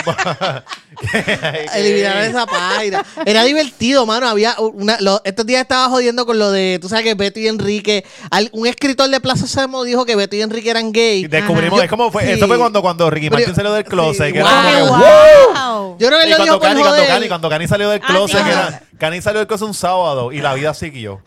Eliminaron 1.76 2.24
esa 2.24 2.46
página. 2.46 3.04
Era 3.26 3.43
divertido, 3.43 4.06
mano. 4.06 4.28
Había 4.28 4.56
una, 4.60 4.98
lo- 5.02 5.22
estos 5.24 5.46
días 5.46 5.62
estaba 5.62 5.88
jodiendo 5.89 6.26
con 6.26 6.39
lo 6.39 6.52
de, 6.52 6.80
tú 6.82 6.89
sabes 6.89 7.04
que 7.04 7.14
Beto 7.16 7.39
y 7.39 7.48
Enrique, 7.48 8.06
al- 8.32 8.50
un 8.54 8.66
escritor 8.68 9.10
de 9.10 9.20
Plaza 9.20 9.46
Sésamo 9.48 9.84
dijo 9.84 10.06
que 10.06 10.16
Beto 10.16 10.36
y 10.36 10.41
Enrique 10.41 10.70
eran 10.70 10.91
gay. 10.91 11.26
Y 11.26 11.28
descubrimos, 11.28 11.78
Ajá. 11.80 11.86
es 11.86 11.89
como 11.89 12.12
fue, 12.12 12.26
Sí. 12.26 12.32
eso 12.32 12.48
fue 12.48 12.58
cuando, 12.58 12.82
cuando 12.82 13.10
Ricky 13.10 13.30
Pero- 13.30 13.39
Martin 13.39 13.56
salió 13.56 13.74
del 13.74 13.84
closet. 13.84 14.28
sí, 14.28 14.34
que 14.34 14.39
era 14.39 14.50
wow. 14.50 14.56
como 14.56 14.70
que, 14.70 14.76
¡Qué 14.76 14.82
¡wow! 14.89 15.54
wow! 15.76 15.98
Yo 16.00 16.08
creo 16.08 16.20
que 16.20 16.28
Y 16.28 16.30
lo 16.30 16.36
cuando 16.38 16.43
dijo 16.46 16.60
por 16.60 16.68
Cani, 16.68 16.82
cuando 16.82 16.96
joder. 16.98 17.08
Cani, 17.14 17.28
cuando 17.28 17.50
Cani 17.50 17.68
salió 17.68 17.89
del 17.89 18.02
Ah, 18.04 18.08
closet, 18.08 18.35
que 18.44 18.50
era, 18.52 18.82
Cani 18.98 19.22
salió 19.22 19.40
del 19.40 19.48
closet 19.48 19.68
un 19.68 19.74
sábado 19.74 20.32
y 20.32 20.42
la 20.42 20.54
vida 20.54 20.74
siguió. 20.74 21.22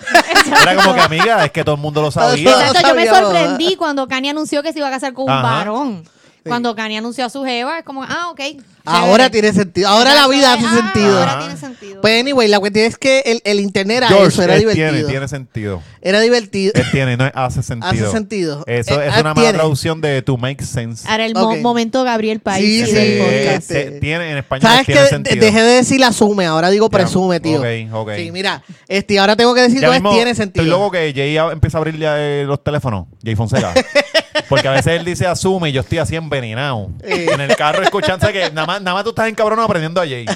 Era 0.62 0.74
como 0.76 0.94
que, 0.94 1.00
amiga, 1.00 1.44
es 1.44 1.50
que 1.52 1.64
todo 1.64 1.74
el 1.74 1.80
mundo 1.80 2.02
lo 2.02 2.10
sabía. 2.10 2.50
Exacto, 2.50 2.88
yo 2.88 2.94
me 2.94 3.06
sorprendí 3.06 3.76
cuando 3.76 4.06
Kanye 4.08 4.30
anunció 4.30 4.62
que 4.62 4.72
se 4.72 4.78
iba 4.78 4.88
a 4.88 4.90
casar 4.90 5.12
con 5.12 5.24
un 5.24 5.30
Ajá. 5.30 5.42
varón. 5.42 6.04
Cuando 6.48 6.74
Kanye 6.74 6.98
anunció 6.98 7.24
a 7.24 7.30
su 7.30 7.44
jeva, 7.44 7.78
es 7.78 7.84
como, 7.84 8.02
ah, 8.02 8.28
ok. 8.30 8.40
Ahora 8.84 9.24
chévere. 9.26 9.30
tiene 9.30 9.52
sentido. 9.52 9.88
Ahora 9.88 10.14
la 10.14 10.26
vida 10.28 10.54
hace 10.54 10.64
ah, 10.66 10.74
sentido. 10.74 11.18
Ahora 11.18 11.38
tiene 11.40 11.56
sentido. 11.58 12.00
Pues 12.00 12.20
anyway, 12.20 12.48
la 12.48 12.58
cuestión 12.58 12.86
es 12.86 12.96
que 12.96 13.20
el, 13.26 13.42
el 13.44 13.60
internet 13.60 13.98
era 13.98 14.08
George, 14.08 14.28
eso, 14.28 14.42
era 14.42 14.54
él 14.54 14.60
divertido. 14.60 14.88
tiene, 14.92 15.08
tiene 15.08 15.28
sentido. 15.28 15.82
Era 16.00 16.20
divertido. 16.20 16.72
Él 16.74 16.86
tiene, 16.90 17.16
no 17.18 17.30
hace 17.34 17.62
sentido. 17.62 17.90
Hace 18.06 18.10
sentido. 18.10 18.64
Eso 18.66 18.98
Eh, 19.00 19.08
es 19.08 19.12
ah, 19.14 19.20
una 19.20 19.34
mala 19.34 19.46
tiene. 19.46 19.52
traducción 19.58 20.00
de 20.00 20.22
to 20.22 20.38
make 20.38 20.64
sense. 20.64 21.06
Ahora 21.06 21.26
el 21.26 21.34
mo- 21.34 21.50
Ok. 21.50 21.58
momento 21.58 22.02
Gabriel 22.04 22.40
País 22.40 22.64
Sí, 22.64 22.86
sí, 22.86 22.92
del 22.92 23.08
Eh, 23.08 23.18
podcast. 23.44 23.70
este- 23.70 23.90
te- 23.90 24.00
tiene 24.00 24.30
en 24.32 24.38
español 24.38 24.62
¿Sabes 24.70 24.86
tiene 24.86 25.00
qué? 25.02 25.06
sentido. 25.08 25.44
Dejé 25.44 25.60
de 25.62 25.74
decir 25.74 26.02
asume, 26.04 26.46
ahora 26.46 26.70
digo 26.70 26.88
presume, 26.88 27.40
tío. 27.40 27.58
Ok, 27.60 27.66
ok. 27.92 28.10
Sí, 28.16 28.32
mira, 28.32 28.62
este, 28.86 29.18
ahora 29.18 29.36
tengo 29.36 29.54
que 29.54 29.60
decir 29.62 29.80
Ya 29.80 29.88
todo 29.88 29.94
mismo 29.94 30.12
tiene 30.14 30.34
sentido. 30.34 30.64
Estoy 30.64 30.70
loco 30.70 30.90
que 30.90 31.12
Jay 31.14 31.36
a- 31.36 31.52
empieza 31.52 31.76
a 31.76 31.80
abrir 31.80 31.98
ya, 31.98 32.14
eh, 32.18 32.44
los 32.46 32.64
teléfonos. 32.64 33.06
Jay 33.22 33.36
Fonseca. 33.36 33.74
Porque 34.48 34.68
a 34.68 34.72
veces 34.72 34.98
él 34.98 35.04
dice 35.04 35.26
asume 35.26 35.70
y 35.70 35.72
yo 35.72 35.80
estoy 35.80 35.98
así 35.98 36.16
envenenado. 36.16 36.90
En 37.02 37.40
el 37.40 37.56
carro 37.56 37.82
escuchando 37.82 38.26
que 38.28 38.50
nada 38.50 38.66
más, 38.66 38.82
nada 38.82 38.94
más 38.94 39.04
tú 39.04 39.10
estás 39.10 39.28
encabronado 39.28 39.66
aprendiendo 39.66 40.00
a 40.00 40.04
Jay. 40.04 40.26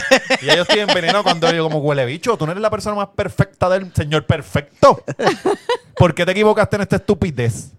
Y 0.40 0.46
yo 0.46 0.62
estoy 0.62 0.80
envenenado 0.80 1.22
cuando 1.22 1.50
yo 1.52 1.64
como 1.64 1.78
huele 1.78 2.04
bicho. 2.06 2.36
Tú 2.36 2.46
no 2.46 2.52
eres 2.52 2.62
la 2.62 2.70
persona 2.70 2.96
más 2.96 3.08
perfecta 3.14 3.68
del 3.68 3.92
señor 3.94 4.26
perfecto. 4.26 5.02
¿Por 5.96 6.14
qué 6.14 6.24
te 6.24 6.32
equivocaste 6.32 6.76
en 6.76 6.82
esta 6.82 6.96
estupidez? 6.96 7.72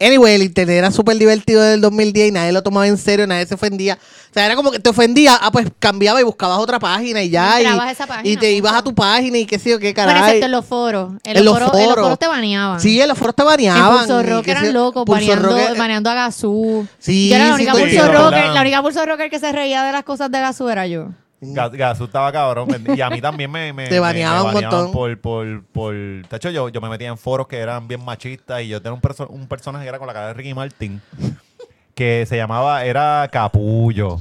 Anyway, 0.00 0.34
el 0.34 0.42
internet 0.42 0.76
era 0.78 0.90
súper 0.90 1.18
divertido 1.18 1.60
desde 1.60 1.74
el 1.74 1.80
2010 1.82 2.28
y 2.28 2.32
nadie 2.32 2.52
lo 2.52 2.62
tomaba 2.62 2.86
en 2.86 2.96
serio, 2.96 3.26
nadie 3.26 3.44
se 3.46 3.54
ofendía. 3.54 3.98
O 4.30 4.32
sea, 4.32 4.46
era 4.46 4.56
como 4.56 4.70
que 4.70 4.78
te 4.78 4.88
ofendía, 4.88 5.36
ah, 5.40 5.50
pues 5.52 5.66
cambiaba 5.78 6.20
y 6.20 6.24
buscabas 6.24 6.58
otra 6.58 6.78
página 6.78 7.22
y 7.22 7.28
ya. 7.28 7.60
Y, 7.60 7.64
esa 7.90 8.06
página, 8.06 8.28
y 8.28 8.36
te 8.38 8.50
ibas 8.52 8.72
a 8.74 8.82
tu 8.82 8.94
página 8.94 9.36
y 9.38 9.44
qué 9.44 9.58
sé 9.58 9.70
yo, 9.70 9.78
qué 9.78 9.92
Bueno, 9.92 10.12
caray. 10.12 10.22
excepto 10.22 10.46
en 10.46 10.52
los 10.52 10.64
foros. 10.64 11.12
En, 11.22 11.36
En 11.36 11.44
los, 11.44 11.58
foros, 11.58 11.74
en 11.78 11.86
los 11.86 11.94
foros. 11.96 12.18
te 12.18 12.26
baneaban. 12.28 12.80
Sí, 12.80 13.00
en 13.00 13.08
los 13.08 13.18
foros 13.18 13.34
te 13.34 13.42
En 13.42 13.48
baneaban. 13.48 13.98
Pulso 13.98 14.22
Rock 14.22 14.44
sé 14.46 14.50
eran 14.52 14.72
locos, 14.72 15.04
baneando, 15.04 15.48
Rock- 15.48 15.76
baneando 15.76 16.10
a 16.10 16.14
Gazú. 16.14 16.86
Sí, 16.98 17.28
yo 17.28 17.36
era 17.36 17.48
la 17.48 17.54
única, 17.56 17.74
sí, 17.74 17.80
Pulso 17.82 18.06
rocker, 18.12 18.46
la 18.54 18.60
única 18.62 18.82
Pulso 18.82 19.04
Rocker 19.04 19.28
que 19.30 19.38
se 19.38 19.52
reía 19.52 19.82
de 19.84 19.92
las 19.92 20.04
cosas 20.04 20.30
de 20.30 20.40
Gazú 20.40 20.68
era 20.70 20.86
yo. 20.86 21.08
Ga- 21.40 21.70
Gazú 21.70 22.04
estaba 22.04 22.30
cabrón. 22.32 22.68
Y 22.94 23.00
a 23.00 23.08
mí 23.10 23.20
también 23.20 23.50
me, 23.50 23.72
me, 23.72 23.86
Te 23.88 23.94
me- 23.94 24.00
baneaban 24.00 24.42
me 24.42 24.48
un 24.48 24.60
montón. 24.62 24.92
Por, 24.92 25.18
por, 25.20 25.64
por, 25.72 25.94
de 25.94 26.36
hecho, 26.36 26.50
yo, 26.50 26.68
yo 26.68 26.80
me 26.80 26.88
metía 26.88 27.08
en 27.08 27.18
foros 27.18 27.46
que 27.48 27.58
eran 27.58 27.88
bien 27.88 28.04
machistas 28.04 28.62
y 28.62 28.68
yo 28.68 28.80
tenía 28.82 28.94
un, 28.94 29.00
perso- 29.00 29.28
un 29.28 29.46
personaje 29.48 29.84
que 29.84 29.88
era 29.88 29.98
con 29.98 30.06
la 30.06 30.12
cara 30.12 30.26
de 30.28 30.34
Ricky 30.34 30.52
Martin 30.54 31.00
que 31.94 32.24
se 32.26 32.36
llamaba, 32.36 32.84
era 32.84 33.28
Capullo. 33.32 34.20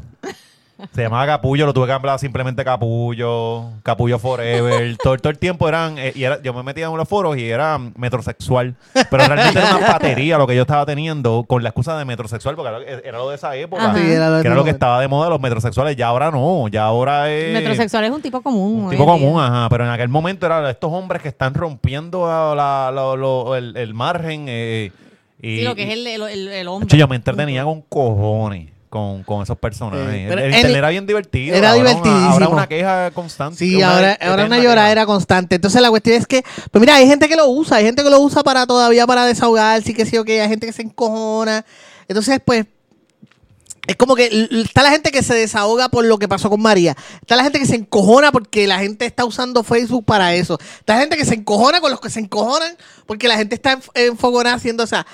Se 0.94 1.02
llamaba 1.04 1.26
Capullo, 1.26 1.66
lo 1.66 1.74
tuve 1.74 1.88
que 1.88 1.92
hablar 1.94 2.20
simplemente 2.20 2.64
Capullo, 2.64 3.72
Capullo 3.84 4.20
Forever. 4.20 4.96
todo, 5.04 5.18
todo 5.18 5.30
el 5.30 5.38
tiempo 5.38 5.68
eran, 5.68 5.98
eh, 5.98 6.14
y 6.16 6.24
era, 6.24 6.42
yo 6.42 6.54
me 6.54 6.64
metía 6.64 6.86
en 6.88 6.96
los 6.98 7.08
foros 7.08 7.38
y 7.38 7.50
era 7.50 7.78
metrosexual. 7.96 8.76
Pero 8.94 9.26
realmente 9.28 9.60
era 9.60 9.76
una 9.78 9.88
batería 9.94 10.38
lo 10.38 10.48
que 10.48 10.56
yo 10.56 10.62
estaba 10.62 10.86
teniendo 10.86 11.44
con 11.48 11.64
la 11.64 11.70
excusa 11.70 11.98
de 11.98 12.06
metrosexual, 12.06 12.56
porque 12.56 12.70
era, 12.88 13.00
era 13.04 13.18
lo 13.18 13.30
de 13.30 13.36
esa 13.36 13.56
época. 13.56 13.94
Sí, 13.96 14.02
era 14.12 14.30
lo 14.30 14.42
que 14.42 14.48
era 14.48 14.56
lo 14.56 14.64
que 14.64 14.70
estaba 14.72 15.00
de 15.02 15.08
moda 15.08 15.30
los 15.30 15.40
metrosexuales. 15.40 15.96
Ya 15.96 16.08
ahora 16.08 16.32
no, 16.32 16.68
ya 16.68 16.84
ahora 16.86 17.30
es. 17.32 17.54
Metrosexual 17.54 18.06
es 18.06 18.12
un 18.12 18.22
tipo 18.22 18.42
común. 18.42 18.86
Un 18.86 18.90
tipo 18.90 19.04
día. 19.04 19.12
común, 19.14 19.42
ajá. 19.42 19.68
Pero 19.70 19.84
en 19.86 19.92
aquel 19.92 20.10
momento 20.10 20.46
era 20.46 20.70
estos 20.70 20.92
hombres 20.92 21.22
que 21.22 21.28
están 21.30 21.54
rompiendo 21.54 22.26
la- 22.28 22.56
la- 22.56 22.92
lo- 22.92 23.16
lo- 23.18 23.56
el, 23.56 23.76
el 23.78 23.94
margen. 23.94 24.46
eh, 24.48 24.92
y, 25.42 25.60
Sí, 25.60 25.64
lo 25.64 25.74
que 25.76 25.84
es 25.84 25.90
el, 25.92 26.06
el, 26.06 26.48
el, 26.50 26.68
hombre. 26.68 26.98
Yo 26.98 27.08
me 27.08 27.16
entretenía 27.16 27.64
con 27.64 27.82
cojones 27.84 28.70
con, 28.90 29.24
con 29.24 29.44
esos 29.44 29.58
personajes. 29.58 30.12
Sí, 30.12 30.20
el 30.22 30.40
el 30.40 30.76
era 30.76 30.90
bien 30.90 31.06
divertido. 31.06 31.56
era 31.56 31.70
ahora 31.72 31.82
una- 31.82 31.90
divertidísimo. 31.92 32.32
Ahora 32.32 32.48
una 32.50 32.68
queja 32.68 33.12
constante. 33.12 33.58
Sí, 33.58 33.76
una 33.76 33.96
ahora, 33.96 34.18
ahora 34.22 34.46
una 34.46 34.60
lloradera 34.60 35.06
constante. 35.06 35.56
Entonces 35.56 35.82
la 35.82 35.90
cuestión 35.90 36.16
es 36.18 36.26
que, 36.28 36.44
pues 36.72 36.80
mira, 36.80 36.96
hay 36.96 37.08
gente 37.08 37.28
que 37.30 37.36
lo 37.36 37.48
usa, 37.48 37.78
hay 37.78 37.86
gente 37.86 38.04
que 38.04 38.10
lo 38.10 38.20
usa 38.20 38.44
para 38.44 38.66
todavía 38.66 39.06
para 39.06 39.26
desahogar, 39.26 39.82
sí 39.84 39.94
que 39.94 40.06
sí 40.06 40.18
o 40.18 40.26
que 40.26 40.42
hay 40.42 40.50
gente 40.50 40.66
que 40.66 40.74
se 40.74 40.82
encojona. 40.82 41.66
Entonces, 42.08 42.40
pues, 42.44 42.66
es 43.88 43.96
como 43.96 44.16
que 44.16 44.48
está 44.52 44.84
la 44.84 44.92
gente 44.92 45.10
que 45.12 45.24
se 45.24 45.34
desahoga 45.34 45.90
por 45.90 46.06
lo 46.06 46.20
que 46.20 46.28
pasó 46.28 46.50
con 46.50 46.62
María. 46.62 46.96
Está 47.22 47.36
la 47.36 47.44
gente 47.44 47.60
que 47.60 47.66
se 47.66 47.76
encojona 47.76 48.32
porque 48.32 48.68
la 48.68 48.78
gente 48.80 49.06
está 49.06 49.26
usando 49.26 49.64
Facebook 49.64 50.06
para 50.06 50.36
eso. 50.36 50.60
Está 50.80 50.96
la 50.96 51.02
gente 51.02 51.18
que 51.18 51.26
se 51.26 51.34
encojona 51.36 51.82
con 51.82 51.90
los 51.90 52.00
que 52.00 52.10
se 52.12 52.20
encojonan 52.20 52.76
porque 53.08 53.28
la 53.28 53.36
gente 53.38 53.56
está 53.56 53.80
enfogonada 53.96 54.56
haciendo, 54.56 54.84
o 54.84 54.88
sea, 54.88 55.08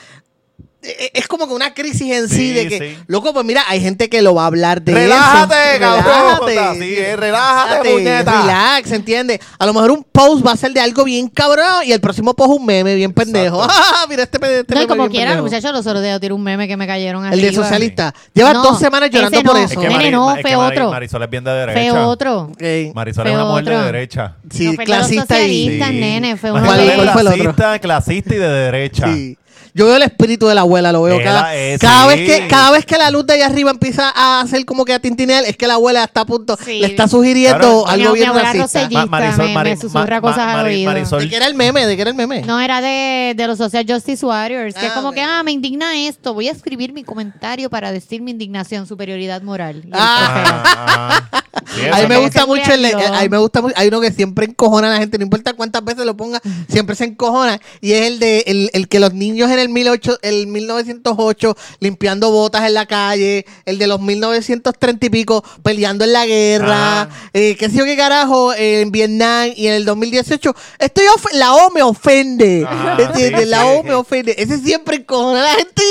es 1.14 1.28
como 1.28 1.48
que 1.48 1.53
una 1.53 1.74
crisis 1.74 2.12
en 2.14 2.30
sí, 2.30 2.36
Sí, 2.36 2.53
de 2.53 2.68
que, 2.68 2.78
sí. 2.80 2.98
loco, 3.07 3.34
pues 3.34 3.45
mira, 3.45 3.64
hay 3.68 3.82
gente 3.82 4.10
que 4.10 4.22
lo 4.22 4.36
va 4.36 4.44
a 4.44 4.48
hablar 4.48 4.82
de 4.82 4.94
Relájate, 4.94 5.72
eso. 5.72 5.80
cabrón. 5.80 6.48
Relájate. 6.48 6.80
Sí, 6.80 6.95
eh, 6.98 7.16
relájate, 7.16 7.90
puñeta. 7.91 8.41
Relax, 8.41 8.91
¿entiendes? 8.91 9.40
A 9.57 9.66
lo 9.66 9.74
mejor 9.74 9.91
un 9.91 10.03
post 10.03 10.45
va 10.45 10.52
a 10.52 10.57
ser 10.57 10.72
de 10.74 10.80
algo 10.80 11.03
bien 11.03 11.28
cabrón 11.30 11.84
y 11.86 11.91
el 11.91 11.99
próximo 12.02 12.34
post 12.34 12.52
un 12.60 12.66
meme 12.66 12.95
bien 12.95 13.14
pendejo. 13.14 13.66
Ah, 13.98 14.06
mira 14.10 14.24
este, 14.24 14.38
este 14.38 14.74
No, 14.74 14.80
meme 14.82 14.88
como 14.88 15.02
bien 15.03 15.12
quiera, 15.12 15.32
pendejo. 15.32 15.45
muchachos, 15.56 15.86
los 15.86 16.02
días 16.03 16.20
tiré 16.20 16.34
un 16.34 16.44
meme 16.44 16.68
que 16.68 16.76
me 16.78 16.86
cayeron 16.88 17.26
El 17.26 17.40
de 17.41 17.48
arriba. 17.48 17.64
socialista. 17.64 18.14
Lleva 18.34 18.53
No, 18.53 18.64
dos 18.64 18.80
semanas 18.80 19.10
llorando 19.10 19.41
por 19.44 19.53
no. 19.53 19.60
eso. 19.60 19.74
Es 19.74 19.80
que 19.80 19.90
Mari- 19.90 20.12
no, 20.12 20.36
es 20.36 20.41
fue 20.41 20.56
otro. 20.56 20.91
Marisol 20.91 21.24
es 21.24 21.30
bien 21.30 21.44
de 21.44 21.52
derecha. 21.52 21.91
Fue 21.91 21.99
otro. 22.03 22.41
Ok. 22.53 22.62
Marisol 22.94 23.24
Fue 23.24 23.32
es 23.32 23.36
una 23.36 23.45
mujer 23.45 23.66
de 23.66 23.76
otro. 23.76 23.86
derecha. 23.86 24.36
Sí, 24.52 24.76
de 24.76 24.86
clasista 24.86 25.41
y... 25.41 25.68
nene, 25.80 26.38
fue 26.38 26.52
uno 26.52 26.64
¿Cuál- 26.66 26.78
de? 26.88 26.94
Clasista, 26.95 27.80
clasista 27.80 28.36
y 28.36 28.38
de 28.38 28.48
derecha. 28.49 29.07
Sí. 29.14 29.38
Yo 29.77 29.85
veo 29.88 29.97
el 29.97 30.03
espíritu 30.03 30.47
de 30.47 30.56
la 30.56 30.61
abuela, 30.61 30.93
lo 30.93 31.02
veo. 31.03 31.15
Era 31.19 31.23
Cada, 31.34 31.56
ese, 31.56 31.80
cada 31.85 32.10
sí. 32.14 32.18
vez 32.18 32.30
que, 32.41 32.47
cada 32.47 32.72
vez 32.72 32.85
que 32.85 32.97
la 32.97 33.11
luz 33.11 33.26
de 33.27 33.34
allá 33.34 33.47
arriba 33.47 33.72
empieza 33.72 34.10
a 34.15 34.39
hacer 34.39 34.64
como 34.64 34.85
que 34.85 34.93
a 34.93 34.99
tintinear, 34.99 35.43
es 35.43 35.57
que 35.57 35.68
la 35.68 35.73
abuela 35.73 36.06
está 36.06 36.22
a 36.22 36.26
punto, 36.26 36.56
Sí. 36.64 36.80
le 36.80 36.88
está 36.88 37.10
sugiriendo 37.10 37.57
Claro. 37.84 37.88
algo 37.89 38.06
Mi- 38.06 38.11
mi 38.14 38.15
bien 38.19 38.30
abuela 38.30 38.53
racista. 38.53 38.80
Rosellita. 38.80 39.06
Ma- 39.06 39.19
Marisol, 39.19 39.45
me- 39.47 39.53
Mari- 39.53 39.69
me 39.72 39.76
susurra 39.77 40.15
Ma- 40.15 40.22
cosas 40.22 40.39
al 40.47 40.53
Mari- 40.64 40.76
oído. 40.76 40.91
Marisol- 40.93 41.19
¿De 41.19 41.30
qué 41.30 41.35
era 41.35 41.47
el 41.47 41.56
meme? 41.56 41.85
¿De 41.88 41.95
qué 41.97 42.02
era 42.03 42.11
el 42.11 42.15
meme? 42.15 42.41
No, 42.43 42.61
era 42.61 42.80
de, 42.80 43.34
de 43.35 43.47
los 43.47 43.57
Social 43.57 43.85
Justice 43.85 44.26
Warriors, 44.26 44.76
que 44.76 44.85
Ah, 44.85 44.88
es 44.88 44.93
como 44.93 45.10
ok. 45.10 45.15
que, 45.15 45.22
ah, 45.22 45.43
me 45.43 45.52
indigna 45.52 45.97
esto, 46.07 46.34
voy 46.34 46.47
a 46.47 46.52
escribir 46.53 46.93
mi 46.93 47.03
comentario 47.03 47.69
para 47.69 47.91
decir 47.91 48.22
mi 48.22 48.31
indignación, 48.31 48.88
superioridad 48.88 49.41
moral. 49.41 49.81
Y 49.85 49.89
Ah. 49.91 51.22
Ajá. 51.27 51.43
Sí, 51.76 51.81
A 51.91 51.97
mí 52.02 52.07
me 52.07 52.18
gusta 52.18 52.45
mucho 52.45 52.73
el, 52.73 52.85
a 52.85 53.22
mí 53.22 53.30
me 53.30 53.38
gusta 53.38 53.61
mucho, 53.61 53.73
hay 53.77 53.88
uno 53.89 54.02
que 54.02 54.11
siempre 54.11 54.45
encojona 54.45 54.88
a 54.89 54.93
la 54.93 54.97
gente, 54.99 55.18
no 55.18 55.23
importa 55.26 55.53
cuántas 55.53 55.84
veces 55.84 56.06
lo 56.06 56.15
ponga, 56.15 56.41
siempre 56.69 56.95
se 56.95 57.06
encojona 57.06 57.60
y 57.81 57.91
es 57.93 58.07
el 58.07 58.19
de 58.19 58.43
el, 58.47 58.69
el 58.73 58.88
que 58.88 58.99
los 58.99 59.14
niños 59.14 59.52
en 59.52 59.60
el 59.60 59.68
18, 59.73 60.19
el 60.22 60.47
1908 60.47 61.57
limpiando 61.80 62.31
botas 62.31 62.64
en 62.65 62.73
la 62.73 62.85
calle, 62.85 63.45
el 63.65 63.77
de 63.77 63.88
los 63.88 63.99
1930 64.02 65.06
y 65.06 65.10
pico 65.10 65.43
peleando 65.64 66.06
en 66.06 66.14
la 66.14 66.26
guerra, 66.26 67.02
Ah. 67.03 67.10
eh, 67.34 67.56
qué 67.57 67.69
sé 67.69 67.77
yo 67.77 67.84
qué 67.85 67.95
carajo 67.97 68.53
eh, 68.53 68.81
en 68.81 68.91
Vietnam 68.91 69.49
y 69.56 69.68
en 69.68 69.73
el 69.73 69.85
2018 69.85 70.56
estoy 70.80 71.06
of- 71.07 71.34
la 71.34 71.53
O 71.56 71.72
me 71.72 71.81
ofende, 71.84 72.65
Ajá, 72.68 72.97
¿entiendes? 73.02 73.41
sí, 73.41 73.45
la 73.47 73.61
sí. 73.61 73.68
O 73.80 73.84
me 73.84 73.93
ofende, 73.93 74.35
ese 74.38 74.57
siempre 74.60 74.97
encojona 74.97 75.39
a 75.41 75.43
la 75.43 75.49
gente. 75.56 75.81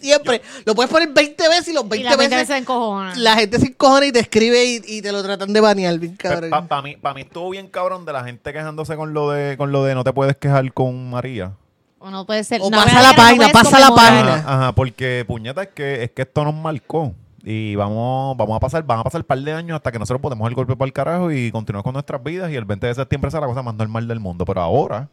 Siempre. 0.00 0.42
Lo 0.64 0.74
puedes 0.74 0.90
poner 0.90 1.08
20 1.12 1.48
veces 1.48 1.68
y 1.68 1.72
los 1.72 1.84
Y 1.84 1.88
20 1.88 2.04
la 2.04 2.10
gente 2.10 2.28
veces 2.36 2.48
se 2.48 2.56
encojona. 2.56 3.14
la 3.16 3.34
gente 3.36 3.58
se 3.58 3.66
encojona 3.66 4.06
y 4.06 4.12
te 4.12 4.20
escribe 4.20 4.64
y, 4.64 4.80
y 4.86 5.02
te 5.02 5.10
lo 5.12 5.22
tratan 5.22 5.52
de 5.52 5.60
banear, 5.60 5.98
bien 5.98 6.16
cabrón. 6.16 6.50
Para 6.68 6.82
mí, 6.82 6.96
pa' 6.96 7.14
mí 7.14 7.22
estuvo 7.22 7.50
bien 7.50 7.68
cabrón 7.68 8.04
de 8.04 8.12
la 8.12 8.24
gente 8.24 8.52
quejándose 8.52 8.96
con 8.96 9.14
lo 9.14 9.30
de 9.30 9.56
con 9.56 9.72
lo 9.72 9.84
de 9.84 9.94
no 9.94 10.04
te 10.04 10.12
puedes 10.12 10.36
quejar 10.36 10.72
con 10.72 11.10
María. 11.10 11.52
O 11.98 12.10
no 12.10 12.26
puede 12.26 12.44
ser. 12.44 12.60
O 12.62 12.70
no, 12.70 12.76
pasa 12.76 12.86
¿verdad 12.94 13.02
la 13.02 13.10
no 13.10 13.16
página, 13.16 13.48
pasa 13.48 13.80
la 13.80 13.90
página. 13.90 14.34
Ajá, 14.34 14.54
ajá, 14.54 14.72
porque 14.72 15.24
puñeta 15.26 15.62
es 15.62 15.68
que 15.68 16.04
es 16.04 16.10
que 16.10 16.22
esto 16.22 16.44
nos 16.44 16.54
marcó 16.54 17.12
y 17.42 17.74
vamos 17.76 18.36
vamos 18.36 18.56
a 18.56 18.60
pasar 18.60 18.82
van 18.84 18.98
a 18.98 19.04
pasar 19.04 19.22
un 19.22 19.26
par 19.26 19.38
de 19.38 19.52
años 19.52 19.76
hasta 19.76 19.90
que 19.92 19.98
nosotros 19.98 20.20
podemos 20.20 20.46
el 20.48 20.54
golpe 20.54 20.76
para 20.76 20.86
el 20.86 20.92
carajo 20.92 21.30
y 21.32 21.50
continuar 21.52 21.82
con 21.84 21.92
nuestras 21.94 22.22
vidas 22.22 22.50
y 22.50 22.56
el 22.56 22.64
20 22.64 22.86
de 22.88 22.94
septiembre 22.94 23.30
será 23.30 23.42
la 23.42 23.46
cosa 23.46 23.62
más 23.62 23.74
normal 23.74 24.06
del 24.08 24.20
mundo, 24.20 24.44
pero 24.44 24.60
ahora 24.60 25.08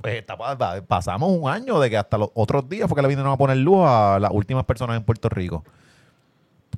pues 0.00 0.22
pasamos 0.86 1.30
un 1.30 1.48
año 1.48 1.80
de 1.80 1.90
que 1.90 1.96
hasta 1.96 2.18
los 2.18 2.30
otros 2.34 2.68
días 2.68 2.88
fue 2.88 2.96
que 2.96 3.02
le 3.02 3.08
vinieron 3.08 3.32
a 3.32 3.36
poner 3.36 3.56
luz 3.56 3.84
a 3.86 4.18
las 4.20 4.30
últimas 4.30 4.64
personas 4.64 4.96
en 4.96 5.04
Puerto 5.04 5.28
Rico. 5.28 5.64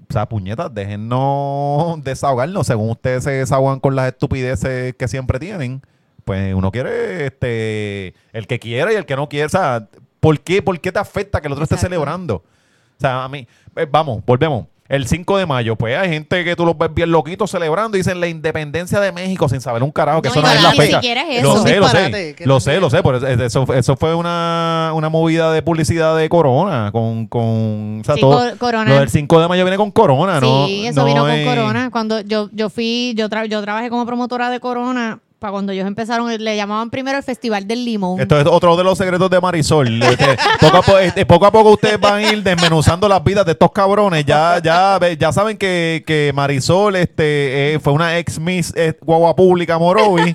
O 0.09 0.13
sea, 0.13 0.27
puñetas, 0.27 0.73
déjennos 0.73 2.03
desahogarnos. 2.05 2.67
Según 2.67 2.91
ustedes 2.91 3.25
se 3.25 3.33
desahogan 3.33 3.81
con 3.81 3.97
las 3.97 4.09
estupideces 4.09 4.95
que 4.95 5.09
siempre 5.09 5.39
tienen, 5.39 5.83
pues 6.25 6.55
uno 6.55 6.71
quiere, 6.71 7.27
este, 7.27 8.15
el 8.33 8.47
que 8.47 8.59
quiera 8.59 8.93
y 8.93 8.97
el 8.97 9.05
que 9.05 9.17
no 9.17 9.29
quiere. 9.29 9.47
O 9.47 9.51
sea, 9.51 9.89
¿por 10.21 10.41
qué, 10.41 10.63
por 10.63 10.79
qué 10.81 10.93
te 10.93 10.99
afecta 10.99 11.41
que 11.41 11.49
el 11.49 11.53
otro 11.53 11.65
esté 11.65 11.77
celebrando? 11.77 12.37
O 12.37 13.01
sea, 13.01 13.25
a 13.25 13.29
mí, 13.29 13.47
eh, 13.77 13.87
vamos, 13.91 14.23
volvemos. 14.25 14.67
El 14.89 15.07
5 15.07 15.37
de 15.37 15.45
mayo, 15.45 15.77
pues 15.77 15.99
hay 15.99 16.09
gente 16.09 16.45
que 16.45 16.57
tú 16.57 16.65
los 16.65 16.77
ves 16.79 16.89
bien 16.95 17.11
loquitos 17.11 17.51
celebrando 17.51 17.99
y 17.99 18.01
dicen 18.01 18.21
la 18.21 18.27
independencia 18.27 18.99
de 19.01 19.13
México 19.13 19.47
sin 19.47 19.61
saber 19.61 19.83
un 19.83 19.91
carajo 19.91 20.23
que 20.23 20.29
No, 20.31 20.35
eso 20.35 20.41
no 20.41 20.51
es 20.51 20.63
la 20.63 20.71
fecha. 20.73 21.01
Lo 21.43 21.63
sé, 21.63 21.77
lo 21.77 21.89
sé. 21.89 22.35
Lo 22.47 22.61
sé, 22.61 22.81
lo 22.81 22.89
sé. 22.89 23.03
Pero 23.03 23.45
eso, 23.45 23.67
eso 23.75 23.97
fue 23.99 24.15
una, 24.15 24.93
una 24.95 25.11
movida 25.11 25.53
de 25.53 25.61
publicidad 25.61 26.17
de 26.17 26.31
Corona. 26.31 26.89
Con, 26.91 27.27
con 27.27 28.01
o 28.01 28.05
sea, 28.05 28.15
Sí, 28.15 28.21
todo- 28.23 28.39
Cor- 28.49 28.57
Corona. 28.57 28.91
Lo 28.95 29.01
del 29.01 29.11
5 29.11 29.41
de 29.43 29.49
mayo 29.49 29.63
viene 29.65 29.77
con 29.77 29.91
Corona, 29.91 30.41
¿no? 30.41 30.67
Sí, 30.67 30.87
eso 30.87 31.01
no 31.01 31.07
vino 31.07 31.21
con 31.27 31.45
Corona. 31.45 31.91
Cuando 31.91 32.21
yo, 32.23 32.49
yo 32.53 32.71
fui, 32.71 33.13
yo, 33.15 33.29
tra- 33.29 33.47
yo 33.47 33.61
trabajé 33.61 33.91
como 33.91 34.07
promotora 34.07 34.49
de 34.49 34.59
Corona, 34.59 35.21
para 35.39 35.53
cuando 35.53 35.73
ellos 35.73 35.87
empezaron, 35.87 36.29
le 36.37 36.57
llamaban 36.57 36.91
primero 36.91 37.17
el 37.19 37.23
Festival 37.25 37.67
del 37.67 37.85
Limón. 37.85 38.21
Esto 38.21 38.41
es 38.41 38.47
otro 38.47 38.77
de 38.77 38.85
los 38.85 38.99
secretos 38.99 39.31
de 39.31 39.41
Marisol. 39.41 40.03
Este, 40.03 40.37
poco, 40.61 40.77
a 40.79 40.83
po- 40.83 40.99
este, 40.99 41.25
poco 41.27 41.47
a 41.47 41.53
poco 41.53 41.71
ustedes 41.73 42.01
van 42.01 42.15
a 42.25 42.33
ir 42.33 42.43
desmenuzando 42.43 43.09
las 43.09 43.23
vidas 43.23 43.47
de 43.47 43.53
estos 43.53 43.71
cabrones. 43.73 44.25
Ya, 44.27 44.61
ya, 44.63 44.99
ya 45.19 45.33
saben 45.33 45.57
que, 45.57 46.03
que 46.07 46.33
Marisol 46.35 46.97
este, 46.97 47.75
eh, 47.75 47.79
fue 47.79 47.93
una 47.93 48.19
ex 48.19 48.39
Miss 48.39 48.73
eh, 48.77 48.95
Guagua 49.01 49.37
Pública 49.37 49.79
Morovi 49.79 50.35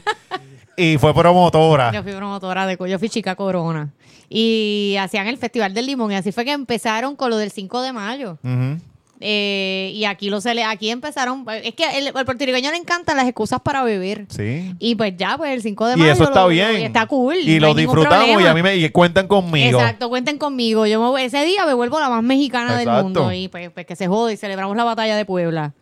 y 0.77 0.97
fue 0.97 1.13
promotora. 1.13 1.91
Yo 1.91 2.01
fui 2.03 2.13
promotora 2.13 2.65
de, 2.65 2.77
yo 2.89 2.97
fui 2.99 3.09
chica 3.09 3.35
Corona. 3.35 3.89
Y 4.29 4.95
hacían 4.99 5.27
el 5.27 5.37
Festival 5.37 5.73
del 5.73 5.85
Limón. 5.85 6.11
Y 6.11 6.15
así 6.15 6.31
fue 6.31 6.45
que 6.45 6.51
empezaron 6.53 7.15
con 7.15 7.29
lo 7.29 7.37
del 7.37 7.51
5 7.51 7.81
de 7.81 7.93
mayo. 7.93 8.37
Ujú. 8.43 8.77
Eh, 9.25 9.93
y 9.95 10.03
aquí 10.03 10.29
lo 10.29 10.41
se 10.41 10.53
le, 10.53 10.65
aquí 10.65 10.89
empezaron. 10.89 11.45
Es 11.63 11.73
que 11.75 11.85
el, 11.97 12.07
el 12.07 12.13
puertorriqueño 12.25 12.71
le 12.71 12.75
encantan 12.77 13.15
las 13.15 13.25
excusas 13.25 13.61
para 13.61 13.81
beber. 13.83 14.25
Sí. 14.27 14.73
Y 14.79 14.95
pues 14.95 15.13
ya, 15.15 15.37
pues 15.37 15.51
el 15.53 15.61
5 15.61 15.85
de 15.87 15.93
Y 15.93 15.97
mayo. 15.97 16.11
eso 16.11 16.23
está 16.25 16.41
lo- 16.41 16.49
bien. 16.49 16.81
y 16.81 16.83
está 16.83 17.05
cool. 17.05 17.37
Y 17.37 17.57
no 17.59 17.67
lo 17.67 17.73
disfrutamos 17.73 18.41
y 18.41 18.45
a 18.45 18.53
mí 18.53 18.61
me 18.61 18.75
y 18.75 18.89
cuentan 18.89 19.27
conmigo. 19.27 19.79
Exacto, 19.79 20.09
cuenten 20.09 20.37
conmigo. 20.37 20.85
Yo 20.85 21.13
me 21.13 21.23
ese 21.23 21.45
día 21.45 21.65
me 21.65 21.73
vuelvo 21.73 22.01
la 22.01 22.09
más 22.09 22.21
mexicana 22.21 22.71
Exacto. 22.81 22.91
del 22.95 23.03
mundo 23.03 23.31
y 23.31 23.47
pues, 23.47 23.69
pues 23.71 23.85
que 23.85 23.95
se 23.95 24.07
jode 24.07 24.33
y 24.33 24.37
celebramos 24.37 24.75
la 24.75 24.83
batalla 24.83 25.15
de 25.15 25.23
Puebla. 25.23 25.73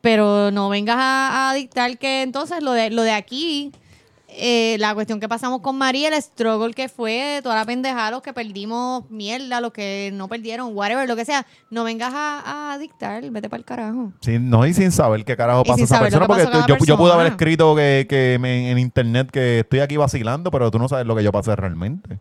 Pero 0.00 0.50
no 0.50 0.68
vengas 0.68 0.96
a, 0.98 1.50
a 1.50 1.54
dictar 1.54 1.96
que 1.98 2.22
entonces 2.22 2.62
lo 2.64 2.72
de, 2.72 2.90
lo 2.90 3.02
de 3.02 3.12
aquí, 3.12 3.70
eh, 4.36 4.76
la 4.78 4.94
cuestión 4.94 5.20
que 5.20 5.28
pasamos 5.28 5.60
con 5.60 5.76
María, 5.76 6.08
el 6.08 6.14
struggle 6.22 6.72
que 6.74 6.88
fue, 6.88 7.40
toda 7.42 7.54
la 7.56 7.64
pendejada, 7.64 8.10
los 8.10 8.22
que 8.22 8.32
perdimos 8.32 9.10
mierda, 9.10 9.60
los 9.60 9.72
que 9.72 10.10
no 10.14 10.28
perdieron, 10.28 10.76
whatever, 10.76 11.08
lo 11.08 11.16
que 11.16 11.24
sea, 11.24 11.46
no 11.70 11.84
vengas 11.84 12.12
a, 12.14 12.72
a 12.72 12.78
dictar, 12.78 13.22
vete 13.30 13.48
para 13.48 13.58
el 13.58 13.64
carajo. 13.64 14.12
Sí, 14.20 14.38
no, 14.38 14.66
y 14.66 14.74
sin 14.74 14.90
saber 14.92 15.24
qué 15.24 15.36
carajo 15.36 15.64
pasa 15.64 15.84
esa 15.84 16.00
persona. 16.00 16.26
que 16.26 16.28
Porque 16.28 16.46
tú- 16.46 16.66
yo, 16.68 16.84
yo 16.84 16.96
pude 16.96 17.12
haber 17.12 17.26
escrito 17.28 17.74
que, 17.76 18.06
que 18.08 18.38
me- 18.40 18.70
en 18.70 18.78
internet 18.78 19.30
que 19.30 19.60
estoy 19.60 19.80
aquí 19.80 19.96
vacilando, 19.96 20.50
pero 20.50 20.70
tú 20.70 20.78
no 20.78 20.88
sabes 20.88 21.06
lo 21.06 21.14
que 21.16 21.22
yo 21.24 21.32
pasé 21.32 21.54
realmente. 21.56 22.18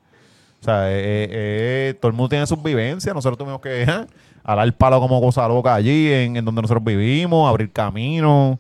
O 0.60 0.64
sea, 0.64 0.92
eh, 0.92 1.00
eh, 1.00 1.28
eh, 1.32 1.94
todo 2.00 2.10
el 2.10 2.16
mundo 2.16 2.30
tiene 2.30 2.46
sus 2.46 2.62
vivencias. 2.62 3.16
Nosotros 3.16 3.38
tuvimos 3.38 3.62
que 3.62 3.82
¿eh? 3.82 4.06
alar 4.44 4.66
el 4.66 4.74
palo 4.74 5.00
como 5.00 5.20
cosa 5.20 5.48
loca 5.48 5.74
allí, 5.74 6.12
en, 6.12 6.38
en 6.38 6.46
donde 6.46 6.62
nosotros 6.62 6.84
vivimos, 6.84 7.50
abrir 7.50 7.72
camino, 7.72 8.60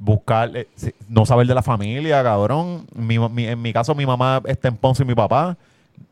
buscar, 0.00 0.50
eh, 0.56 0.66
no 1.08 1.24
saber 1.26 1.46
de 1.46 1.54
la 1.54 1.62
familia, 1.62 2.22
cabrón. 2.24 2.86
Mi 2.96 3.18
mi- 3.18 3.46
en 3.46 3.62
mi 3.62 3.72
caso, 3.72 3.94
mi 3.94 4.06
mamá 4.06 4.42
está 4.46 4.66
en 4.68 4.76
Ponce 4.76 5.04
y 5.04 5.06
mi 5.06 5.14
papá. 5.14 5.56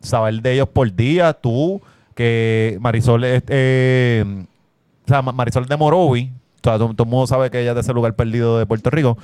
Saber 0.01 0.40
de 0.43 0.52
ellos 0.52 0.69
por 0.69 0.94
día, 0.94 1.32
tú, 1.32 1.81
que 2.15 2.77
Marisol 2.81 3.24
es, 3.24 3.43
eh, 3.48 4.24
o 5.05 5.09
sea, 5.09 5.23
Ma- 5.23 5.32
Marisol 5.32 5.66
de 5.66 5.77
Morovi. 5.77 6.31
O 6.56 6.60
sea, 6.62 6.77
todo, 6.78 6.93
todo 6.94 7.05
el 7.05 7.10
mundo 7.10 7.27
sabe 7.27 7.51
que 7.51 7.60
ella 7.60 7.70
es 7.70 7.74
de 7.77 7.81
ese 7.81 7.93
lugar 7.94 8.15
perdido 8.15 8.59
de 8.59 8.66
Puerto 8.66 8.90
Rico. 8.90 9.16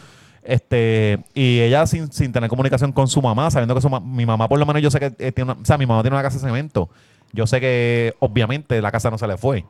Este, 0.43 1.19
y 1.35 1.61
ella 1.61 1.87
sin, 1.87 2.13
sin 2.13 2.33
tener 2.33 2.49
comunicación 2.51 2.93
con 2.93 3.09
su 3.09 3.21
mamá, 3.23 3.51
sabiendo 3.51 3.75
que 3.75 3.81
su 3.81 3.89
ma- 3.91 4.01
mi 4.01 4.27
mamá, 4.27 4.49
por 4.49 4.59
lo 4.59 4.67
menos, 4.67 4.83
yo 4.83 4.91
sé 4.91 5.01
que 5.01 5.13
eh, 5.19 5.33
tiene 5.33 5.53
o 5.53 5.57
sea, 5.65 5.79
mi 5.79 5.87
mamá 5.87 6.03
tiene 6.03 6.17
una 6.17 6.23
casa 6.23 6.39
de 6.39 6.45
cemento. 6.45 6.89
Yo 7.33 7.47
sé 7.47 7.61
que, 7.61 8.15
obviamente, 8.21 8.81
la 8.81 8.93
casa 8.93 9.11
no 9.11 9.19
se 9.19 9.27
le 9.27 9.37
fue. 9.37 9.65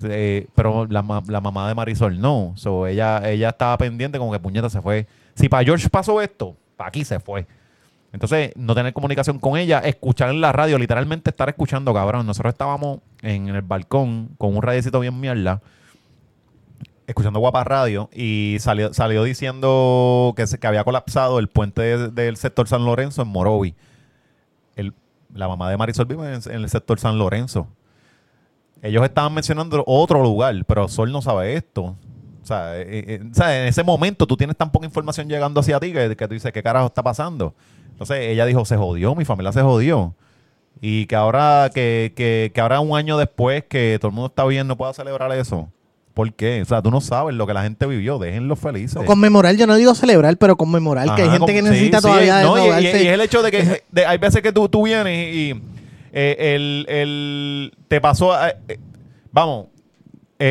Pero 0.00 0.86
la, 0.88 1.02
ma- 1.02 1.22
la 1.26 1.40
mamá 1.40 1.68
de 1.68 1.74
Marisol 1.74 2.20
no. 2.20 2.52
So, 2.56 2.86
ella, 2.86 3.28
ella 3.30 3.50
estaba 3.50 3.76
pendiente 3.78 4.18
como 4.18 4.32
que 4.32 4.38
puñeta 4.40 4.70
se 4.70 4.80
fue. 4.80 5.06
Si 5.34 5.48
para 5.48 5.64
George 5.64 5.88
pasó 5.90 6.20
esto, 6.20 6.56
para 6.76 6.88
aquí 6.88 7.04
se 7.04 7.20
fue. 7.20 7.46
Entonces, 8.12 8.52
no 8.56 8.74
tener 8.74 8.92
comunicación 8.92 9.38
con 9.38 9.56
ella, 9.56 9.78
escuchar 9.80 10.30
en 10.30 10.40
la 10.40 10.50
radio, 10.52 10.78
literalmente 10.78 11.30
estar 11.30 11.48
escuchando, 11.48 11.94
cabrón. 11.94 12.26
Nosotros 12.26 12.52
estábamos 12.54 13.00
en 13.22 13.48
el 13.48 13.62
balcón 13.62 14.30
con 14.36 14.56
un 14.56 14.62
radiecito 14.62 14.98
bien 14.98 15.20
mierda, 15.20 15.62
escuchando 17.06 17.38
Guapa 17.38 17.62
Radio, 17.64 18.08
y 18.12 18.56
salió, 18.60 18.92
salió 18.94 19.22
diciendo 19.22 20.32
que, 20.36 20.46
se, 20.48 20.58
que 20.58 20.66
había 20.66 20.82
colapsado 20.84 21.38
el 21.38 21.48
puente 21.48 21.82
de- 21.82 22.08
del 22.08 22.36
sector 22.36 22.66
San 22.66 22.84
Lorenzo 22.84 23.22
en 23.22 23.28
Morovi. 23.28 23.74
La 25.32 25.46
mamá 25.46 25.70
de 25.70 25.76
Marisol 25.76 26.06
vive 26.06 26.34
en 26.34 26.52
el 26.52 26.68
sector 26.68 26.98
San 26.98 27.16
Lorenzo. 27.16 27.68
Ellos 28.82 29.04
estaban 29.04 29.34
mencionando 29.34 29.82
otro 29.86 30.22
lugar, 30.22 30.54
pero 30.66 30.88
Sol 30.88 31.12
no 31.12 31.20
sabe 31.22 31.54
esto. 31.54 31.96
O 32.42 32.46
sea, 32.46 32.78
eh, 32.78 32.86
eh, 32.88 33.20
o 33.30 33.34
sea, 33.34 33.60
en 33.62 33.68
ese 33.68 33.82
momento 33.84 34.26
tú 34.26 34.36
tienes 34.36 34.56
tan 34.56 34.72
poca 34.72 34.86
información 34.86 35.28
llegando 35.28 35.60
hacia 35.60 35.78
ti 35.78 35.92
que, 35.92 36.16
que 36.16 36.26
tú 36.28 36.34
dices, 36.34 36.50
¿qué 36.52 36.62
carajo 36.62 36.86
está 36.86 37.02
pasando? 37.02 37.54
Entonces 37.90 38.18
ella 38.20 38.46
dijo, 38.46 38.64
se 38.64 38.76
jodió, 38.76 39.14
mi 39.14 39.24
familia 39.26 39.52
se 39.52 39.60
jodió. 39.62 40.14
Y 40.80 41.04
que 41.06 41.14
ahora, 41.16 41.70
que, 41.74 42.12
que, 42.16 42.50
que 42.54 42.60
ahora 42.62 42.80
un 42.80 42.96
año 42.96 43.18
después 43.18 43.64
que 43.68 43.98
todo 44.00 44.08
el 44.08 44.14
mundo 44.14 44.28
está 44.28 44.44
bien, 44.46 44.66
no 44.66 44.76
pueda 44.78 44.94
celebrar 44.94 45.30
eso. 45.32 45.68
¿Por 46.14 46.32
qué? 46.32 46.62
O 46.62 46.64
sea, 46.64 46.80
tú 46.82 46.90
no 46.90 47.00
sabes 47.02 47.34
lo 47.36 47.46
que 47.46 47.52
la 47.54 47.62
gente 47.62 47.86
vivió, 47.86 48.18
déjenlos 48.18 48.58
felices. 48.58 49.00
Conmemorar, 49.04 49.54
yo 49.56 49.66
no 49.66 49.76
digo 49.76 49.94
celebrar, 49.94 50.36
pero 50.38 50.56
conmemorar, 50.56 51.14
que 51.14 51.22
hay 51.22 51.30
gente 51.30 51.52
que 51.54 51.62
necesita 51.62 51.98
sí, 52.00 52.02
sí, 52.02 52.08
todavía 52.08 52.42
no, 52.42 52.56
y- 52.56 52.60
y, 52.60 52.64
desahogarse. 52.64 53.04
y 53.04 53.06
es 53.06 53.12
el 53.14 53.20
hecho 53.20 53.42
de 53.42 53.50
que 53.50 53.82
de- 53.92 54.06
hay 54.06 54.18
veces 54.18 54.42
que 54.42 54.52
tú, 54.52 54.68
tú 54.68 54.82
vienes 54.84 55.34
y, 55.34 55.62
eh, 56.12 56.54
el, 56.54 56.86
el- 56.88 57.72
te 57.88 58.00
pasó, 58.00 58.34
eh, 58.46 58.56
eh, 58.68 58.78
vamos, 59.32 59.66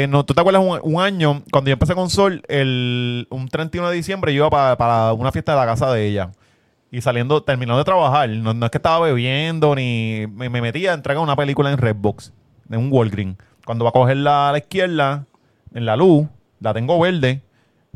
no, 0.07 0.23
¿tú 0.23 0.33
te 0.35 0.41
acuerdas 0.41 0.63
un, 0.83 1.01
año, 1.01 1.41
cuando 1.51 1.69
yo 1.69 1.73
empecé 1.73 1.95
con 1.95 2.09
Sol, 2.11 2.43
el, 2.47 3.25
un 3.31 3.47
31 3.47 3.89
de 3.89 3.95
diciembre, 3.95 4.33
yo 4.33 4.43
iba 4.43 4.49
para, 4.49 4.77
para 4.77 5.13
una 5.13 5.31
fiesta 5.31 5.53
de 5.53 5.57
la 5.59 5.65
casa 5.65 5.91
de 5.91 6.05
ella. 6.05 6.31
Y 6.91 7.01
saliendo, 7.01 7.41
terminando 7.43 7.79
de 7.79 7.85
trabajar, 7.85 8.29
no, 8.29 8.53
no 8.53 8.65
es 8.65 8.71
que 8.71 8.77
estaba 8.77 8.99
bebiendo 9.05 9.75
ni 9.75 10.25
me, 10.31 10.49
me 10.49 10.61
metía 10.61 10.91
a 10.91 10.93
entregar 10.95 11.23
una 11.23 11.35
película 11.35 11.71
en 11.71 11.77
Redbox, 11.77 12.33
en 12.69 12.79
un 12.79 12.91
Walgreen. 12.91 13.37
Cuando 13.65 13.83
va 13.83 13.89
a 13.89 13.93
coger 13.93 14.17
la, 14.17 14.49
a 14.49 14.51
la 14.51 14.57
izquierda, 14.59 15.25
en 15.73 15.85
la 15.85 15.95
luz, 15.95 16.27
la 16.59 16.73
tengo 16.73 16.99
verde, 16.99 17.41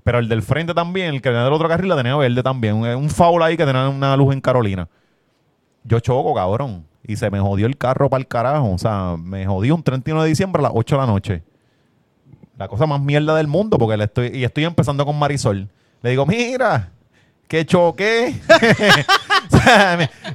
pero 0.03 0.19
el 0.19 0.27
del 0.29 0.41
frente 0.41 0.73
también, 0.73 1.13
el 1.15 1.21
que 1.21 1.29
venía 1.29 1.43
del 1.43 1.53
otro 1.53 1.67
carril, 1.67 1.89
la 1.89 1.95
tenía 1.95 2.15
verde 2.15 2.43
también. 2.43 2.75
Un, 2.75 2.87
un 2.87 3.09
foul 3.09 3.41
ahí 3.41 3.55
que 3.57 3.65
tenía 3.65 3.87
una 3.89 4.15
luz 4.17 4.33
en 4.33 4.41
Carolina. 4.41 4.87
Yo 5.83 5.99
choco, 5.99 6.33
cabrón. 6.33 6.85
Y 7.05 7.15
se 7.17 7.29
me 7.29 7.39
jodió 7.39 7.65
el 7.65 7.77
carro 7.77 8.09
para 8.09 8.21
el 8.21 8.27
carajo. 8.27 8.71
O 8.71 8.77
sea, 8.77 9.15
me 9.17 9.45
jodió 9.45 9.75
un 9.75 9.83
31 9.83 10.23
de 10.23 10.29
diciembre 10.29 10.59
a 10.61 10.63
las 10.63 10.71
8 10.73 10.95
de 10.95 11.01
la 11.01 11.07
noche. 11.07 11.43
La 12.57 12.67
cosa 12.67 12.85
más 12.85 13.01
mierda 13.01 13.35
del 13.35 13.47
mundo, 13.47 13.77
porque 13.77 13.97
le 13.97 14.05
estoy, 14.05 14.27
y 14.33 14.43
estoy 14.43 14.65
empezando 14.65 15.05
con 15.05 15.17
Marisol. 15.17 15.67
Le 16.01 16.09
digo, 16.09 16.25
mira, 16.25 16.91
que 17.47 17.65
choqué. 17.65 18.35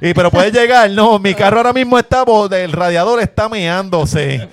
Y, 0.01 0.13
pero 0.13 0.31
puede 0.31 0.51
llegar, 0.51 0.89
no, 0.89 1.19
mi 1.19 1.35
carro 1.35 1.57
ahora 1.57 1.73
mismo 1.73 1.99
está, 1.99 2.23
el 2.51 2.71
radiador 2.71 3.19
está 3.19 3.49
meándose. 3.49 4.47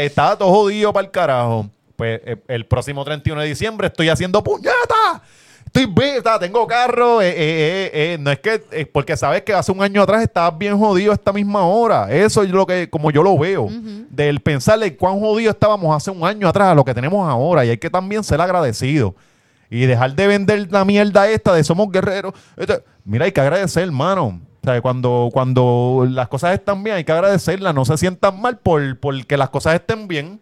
Estaba 0.00 0.36
todo 0.36 0.50
jodido 0.50 0.92
para 0.92 1.06
el 1.06 1.12
carajo. 1.12 1.68
Pues 1.94 2.20
eh, 2.24 2.36
el 2.48 2.66
próximo 2.66 3.04
31 3.04 3.42
de 3.42 3.48
diciembre 3.48 3.86
estoy 3.86 4.08
haciendo 4.08 4.42
puñeta. 4.42 5.22
Estoy 5.76 5.92
sea, 6.22 6.38
tengo 6.38 6.66
carro. 6.68 7.20
eh, 7.20 7.30
eh, 7.30 7.34
eh, 7.36 7.90
eh, 8.14 8.18
no 8.20 8.30
es 8.30 8.38
que, 8.38 8.62
eh, 8.70 8.86
porque 8.86 9.16
sabes 9.16 9.42
que 9.42 9.52
hace 9.52 9.72
un 9.72 9.82
año 9.82 10.02
atrás 10.02 10.22
estabas 10.22 10.56
bien 10.56 10.78
jodido 10.78 11.10
a 11.10 11.14
esta 11.16 11.32
misma 11.32 11.66
hora. 11.66 12.12
Eso 12.12 12.44
es 12.44 12.50
lo 12.50 12.64
que, 12.64 12.88
como 12.88 13.10
yo 13.10 13.24
lo 13.24 13.36
veo. 13.36 13.68
Del 14.08 14.40
pensarle 14.40 14.96
cuán 14.96 15.18
jodido 15.18 15.50
estábamos 15.50 15.94
hace 15.96 16.12
un 16.12 16.24
año 16.24 16.46
atrás 16.48 16.68
a 16.68 16.74
lo 16.76 16.84
que 16.84 16.94
tenemos 16.94 17.28
ahora. 17.28 17.64
Y 17.64 17.70
hay 17.70 17.78
que 17.78 17.90
también 17.90 18.22
ser 18.22 18.40
agradecido. 18.40 19.16
Y 19.68 19.86
dejar 19.86 20.14
de 20.14 20.28
vender 20.28 20.68
la 20.70 20.84
mierda 20.84 21.28
esta 21.28 21.52
de 21.52 21.64
somos 21.64 21.90
guerreros. 21.90 22.34
Este- 22.56 22.84
mira, 23.04 23.24
hay 23.24 23.32
que 23.32 23.40
agradecer, 23.40 23.82
hermano. 23.82 24.40
O 24.62 24.66
sea, 24.66 24.80
cuando, 24.80 25.28
cuando 25.32 26.06
las 26.08 26.28
cosas 26.28 26.54
están 26.54 26.84
bien, 26.84 26.96
hay 26.96 27.04
que 27.04 27.10
agradecerlas. 27.12 27.74
No 27.74 27.84
se 27.84 27.96
sientan 27.98 28.40
mal 28.40 28.58
por, 28.58 28.96
por 29.00 29.26
que 29.26 29.36
las 29.36 29.50
cosas 29.50 29.74
estén 29.74 30.06
bien. 30.06 30.38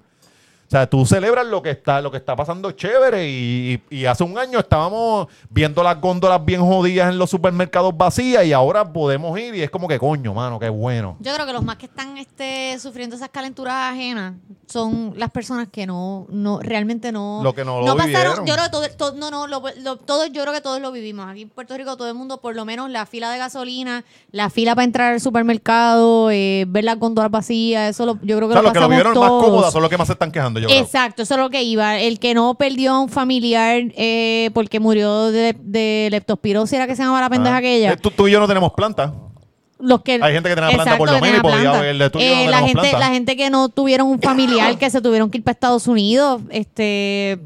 O 0.72 0.74
sea, 0.74 0.86
tú 0.88 1.04
celebras 1.04 1.46
lo 1.46 1.60
que 1.60 1.68
está, 1.68 2.00
lo 2.00 2.10
que 2.10 2.16
está 2.16 2.34
pasando 2.34 2.70
chévere 2.70 3.28
y, 3.28 3.82
y- 3.90 3.96
y 3.98 4.06
hace 4.06 4.24
un 4.24 4.38
año 4.38 4.58
estábamos 4.58 5.26
viendo 5.50 5.82
las 5.82 6.00
góndolas 6.00 6.42
bien 6.42 6.62
jodidas 6.62 7.10
en 7.10 7.18
los 7.18 7.28
supermercados 7.28 7.94
vacías 7.94 8.42
y 8.46 8.54
ahora 8.54 8.90
podemos 8.90 9.38
ir 9.38 9.54
y 9.54 9.60
es 9.60 9.68
como 9.68 9.86
que 9.86 9.98
coño, 9.98 10.32
mano, 10.32 10.58
qué 10.58 10.70
bueno. 10.70 11.16
Yo 11.20 11.34
creo 11.34 11.44
que 11.44 11.52
los 11.52 11.62
más 11.62 11.76
que 11.76 11.84
están 11.84 12.16
este, 12.16 12.78
sufriendo 12.78 13.16
esas 13.16 13.28
calenturas 13.28 13.74
ajenas 13.92 14.32
son 14.66 15.12
las 15.18 15.30
personas 15.30 15.68
que 15.70 15.86
no, 15.86 16.24
no 16.30 16.58
realmente 16.60 17.12
no. 17.12 17.40
Lo 17.42 17.54
que 17.54 17.66
no 17.66 17.80
lo 17.82 17.94
pasaron. 17.94 18.06
vivieron. 18.06 18.46
Yo 18.46 18.54
creo 18.54 18.64
que 18.64 18.70
todo, 18.70 18.88
todo- 18.96 19.18
no, 19.18 19.30
no, 19.30 19.46
lo, 19.46 19.62
lo- 19.82 19.96
todo, 19.98 20.24
yo 20.28 20.40
creo 20.40 20.54
que 20.54 20.62
todos 20.62 20.80
lo 20.80 20.90
vivimos. 20.90 21.26
Aquí 21.28 21.42
en 21.42 21.50
Puerto 21.50 21.76
Rico, 21.76 21.98
todo 21.98 22.08
el 22.08 22.14
mundo, 22.14 22.40
por 22.40 22.56
lo 22.56 22.64
menos 22.64 22.88
la 22.88 23.04
fila 23.04 23.30
de 23.30 23.36
gasolina, 23.36 24.04
la 24.30 24.48
fila 24.48 24.74
para 24.74 24.84
entrar 24.86 25.12
al 25.12 25.20
supermercado, 25.20 26.30
eh, 26.30 26.64
ver 26.66 26.84
las 26.84 26.98
góndolas 26.98 27.30
vacías, 27.30 27.90
eso 27.90 28.06
lo- 28.06 28.18
yo 28.22 28.38
creo 28.38 28.48
que 28.48 28.54
O 28.54 28.56
sea, 28.56 28.62
lo 28.62 28.72
que 28.72 28.80
lo 28.80 28.88
vivieron 28.88 29.12
más 29.18 29.28
todos. 29.28 29.44
cómodas 29.44 29.70
son 29.74 29.82
los 29.82 29.90
que 29.90 29.98
más 29.98 30.06
se 30.06 30.14
están 30.14 30.32
quejando, 30.32 30.61
yo 30.62 30.68
creo. 30.68 30.80
Exacto, 30.80 31.22
eso 31.22 31.34
es 31.34 31.40
lo 31.40 31.50
que 31.50 31.62
iba. 31.62 31.98
El 31.98 32.18
que 32.18 32.34
no 32.34 32.54
perdió 32.54 32.92
a 32.94 33.00
un 33.00 33.08
familiar 33.08 33.82
eh, 33.96 34.50
porque 34.54 34.80
murió 34.80 35.30
de, 35.30 35.54
de 35.60 36.08
leptospirosis, 36.10 36.72
era 36.74 36.86
que 36.86 36.96
se 36.96 37.02
llamaba 37.02 37.20
la 37.20 37.30
pendeja 37.30 37.56
Ah. 37.56 37.58
aquella. 37.58 37.92
Eh, 37.92 37.96
Tú, 37.96 38.10
tú 38.10 38.28
y 38.28 38.32
yo 38.32 38.40
no 38.40 38.48
tenemos 38.48 38.72
planta. 38.72 39.12
Los 39.78 40.02
que, 40.02 40.12
Hay 40.22 40.32
gente 40.32 40.48
que 40.48 40.54
tenía 40.54 40.70
planta 40.70 40.96
por 40.96 41.08
lo 41.08 41.14
que 41.16 41.20
menos 41.22 41.38
y 41.38 41.42
tenía 41.42 41.42
podía 41.42 41.60
planta. 41.70 41.78
haberle- 41.80 42.10
tú 42.10 42.18
y 42.20 42.22
yo 42.22 42.28
no 42.28 42.34
Eh, 42.34 42.44
la, 42.46 42.50
tenemos 42.58 42.68
gente, 42.68 42.80
planta. 42.90 42.98
la 42.98 43.14
gente 43.14 43.36
que 43.36 43.50
no 43.50 43.68
tuvieron 43.68 44.06
un 44.06 44.20
familiar 44.20 44.78
que 44.78 44.88
se 44.90 45.00
tuvieron 45.00 45.28
que 45.30 45.38
ir 45.38 45.44
para 45.44 45.52
Estados 45.54 45.88
Unidos, 45.88 46.40
este 46.50 47.38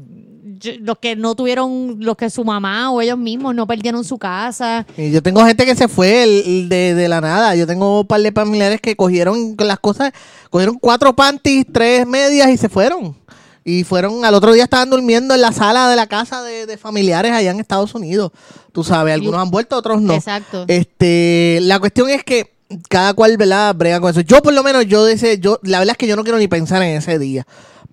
los 0.81 0.97
que 0.99 1.15
no 1.15 1.35
tuvieron, 1.35 1.97
los 1.99 2.15
que 2.17 2.29
su 2.29 2.43
mamá 2.43 2.91
o 2.91 3.01
ellos 3.01 3.17
mismos 3.17 3.53
no 3.55 3.67
perdieron 3.67 4.03
su 4.03 4.17
casa. 4.17 4.85
Y 4.97 5.11
yo 5.11 5.21
tengo 5.21 5.43
gente 5.45 5.65
que 5.65 5.75
se 5.75 5.87
fue 5.87 6.23
el- 6.23 6.43
el 6.45 6.69
de, 6.69 6.93
de 6.95 7.07
la 7.07 7.21
nada. 7.21 7.55
Yo 7.55 7.67
tengo 7.67 8.01
un 8.01 8.07
par 8.07 8.21
de 8.21 8.31
familiares 8.31 8.79
que 8.81 8.95
cogieron 8.95 9.55
las 9.59 9.79
cosas, 9.79 10.11
cogieron 10.49 10.77
cuatro 10.79 11.15
panties, 11.15 11.65
tres 11.71 12.05
medias 12.07 12.49
y 12.49 12.57
se 12.57 12.69
fueron. 12.69 13.15
Y 13.65 13.83
fueron, 13.83 14.23
al 14.23 14.33
otro 14.33 14.53
día 14.53 14.63
estaban 14.63 14.89
durmiendo 14.89 15.35
en 15.35 15.41
la 15.41 15.51
sala 15.51 15.89
de 15.89 15.97
la 15.97 16.07
casa 16.07 16.41
de, 16.41 16.65
de 16.65 16.77
familiares 16.77 17.33
allá 17.33 17.51
en 17.51 17.59
Estados 17.59 17.93
Unidos. 17.95 18.31
Tú 18.71 18.83
sabes, 18.85 19.13
algunos 19.13 19.41
han 19.41 19.51
vuelto, 19.51 19.75
otros 19.75 20.01
no. 20.01 20.13
Exacto. 20.13 20.63
Este, 20.69 21.59
la 21.63 21.77
cuestión 21.79 22.09
es 22.09 22.23
que 22.23 22.53
cada 22.89 23.13
cual, 23.13 23.35
¿verdad? 23.37 23.75
Brega 23.75 23.99
con 23.99 24.09
eso. 24.11 24.21
Yo 24.21 24.41
por 24.41 24.53
lo 24.53 24.63
menos, 24.63 24.85
yo 24.85 25.03
de 25.03 25.13
ese, 25.13 25.39
yo, 25.39 25.59
la 25.63 25.79
verdad 25.79 25.91
es 25.93 25.97
que 25.97 26.07
yo 26.07 26.15
no 26.15 26.23
quiero 26.23 26.37
ni 26.37 26.47
pensar 26.47 26.81
en 26.81 26.95
ese 26.97 27.19
día. 27.19 27.45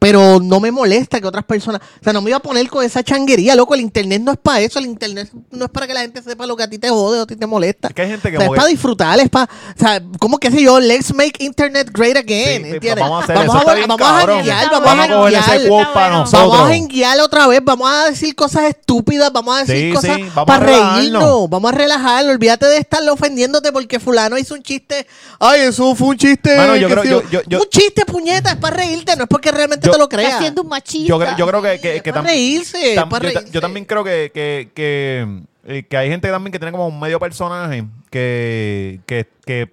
Pero 0.05 0.39
no 0.39 0.60
me 0.60 0.70
molesta 0.70 1.18
que 1.18 1.26
otras 1.26 1.44
personas, 1.44 1.81
o 1.81 2.05
sea, 2.05 2.12
no 2.12 2.20
me 2.20 2.28
iba 2.28 2.36
a 2.36 2.40
poner 2.43 2.68
con 2.68 2.85
esa 2.85 3.02
changuería, 3.02 3.55
loco, 3.55 3.74
el 3.74 3.81
internet 3.81 4.20
no 4.22 4.32
es 4.32 4.39
para 4.39 4.60
eso, 4.60 4.78
el 4.78 4.85
internet 4.85 5.31
no 5.51 5.64
es 5.64 5.70
para 5.70 5.86
que 5.86 5.94
la 5.94 6.01
gente 6.01 6.20
sepa 6.22 6.44
lo 6.47 6.56
que 6.56 6.62
a 6.62 6.68
ti 6.68 6.78
te 6.78 6.90
jode 6.90 7.20
o 7.20 7.22
a 7.22 7.26
ti 7.26 7.36
te 7.36 7.47
molesta. 7.47 7.89
Es 7.89 7.94
que 7.94 8.02
hay 8.02 8.09
gente 8.10 8.31
que 8.31 8.36
O 8.36 8.40
sea, 8.40 8.44
es 8.44 8.48
como 8.48 8.56
para 8.56 8.68
disfrutar, 8.68 9.18
es 9.20 9.31
para, 9.31 9.44
o 9.44 9.78
sea, 9.78 10.02
¿cómo 10.18 10.36
que 10.39 10.51
sé 10.51 10.62
yo? 10.62 10.78
Let's 10.78 11.14
make 11.14 11.43
internet 11.43 11.89
great 11.90 12.16
again, 12.18 12.64
Sí, 12.64 12.70
¿entiendes? 12.72 13.02
vamos 13.02 13.22
a 13.22 13.24
hacer 13.24 13.36
vamos 13.36 13.56
eso, 13.62 13.70
a, 13.70 13.74
bien 13.74 13.89
vamos 13.89 14.06
a 14.06 14.14
janguear, 14.26 14.70
vamos 14.70 14.89
a 14.89 14.94
Vamos 14.94 15.06
janguear. 15.09 15.68
bueno. 15.68 16.24
Vamos 16.31 16.60
a 16.60 16.66
janguear 16.68 17.20
otra 17.20 17.47
vez, 17.47 17.60
vamos 17.64 17.90
a 17.90 18.10
decir 18.10 18.35
cosas 18.35 18.64
estúpidas, 18.64 19.32
vamos 19.32 19.56
a 19.56 19.64
decir 19.64 19.89
Sí, 19.89 19.94
cosas 19.94 20.16
sí, 20.16 20.24
para 20.35 20.59
relajarnos. 20.66 20.97
reírnos, 20.98 21.48
vamos 21.51 21.72
a 21.72 21.74
relajarlo, 21.76 22.31
olvídate 22.31 22.66
de 22.66 22.76
estar 22.76 23.01
ofendiéndote 23.09 23.72
porque 23.72 23.98
fulano 23.98 24.36
hizo 24.36 24.52
un 24.55 24.62
chiste, 24.62 25.06
ay, 25.40 25.62
eso 25.62 25.94
fue 25.94 26.09
un 26.09 26.18
chiste, 26.18 26.56
Mano, 26.59 26.76
yo 26.76 26.89
qué 26.89 26.93
creo- 26.94 27.05
sé 27.05 27.10
yo- 27.10 27.22
yo- 27.31 27.43
yo- 27.48 27.59
un 27.62 27.68
chiste 27.70 28.05
puñeta, 28.05 28.51
es 28.51 28.56
para 28.56 28.76
reírte, 28.76 29.16
no 29.16 29.22
es 29.24 29.28
porque 29.31 29.51
realmente 29.51 29.89
te 29.95 29.99
lo 29.99 30.05
Está 30.05 30.16
creas. 30.16 30.39
siendo 30.39 30.62
un 30.62 30.69
machista. 30.69 31.09
Yo, 31.09 31.19
creo- 31.19 31.37
yo 31.37 31.47
creo 31.47 31.62
que, 31.62 31.81
que, 31.81 31.97
Es 31.97 32.03
que 32.03 32.12
tam- 32.12 32.25
reírse, 32.25 32.95
tam- 32.97 33.09
para 33.09 33.27
yo, 33.27 33.33
ta- 33.33 33.39
reírse. 33.41 33.53
yo 33.55 33.61
también 33.61 33.85
creo 33.87 34.05
que, 34.05 34.31
que, 34.35 34.71
que, 34.75 35.27
eh, 35.66 35.83
que 35.89 35.97
hay 35.97 36.09
gente 36.11 36.29
también 36.29 36.53
que 36.53 36.59
tiene 36.59 36.73
como 36.73 36.87
un 36.89 37.01
medio 37.01 37.19
personaje 37.19 37.85
que, 38.11 39.01
que, 39.07 39.27
que 39.47 39.73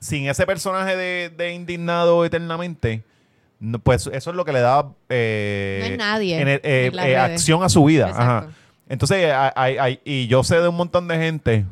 sin 0.00 0.28
ese 0.28 0.46
personaje 0.46 0.96
de, 0.96 1.30
de 1.36 1.52
indignado 1.54 2.24
eternamente, 2.24 3.02
no, 3.60 3.78
pues 3.78 4.06
eso 4.12 4.30
es 4.30 4.36
lo 4.36 4.44
que 4.44 4.52
le 4.52 4.60
da 4.60 4.86
eh, 5.08 5.78
No 5.80 5.86
es 5.92 5.98
nadie 5.98 6.36
eh, 6.38 6.90
en 6.92 6.98
eh, 6.98 7.16
acción 7.16 7.62
a 7.62 7.68
su 7.68 7.84
vida. 7.84 8.10
Ajá. 8.14 8.48
Entonces, 8.88 9.32
hay- 9.32 9.50
hay- 9.56 9.78
hay- 9.78 10.00
y 10.04 10.26
yo 10.26 10.44
sé 10.44 10.60
de 10.60 10.68
un 10.68 10.76
montón 10.76 11.08
de 11.08 11.16
gente 11.16 11.64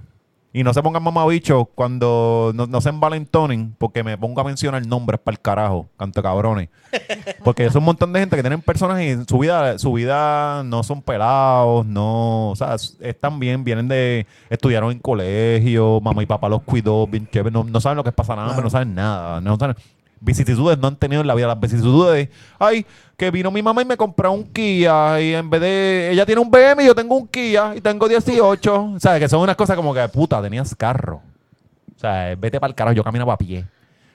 Y 0.55 0.65
no 0.65 0.75
se 0.75 0.83
pongan 0.83 1.03
mamabichos 1.03 1.67
cuando 1.75 2.53
no, 2.55 2.67
no 2.67 2.81
se 2.83 2.91
envalentonen 2.91 3.75
porque 3.79 4.05
me 4.05 4.19
pongo 4.19 4.41
a 4.43 4.45
mencionar 4.45 4.87
nombres 4.87 5.19
para 5.19 5.35
el 5.35 5.41
carajo, 5.41 5.89
canto 5.97 6.23
cabrones. 6.23 6.69
Porque 7.43 7.65
es 7.65 7.75
un 7.75 7.85
montón 7.85 8.13
de 8.13 8.21
gente 8.21 8.37
que 8.37 8.43
tienen 8.43 8.61
personas 8.61 9.01
y 9.01 9.09
en 9.09 9.27
su 9.27 9.39
vida, 9.39 9.79
su 9.79 9.93
vida 9.95 10.63
no 10.63 10.83
son 10.83 11.01
pelados, 11.01 11.87
no, 11.87 12.51
o 12.51 12.57
sea, 12.57 12.77
están 13.01 13.41
bien, 13.41 13.65
vienen 13.65 13.89
de, 13.89 14.27
estudiaron 14.51 14.93
en 14.93 14.99
colegio, 14.99 16.01
mamá 16.01 16.23
y 16.23 16.27
papá 16.27 16.49
los 16.49 16.63
cuidó, 16.63 17.07
bien 17.07 17.27
chévere, 17.29 17.51
no, 17.51 17.65
no 17.65 17.81
saben 17.81 17.97
lo 17.97 18.05
que 18.05 18.11
es 18.11 18.15
pasar 18.15 18.37
nada, 18.37 18.61
no 18.61 18.71
saben 18.71 18.95
nada, 18.95 19.41
no 19.41 19.57
saben, 19.57 19.77
vicisitudes 20.23 20.79
no 20.79 20.89
han 20.89 20.97
tenido 20.97 21.21
en 21.21 21.27
la 21.27 21.35
vida, 21.35 21.49
las 21.49 21.61
vicisitudes, 21.61 22.29
ay, 22.59 22.87
que 23.17 23.31
vino 23.31 23.51
mi 23.51 23.63
mamá 23.63 23.83
y 23.83 23.85
me 23.85 23.97
compró 23.97 24.33
un 24.33 24.45
Kia 24.45 25.21
y 25.21 25.35
en 25.35 25.51
vez 25.51 25.61
de, 25.61 26.11
ella 26.13 26.25
tiene 26.25 26.41
un 26.41 26.51
BM 26.51 26.83
y 26.83 26.87
yo 26.87 26.95
tengo 26.95 27.17
un 27.17 27.27
Kia 27.27 27.75
y 27.77 27.81
tengo 27.81 28.09
18, 28.09 28.85
o 28.97 29.01
sea, 29.01 29.19
que 29.19 29.29
son 29.29 29.41
unas 29.41 29.57
cosas 29.57 29.77
como 29.77 29.93
que, 29.93 30.07
puta, 30.09 30.41
tenías 30.41 30.75
carro. 30.75 31.21
O 31.97 31.99
sea, 31.99 32.35
vete 32.37 32.59
para 32.59 32.71
el 32.71 32.75
carajo, 32.75 32.95
yo 32.95 33.05
caminaba 33.05 33.35
a 33.35 33.39
pie. 33.39 33.65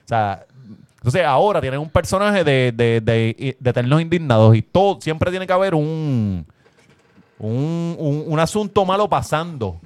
O 0.04 0.08
sea, 0.08 0.44
entonces 0.96 1.24
ahora 1.24 1.60
tienen 1.60 1.80
un 1.80 1.90
personaje 1.90 2.42
de, 2.42 2.72
de, 2.74 3.00
de, 3.00 3.56
de 3.58 3.70
eternos 3.70 4.00
indignados 4.00 4.56
y 4.56 4.62
todo, 4.62 5.00
siempre 5.00 5.30
tiene 5.30 5.46
que 5.46 5.52
haber 5.52 5.74
un, 5.74 6.44
un, 7.38 7.96
un, 7.98 8.24
un 8.26 8.40
asunto 8.40 8.84
malo 8.84 9.08
pasando. 9.08 9.68
O 9.68 9.80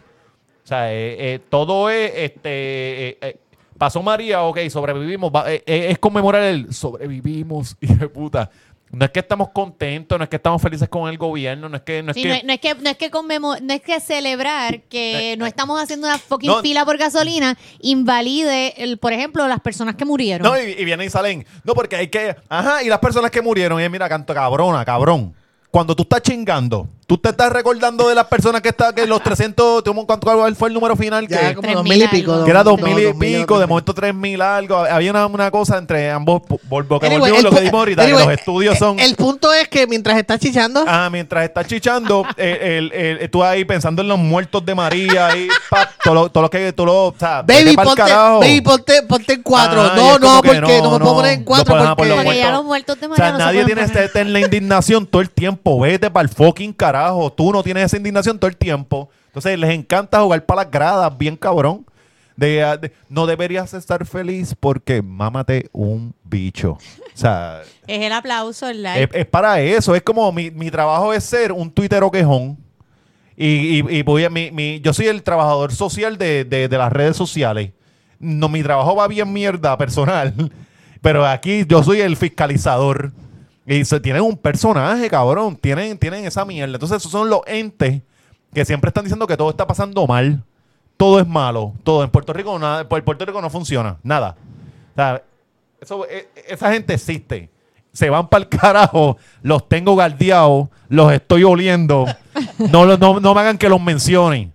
sea, 0.66 0.92
eh, 0.92 1.34
eh, 1.34 1.40
todo 1.48 1.90
es, 1.90 2.12
este, 2.14 3.18
eh, 3.20 3.40
pasó 3.82 4.00
María, 4.00 4.42
ok, 4.44 4.60
sobrevivimos, 4.70 5.32
va- 5.34 5.50
eh, 5.52 5.60
eh, 5.66 5.86
es 5.90 5.98
conmemorar 5.98 6.44
el 6.44 6.72
sobrevivimos, 6.72 7.76
hijo 7.80 7.94
de 7.96 8.08
puta. 8.08 8.48
No 8.92 9.04
es 9.06 9.10
que 9.10 9.18
estamos 9.18 9.48
contentos, 9.48 10.16
no 10.16 10.22
es 10.22 10.30
que 10.30 10.36
estamos 10.36 10.62
felices 10.62 10.88
con 10.88 11.08
el 11.10 11.18
gobierno, 11.18 11.68
no 11.68 11.76
es 11.78 11.82
que... 11.82 12.00
No 12.00 12.12
es 12.12 12.14
Sí, 12.14 12.22
que 12.22 12.28
no, 12.28 12.34
es- 12.36 12.44
no 12.44 12.52
es 12.52 12.60
que 12.60 12.74
no 12.76 12.90
es 12.90 12.96
que 12.96 13.10
conmemo- 13.10 13.58
no 13.60 13.74
es 13.74 13.80
que 13.80 13.98
celebrar 13.98 14.82
que 14.82 15.32
Eh, 15.32 15.36
no 15.36 15.46
estamos 15.46 15.82
haciendo 15.82 16.06
una 16.06 16.16
fucking 16.18 16.48
no. 16.48 16.60
fila 16.60 16.84
por 16.84 16.96
gasolina 16.96 17.58
invalide 17.80 18.80
el, 18.84 18.98
por 18.98 19.12
ejemplo, 19.12 19.48
las 19.48 19.60
personas 19.60 19.96
que 19.96 20.04
murieron. 20.04 20.46
No, 20.46 20.56
y, 20.56 20.72
y 20.78 20.84
vienen 20.84 21.06
y 21.08 21.10
salen. 21.10 21.44
No, 21.64 21.74
porque 21.74 21.96
hay 21.96 22.06
que. 22.08 22.36
Ajá, 22.48 22.84
y 22.84 22.88
las 22.88 23.00
personas 23.00 23.32
que 23.32 23.42
murieron. 23.42 23.82
Y 23.82 23.88
mira, 23.88 24.08
canto 24.08 24.32
cabrona, 24.32 24.84
cabrón. 24.84 25.34
Cuando 25.72 25.96
tú 25.96 26.02
estás 26.02 26.20
chingando, 26.22 26.86
tú 27.12 27.18
te 27.18 27.28
estás 27.28 27.52
recordando 27.52 28.08
de 28.08 28.14
las 28.14 28.24
personas 28.24 28.62
que 28.62 28.70
está 28.70 28.94
que 28.94 29.06
los 29.06 29.22
300. 29.22 29.84
¿tú- 29.84 29.92
¿Cuánto 30.06 30.26
cuál 30.34 30.56
fue 30.56 30.68
el 30.68 30.74
número 30.74 30.96
final? 30.96 31.28
Ya 31.28 31.48
que, 31.50 31.54
como 31.56 31.70
dos 31.70 31.84
mil 31.84 32.02
y 32.02 32.08
pico. 32.08 32.42
que 32.44 32.50
era 32.50 32.64
dos- 32.64 32.80
mil 32.80 32.98
y 32.98 33.02
dos 33.04 33.16
mil 33.16 33.40
pico, 33.40 33.58
de 33.58 33.66
momento 33.66 33.92
tres 33.92 34.14
mil 34.14 34.40
algo. 34.40 34.78
Había 34.78 35.10
una, 35.10 35.26
una 35.26 35.50
cosa 35.50 35.76
entre 35.76 36.10
ambos. 36.10 36.40
Por 36.42 36.58
que 37.00 37.06
Anyway, 37.06 37.18
volvimos 37.32 37.38
el 37.40 37.44
lo 37.44 37.50
que 37.50 37.60
dimos 37.60 37.78
ahorita, 37.80 38.02
anyway, 38.02 38.22
que 38.22 38.30
los 38.30 38.38
estudios 38.38 38.78
son. 38.78 38.98
El 38.98 39.14
punto 39.14 39.52
es 39.52 39.68
que 39.68 39.86
mientras 39.86 40.16
estás 40.16 40.40
chichando, 40.40 40.84
Ah, 40.86 41.10
mientras 41.12 41.44
estás 41.44 41.66
chichando, 41.66 42.24
eh, 42.38 42.78
el, 42.78 42.92
el- 42.92 43.18
el- 43.18 43.30
tú 43.30 43.44
ahí 43.44 43.66
pensando 43.66 44.00
en 44.00 44.08
los 44.08 44.18
muertos 44.18 44.64
de 44.64 44.74
María 44.74 45.36
y 45.36 45.48
pap, 45.68 45.90
todo 46.02 46.14
lo, 46.14 46.28
todo 46.30 46.44
lo 46.44 46.50
que 46.50 46.72
tú 46.72 46.86
lo. 46.86 47.08
O 47.08 47.14
sea, 47.18 47.42
baby, 47.42 47.76
ponte, 47.76 48.02
baby, 48.40 48.60
ponte, 48.62 49.02
ponte 49.02 49.32
en 49.34 49.42
cuatro. 49.42 49.82
Ah, 49.82 49.92
no, 49.96 50.18
no, 50.18 50.40
porque 50.42 50.60
no, 50.60 50.68
no, 50.82 50.92
me 50.92 50.98
puedo 51.00 51.14
poner 51.16 51.32
en 51.32 51.44
cuatro 51.44 51.74
no 51.76 51.80
porque... 51.82 51.94
por 51.96 52.06
los 52.06 52.24
Porque 52.24 52.38
ya 52.38 52.50
los 52.52 52.64
muertos 52.64 52.98
de 52.98 53.06
O 53.06 53.08
María 53.10 53.24
sea, 53.24 53.32
no 53.32 53.38
se 53.38 53.44
nadie 53.44 53.64
tiene 53.66 53.82
poner. 53.82 53.96
esta 53.96 54.04
eterna 54.04 54.40
indignación 54.40 55.06
todo 55.06 55.20
el 55.20 55.28
tiempo. 55.28 55.78
Vete 55.80 56.10
para 56.10 56.22
el 56.22 56.28
fucking 56.34 56.72
carajo. 56.72 57.01
Tú 57.36 57.52
no 57.52 57.62
tienes 57.62 57.84
esa 57.84 57.96
indignación 57.96 58.38
todo 58.38 58.48
el 58.48 58.56
tiempo. 58.56 59.08
Entonces 59.26 59.58
les 59.58 59.70
encanta 59.70 60.20
jugar 60.20 60.44
para 60.44 60.62
las 60.62 60.70
gradas, 60.70 61.16
bien 61.18 61.36
cabrón. 61.36 61.86
De, 62.36 62.62
ah, 62.62 62.76
de- 62.76 62.92
no 63.08 63.26
deberías 63.26 63.74
estar 63.74 64.04
feliz 64.06 64.54
porque 64.58 65.02
mámate 65.02 65.68
un 65.72 66.14
bicho. 66.24 66.72
O 66.72 66.78
sea, 67.14 67.60
Es 67.86 68.00
el 68.02 68.12
aplauso, 68.12 68.68
el 68.68 68.82
like. 68.82 69.04
es, 69.04 69.20
es 69.22 69.26
para 69.26 69.60
eso. 69.60 69.94
Es 69.94 70.02
como 70.02 70.30
mi, 70.32 70.50
mi 70.50 70.70
trabajo 70.70 71.12
es 71.12 71.24
ser 71.24 71.52
un 71.52 71.70
tuitero 71.70 72.10
quejón. 72.10 72.56
Y, 73.36 73.46
y, 73.80 73.96
y 73.98 74.02
voy 74.02 74.24
a, 74.24 74.30
mi, 74.30 74.50
mi- 74.50 74.80
yo 74.80 74.92
soy 74.92 75.06
el 75.06 75.22
trabajador 75.22 75.72
social 75.72 76.16
de, 76.18 76.44
de- 76.44 76.68
de 76.68 76.78
las 76.78 76.92
redes 76.92 77.16
sociales. 77.16 77.70
No, 78.18 78.48
mi 78.48 78.62
trabajo 78.62 78.94
va 78.96 79.08
bien 79.08 79.32
mierda 79.32 79.76
personal. 79.76 80.32
Pero 81.02 81.26
aquí 81.26 81.64
yo 81.66 81.82
soy 81.82 82.00
el 82.00 82.16
fiscalizador. 82.16 83.12
Y 83.66 83.84
se, 83.84 84.00
tienen 84.00 84.22
un 84.22 84.36
personaje, 84.36 85.08
cabrón. 85.08 85.56
Tienen, 85.56 85.96
tienen 85.98 86.24
esa 86.24 86.44
mierda. 86.44 86.74
Entonces, 86.74 86.98
esos 86.98 87.12
son 87.12 87.30
los 87.30 87.40
entes 87.46 88.02
que 88.52 88.64
siempre 88.64 88.88
están 88.88 89.04
diciendo 89.04 89.26
que 89.26 89.36
todo 89.36 89.50
está 89.50 89.66
pasando 89.66 90.06
mal. 90.06 90.42
Todo 90.96 91.20
es 91.20 91.26
malo. 91.26 91.72
Todo. 91.82 92.04
En 92.04 92.10
Puerto 92.10 92.32
Rico, 92.32 92.58
nada, 92.58 92.82
en 92.82 92.88
Puerto 92.88 93.24
Rico 93.24 93.40
no 93.40 93.50
funciona. 93.50 93.96
Nada. 94.02 94.36
Eso, 95.80 96.06
e- 96.06 96.28
esa 96.48 96.72
gente 96.72 96.94
existe. 96.94 97.50
Se 97.92 98.10
van 98.10 98.28
para 98.28 98.44
el 98.44 98.48
carajo. 98.48 99.16
Los 99.42 99.68
tengo 99.68 99.94
guardiados. 99.94 100.68
Los 100.88 101.12
estoy 101.12 101.44
oliendo. 101.44 102.06
No, 102.70 102.84
no, 102.96 103.20
no 103.20 103.34
me 103.34 103.40
hagan 103.40 103.58
que 103.58 103.68
los 103.68 103.80
mencionen. 103.80 104.52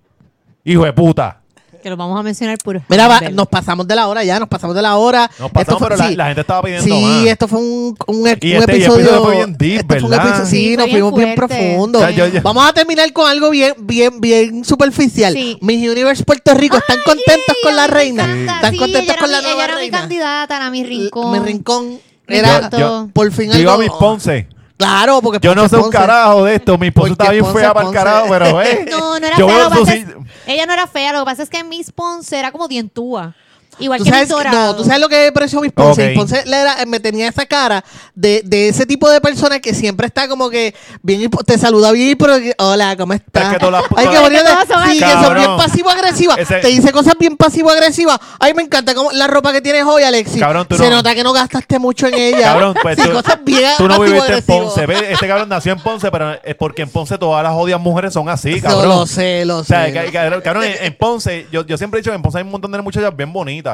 Hijo 0.64 0.84
de 0.84 0.94
puta. 0.94 1.42
Que 1.88 1.92
los 1.92 1.98
vamos 1.98 2.20
a 2.20 2.24
mencionar 2.24 2.58
puro. 2.58 2.82
Mira, 2.90 3.08
va, 3.08 3.22
nos 3.32 3.48
pasamos 3.48 3.88
de 3.88 3.96
la 3.96 4.08
hora 4.08 4.24
ya, 4.26 4.40
nos 4.40 4.50
pasamos 4.50 4.76
de 4.76 4.82
la 4.82 4.98
hora. 4.98 5.32
Nos 5.40 5.50
pasamos, 5.52 5.62
Esto 5.62 5.78
fue- 5.80 5.88
pero 5.88 5.98
la, 5.98 6.10
sí. 6.10 6.16
la 6.18 6.26
gente 6.26 6.42
estaba 6.42 6.62
pidiendo 6.62 6.84
Sí, 6.86 7.02
más. 7.02 7.26
esto 7.28 7.48
fue 7.48 7.60
un, 7.60 7.96
un, 8.08 8.16
un 8.18 8.28
Y 8.28 8.30
este- 8.30 8.56
el 8.58 8.64
episodio. 8.64 9.24
fue 9.24 9.36
bien 9.38 9.56
deep, 9.58 9.80
esto 9.80 9.88
fue 9.96 10.04
un 10.04 10.10
¿verdad? 10.10 10.28
episodio- 10.28 10.46
sí, 10.50 10.58
Sí, 10.58 10.66
fue 10.68 10.78
nos 10.78 10.86
bien 10.86 10.96
fuimos 11.00 11.14
bien 11.18 11.36
fuerte. 11.38 11.56
profundo. 11.56 12.00
O 12.00 12.02
sea, 12.02 12.12
yo- 12.12 12.28
yo- 12.28 12.42
Vamos 12.42 12.68
a 12.70 12.74
terminar 12.74 13.14
con 13.14 13.30
algo 13.30 13.50
bien, 13.50 13.74
bien, 13.80 14.20
bien 14.20 14.66
superficial. 14.66 15.34
Sí. 15.34 15.58
Miss 15.62 15.90
Universe 15.90 16.24
Puerto 16.24 16.54
Rico, 16.54 16.78
¿están 16.78 17.00
contentos 17.06 17.56
con 17.64 17.76
la 17.76 17.86
a 17.86 17.88
reina? 17.88 18.24
¿Están 18.56 18.72
Sí, 18.74 18.78
contentos 18.78 19.04
ella 19.16 19.20
con 19.20 19.32
la 19.32 19.42
nueva 19.42 19.64
era 19.64 19.74
mi 19.76 19.80
reina? 19.82 20.00
candidata, 20.00 20.58
era 20.58 20.70
mi 20.70 20.84
rincón. 20.84 21.32
Mi 21.32 21.40
rincón 21.40 22.00
era 22.28 22.70
por 23.14 23.32
fin 23.32 23.52
iba 23.58 23.74
a 23.74 23.78
mis 23.78 23.90
Ponce. 23.92 24.48
Claro, 24.78 25.22
porque 25.24 25.40
Yo 25.42 25.56
no 25.56 25.68
sé 25.68 25.76
un 25.76 25.84
Ponce. 25.84 25.98
carajo 25.98 26.44
de 26.44 26.54
esto. 26.56 26.78
Mi 26.78 26.88
esposa 26.88 27.14
está 27.14 27.32
bien 27.32 27.44
Ponce, 27.44 27.60
fea 27.62 27.74
para 27.74 27.88
el 27.88 27.94
carajo, 27.94 28.28
pero 28.30 28.62
eh. 28.62 28.86
No, 28.92 29.20
no 29.20 29.26
era 29.26 29.36
yo 29.38 29.48
fea. 29.48 29.70
veo 29.70 29.70
Lo 29.70 30.17
ella 30.48 30.66
no 30.66 30.74
era 30.74 30.88
fea. 30.88 31.14
Lo 31.14 31.20
que 31.20 31.26
pasa 31.26 31.44
es 31.44 31.50
que 31.50 31.64
Miss 31.64 31.92
Ponce 31.92 32.40
era 32.40 32.52
como 32.52 32.68
dientúa. 32.68 33.36
Igual 33.80 34.00
¿Tú 34.00 34.06
que 34.06 34.10
sabes, 34.12 34.30
Dorado. 34.30 34.72
no, 34.74 34.76
tú 34.76 34.84
sabes 34.84 35.00
lo 35.00 35.08
que 35.10 35.26
me 35.26 35.32
pareció 35.32 35.62
Miss 35.62 35.72
Ponce. 35.72 36.02
Ok. 36.04 36.08
Miss 36.10 36.18
Ponce 36.18 36.46
le 36.46 36.58
era- 36.62 36.78
me 36.88 37.00
tenía 37.00 37.28
esa 37.28 37.46
cara 37.46 37.84
de, 38.16 38.42
de 38.46 38.70
ese 38.70 38.86
tipo 38.86 39.10
de 39.10 39.22
persona 39.22 39.60
que 39.60 39.74
siempre 39.74 40.08
está 40.08 40.28
como 40.28 40.50
que 40.50 40.74
bien 41.04 41.30
te 41.46 41.58
saluda 41.58 41.92
bien, 41.92 42.18
pero 42.18 42.34
hola, 42.58 42.96
¿cómo 42.98 43.14
estás? 43.14 43.44
Es 43.46 43.54
que 43.54 43.60
todas 43.60 43.82
las- 43.82 43.84
Ay, 43.98 44.08
qué 44.08 44.12
que 44.12 44.74
son 44.74 44.92
Sí, 44.92 45.00
que 45.00 45.06
así. 45.06 45.26
son 45.26 45.36
bien 45.36 45.58
pasivo-agresivas. 45.58 46.38
Ese- 46.40 46.56
Te 46.60 46.68
dice 46.68 46.92
cosas 46.92 47.14
bien 47.20 47.38
pasivo-agresivas. 47.38 48.20
Ay, 48.40 48.54
me 48.54 48.64
encanta 48.64 48.94
como 48.96 49.12
la 49.12 49.28
ropa 49.28 49.52
que 49.52 49.62
tienes 49.62 49.84
hoy, 49.86 50.04
Alexis. 50.04 50.40
Cabrón, 50.40 50.66
tú 50.68 50.78
Se 50.78 50.90
no- 50.90 50.98
nota 50.98 51.14
que 51.14 51.24
no 51.24 51.34
gastaste 51.34 51.80
mucho 51.80 52.08
en 52.08 52.14
ella. 52.16 52.54
Cabrón, 52.54 52.76
pues 52.82 52.98
sí, 52.98 53.04
tú, 53.08 53.12
cosas 53.14 53.40
bien 53.44 53.72
tú 53.78 53.88
no 53.88 54.00
viviste 54.00 54.38
en. 54.38 54.44
Ponce. 54.44 54.86
¿ves? 54.86 55.04
Este 55.10 55.28
cabrón 55.28 55.50
nació 55.50 55.74
en 55.74 55.80
Ponce, 55.80 56.10
pero 56.12 56.34
es 56.44 56.56
porque 56.56 56.82
en 56.84 56.90
Ponce 56.90 57.18
todas 57.18 57.44
las 57.44 57.54
odias 57.54 57.80
mujeres 57.80 58.14
son 58.14 58.30
así, 58.30 58.60
cabrón. 58.62 58.88
Lo 58.90 59.06
sé, 59.06 59.46
lo 59.46 59.60
O 59.60 59.64
sea, 59.64 59.86
sé. 59.86 59.92
lo- 59.92 60.12
ca- 60.12 60.42
cabrón, 60.42 60.64
en, 60.64 60.74
en 60.86 60.98
Ponce, 60.98 61.48
yo, 61.52 61.66
yo 61.66 61.78
siempre 61.78 62.00
he 62.00 62.02
dicho 62.02 62.12
que 62.12 62.16
en 62.16 62.22
Ponce 62.22 62.38
hay 62.40 62.44
un 62.44 62.52
montón 62.52 62.72
de 62.72 62.82
muchachas 62.82 63.16
bien 63.16 63.32
bonitas, 63.34 63.67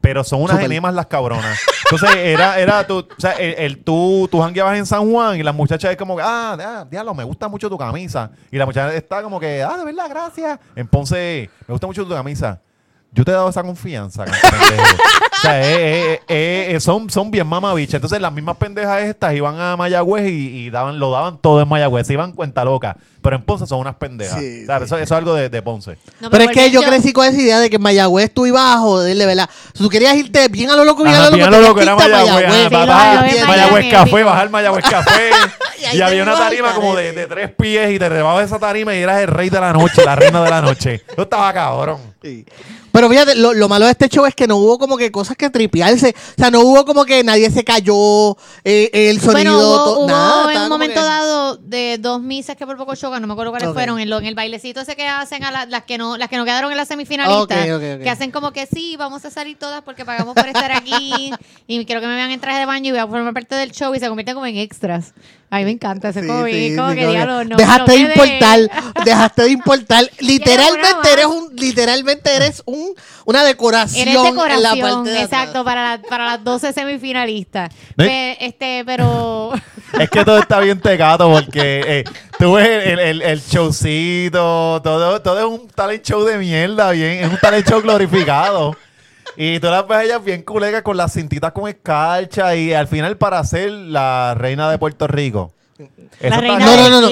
pero 0.00 0.22
son 0.22 0.40
unas 0.42 0.56
Súper. 0.56 0.66
enemas 0.66 0.94
las 0.94 1.06
cabronas. 1.06 1.58
Entonces, 1.90 2.16
era, 2.16 2.58
era 2.60 2.86
tú, 2.86 2.98
o 2.98 3.20
sea, 3.20 3.32
el, 3.32 3.54
el- 3.58 3.84
tú, 3.84 4.28
tú 4.30 4.40
jangueabas 4.40 4.78
en 4.78 4.86
San 4.86 5.10
Juan 5.10 5.36
y 5.38 5.42
la 5.42 5.52
muchacha 5.52 5.90
es 5.90 5.96
como, 5.96 6.16
ah, 6.20 6.56
ah, 6.60 6.86
diablo, 6.88 7.12
me 7.14 7.24
gusta 7.24 7.48
mucho 7.48 7.68
tu 7.68 7.76
camisa. 7.78 8.30
Y 8.50 8.56
la 8.58 8.66
muchacha 8.66 8.94
está 8.94 9.22
como 9.22 9.40
que, 9.40 9.62
ah, 9.62 9.76
de 9.76 9.84
verdad, 9.84 10.06
gracias. 10.08 10.58
En 10.76 10.86
Ponce, 10.86 11.50
me 11.66 11.72
gusta 11.72 11.86
mucho 11.86 12.04
tu 12.04 12.10
camisa. 12.14 12.60
Yo 13.12 13.24
te 13.24 13.30
he 13.30 13.34
dado 13.34 13.48
esa 13.48 13.62
confianza. 13.62 14.24
O 15.36 15.38
sea, 15.42 15.60
eh, 15.60 16.22
eh, 16.28 16.72
eh, 16.74 16.80
son, 16.80 17.10
son 17.10 17.30
bien 17.30 17.46
mamabichas. 17.46 17.96
Entonces, 17.96 18.22
las 18.22 18.32
mismas 18.32 18.56
pendejas 18.56 19.02
estas 19.02 19.34
iban 19.34 19.60
a 19.60 19.76
Mayagüez 19.76 20.30
y, 20.30 20.64
y 20.64 20.70
daban, 20.70 20.98
lo 20.98 21.10
daban 21.10 21.36
todo 21.36 21.60
en 21.60 21.68
Mayagüez. 21.68 22.06
Se 22.06 22.14
iban 22.14 22.32
cuenta 22.32 22.64
loca. 22.64 22.96
Pero 23.20 23.36
en 23.36 23.42
Ponce 23.42 23.66
son 23.66 23.80
unas 23.80 23.96
pendejas. 23.96 24.38
Sí, 24.38 24.62
O 24.62 24.66
sea, 24.66 24.78
sí. 24.78 24.84
Eso, 24.84 24.96
eso 24.96 25.02
es 25.04 25.12
algo 25.12 25.34
de, 25.34 25.50
de 25.50 25.60
Ponce. 25.60 25.98
No, 26.20 26.30
Pero 26.30 26.44
es 26.44 26.50
que 26.52 26.70
yo 26.70 26.80
crecí 26.80 27.12
con 27.12 27.26
esa 27.26 27.38
idea 27.38 27.60
de 27.60 27.68
que 27.68 27.76
en 27.76 27.82
Mayagüez 27.82 28.32
tú 28.32 28.46
ibas 28.46 28.76
a 28.76 28.78
joderle, 28.78 29.26
¿verdad? 29.26 29.50
Si 29.74 29.82
tú 29.82 29.90
querías 29.90 30.16
irte 30.16 30.48
bien 30.48 30.70
a 30.70 30.76
lo 30.76 30.84
loco, 30.84 31.02
bien 31.02 31.16
Ajá, 31.16 31.26
a 31.26 31.30
lo 31.30 31.36
loco, 31.36 31.36
bien 31.36 31.54
a 31.54 31.60
lo 31.60 31.68
loco 31.68 31.80
era 31.82 31.96
Mayagüez. 31.96 32.70
Mayagüez. 33.46 33.84
Sí, 33.84 33.90
Café, 33.90 34.22
bajar 34.24 34.48
Mayagüez 34.48 34.84
Café. 34.90 35.30
Y 35.92 36.00
había 36.00 36.22
una 36.22 36.38
tarima 36.38 36.72
como 36.72 36.96
de, 36.96 37.12
de 37.12 37.26
tres 37.26 37.50
pies 37.50 37.90
y 37.90 37.98
te 37.98 38.08
rebabas 38.08 38.46
esa 38.46 38.58
tarima 38.58 38.94
y 38.94 38.98
eras 38.98 39.20
el 39.20 39.28
rey 39.28 39.50
de 39.50 39.60
la 39.60 39.72
noche, 39.74 40.02
la 40.04 40.16
reina 40.16 40.42
de 40.42 40.50
la 40.50 40.62
noche. 40.62 41.02
Yo 41.14 41.24
estaba 41.24 41.52
cabrón. 41.52 42.00
Pero 42.96 43.10
fíjate, 43.10 43.34
lo, 43.34 43.52
lo 43.52 43.68
malo 43.68 43.84
de 43.84 43.90
este 43.90 44.08
show 44.08 44.24
es 44.24 44.34
que 44.34 44.46
no 44.46 44.56
hubo 44.56 44.78
como 44.78 44.96
que 44.96 45.12
cosas 45.12 45.36
que 45.36 45.50
tripearse. 45.50 46.14
O 46.16 46.34
sea, 46.40 46.50
no 46.50 46.60
hubo 46.60 46.86
como 46.86 47.04
que 47.04 47.22
nadie 47.22 47.50
se 47.50 47.62
cayó, 47.62 48.38
eh, 48.64 48.88
el 49.10 49.20
sonido, 49.20 49.32
Bueno, 49.34 49.58
hubo, 49.58 49.84
to- 49.84 49.98
hubo 50.00 50.06
nada. 50.08 50.52
en 50.54 50.62
un 50.62 50.68
momento 50.70 50.94
que- 51.02 51.06
dado 51.06 51.56
de 51.58 51.98
dos 52.00 52.22
misas 52.22 52.56
que 52.56 52.64
por 52.64 52.78
poco 52.78 52.94
chocan, 52.96 53.20
no 53.20 53.26
me 53.28 53.34
acuerdo 53.34 53.52
cuáles 53.52 53.70
fueron, 53.74 53.98
en, 54.00 54.08
lo, 54.08 54.18
en 54.18 54.24
el 54.24 54.34
bailecito 54.34 54.80
ese 54.80 54.96
que 54.96 55.06
hacen 55.06 55.44
a 55.44 55.50
la- 55.50 55.66
las 55.66 55.82
que 55.82 55.98
no 55.98 56.16
las 56.16 56.30
que 56.30 56.38
no 56.38 56.46
quedaron 56.46 56.70
en 56.70 56.78
la 56.78 56.86
semifinalista, 56.86 57.42
Ok, 57.42 57.50
ok, 57.52 57.82
ok. 57.96 58.02
que 58.02 58.08
hacen 58.10 58.30
como 58.30 58.52
que 58.52 58.64
sí, 58.66 58.96
vamos 58.96 59.22
a 59.26 59.30
salir 59.30 59.58
todas 59.58 59.82
porque 59.82 60.06
pagamos 60.06 60.34
por 60.34 60.46
estar 60.48 60.72
aquí 60.72 61.32
y 61.66 61.84
quiero 61.84 62.00
que 62.00 62.06
me 62.06 62.14
vean 62.14 62.30
en 62.30 62.40
traje 62.40 62.60
de 62.60 62.64
baño 62.64 62.88
y 62.88 62.90
voy 62.92 63.00
a 63.00 63.06
formar 63.06 63.34
parte 63.34 63.56
del 63.56 63.72
show 63.72 63.94
y 63.94 64.00
se 64.00 64.08
convierten 64.08 64.34
como 64.36 64.46
en 64.46 64.56
extras. 64.56 65.12
A 65.48 65.58
mí 65.58 65.64
me 65.64 65.70
encanta 65.70 66.08
ese 66.08 66.22
Sí, 66.22 66.26
como, 66.26 66.44
sí, 66.46 66.74
como 66.76 66.90
sí, 66.90 66.96
que 66.96 67.06
diablo, 67.06 67.44
no. 67.44 67.56
dejaste 67.56 67.92
no 67.92 67.94
de 67.94 67.98
importar, 68.00 68.60
dejaste 69.04 69.42
de 69.42 69.50
importar. 69.50 70.10
Literalmente 70.18 71.12
eres 71.12 71.26
un, 71.26 71.54
literalmente 71.54 72.34
eres 72.34 72.62
un, 72.66 72.94
una 73.26 73.44
decoración, 73.44 74.08
Eres 74.08 74.16
en 74.24 74.62
la 74.62 74.76
parte 74.76 75.10
de 75.10 75.22
exacto, 75.22 75.64
para, 75.64 75.96
la- 75.96 76.02
para 76.02 76.24
las 76.26 76.42
12 76.44 76.72
semifinalistas. 76.72 77.72
Este, 77.96 78.82
pero 78.84 79.52
Es 80.00 80.10
que 80.10 80.24
todo 80.24 80.38
está 80.38 80.58
bien 80.60 80.80
tecato 80.80 81.30
porque 81.30 81.82
eh, 81.86 82.04
Tú 82.38 82.52
ves 82.54 82.68
el, 82.86 82.98
el, 82.98 83.22
el 83.22 83.40
showcito, 83.40 84.80
todo, 84.82 85.22
todo 85.22 85.38
es 85.38 85.60
un 85.60 85.68
talent 85.68 86.02
show 86.04 86.22
de 86.24 86.36
mierda, 86.38 86.90
bien, 86.90 87.24
es 87.24 87.30
un 87.30 87.38
talent 87.38 87.66
show 87.68 87.80
glorificado. 87.80 88.76
Y 89.36 89.60
tú 89.60 89.66
las 89.68 89.86
ves 89.86 89.96
a 89.98 90.04
ellas 90.04 90.24
bien 90.24 90.42
culegas 90.42 90.82
con 90.82 90.96
las 90.96 91.12
cintitas 91.12 91.52
con 91.52 91.68
escarcha 91.68 92.54
y 92.56 92.72
al 92.72 92.88
final 92.88 93.16
para 93.16 93.42
ser 93.44 93.70
la 93.70 94.34
reina 94.36 94.70
de 94.70 94.78
Puerto 94.78 95.06
Rico. 95.06 95.52
La 96.20 96.38
reina 96.38 96.58
No, 96.58 96.76
no, 96.76 96.88
no, 96.90 97.00
no. 97.02 97.10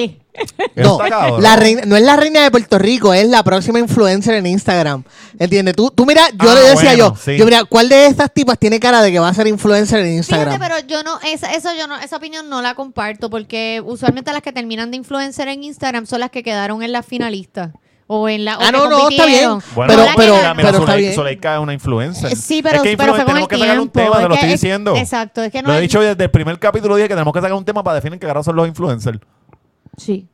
No, 0.75 0.99
la 1.39 1.55
reina, 1.55 1.83
no 1.85 1.95
es 1.95 2.03
la 2.03 2.17
reina 2.17 2.43
de 2.43 2.51
Puerto 2.51 2.77
Rico, 2.77 3.13
es 3.13 3.25
la 3.29 3.41
próxima 3.43 3.79
influencer 3.79 4.33
en 4.35 4.47
Instagram. 4.47 5.03
¿Entiendes? 5.39 5.75
Tú, 5.77 5.91
tú 5.91 6.05
mira, 6.05 6.27
yo 6.31 6.49
Ah, 6.51 6.55
le 6.55 6.61
decía 6.61 6.89
bueno, 6.89 6.97
yo, 6.97 7.15
sí. 7.15 7.37
yo 7.37 7.45
mira, 7.45 7.63
¿cuál 7.63 7.87
de 7.87 8.07
estas 8.07 8.33
tipas 8.33 8.59
tiene 8.59 8.77
cara 8.81 9.01
de 9.01 9.13
que 9.13 9.19
va 9.19 9.29
a 9.29 9.33
ser 9.33 9.47
influencer 9.47 9.99
en 9.99 10.05
Fíjate, 10.23 10.41
Instagram? 10.41 10.59
pero 10.59 10.79
yo 10.87 11.03
no, 11.03 11.19
esa, 11.25 11.53
eso 11.53 11.69
yo 11.77 11.87
no, 11.87 11.97
esa 11.99 12.17
opinión 12.17 12.49
no 12.49 12.61
la 12.61 12.75
comparto 12.75 13.29
porque 13.29 13.81
usualmente 13.85 14.33
las 14.33 14.41
que 14.41 14.51
terminan 14.51 14.91
de 14.91 14.97
influencer 14.97 15.47
en 15.47 15.63
Instagram 15.63 16.05
son 16.05 16.19
las 16.19 16.31
que 16.31 16.43
quedaron 16.43 16.83
en 16.83 16.91
las 16.91 17.05
finalistas 17.05 17.69
o 18.07 18.29
en 18.29 18.45
la. 18.45 18.57
o 18.57 18.61
Ah, 18.61 18.65
que 18.67 18.71
no, 18.71 18.89
no, 18.89 19.09
está 19.09 19.25
bien. 19.25 19.49
Bueno, 19.73 19.93
Pero- 19.93 20.05
pero- 20.15 20.35
mira, 20.35 20.53
mira, 20.53 20.71
pero 20.71 20.85
está. 20.91 21.13
Zuleika 21.13 21.55
es 21.55 21.59
una 21.61 21.73
influencer. 21.73 22.31
Eh, 22.31 22.35
Sí, 22.35 22.61
pero, 22.61 22.77
es 22.77 22.81
que 22.83 22.97
pero 22.97 23.13
fue 23.15 23.19
con 23.23 23.25
tenemos 23.27 23.41
el 23.51 23.57
que 23.57 23.57
sacar 23.63 23.79
un 23.79 23.89
tema, 23.89 24.17
te 24.17 24.27
lo 24.27 24.33
estoy 24.35 24.49
es- 24.51 24.61
diciendo. 24.61 24.95
Exacto, 24.95 25.43
es 25.43 25.51
que 25.51 25.61
no 25.61 25.69
Lo 25.69 25.73
he 25.73 25.77
hay- 25.77 25.81
dicho 25.83 25.99
desde 26.01 26.23
el 26.23 26.31
primer 26.31 26.59
capítulo, 26.59 26.95
dije 26.95 27.07
que 27.07 27.13
tenemos 27.15 27.33
que 27.33 27.39
sacar 27.41 27.53
un 27.53 27.65
tema 27.65 27.83
para 27.83 27.95
definir 27.95 28.19
qué 28.19 28.27
carajo 28.27 28.43
son 28.43 28.55
los 28.55 28.67
influencers. 28.67 29.19
Sí. 29.97 30.27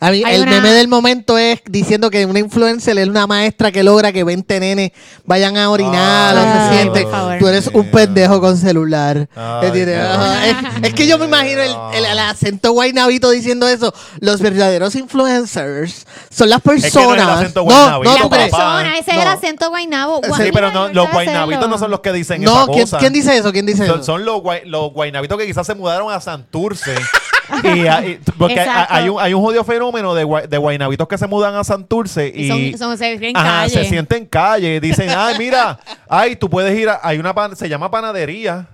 A 0.00 0.10
mí, 0.10 0.22
el 0.26 0.42
una- 0.42 0.50
meme 0.50 0.72
del 0.72 0.88
momento 0.88 1.38
es 1.38 1.60
diciendo 1.66 2.10
que 2.10 2.26
una 2.26 2.40
influencer 2.40 2.98
es 2.98 3.06
una 3.08 3.26
maestra 3.28 3.70
que 3.70 3.82
logra 3.84 4.10
que 4.12 4.24
20 4.24 4.58
nenes 4.58 4.90
vayan 5.24 5.56
a 5.56 5.70
orinar 5.70 6.36
o 6.36 6.40
Ay, 6.40 6.68
se 6.70 6.76
sienten. 6.76 7.08
Tú 7.38 7.46
eres 7.46 7.68
un 7.72 7.88
pendejo 7.90 8.40
con 8.40 8.56
celular. 8.56 9.28
Ajá, 9.36 10.46
es, 10.46 10.56
es 10.88 10.94
que 10.94 11.06
yo 11.06 11.18
me 11.18 11.26
imagino 11.26 11.62
el, 11.62 11.74
el- 11.94 12.04
el 12.04 12.18
acento 12.18 12.72
guaynabito 12.72 13.30
diciendo 13.30 13.68
eso. 13.68 13.94
Los 14.18 14.40
verdaderos 14.40 14.94
influencers 14.96 16.06
son 16.30 16.50
las 16.50 16.60
que 16.62 16.70
no 16.70 16.74
es 16.76 16.84
el 16.84 16.90
personas. 16.92 17.28
acento 17.28 17.64
no, 17.64 18.02
no, 18.02 18.28
persona, 18.30 18.98
ese 18.98 19.12
No. 19.12 19.18
es 19.20 19.22
el 19.24 19.28
acento 19.32 19.68
guaynabo. 19.70 20.20
Sí, 20.36 20.50
pero 20.52 20.72
no, 20.72 20.88
los 20.88 21.10
guaynabitos 21.12 21.68
no 21.68 21.78
son 21.78 21.90
los 21.90 22.00
que 22.00 22.12
dicen 22.12 22.42
No, 22.42 22.64
esa 22.64 22.66
¿quién, 22.72 22.80
cosa. 22.82 22.98
quién 22.98 23.12
dice 23.12 23.36
eso? 23.36 23.52
¿Quién 23.52 23.66
dice 23.66 23.86
Son, 23.86 23.96
eso? 23.96 24.04
son 24.04 24.24
los, 24.24 24.36
guay- 24.42 24.64
los 24.64 24.92
guaynabitos 24.92 25.38
que 25.38 25.46
quizás 25.46 25.66
se 25.66 25.74
mudaron 25.74 26.12
a 26.12 26.20
Santurce. 26.20 26.94
y, 27.64 27.86
a- 27.86 28.06
y- 28.06 28.18
porque 28.38 28.58
hay, 28.60 28.66
Exacto. 28.68 28.94
hay 28.94 29.08
un, 29.08 29.20
hay 29.20 29.34
un 29.34 29.42
jodido 29.42 29.64
fenómeno 29.64 30.14
de, 30.14 30.24
guay- 30.24 30.46
de 30.48 30.58
guaynabitos 30.58 31.06
que 31.08 31.18
se 31.18 31.26
mudan 31.26 31.54
a 31.54 31.64
Santurce 31.64 32.32
y, 32.34 32.50
Y 32.52 32.72
son, 32.72 32.78
son, 32.78 32.98
se 32.98 33.12
en 33.12 33.36
Ajá, 33.36 33.62
calle. 33.62 33.70
se 33.70 33.84
sienten 33.84 34.18
en 34.22 34.26
calle. 34.26 34.80
Dicen, 34.80 35.10
ay, 35.16 35.36
mira, 35.38 35.78
ay, 36.08 36.36
tú 36.36 36.48
puedes 36.50 36.78
ir 36.78 36.88
a. 36.88 37.00
Hay 37.02 37.18
una 37.18 37.34
pan- 37.34 37.56
se 37.56 37.68
llama 37.68 37.90
panadería. 37.90 38.68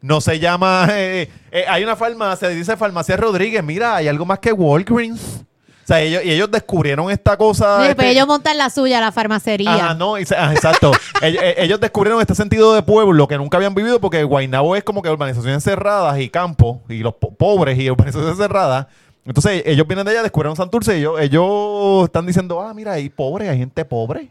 No 0.00 0.20
se 0.20 0.38
llama. 0.40 0.88
eh, 0.92 1.28
eh, 1.50 1.64
hay 1.68 1.84
una 1.84 1.94
farmacia, 1.96 2.48
dice 2.48 2.76
Farmacia 2.76 3.16
Rodríguez. 3.16 3.62
Mira, 3.62 3.96
hay 3.96 4.08
algo 4.08 4.24
más 4.26 4.38
que 4.40 4.52
Walgreens. 4.52 5.44
O 5.82 5.86
sea, 5.86 6.00
ellos, 6.00 6.22
y 6.24 6.30
ellos 6.30 6.50
descubrieron 6.50 7.10
esta 7.10 7.36
cosa. 7.36 7.78
Sí, 7.78 7.82
este- 7.84 7.94
pero 7.96 8.08
ellos 8.08 8.26
montan 8.26 8.56
la 8.56 8.70
suya, 8.70 9.00
la 9.00 9.10
farmacería. 9.10 9.74
Ajá, 9.74 9.94
no, 9.94 10.16
y 10.18 10.24
se- 10.24 10.36
ah, 10.36 10.52
exacto. 10.52 10.92
ellos, 11.22 11.42
eh, 11.42 11.54
ellos 11.58 11.80
descubrieron 11.80 12.20
este 12.20 12.34
sentido 12.34 12.72
de 12.74 12.82
pueblo 12.82 13.26
que 13.26 13.36
nunca 13.36 13.56
habían 13.56 13.74
vivido 13.74 14.00
porque 14.00 14.22
Guaynabo 14.22 14.76
es 14.76 14.84
como 14.84 15.02
que 15.02 15.10
urbanizaciones 15.10 15.64
cerradas 15.64 16.18
y 16.20 16.28
campos 16.28 16.78
y 16.88 16.98
los 16.98 17.14
po- 17.14 17.34
pobres 17.34 17.78
y 17.78 17.90
urbanizaciones 17.90 18.36
cerradas. 18.36 18.86
Entonces 19.24 19.62
ellos 19.66 19.86
vienen 19.86 20.04
de 20.04 20.12
allá, 20.12 20.22
descubrieron 20.22 20.56
Santurce 20.56 20.94
y 20.96 20.98
ellos, 21.00 21.20
ellos 21.20 22.04
están 22.04 22.26
diciendo, 22.26 22.60
ah, 22.60 22.72
mira, 22.74 22.92
hay 22.92 23.08
pobres, 23.08 23.48
hay 23.48 23.58
gente 23.58 23.84
pobre. 23.84 24.30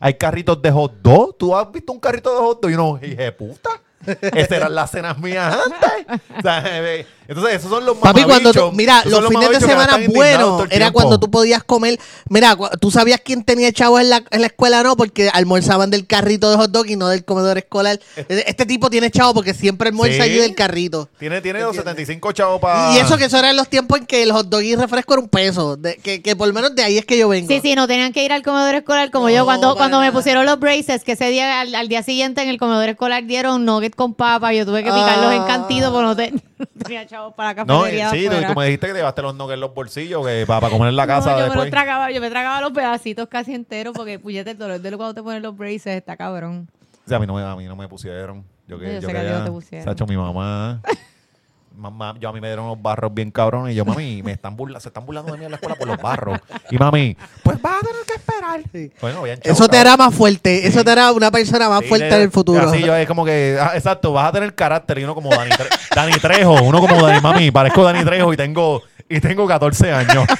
Hay 0.00 0.14
carritos 0.14 0.60
de 0.60 0.70
hot 0.72 0.94
dog. 1.00 1.36
¿Tú 1.38 1.56
has 1.56 1.70
visto 1.70 1.92
un 1.92 2.00
carrito 2.00 2.32
de 2.32 2.38
hot 2.40 2.60
dog? 2.60 2.70
Y 2.70 2.74
uno, 2.74 2.98
hija 3.02 3.22
de 3.22 3.30
puta. 3.32 3.70
Esas 4.34 4.50
eran 4.50 4.74
las 4.74 4.90
cenas 4.90 5.16
mías 5.18 5.56
antes. 5.64 6.20
O 6.36 6.42
sea, 6.42 6.62
eh, 6.66 7.06
entonces, 7.32 7.56
esos 7.60 7.70
son 7.70 7.84
los 7.84 7.96
Papi, 7.98 8.24
cuando 8.24 8.52
tú- 8.52 8.72
mira, 8.72 9.02
los 9.06 9.26
fines 9.28 9.50
de 9.50 9.60
semana 9.60 9.98
buenos 10.08 10.64
era 10.70 10.90
cuando 10.90 11.18
tú 11.20 11.30
podías 11.30 11.62
comer. 11.64 11.98
Mira, 12.28 12.56
tú 12.80 12.90
sabías 12.90 13.20
quién 13.24 13.44
tenía 13.44 13.72
chavos 13.72 14.00
en 14.00 14.10
la, 14.10 14.22
en 14.30 14.40
la 14.40 14.46
escuela, 14.46 14.82
no, 14.82 14.96
porque 14.96 15.28
almorzaban 15.32 15.90
del 15.90 16.06
carrito 16.06 16.50
de 16.50 16.56
hot 16.56 16.70
dog 16.70 16.86
y 16.88 16.96
no 16.96 17.08
del 17.08 17.24
comedor 17.24 17.58
escolar. 17.58 17.98
Este 18.28 18.66
tipo 18.66 18.90
tiene 18.90 19.10
chavos 19.10 19.34
porque 19.34 19.54
siempre 19.54 19.88
almuerza 19.88 20.16
Sí. 20.16 20.20
allí 20.22 20.38
del 20.38 20.54
carrito. 20.54 21.08
Tiene, 21.18 21.40
tiene 21.40 21.60
los 21.60 21.74
75 21.76 22.32
chavos 22.32 22.60
para... 22.60 22.94
Y 22.94 22.98
eso 22.98 23.16
que 23.16 23.24
eso 23.24 23.38
era 23.38 23.50
en 23.50 23.56
los 23.56 23.68
tiempos 23.68 23.98
en 23.98 24.06
que 24.06 24.22
el 24.22 24.32
hot 24.32 24.48
dog 24.48 24.62
y 24.62 24.76
refresco 24.76 25.14
era 25.14 25.22
un 25.22 25.28
peso. 25.28 25.76
de- 25.76 25.96
que, 25.96 26.22
que 26.22 26.36
por 26.36 26.48
lo 26.48 26.54
menos 26.54 26.74
de 26.74 26.82
ahí 26.82 26.98
es 26.98 27.04
que 27.06 27.16
yo 27.18 27.28
vengo. 27.28 27.48
Sí, 27.48 27.60
sí, 27.62 27.74
no 27.74 27.86
tenían 27.86 28.12
que 28.12 28.24
ir 28.24 28.32
al 28.32 28.42
comedor 28.42 28.74
escolar 28.74 29.10
como 29.10 29.28
No, 29.28 29.34
yo 29.34 29.44
cuando, 29.44 29.74
cuando 29.76 30.00
me 30.00 30.12
pusieron 30.12 30.44
los 30.46 30.58
braces, 30.58 31.04
que 31.04 31.12
ese 31.12 31.28
día, 31.28 31.60
al, 31.60 31.74
al 31.74 31.88
día 31.88 32.02
siguiente 32.02 32.42
en 32.42 32.48
el 32.48 32.58
comedor 32.58 32.88
escolar 32.88 33.24
dieron 33.26 33.64
nugget 33.64 33.94
con 33.94 34.14
papa, 34.14 34.52
yo 34.52 34.64
tuve 34.66 34.82
que 34.84 34.90
picarlos 34.90 35.32
en 35.32 35.42
Ah. 35.42 35.46
cantido 35.46 35.92
porque 35.92 36.04
no, 36.06 36.16
te- 36.16 36.30
no 36.32 36.40
tenía 36.82 37.06
chavos 37.06 37.34
para 37.34 37.54
la 37.54 37.64
No, 37.64 37.80
cafetería 37.80 38.10
sí, 38.10 38.28
tú, 38.28 38.58
me 38.58 38.64
dijiste 38.66 38.86
que 38.86 38.92
te 38.92 38.98
llevaste 38.98 39.22
los 39.22 39.34
nuggets 39.34 39.54
en 39.54 39.60
los 39.60 39.74
bolsillos 39.74 40.26
que 40.26 40.44
para, 40.46 40.68
comer 40.70 40.88
en 40.88 40.96
la 40.96 41.06
casa 41.06 41.32
No, 41.32 41.40
yo 41.40 41.48
me 41.50 41.56
los 41.56 41.70
tragaba, 41.70 42.10
yo 42.10 42.20
me 42.20 42.30
tragaba 42.30 42.60
los 42.60 42.72
pedacitos 42.72 43.28
casi 43.28 43.54
enteros 43.54 43.94
porque 43.96 44.18
puñete 44.18 44.50
el 44.52 44.58
dolor 44.58 44.80
de 44.80 44.96
cuando 44.96 45.14
te 45.14 45.22
ponen 45.22 45.42
los 45.42 45.56
braces 45.56 45.86
está 45.88 46.16
cabrón. 46.16 46.68
O 47.04 47.08
sea, 47.08 47.16
a 47.16 47.20
mí 47.20 47.26
no 47.26 47.34
me, 47.34 47.42
a 47.42 47.56
mí 47.56 47.64
no 47.64 47.76
me 47.76 47.88
pusieron. 47.88 48.44
Yo 48.68 48.78
que 48.78 48.86
Yo 48.86 48.92
yo 48.94 49.00
sé 49.02 49.06
que 49.08 49.12
quería- 49.12 49.38
no 49.38 49.44
te 49.44 49.50
pusieron. 49.50 49.84
se 49.84 49.90
ha 49.90 49.92
hecho 49.92 50.06
mi 50.06 50.16
mamá. 50.16 50.80
Mamá, 51.76 52.14
yo 52.20 52.28
a 52.28 52.32
mí 52.32 52.40
me 52.40 52.46
dieron 52.48 52.66
unos 52.66 52.80
barros 52.80 53.12
bien 53.12 53.30
cabrones 53.30 53.72
y 53.72 53.76
yo, 53.76 53.84
mami, 53.84 54.22
me 54.22 54.32
están 54.32 54.54
burla, 54.56 54.78
se 54.80 54.88
están 54.88 55.04
burlando 55.06 55.32
de 55.32 55.38
mí 55.38 55.44
en 55.44 55.50
la 55.50 55.56
escuela 55.56 55.74
por 55.76 55.88
los 55.88 55.96
barros. 55.98 56.38
Y 56.70 56.76
mami, 56.78 57.16
pues 57.42 57.60
vas 57.60 57.76
a 57.82 57.86
tener 57.86 58.02
que 58.06 58.14
esperar. 58.14 58.60
Sí. 58.72 58.92
Bueno, 59.00 59.20
habían 59.20 59.38
Eso 59.42 59.68
te 59.68 59.78
hará 59.78 59.96
más 59.96 60.14
fuerte. 60.14 60.66
Eso 60.66 60.84
te 60.84 60.90
hará 60.90 61.10
una 61.12 61.30
persona 61.30 61.68
más 61.68 61.80
Sí, 61.82 61.88
fuerte 61.88 62.06
de- 62.08 62.16
en 62.16 62.22
el 62.22 62.30
futuro. 62.30 62.68
Así 62.68 62.80
yo 62.82 62.94
es 62.94 63.06
como 63.08 63.24
que, 63.24 63.58
ah, 63.60 63.72
exacto, 63.74 64.12
vas 64.12 64.28
a 64.28 64.32
tener 64.32 64.54
carácter 64.54 64.98
y 64.98 65.04
uno 65.04 65.14
como 65.14 65.30
Dani, 65.30 65.50
Tre- 65.50 65.68
Dani 65.94 66.12
Trejo, 66.14 66.54
uno 66.62 66.80
como 66.80 67.00
Dani, 67.06 67.20
mami, 67.20 67.50
parezco 67.50 67.82
Dani 67.82 68.04
Trejo 68.04 68.32
y 68.32 68.36
tengo, 68.36 68.82
y 69.08 69.20
tengo 69.20 69.46
14 69.46 69.92
años. 69.92 70.24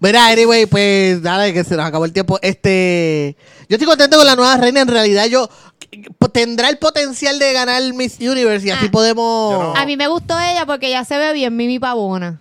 Mira, 0.00 0.26
anyway, 0.28 0.66
pues 0.66 1.20
dale, 1.22 1.52
que 1.52 1.64
se 1.64 1.76
nos 1.76 1.84
acabó 1.86 2.04
el 2.04 2.12
tiempo. 2.12 2.38
Este, 2.42 3.36
yo 3.68 3.74
estoy 3.76 3.86
contento 3.86 4.16
con 4.16 4.26
la 4.26 4.36
nueva 4.36 4.56
reina. 4.56 4.80
En 4.82 4.88
realidad, 4.88 5.26
yo 5.26 5.48
tendrá 6.32 6.68
el 6.68 6.78
potencial 6.78 7.38
de 7.38 7.52
ganar 7.52 7.82
Miss 7.94 8.18
Universe 8.20 8.66
y 8.66 8.70
así 8.70 8.86
Ah. 8.86 8.90
podemos. 8.92 9.76
A 9.76 9.86
mí 9.86 9.96
me 9.96 10.06
gustó 10.06 10.38
ella 10.38 10.66
porque 10.66 10.88
ella 10.88 11.04
se 11.04 11.18
ve 11.18 11.32
bien 11.32 11.56
Mimi 11.56 11.78
Pavona. 11.78 12.40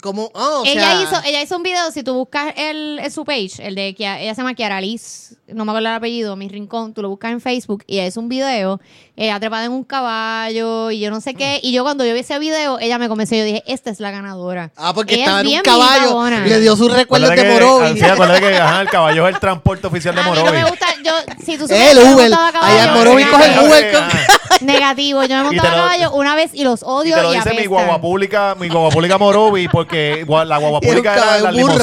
Como, 0.00 0.30
oh, 0.32 0.60
o 0.60 0.64
ella, 0.64 0.80
sea, 0.80 1.02
hizo, 1.02 1.16
ella 1.28 1.42
hizo 1.42 1.56
un 1.56 1.64
video, 1.64 1.90
si 1.90 2.04
tú 2.04 2.14
buscas 2.14 2.54
el, 2.56 3.00
el- 3.00 3.10
su 3.10 3.24
page, 3.24 3.54
el 3.58 3.74
de 3.74 3.96
que 3.96 4.04
ella 4.04 4.32
se 4.32 4.40
llama 4.42 4.54
Kiara 4.54 4.80
Liz, 4.80 5.36
no 5.48 5.64
me 5.64 5.72
acuerdo 5.72 5.88
el 5.88 5.94
apellido, 5.94 6.36
mi 6.36 6.48
rincón, 6.48 6.94
tú 6.94 7.02
lo 7.02 7.08
buscas 7.08 7.32
en 7.32 7.40
Facebook 7.40 7.82
y 7.84 7.94
ella 7.98 8.06
hizo 8.06 8.20
un 8.20 8.28
video, 8.28 8.80
ella 9.18 9.38
trepada 9.40 9.64
en 9.64 9.72
un 9.72 9.84
caballo 9.84 10.90
y 10.90 11.00
yo 11.00 11.10
no 11.10 11.20
sé 11.20 11.34
qué. 11.34 11.60
Y 11.62 11.72
yo 11.72 11.82
cuando 11.82 12.04
yo 12.04 12.14
vi 12.14 12.20
ese 12.20 12.38
video, 12.38 12.78
ella 12.80 12.98
me 12.98 13.08
convenció, 13.08 13.36
yo 13.38 13.44
dije, 13.44 13.62
esta 13.66 13.90
es 13.90 14.00
la 14.00 14.10
ganadora. 14.10 14.70
Ah, 14.76 14.92
porque 14.94 15.14
Ella 15.14 15.24
estaba 15.24 15.40
es 15.42 15.46
en 15.48 15.56
un 15.56 15.62
caballo 15.62 16.46
y 16.46 16.48
le 16.48 16.60
dio 16.60 16.76
sus 16.76 16.92
recuerdos 16.92 17.30
de 17.30 17.44
Morovis. 17.52 17.98
Sí, 17.98 18.04
acuérdate 18.04 18.40
que 18.40 18.56
ajá, 18.56 18.80
el 18.82 18.88
caballo 18.88 19.28
es 19.28 19.34
el 19.34 19.40
transporte 19.40 19.86
oficial 19.86 20.14
de 20.14 20.20
A 20.20 20.24
mí 20.24 20.30
no 20.30 20.36
Morovis. 20.36 20.62
me 20.64 20.70
gusta, 20.70 20.86
yo, 21.04 21.12
si 21.44 21.58
tú 21.58 21.64
El 21.68 21.98
que 21.98 22.04
me 22.04 22.14
Uber. 22.14 22.30
montaba 22.30 22.48
a 22.48 22.52
caballo, 22.52 22.74
Allá 22.80 22.84
en 22.92 22.94
Morovis 22.94 23.26
coge 23.26 23.52
el 23.52 23.58
Uber 23.66 23.92
con-. 23.92 24.08
Negativo, 24.60 25.22
yo 25.24 25.36
me 25.36 25.46
Y 25.46 25.50
te 25.50 25.56
montaba 25.56 25.68
a 25.68 25.76
lo- 25.76 25.82
caballo 25.82 26.12
una 26.16 26.34
vez 26.34 26.50
y 26.54 26.64
los 26.64 26.80
Y 26.82 26.84
odio 26.86 27.14
te 27.14 27.20
y, 27.20 27.22
lo 27.22 27.32
dice 27.32 27.54
mi 27.54 27.66
guagua 27.66 28.00
pública, 28.00 28.56
mi 28.58 28.68
guagua 28.68 28.90
pública 28.90 29.16
Morovis, 29.18 29.68
porque 29.70 30.24
la 30.26 30.58
guagua 30.58 30.80
pública 30.80 31.12
era 31.14 31.38
las 31.38 31.52
burro, 31.54 31.74
un 31.74 31.78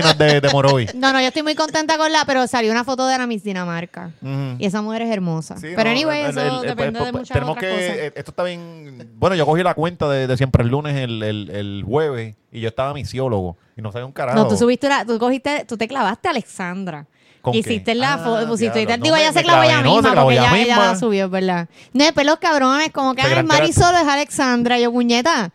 las 0.00 0.18
de, 0.18 0.40
de 0.40 0.48
Morovis. 0.50 0.94
No, 0.98 1.12
no, 1.12 1.20
yo 1.20 1.28
estoy 1.28 1.42
muy 1.42 1.54
contenta 1.54 1.96
con 1.96 2.10
la, 2.12 2.24
pero 2.24 2.46
salió 2.46 2.70
una 2.72 2.84
foto 2.84 3.06
de 3.06 3.14
Ana 3.14 3.26
Miss 3.26 3.42
Dinamarca. 3.44 4.10
Y 4.58 4.64
esa 4.66 4.82
mujer 4.82 5.02
es 5.02 5.10
hermosa. 5.10 5.56
Sí, 5.56 5.68
pero 5.74 5.84
no, 5.84 5.90
anyway, 5.90 6.22
el- 6.22 6.30
eso 6.30 6.40
el- 6.48 6.54
el- 6.56 6.76
depende 6.76 6.98
pues, 6.98 7.06
de 7.06 7.12
pues, 7.12 7.20
muchas 7.22 7.34
tenemos 7.34 7.56
otras 7.56 7.70
que, 7.72 7.76
cosas. 7.78 7.96
eh, 7.98 8.12
Esto 8.16 8.30
está 8.32 8.42
bien. 8.44 9.10
Bueno, 9.16 9.36
yo 9.36 9.46
cogí 9.46 9.62
la 9.62 9.74
cuenta 9.74 10.08
de, 10.08 10.26
de 10.26 10.36
siempre 10.36 10.62
el 10.64 10.68
lunes, 10.70 10.96
el, 10.96 11.22
el, 11.22 11.50
el 11.50 11.82
jueves, 11.86 12.34
y 12.52 12.60
yo 12.60 12.68
estaba 12.68 12.92
misiólogo. 12.94 13.56
Y 13.76 13.82
no 13.82 13.92
sabía 13.92 14.06
un 14.06 14.12
carajo. 14.12 14.36
No, 14.38 14.48
tú 14.48 14.56
subiste 14.56 14.86
una, 14.86 15.04
tú 15.04 15.18
cogiste, 15.18 15.64
tú 15.66 15.76
te 15.76 15.86
clavaste 15.88 16.28
a 16.28 16.30
Alexandra. 16.32 17.06
¿Con 17.40 17.52
qué? 17.52 17.60
Hiciste 17.60 17.94
la 17.94 18.14
Ah, 18.14 18.18
foto, 18.18 18.48
pusiste 18.48 18.80
diablo. 18.80 18.96
Twitter. 18.96 19.00
Digo, 19.02 19.14
No, 19.16 19.22
ella 19.22 19.32
me- 19.32 19.38
se 19.38 19.44
clavó 19.44 19.62
ella 19.62 19.72
clavé, 19.74 19.84
no, 19.84 19.90
se 19.90 19.96
misma 19.98 20.12
clavó 20.12 20.26
porque 20.26 20.38
ella 20.38 20.48
ella, 20.50 20.56
ella 20.64 20.74
misma. 20.76 20.92
la 20.92 20.98
subió, 20.98 21.24
es 21.26 21.30
¿verdad? 21.30 21.68
No, 21.92 22.04
después 22.04 22.26
los 22.26 22.38
cabrones, 22.38 22.90
como 22.92 23.14
que 23.14 23.22
Se 23.22 23.28
ay, 23.28 23.34
gran- 23.34 23.46
Marisol 23.46 23.94
es 23.94 24.08
Alexandra. 24.08 24.78
Yo, 24.80 24.90
puñeta. 24.92 25.52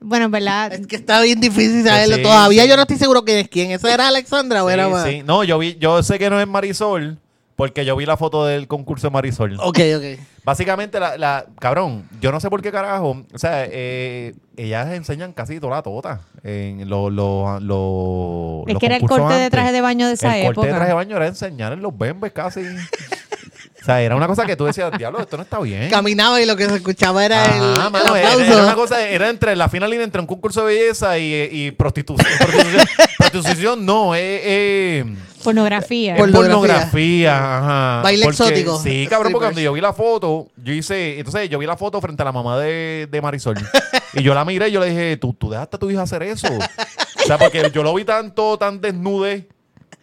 Bueno, 0.00 0.26
en 0.26 0.30
verdad. 0.30 0.72
Es 0.72 0.86
que 0.86 0.96
está 0.96 1.20
bien 1.22 1.40
difícil 1.40 1.82
saberlo. 1.82 2.16
Sí, 2.16 2.22
Todavía 2.22 2.62
sí. 2.64 2.68
yo 2.68 2.76
no 2.76 2.82
estoy 2.82 2.98
seguro 2.98 3.24
quién 3.24 3.38
es 3.38 3.48
quién. 3.48 3.70
¿Esa 3.72 3.92
era 3.92 4.06
Alexandra 4.08 4.62
o 4.62 4.70
era 4.70 4.84
Sí, 4.86 4.90
más? 4.92 5.04
sí. 5.08 5.22
No, 5.24 5.42
yo 5.44 5.58
vi, 5.58 5.76
yo 5.80 6.02
sé 6.02 6.18
que 6.18 6.28
no 6.30 6.38
es 6.40 6.46
Marisol, 6.46 7.18
porque 7.56 7.84
yo 7.84 7.94
vi 7.96 8.04
la 8.06 8.16
foto 8.16 8.44
del 8.46 8.66
concurso 8.66 9.06
de 9.06 9.12
Marisol. 9.12 9.56
Ok, 9.60 9.78
ok. 9.96 10.20
Básicamente, 10.44 10.98
la, 11.00 11.16
la, 11.16 11.46
cabrón, 11.58 12.08
yo 12.20 12.30
no 12.32 12.40
sé 12.40 12.50
por 12.50 12.60
qué 12.60 12.70
carajo, 12.70 13.24
o 13.32 13.38
sea, 13.38 13.64
eh, 13.70 14.34
ellas 14.56 14.92
enseñan 14.92 15.32
casi 15.32 15.58
toda 15.60 15.76
la 15.76 15.82
tota 15.82 16.20
en 16.42 16.88
los 16.88 17.10
los 17.12 17.62
los 17.62 18.66
Es 18.66 18.72
los 18.74 18.80
que 18.80 18.86
era 18.86 18.96
el 18.96 19.02
corte 19.02 19.32
de 19.32 19.34
antes. 19.44 19.50
traje 19.50 19.72
de 19.72 19.80
baño 19.80 20.06
de 20.06 20.14
esa 20.14 20.36
el 20.36 20.46
corte 20.46 20.60
de 20.62 20.66
época. 20.66 20.76
traje 20.76 20.90
de 20.90 20.94
baño 20.94 21.16
era 21.16 21.26
enseñar 21.28 21.72
en 21.72 21.80
los 21.80 21.96
bembes 21.96 22.32
casi. 22.32 22.60
o 22.60 23.84
sea, 23.84 24.02
era 24.02 24.16
una 24.16 24.26
cosa 24.26 24.44
que 24.44 24.56
tú 24.56 24.64
decías, 24.66 24.90
diablo, 24.98 25.20
esto 25.20 25.36
no 25.38 25.44
está 25.44 25.60
bien. 25.60 25.88
Caminaba 25.90 26.40
y 26.42 26.46
lo 26.46 26.56
que 26.56 26.68
se 26.68 26.76
escuchaba 26.76 27.24
era 27.24 27.44
el, 27.46 27.62
Ajá, 27.62 27.86
el 27.86 27.92
mano, 27.92 28.16
era, 28.16 28.32
aplauso. 28.32 28.52
era 28.52 28.64
una 28.64 28.74
cosa, 28.74 29.08
era 29.08 29.30
entre 29.30 29.56
la 29.56 29.68
fina 29.70 29.86
línea 29.88 30.04
entre 30.04 30.20
un 30.20 30.26
concurso 30.26 30.66
de 30.66 30.74
belleza 30.74 31.18
y, 31.18 31.48
y 31.50 31.70
prostitución. 31.70 32.28
prostitución, 32.38 32.86
prostitución 33.18 33.86
no, 33.86 34.14
es... 34.14 34.40
Eh, 34.44 35.04
Pornografía. 35.44 36.16
Pornografía. 36.16 36.56
pornografía, 36.56 37.58
ajá. 37.58 38.02
Baile 38.02 38.24
Porque- 38.24 38.42
exótico. 38.42 38.78
Sí, 38.80 39.06
cabrón, 39.08 39.32
porque 39.32 39.44
cuando 39.46 39.60
yo 39.60 39.72
vi 39.72 39.80
la 39.80 39.92
foto, 39.92 40.48
yo 40.56 40.72
hice, 40.72 41.18
entonces 41.18 41.48
yo 41.48 41.58
vi 41.58 41.66
la 41.66 41.76
foto 41.76 42.00
frente 42.00 42.22
a 42.22 42.24
la 42.24 42.32
mamá 42.32 42.58
de, 42.58 43.08
de 43.10 43.22
Marisol. 43.22 43.56
Y 44.16 44.22
yo 44.22 44.32
la 44.32 44.44
miré 44.44 44.68
y 44.68 44.70
yo 44.72 44.78
le 44.78 44.90
dije, 44.90 45.16
¿tú, 45.16 45.32
tú 45.34 45.50
dejaste 45.50 45.74
a 45.74 45.78
tu 45.80 45.90
hija 45.90 46.02
hacer 46.02 46.22
eso? 46.22 46.46
O 46.46 47.26
sea, 47.26 47.36
porque 47.36 47.68
yo 47.74 47.82
lo 47.82 47.92
vi 47.94 48.04
tanto, 48.04 48.56
tan 48.56 48.80
desnude. 48.80 49.48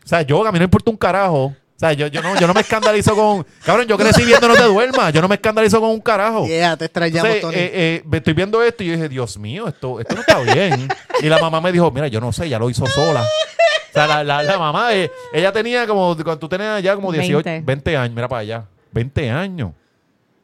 O 0.04 0.08
sea, 0.08 0.22
yo, 0.24 0.46
a 0.46 0.52
mí 0.52 0.58
no 0.58 0.64
me 0.64 0.66
importa 0.66 0.92
un 0.92 0.98
carajo. 0.98 1.56
O 1.82 1.84
sea, 1.84 1.94
yo, 1.94 2.06
yo, 2.06 2.22
no, 2.22 2.40
yo 2.40 2.46
no 2.46 2.54
me 2.54 2.62
escandalizo 2.62 3.16
con... 3.16 3.44
Cabrón, 3.66 3.88
yo 3.88 3.98
crecí 3.98 4.24
viendo 4.24 4.48
No 4.48 4.54
te 4.54 4.66
duermas. 4.66 5.12
Yo 5.12 5.20
no 5.20 5.28
me 5.28 5.34
escandalizo 5.34 5.80
con 5.80 5.90
un 5.90 6.00
carajo. 6.00 6.46
Yeah, 6.46 6.78
te 6.78 6.86
extrañamos, 6.86 7.32
Entonces, 7.32 7.42
Tony. 7.42 7.56
eh, 7.56 7.72
eh, 7.74 8.04
me 8.06 8.18
estoy 8.18 8.34
viendo 8.34 8.62
esto 8.62 8.84
y 8.84 8.86
yo 8.86 8.94
dije, 8.94 9.10
Dios 9.10 9.40
mío, 9.40 9.68
esto, 9.68 10.00
esto 10.00 10.14
no 10.14 10.22
está 10.22 10.40
bien. 10.42 10.88
y 11.22 11.26
la 11.26 11.40
mamá 11.40 11.60
me 11.60 11.72
dijo, 11.72 11.90
mira, 11.90 12.08
yo 12.08 12.22
no 12.22 12.32
sé, 12.32 12.48
ya 12.48 12.60
lo 12.60 12.70
hizo 12.70 12.86
sola. 12.86 13.24
O 13.24 13.94
sea, 13.94 14.06
la, 14.06 14.24
la, 14.24 14.44
la 14.44 14.60
mamá, 14.60 14.94
eh, 14.94 15.10
ella 15.34 15.52
tenía 15.52 15.88
como, 15.88 16.16
cuando 16.18 16.38
tú 16.38 16.48
tenías 16.48 16.84
ya 16.84 16.94
como 16.94 17.12
18, 17.12 17.44
20. 17.44 17.66
20. 17.66 17.98
años, 17.98 18.16
mira 18.16 18.28
para 18.28 18.42
allá, 18.42 18.66
20 18.92 19.32
años. 19.32 19.72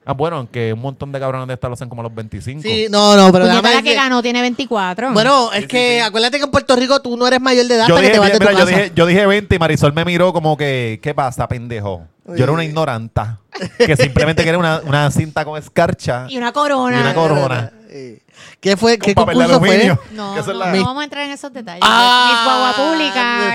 Ah, 0.09 0.13
bueno, 0.13 0.37
aunque 0.37 0.71
un 0.71 0.79
montón 0.79 1.11
de 1.11 1.19
cabrones 1.19 1.47
de 1.49 1.55
estas 1.55 1.69
lo 1.69 1.73
hacen 1.73 1.89
como 1.89 2.01
a 2.01 2.03
los 2.03 2.15
25. 2.15 2.61
Sí, 2.61 2.87
no, 2.89 3.15
no, 3.17 3.29
pero 3.31 3.45
Puñeta, 3.45 3.71
la 3.73 3.81
que 3.81 3.93
ganó 3.93 4.21
tiene 4.23 4.39
24. 4.41 5.11
Bueno, 5.11 5.51
es 5.51 5.61
Sí, 5.63 5.67
que 5.67 5.77
sí, 5.77 5.93
sí. 5.95 5.99
acuérdate 5.99 6.37
que 6.37 6.45
en 6.45 6.51
Puerto 6.51 6.75
Rico 6.77 7.01
tú 7.01 7.17
no 7.17 7.27
eres 7.27 7.41
mayor 7.41 7.65
de 7.65 7.75
edad 7.75 7.87
Yo 7.89 7.95
que 7.95 8.01
dije, 8.03 8.13
te 8.13 8.19
vas 8.19 8.31
de 8.31 8.39
tu 8.39 8.39
mira, 8.39 8.51
yo, 8.53 8.57
casa. 8.65 8.69
dije, 8.77 8.91
yo 8.95 9.05
dije 9.05 9.25
20 9.25 9.53
y 9.55 9.59
Marisol 9.59 9.91
me 9.93 10.05
miró 10.05 10.31
como 10.31 10.55
que, 10.55 10.99
¿qué 11.03 11.13
pasa, 11.13 11.47
pendejo? 11.49 12.05
Yo 12.35 12.43
era 12.43 12.51
una 12.51 12.63
ignoranta 12.65 13.39
que 13.77 13.95
simplemente 13.97 14.43
quería 14.43 14.57
una, 14.59 14.81
una 14.85 15.11
cinta 15.11 15.43
con 15.45 15.57
escarcha 15.57 16.25
y 16.29 16.37
una 16.37 16.51
corona. 16.51 16.97
y 16.97 17.01
una 17.01 17.13
corona. 17.13 17.71
Eh, 17.89 18.19
¿Qué 18.59 18.75
fue? 18.77 18.97
¿Qué 18.97 19.13
concurso 19.13 19.59
fue? 19.59 19.87
No, 20.11 20.35
no, 20.35 20.53
la- 20.53 20.71
no 20.73 20.83
vamos 20.85 21.01
a 21.01 21.03
entrar 21.03 21.25
en 21.25 21.31
esos 21.31 21.51
detalles. 21.53 21.81
Ah, 21.85 22.73
Guagua 22.75 22.89
Pública. 22.89 23.51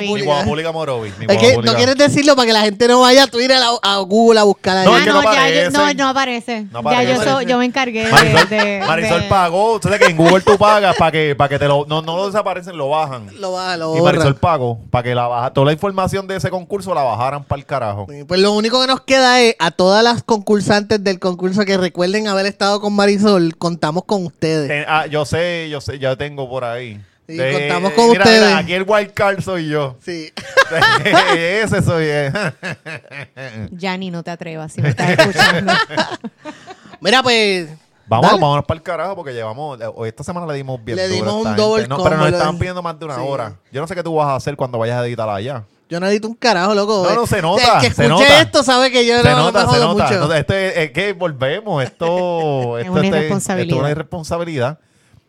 Mi 0.00 0.06
Pública. 0.08 0.24
guagua 0.26 0.44
pública 0.44 0.72
Morovis. 0.72 1.18
mi 1.18 1.24
Es 1.28 1.38
guagua 1.40 1.62
que 1.62 1.66
no 1.68 1.74
quieres 1.74 1.96
decirlo 1.96 2.36
para 2.36 2.46
que 2.46 2.52
la 2.52 2.60
gente 2.62 2.88
no 2.88 3.00
vaya 3.00 3.24
a 3.24 3.26
Twitter 3.26 3.56
a, 3.56 3.70
a 3.94 3.96
Google 3.98 4.40
a 4.40 4.42
buscar. 4.44 4.84
No, 4.84 4.94
Ah, 4.94 5.00
no, 5.06 5.12
no 5.14 5.22
ya 5.22 5.48
yo, 5.48 5.70
no, 5.70 5.78
aparecen. 5.80 5.96
no 5.96 6.08
aparece. 6.08 6.66
No 6.70 6.82
ya 6.82 7.02
yo, 7.02 7.14
aparece. 7.14 7.24
so- 7.24 7.42
yo 7.42 7.58
me 7.58 7.64
encargué 7.64 8.04
de- 8.04 8.12
Marisol, 8.12 8.48
de, 8.48 8.84
Marisol 8.86 9.20
de- 9.22 9.28
pagó. 9.28 9.80
Tú 9.80 9.88
sabes 9.88 10.00
que 10.00 10.10
en 10.10 10.16
Google 10.16 10.40
tú 10.42 10.56
pagas 10.58 10.96
para 10.96 11.10
que, 11.12 11.34
para 11.36 11.48
que 11.48 11.58
te 11.58 11.66
lo. 11.66 11.86
No, 11.86 12.02
no 12.02 12.16
lo 12.16 12.26
desaparecen, 12.26 12.76
lo 12.76 12.88
bajan. 12.90 13.28
Lo 13.40 13.52
baja, 13.52 13.76
lo 13.76 13.96
Y. 13.96 14.00
Marisol 14.00 14.36
pagó 14.36 14.78
para 14.90 15.02
que 15.02 15.14
la 15.14 15.26
baja, 15.26 15.52
toda 15.52 15.66
la 15.66 15.72
información 15.72 16.26
de 16.26 16.36
ese 16.36 16.50
concurso 16.50 16.94
la 16.94 17.02
bajaran 17.02 17.44
para 17.44 17.60
el 17.60 17.66
carajo. 17.66 18.06
Pues 18.26 18.40
lo 18.40 18.52
único 18.52 18.80
que 18.80 18.86
nos 18.86 19.00
queda 19.02 19.40
es 19.40 19.54
a 19.58 19.70
todas 19.70 20.02
las 20.02 20.22
concursantes 20.22 21.02
del 21.02 21.18
concurso 21.18 21.64
que 21.64 21.76
recuerden 21.76 22.28
haber 22.28 22.46
estado 22.46 22.80
con 22.80 22.94
Marisol, 22.94 23.56
contamos 23.56 23.97
con 24.04 24.24
ustedes. 24.26 24.68
Ten- 24.68 24.84
ah, 24.88 25.06
yo 25.06 25.24
sé, 25.24 25.68
yo 25.70 25.80
sé, 25.80 25.98
ya 25.98 26.16
tengo 26.16 26.48
por 26.48 26.64
ahí. 26.64 27.00
Sí, 27.28 27.36
contamos 27.36 27.92
con 27.92 28.08
mira, 28.08 28.24
ustedes. 28.24 28.40
mira, 28.46 28.58
aquí 28.58 28.72
el 28.72 28.84
wild 28.86 29.12
card 29.12 29.40
soy 29.42 29.68
yo. 29.68 29.96
Sí. 30.02 30.32
Ese 31.36 31.82
soy 31.82 32.04
eh. 32.08 32.32
Yanni, 33.72 34.10
no 34.10 34.22
te 34.22 34.30
atrevas 34.30 34.72
si 34.72 34.80
me 34.80 34.88
estás 34.90 35.10
escuchando. 35.10 35.72
Mira, 37.00 37.22
pues. 37.22 37.68
Vámonos, 38.06 38.30
dale. 38.30 38.42
vámonos 38.42 38.64
para 38.64 38.78
el 38.78 38.82
carajo 38.82 39.14
porque 39.16 39.34
llevamos. 39.34 39.78
eh, 39.80 39.84
Esta 40.06 40.24
semana 40.24 40.46
le 40.46 40.54
dimos 40.54 40.82
bien. 40.82 40.96
Le 40.96 41.08
dimos 41.08 41.34
un 41.34 41.54
double 41.54 41.82
gente. 41.82 41.94
No, 41.94 42.02
pero 42.02 42.16
nos 42.16 42.30
le- 42.30 42.58
pidiendo 42.58 42.82
más 42.82 42.98
de 42.98 43.04
una 43.04 43.16
Sí. 43.16 43.20
hora. 43.22 43.52
Yo 43.70 43.80
no 43.82 43.86
sé 43.86 43.94
qué 43.94 44.02
tú 44.02 44.14
vas 44.14 44.28
a 44.28 44.36
hacer 44.36 44.56
cuando 44.56 44.78
vayas 44.78 44.98
a 44.98 45.06
editar 45.06 45.28
allá. 45.28 45.64
Yo 45.88 46.00
no 46.00 46.06
edito 46.06 46.28
un 46.28 46.34
carajo, 46.34 46.74
loco. 46.74 47.06
No, 47.08 47.14
no, 47.14 47.26
se 47.26 47.36
El 47.36 47.42
nota, 47.42 47.78
que 47.80 47.90
se 47.90 48.04
escuche 48.04 48.08
nota. 48.08 48.40
esto 48.42 48.62
sabe 48.62 48.90
que 48.90 49.06
yo 49.06 49.16
se 49.22 49.30
no, 49.30 49.36
no 49.36 49.42
nota, 49.44 49.60
me 49.66 49.72
se 49.72 49.78
jodo 49.78 49.84
nota. 49.94 50.04
mucho. 50.04 50.28
No, 50.28 50.34
esto 50.34 50.54
es, 50.54 50.76
es 50.76 50.90
que 50.92 51.12
volvemos. 51.14 51.82
Esto, 51.82 52.76
Es 52.78 52.84
esto 52.84 52.92
una 52.92 53.04
este- 53.04 53.16
irresponsabilidad. 53.16 53.62
Esto 53.68 53.74
es 53.76 53.80
una 53.80 53.90
irresponsabilidad. 53.90 54.78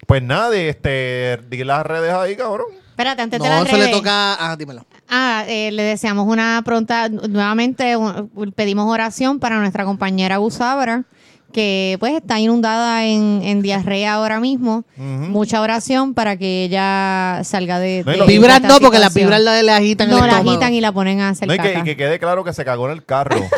Pues 0.06 0.24
nada, 0.24 0.56
este, 0.56 1.40
di 1.50 1.64
las 1.64 1.86
redes 1.86 2.14
ahí, 2.14 2.36
cabrón. 2.36 2.68
Espérate, 2.90 3.22
antes 3.22 3.40
de 3.42 3.48
No, 3.48 3.56
las 3.56 3.68
eso 3.68 3.78
le 3.78 3.84
redes. 3.84 3.96
toca. 3.96 4.34
Ah, 4.52 4.56
dímelo. 4.58 4.86
Ah, 5.08 5.46
eh, 5.48 5.72
le 5.72 5.84
deseamos 5.84 6.28
una 6.28 6.62
pronta, 6.66 7.08
nuevamente 7.08 7.96
un- 7.96 8.30
pedimos 8.54 8.92
oración 8.92 9.40
para 9.40 9.58
nuestra 9.60 9.86
compañera 9.86 10.36
Gusabra, 10.38 11.04
que 11.52 11.98
pues 12.00 12.14
está 12.14 12.40
inundada 12.40 13.06
en, 13.06 13.42
en 13.44 13.62
diarrea 13.62 14.14
ahora 14.14 14.40
mismo. 14.40 14.84
Mucha 14.98 15.62
oración 15.62 16.14
para 16.14 16.38
que 16.38 16.64
ella 16.64 17.42
salga 17.44 17.80
de... 17.80 18.04
No, 18.06 18.12
de 18.12 18.26
Vibras 18.26 18.62
no, 18.62 18.80
porque 18.80 19.00
las 19.00 19.14
vibras 19.14 19.42
le, 19.42 19.64
le 19.64 19.72
agitan 19.72 20.10
No, 20.10 20.24
el 20.24 20.28
la 20.28 20.38
agitan 20.38 20.74
y 20.74 20.82
la 20.82 20.92
ponen 20.92 21.22
a 21.22 21.30
hacer 21.30 21.48
No, 21.48 21.54
y, 21.54 21.58
que, 21.58 21.74
caca. 21.74 21.80
y 21.80 21.84
que 21.84 21.98
quede 21.98 22.20
claro 22.20 22.44
que 22.44 22.54
se 22.54 22.64
cagó 22.66 22.88
en 22.88 22.94
el 22.94 23.06
carro. 23.06 23.42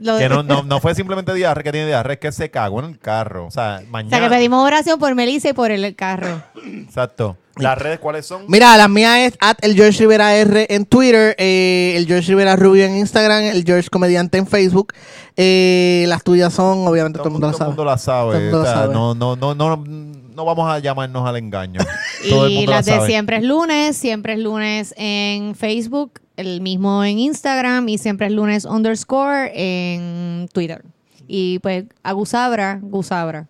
Que 0.00 0.28
no, 0.28 0.42
no, 0.42 0.62
no 0.62 0.80
fue 0.80 0.94
simplemente 0.94 1.32
diarrea 1.34 1.64
que 1.64 1.72
tiene 1.72 1.86
diarrea, 1.86 2.12
es 2.14 2.20
que 2.20 2.30
se 2.30 2.50
cagó 2.50 2.80
en 2.80 2.90
el 2.90 2.98
carro. 2.98 3.46
O 3.46 3.50
sea, 3.50 3.76
o 3.76 3.78
sea, 3.78 3.88
mañana. 3.90 4.20
que 4.20 4.28
pedimos 4.28 4.64
oración 4.64 4.98
por 4.98 5.14
Melissa 5.14 5.48
y 5.48 5.52
por 5.54 5.70
el 5.70 5.96
carro. 5.96 6.42
Exacto. 6.62 7.36
¿Las 7.58 7.78
redes 7.78 7.98
cuáles 7.98 8.26
son? 8.26 8.44
Mira, 8.48 8.76
la 8.76 8.88
mía 8.88 9.26
es 9.26 9.34
at 9.40 9.56
el 9.62 9.74
George 9.74 9.98
Rivera 10.00 10.34
R 10.36 10.66
en 10.70 10.86
Twitter, 10.86 11.34
eh, 11.38 11.94
el 11.96 12.06
George 12.06 12.28
Rivera 12.28 12.56
Rubio 12.56 12.84
en 12.84 12.96
Instagram, 12.96 13.44
el 13.44 13.64
George 13.64 13.88
Comediante 13.90 14.38
en 14.38 14.46
Facebook. 14.46 14.92
Eh, 15.36 16.04
las 16.08 16.22
tuyas 16.24 16.52
son, 16.52 16.86
obviamente, 16.86 17.18
todo, 17.18 17.28
el 17.28 17.32
mundo 17.32 17.52
sabe. 17.52 17.84
la 17.84 17.98
sabe. 17.98 18.30
Todo 18.32 18.38
el 18.38 18.50
mundo 18.50 18.64
sea, 18.64 18.74
sabe. 18.74 18.94
No, 18.94 19.14
no, 19.14 19.36
no, 19.36 19.54
no, 19.54 19.76
no 19.76 20.44
vamos 20.44 20.70
a 20.70 20.78
llamarnos 20.78 21.26
al 21.28 21.36
engaño. 21.36 21.80
Todo 22.28 22.46
el 22.46 22.52
Y 22.52 22.56
mundo 22.56 22.72
las 22.72 22.86
la 22.86 22.92
de 22.92 22.98
sabe. 22.98 23.10
siempre 23.10 23.36
es 23.38 23.42
lunes, 23.44 23.96
siempre 23.96 24.32
es 24.34 24.38
lunes 24.38 24.94
en 24.96 25.54
Facebook, 25.54 26.20
el 26.36 26.60
mismo 26.60 27.02
en 27.04 27.18
Instagram 27.18 27.88
y 27.88 27.98
siempre 27.98 28.28
es 28.28 28.32
lunes 28.32 28.64
underscore 28.64 29.50
en 29.54 30.48
Twitter. 30.52 30.84
Y 31.26 31.58
pues 31.58 31.84
a 32.02 32.12
Gusabra, 32.12 32.78
Gusabra. 32.82 33.48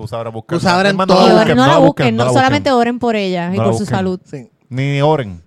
Gusabra, 0.00 0.30
busquen. 0.30 0.58
En 0.58 0.96
todo. 1.06 1.28
No 1.28 1.34
la 1.34 1.38
busquen, 1.38 1.56
no 1.56 1.66
la 1.66 1.78
busquen, 1.78 2.16
no 2.16 2.24
no, 2.24 2.28
la 2.30 2.32
solamente 2.34 2.70
busquen. 2.70 2.80
oren 2.80 2.98
por 2.98 3.16
ella 3.16 3.54
y 3.54 3.56
por 3.56 3.74
su 3.74 3.86
salud. 3.86 4.20
Sí. 4.24 4.50
Ni 4.68 5.00
oren. 5.00 5.42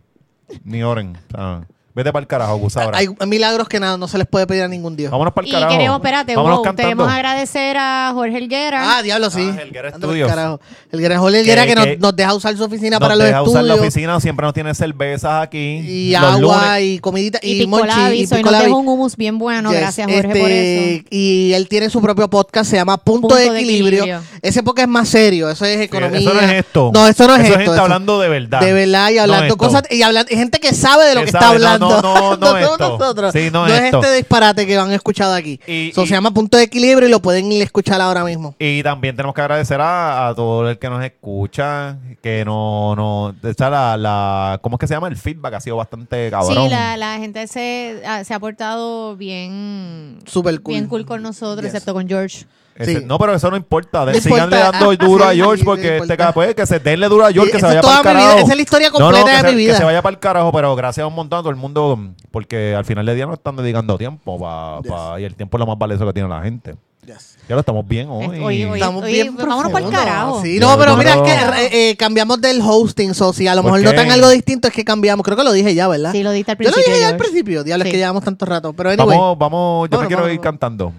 Ni 0.64 0.84
oren. 0.84 1.18
Sea, 1.32 1.68
vete 1.96 2.12
para 2.12 2.22
el 2.22 2.28
carajo, 2.28 2.56
Gusabra. 2.58 2.98
Hay 2.98 3.08
milagros 3.28 3.68
que 3.70 3.80
nada, 3.80 3.98
no 3.98 4.08
se 4.08 4.18
les 4.18 4.28
puede 4.28 4.48
pedir 4.48 4.64
a 4.64 4.68
ningún 4.68 4.96
Dios. 4.96 5.12
Vámonos 5.12 5.34
para 5.34 5.46
el 5.46 5.50
Y 5.50 5.54
carajo. 5.54 5.72
queremos, 5.72 5.98
espérate, 5.98 6.36
Vámonos 6.36 6.58
wow, 6.58 6.64
cantando. 6.64 6.88
queremos 6.90 7.12
agradecer 7.12 7.78
a 7.78 8.12
Jorge 8.14 8.38
Helguera. 8.38 8.98
Ah, 8.98 9.02
diablo, 9.04 9.30
sí. 9.30 9.50
Ah, 9.58 9.62
Helguera 9.62 9.88
Anda 9.90 10.00
pa'l 10.00 10.10
Studios. 10.10 10.30
carajo. 10.30 10.60
El 10.92 11.00
Helguera 11.00 11.20
Jorge 11.20 11.40
Helguera 11.40 11.62
Que- 11.64 11.68
que, 11.70 11.76
nos, 11.76 12.00
nos 12.00 12.16
deja 12.16 12.34
usar 12.34 12.58
su 12.58 12.64
oficina 12.64 12.98
Nos 12.98 13.00
para 13.08 13.16
los 13.16 13.26
deja 13.28 13.42
usar 13.42 13.62
estudios. 13.62 13.78
la 13.78 13.84
oficina, 13.84 14.20
siempre 14.20 14.46
nos 14.46 14.54
tiene 14.54 14.74
cervezas 14.76 15.44
aquí. 15.44 15.60
Y 15.60 16.12
los 16.14 16.24
agua 16.24 16.64
lunes. 16.80 16.82
y 16.84 17.00
comidita 17.00 17.40
y, 17.42 17.62
y 17.64 17.68
monchi 17.68 18.00
y 18.14 18.24
y 18.24 18.42
nos 18.44 18.60
dejó 18.60 18.78
un 18.78 18.88
hummus 18.88 19.16
bien 19.16 19.38
bueno. 19.38 19.72
Yes, 19.72 19.80
Gracias, 19.80 20.08
Jorge, 20.12 20.28
este, 20.28 20.40
por 20.42 20.50
eso. 20.52 21.08
Y 21.12 21.54
él 21.54 21.68
tiene 21.68 21.90
su 21.90 22.02
propio 22.02 22.30
podcast, 22.30 22.70
se 22.70 22.76
llama 22.78 22.98
Punto, 22.98 23.28
Punto 23.28 23.36
de, 23.36 23.52
de 23.52 23.60
equilibrio. 23.60 24.22
Ese 24.42 24.64
podcast 24.64 24.88
es 24.88 24.92
más 24.92 25.10
serio, 25.10 25.50
eso 25.50 25.66
es 25.66 25.78
Sí, 25.78 25.84
economía. 25.84 26.20
Eso 26.20 26.34
no 26.34 26.40
es 26.42 26.52
esto. 26.52 26.92
No, 26.94 27.08
eso 27.08 27.28
no 27.28 27.36
es 27.36 27.40
Eso 27.42 27.48
esto. 27.50 27.58
gente 27.60 27.74
eso- 27.74 27.82
hablando 27.84 28.20
de 28.20 28.30
verdad. 28.30 28.60
De 28.62 28.74
verdad 28.74 29.10
y 29.12 29.18
hablando 29.18 29.58
cosas 29.58 29.84
y 29.90 30.02
hablando 30.02 30.32
y 30.34 30.38
gente 30.38 30.60
que 30.60 30.74
sabe 30.74 31.06
de 31.06 31.16
lo 31.16 31.22
Que 31.22 31.28
está 31.28 31.50
hablando. 31.50 31.83
No, 31.90 32.02
no, 32.02 32.38
no 32.38 32.58
esto. 32.58 32.78
nosotros. 32.98 33.32
Sí, 33.34 33.50
no 33.52 33.68
es 33.68 33.74
esto. 33.82 34.02
este 34.02 34.16
disparate 34.16 34.66
que 34.66 34.78
han 34.78 34.92
escuchado 34.92 35.34
aquí. 35.34 35.60
Y- 35.68 35.92
So, 35.94 36.04
y- 36.04 36.08
se 36.08 36.14
llama 36.14 36.32
Punto 36.32 36.58
de 36.58 36.64
Equilibrio 36.64 37.08
y 37.08 37.12
lo 37.12 37.22
pueden 37.22 37.52
ir 37.52 37.62
a 37.62 37.66
escuchar 37.66 38.00
ahora 38.02 38.24
mismo. 38.24 38.56
Y 38.60 38.82
también 38.84 39.16
tenemos 39.16 39.34
que 39.36 39.42
agradecer 39.42 39.80
a, 39.82 40.28
a 40.30 40.36
todo 40.36 40.70
el 40.70 40.78
que 40.80 40.90
nos 40.90 41.04
escucha, 41.04 41.98
que 42.22 42.44
no, 42.46 42.96
no, 42.96 43.36
esa 43.44 43.70
la, 43.70 43.98
la, 43.98 44.60
¿cómo 44.62 44.76
es 44.76 44.80
que 44.80 44.88
se 44.88 44.94
llama? 44.94 45.08
El 45.08 45.18
feedback 45.18 45.54
ha 45.56 45.60
sido 45.62 45.76
bastante 45.78 46.30
cabrón. 46.30 46.64
Sí, 46.66 46.70
la, 46.70 46.98
la 46.98 47.18
gente 47.18 47.48
se, 47.48 48.02
se 48.24 48.34
ha 48.34 48.40
portado 48.40 49.16
bien, 49.16 50.20
Súper 50.26 50.62
cool. 50.62 50.74
bien 50.74 50.88
cool 50.88 51.06
con 51.06 51.22
nosotros, 51.22 51.64
Yes. 51.66 51.74
excepto 51.74 51.94
con 51.94 52.08
George. 52.08 52.46
Ese- 52.76 53.00
sí. 53.02 53.06
No, 53.06 53.20
pero 53.20 53.36
eso 53.36 53.52
no 53.52 53.58
importa. 53.58 54.06
No 54.06 54.16
importa. 54.16 54.48
dando 54.48 54.92
Ah, 54.92 54.96
duro 54.96 55.26
a 55.26 55.34
George 55.34 55.58
sí, 55.60 55.64
no 55.64 55.72
porque 55.72 55.98
este 55.98 56.18
pues, 56.34 56.56
que 56.56 56.66
se 56.66 56.80
denle 56.80 57.08
duro 57.08 57.26
a 57.26 57.32
George, 57.32 57.52
que 57.52 57.60
se 57.60 57.66
vaya 57.66 57.82
para 57.82 57.98
el 57.98 58.04
carajo. 58.04 58.38
esa 58.40 58.50
es 58.52 58.56
la 58.56 58.62
historia 58.62 58.90
No, 58.90 59.00
no, 59.00 59.06
completa 59.06 59.32
de 59.32 59.50
se, 59.50 59.56
mi 59.56 59.56
vida. 59.62 59.74
Que 59.74 59.78
se 59.78 59.84
vaya 59.84 60.02
para 60.02 60.14
el 60.14 60.20
carajo, 60.20 60.52
pero 60.52 60.76
gracias 60.76 61.04
a 61.04 61.08
un 61.08 61.14
montón 61.16 61.40
a 61.40 61.42
todo 61.42 61.52
el 61.52 61.56
mundo, 61.56 62.00
porque 62.32 62.74
al 62.76 62.86
final 62.86 63.06
del 63.06 63.16
día 63.16 63.26
no 63.28 63.34
están 63.36 63.56
dedicando 63.56 63.98
tiempo 63.98 64.40
pa, 64.40 64.82
pa- 64.82 65.20
y 65.20 65.24
el 65.24 65.36
tiempo 65.36 65.58
es 65.58 65.60
lo 65.60 65.68
más 65.68 65.78
valioso 65.78 66.06
que 66.08 66.14
tiene 66.14 66.30
la 66.30 66.42
gente. 66.42 66.76
Yes. 67.06 67.36
Ya 67.50 67.56
lo 67.56 67.60
estamos 67.60 67.86
bien 67.86 68.08
hoy. 68.10 68.28
Hoy- 68.40 68.64
hoy- 68.64 68.74
Estamos 68.80 69.04
bien 69.06 69.36
vámonos 69.36 69.72
pa'l 69.74 69.84
profundos. 69.84 69.92
carajo. 70.00 70.42
Sí, 70.42 70.58
no, 70.58 70.78
pero 70.78 70.96
mira, 70.96 71.16
es 71.16 71.22
que 71.22 71.34
eh, 71.34 71.90
eh, 71.92 71.96
cambiamos 71.98 72.40
del 72.40 72.62
hosting, 72.64 73.14
so 73.14 73.34
si 73.34 73.46
a 73.46 73.56
lo 73.56 73.62
¿Por 73.62 73.74
mejor 73.74 73.82
qué? 73.92 73.96
notan 73.98 74.10
algo 74.12 74.30
distinto 74.30 74.70
es 74.70 74.74
que 74.74 74.86
cambiamos. 74.86 75.24
Creo 75.26 75.36
que 75.36 75.44
lo 75.44 75.52
dije 75.52 75.76
ya, 75.76 75.90
¿verdad? 75.90 76.14
Sí, 76.14 76.24
lo 76.24 76.32
diste 76.32 76.54
al 76.54 76.58
Yo 76.58 76.64
lo 76.64 76.72
principio. 76.72 76.94
dije 76.94 77.02
ya 77.06 77.10
al 77.10 77.18
principio, 77.18 77.64
diablo, 77.66 77.84
es 77.84 77.92
que 77.92 77.98
llevamos 77.98 78.24
tanto 78.24 78.46
rato. 78.46 78.72
Pero 78.72 78.90
anyway, 78.92 79.18
Vamos, 79.18 79.38
vamos, 79.38 79.90
yo 79.92 80.00
me 80.00 80.08
quiero 80.08 80.30
ir 80.32 80.40
cantando. 80.40 80.94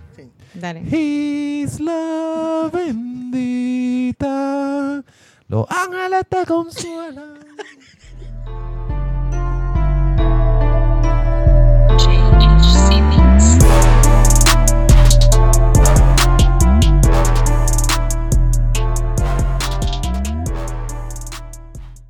Dale. 0.55 0.81
Isla 0.97 2.71
bendita, 2.73 4.23
los 5.49 5.67
ángeles 5.69 6.25
te 6.29 6.47
consuelan. 6.47 7.35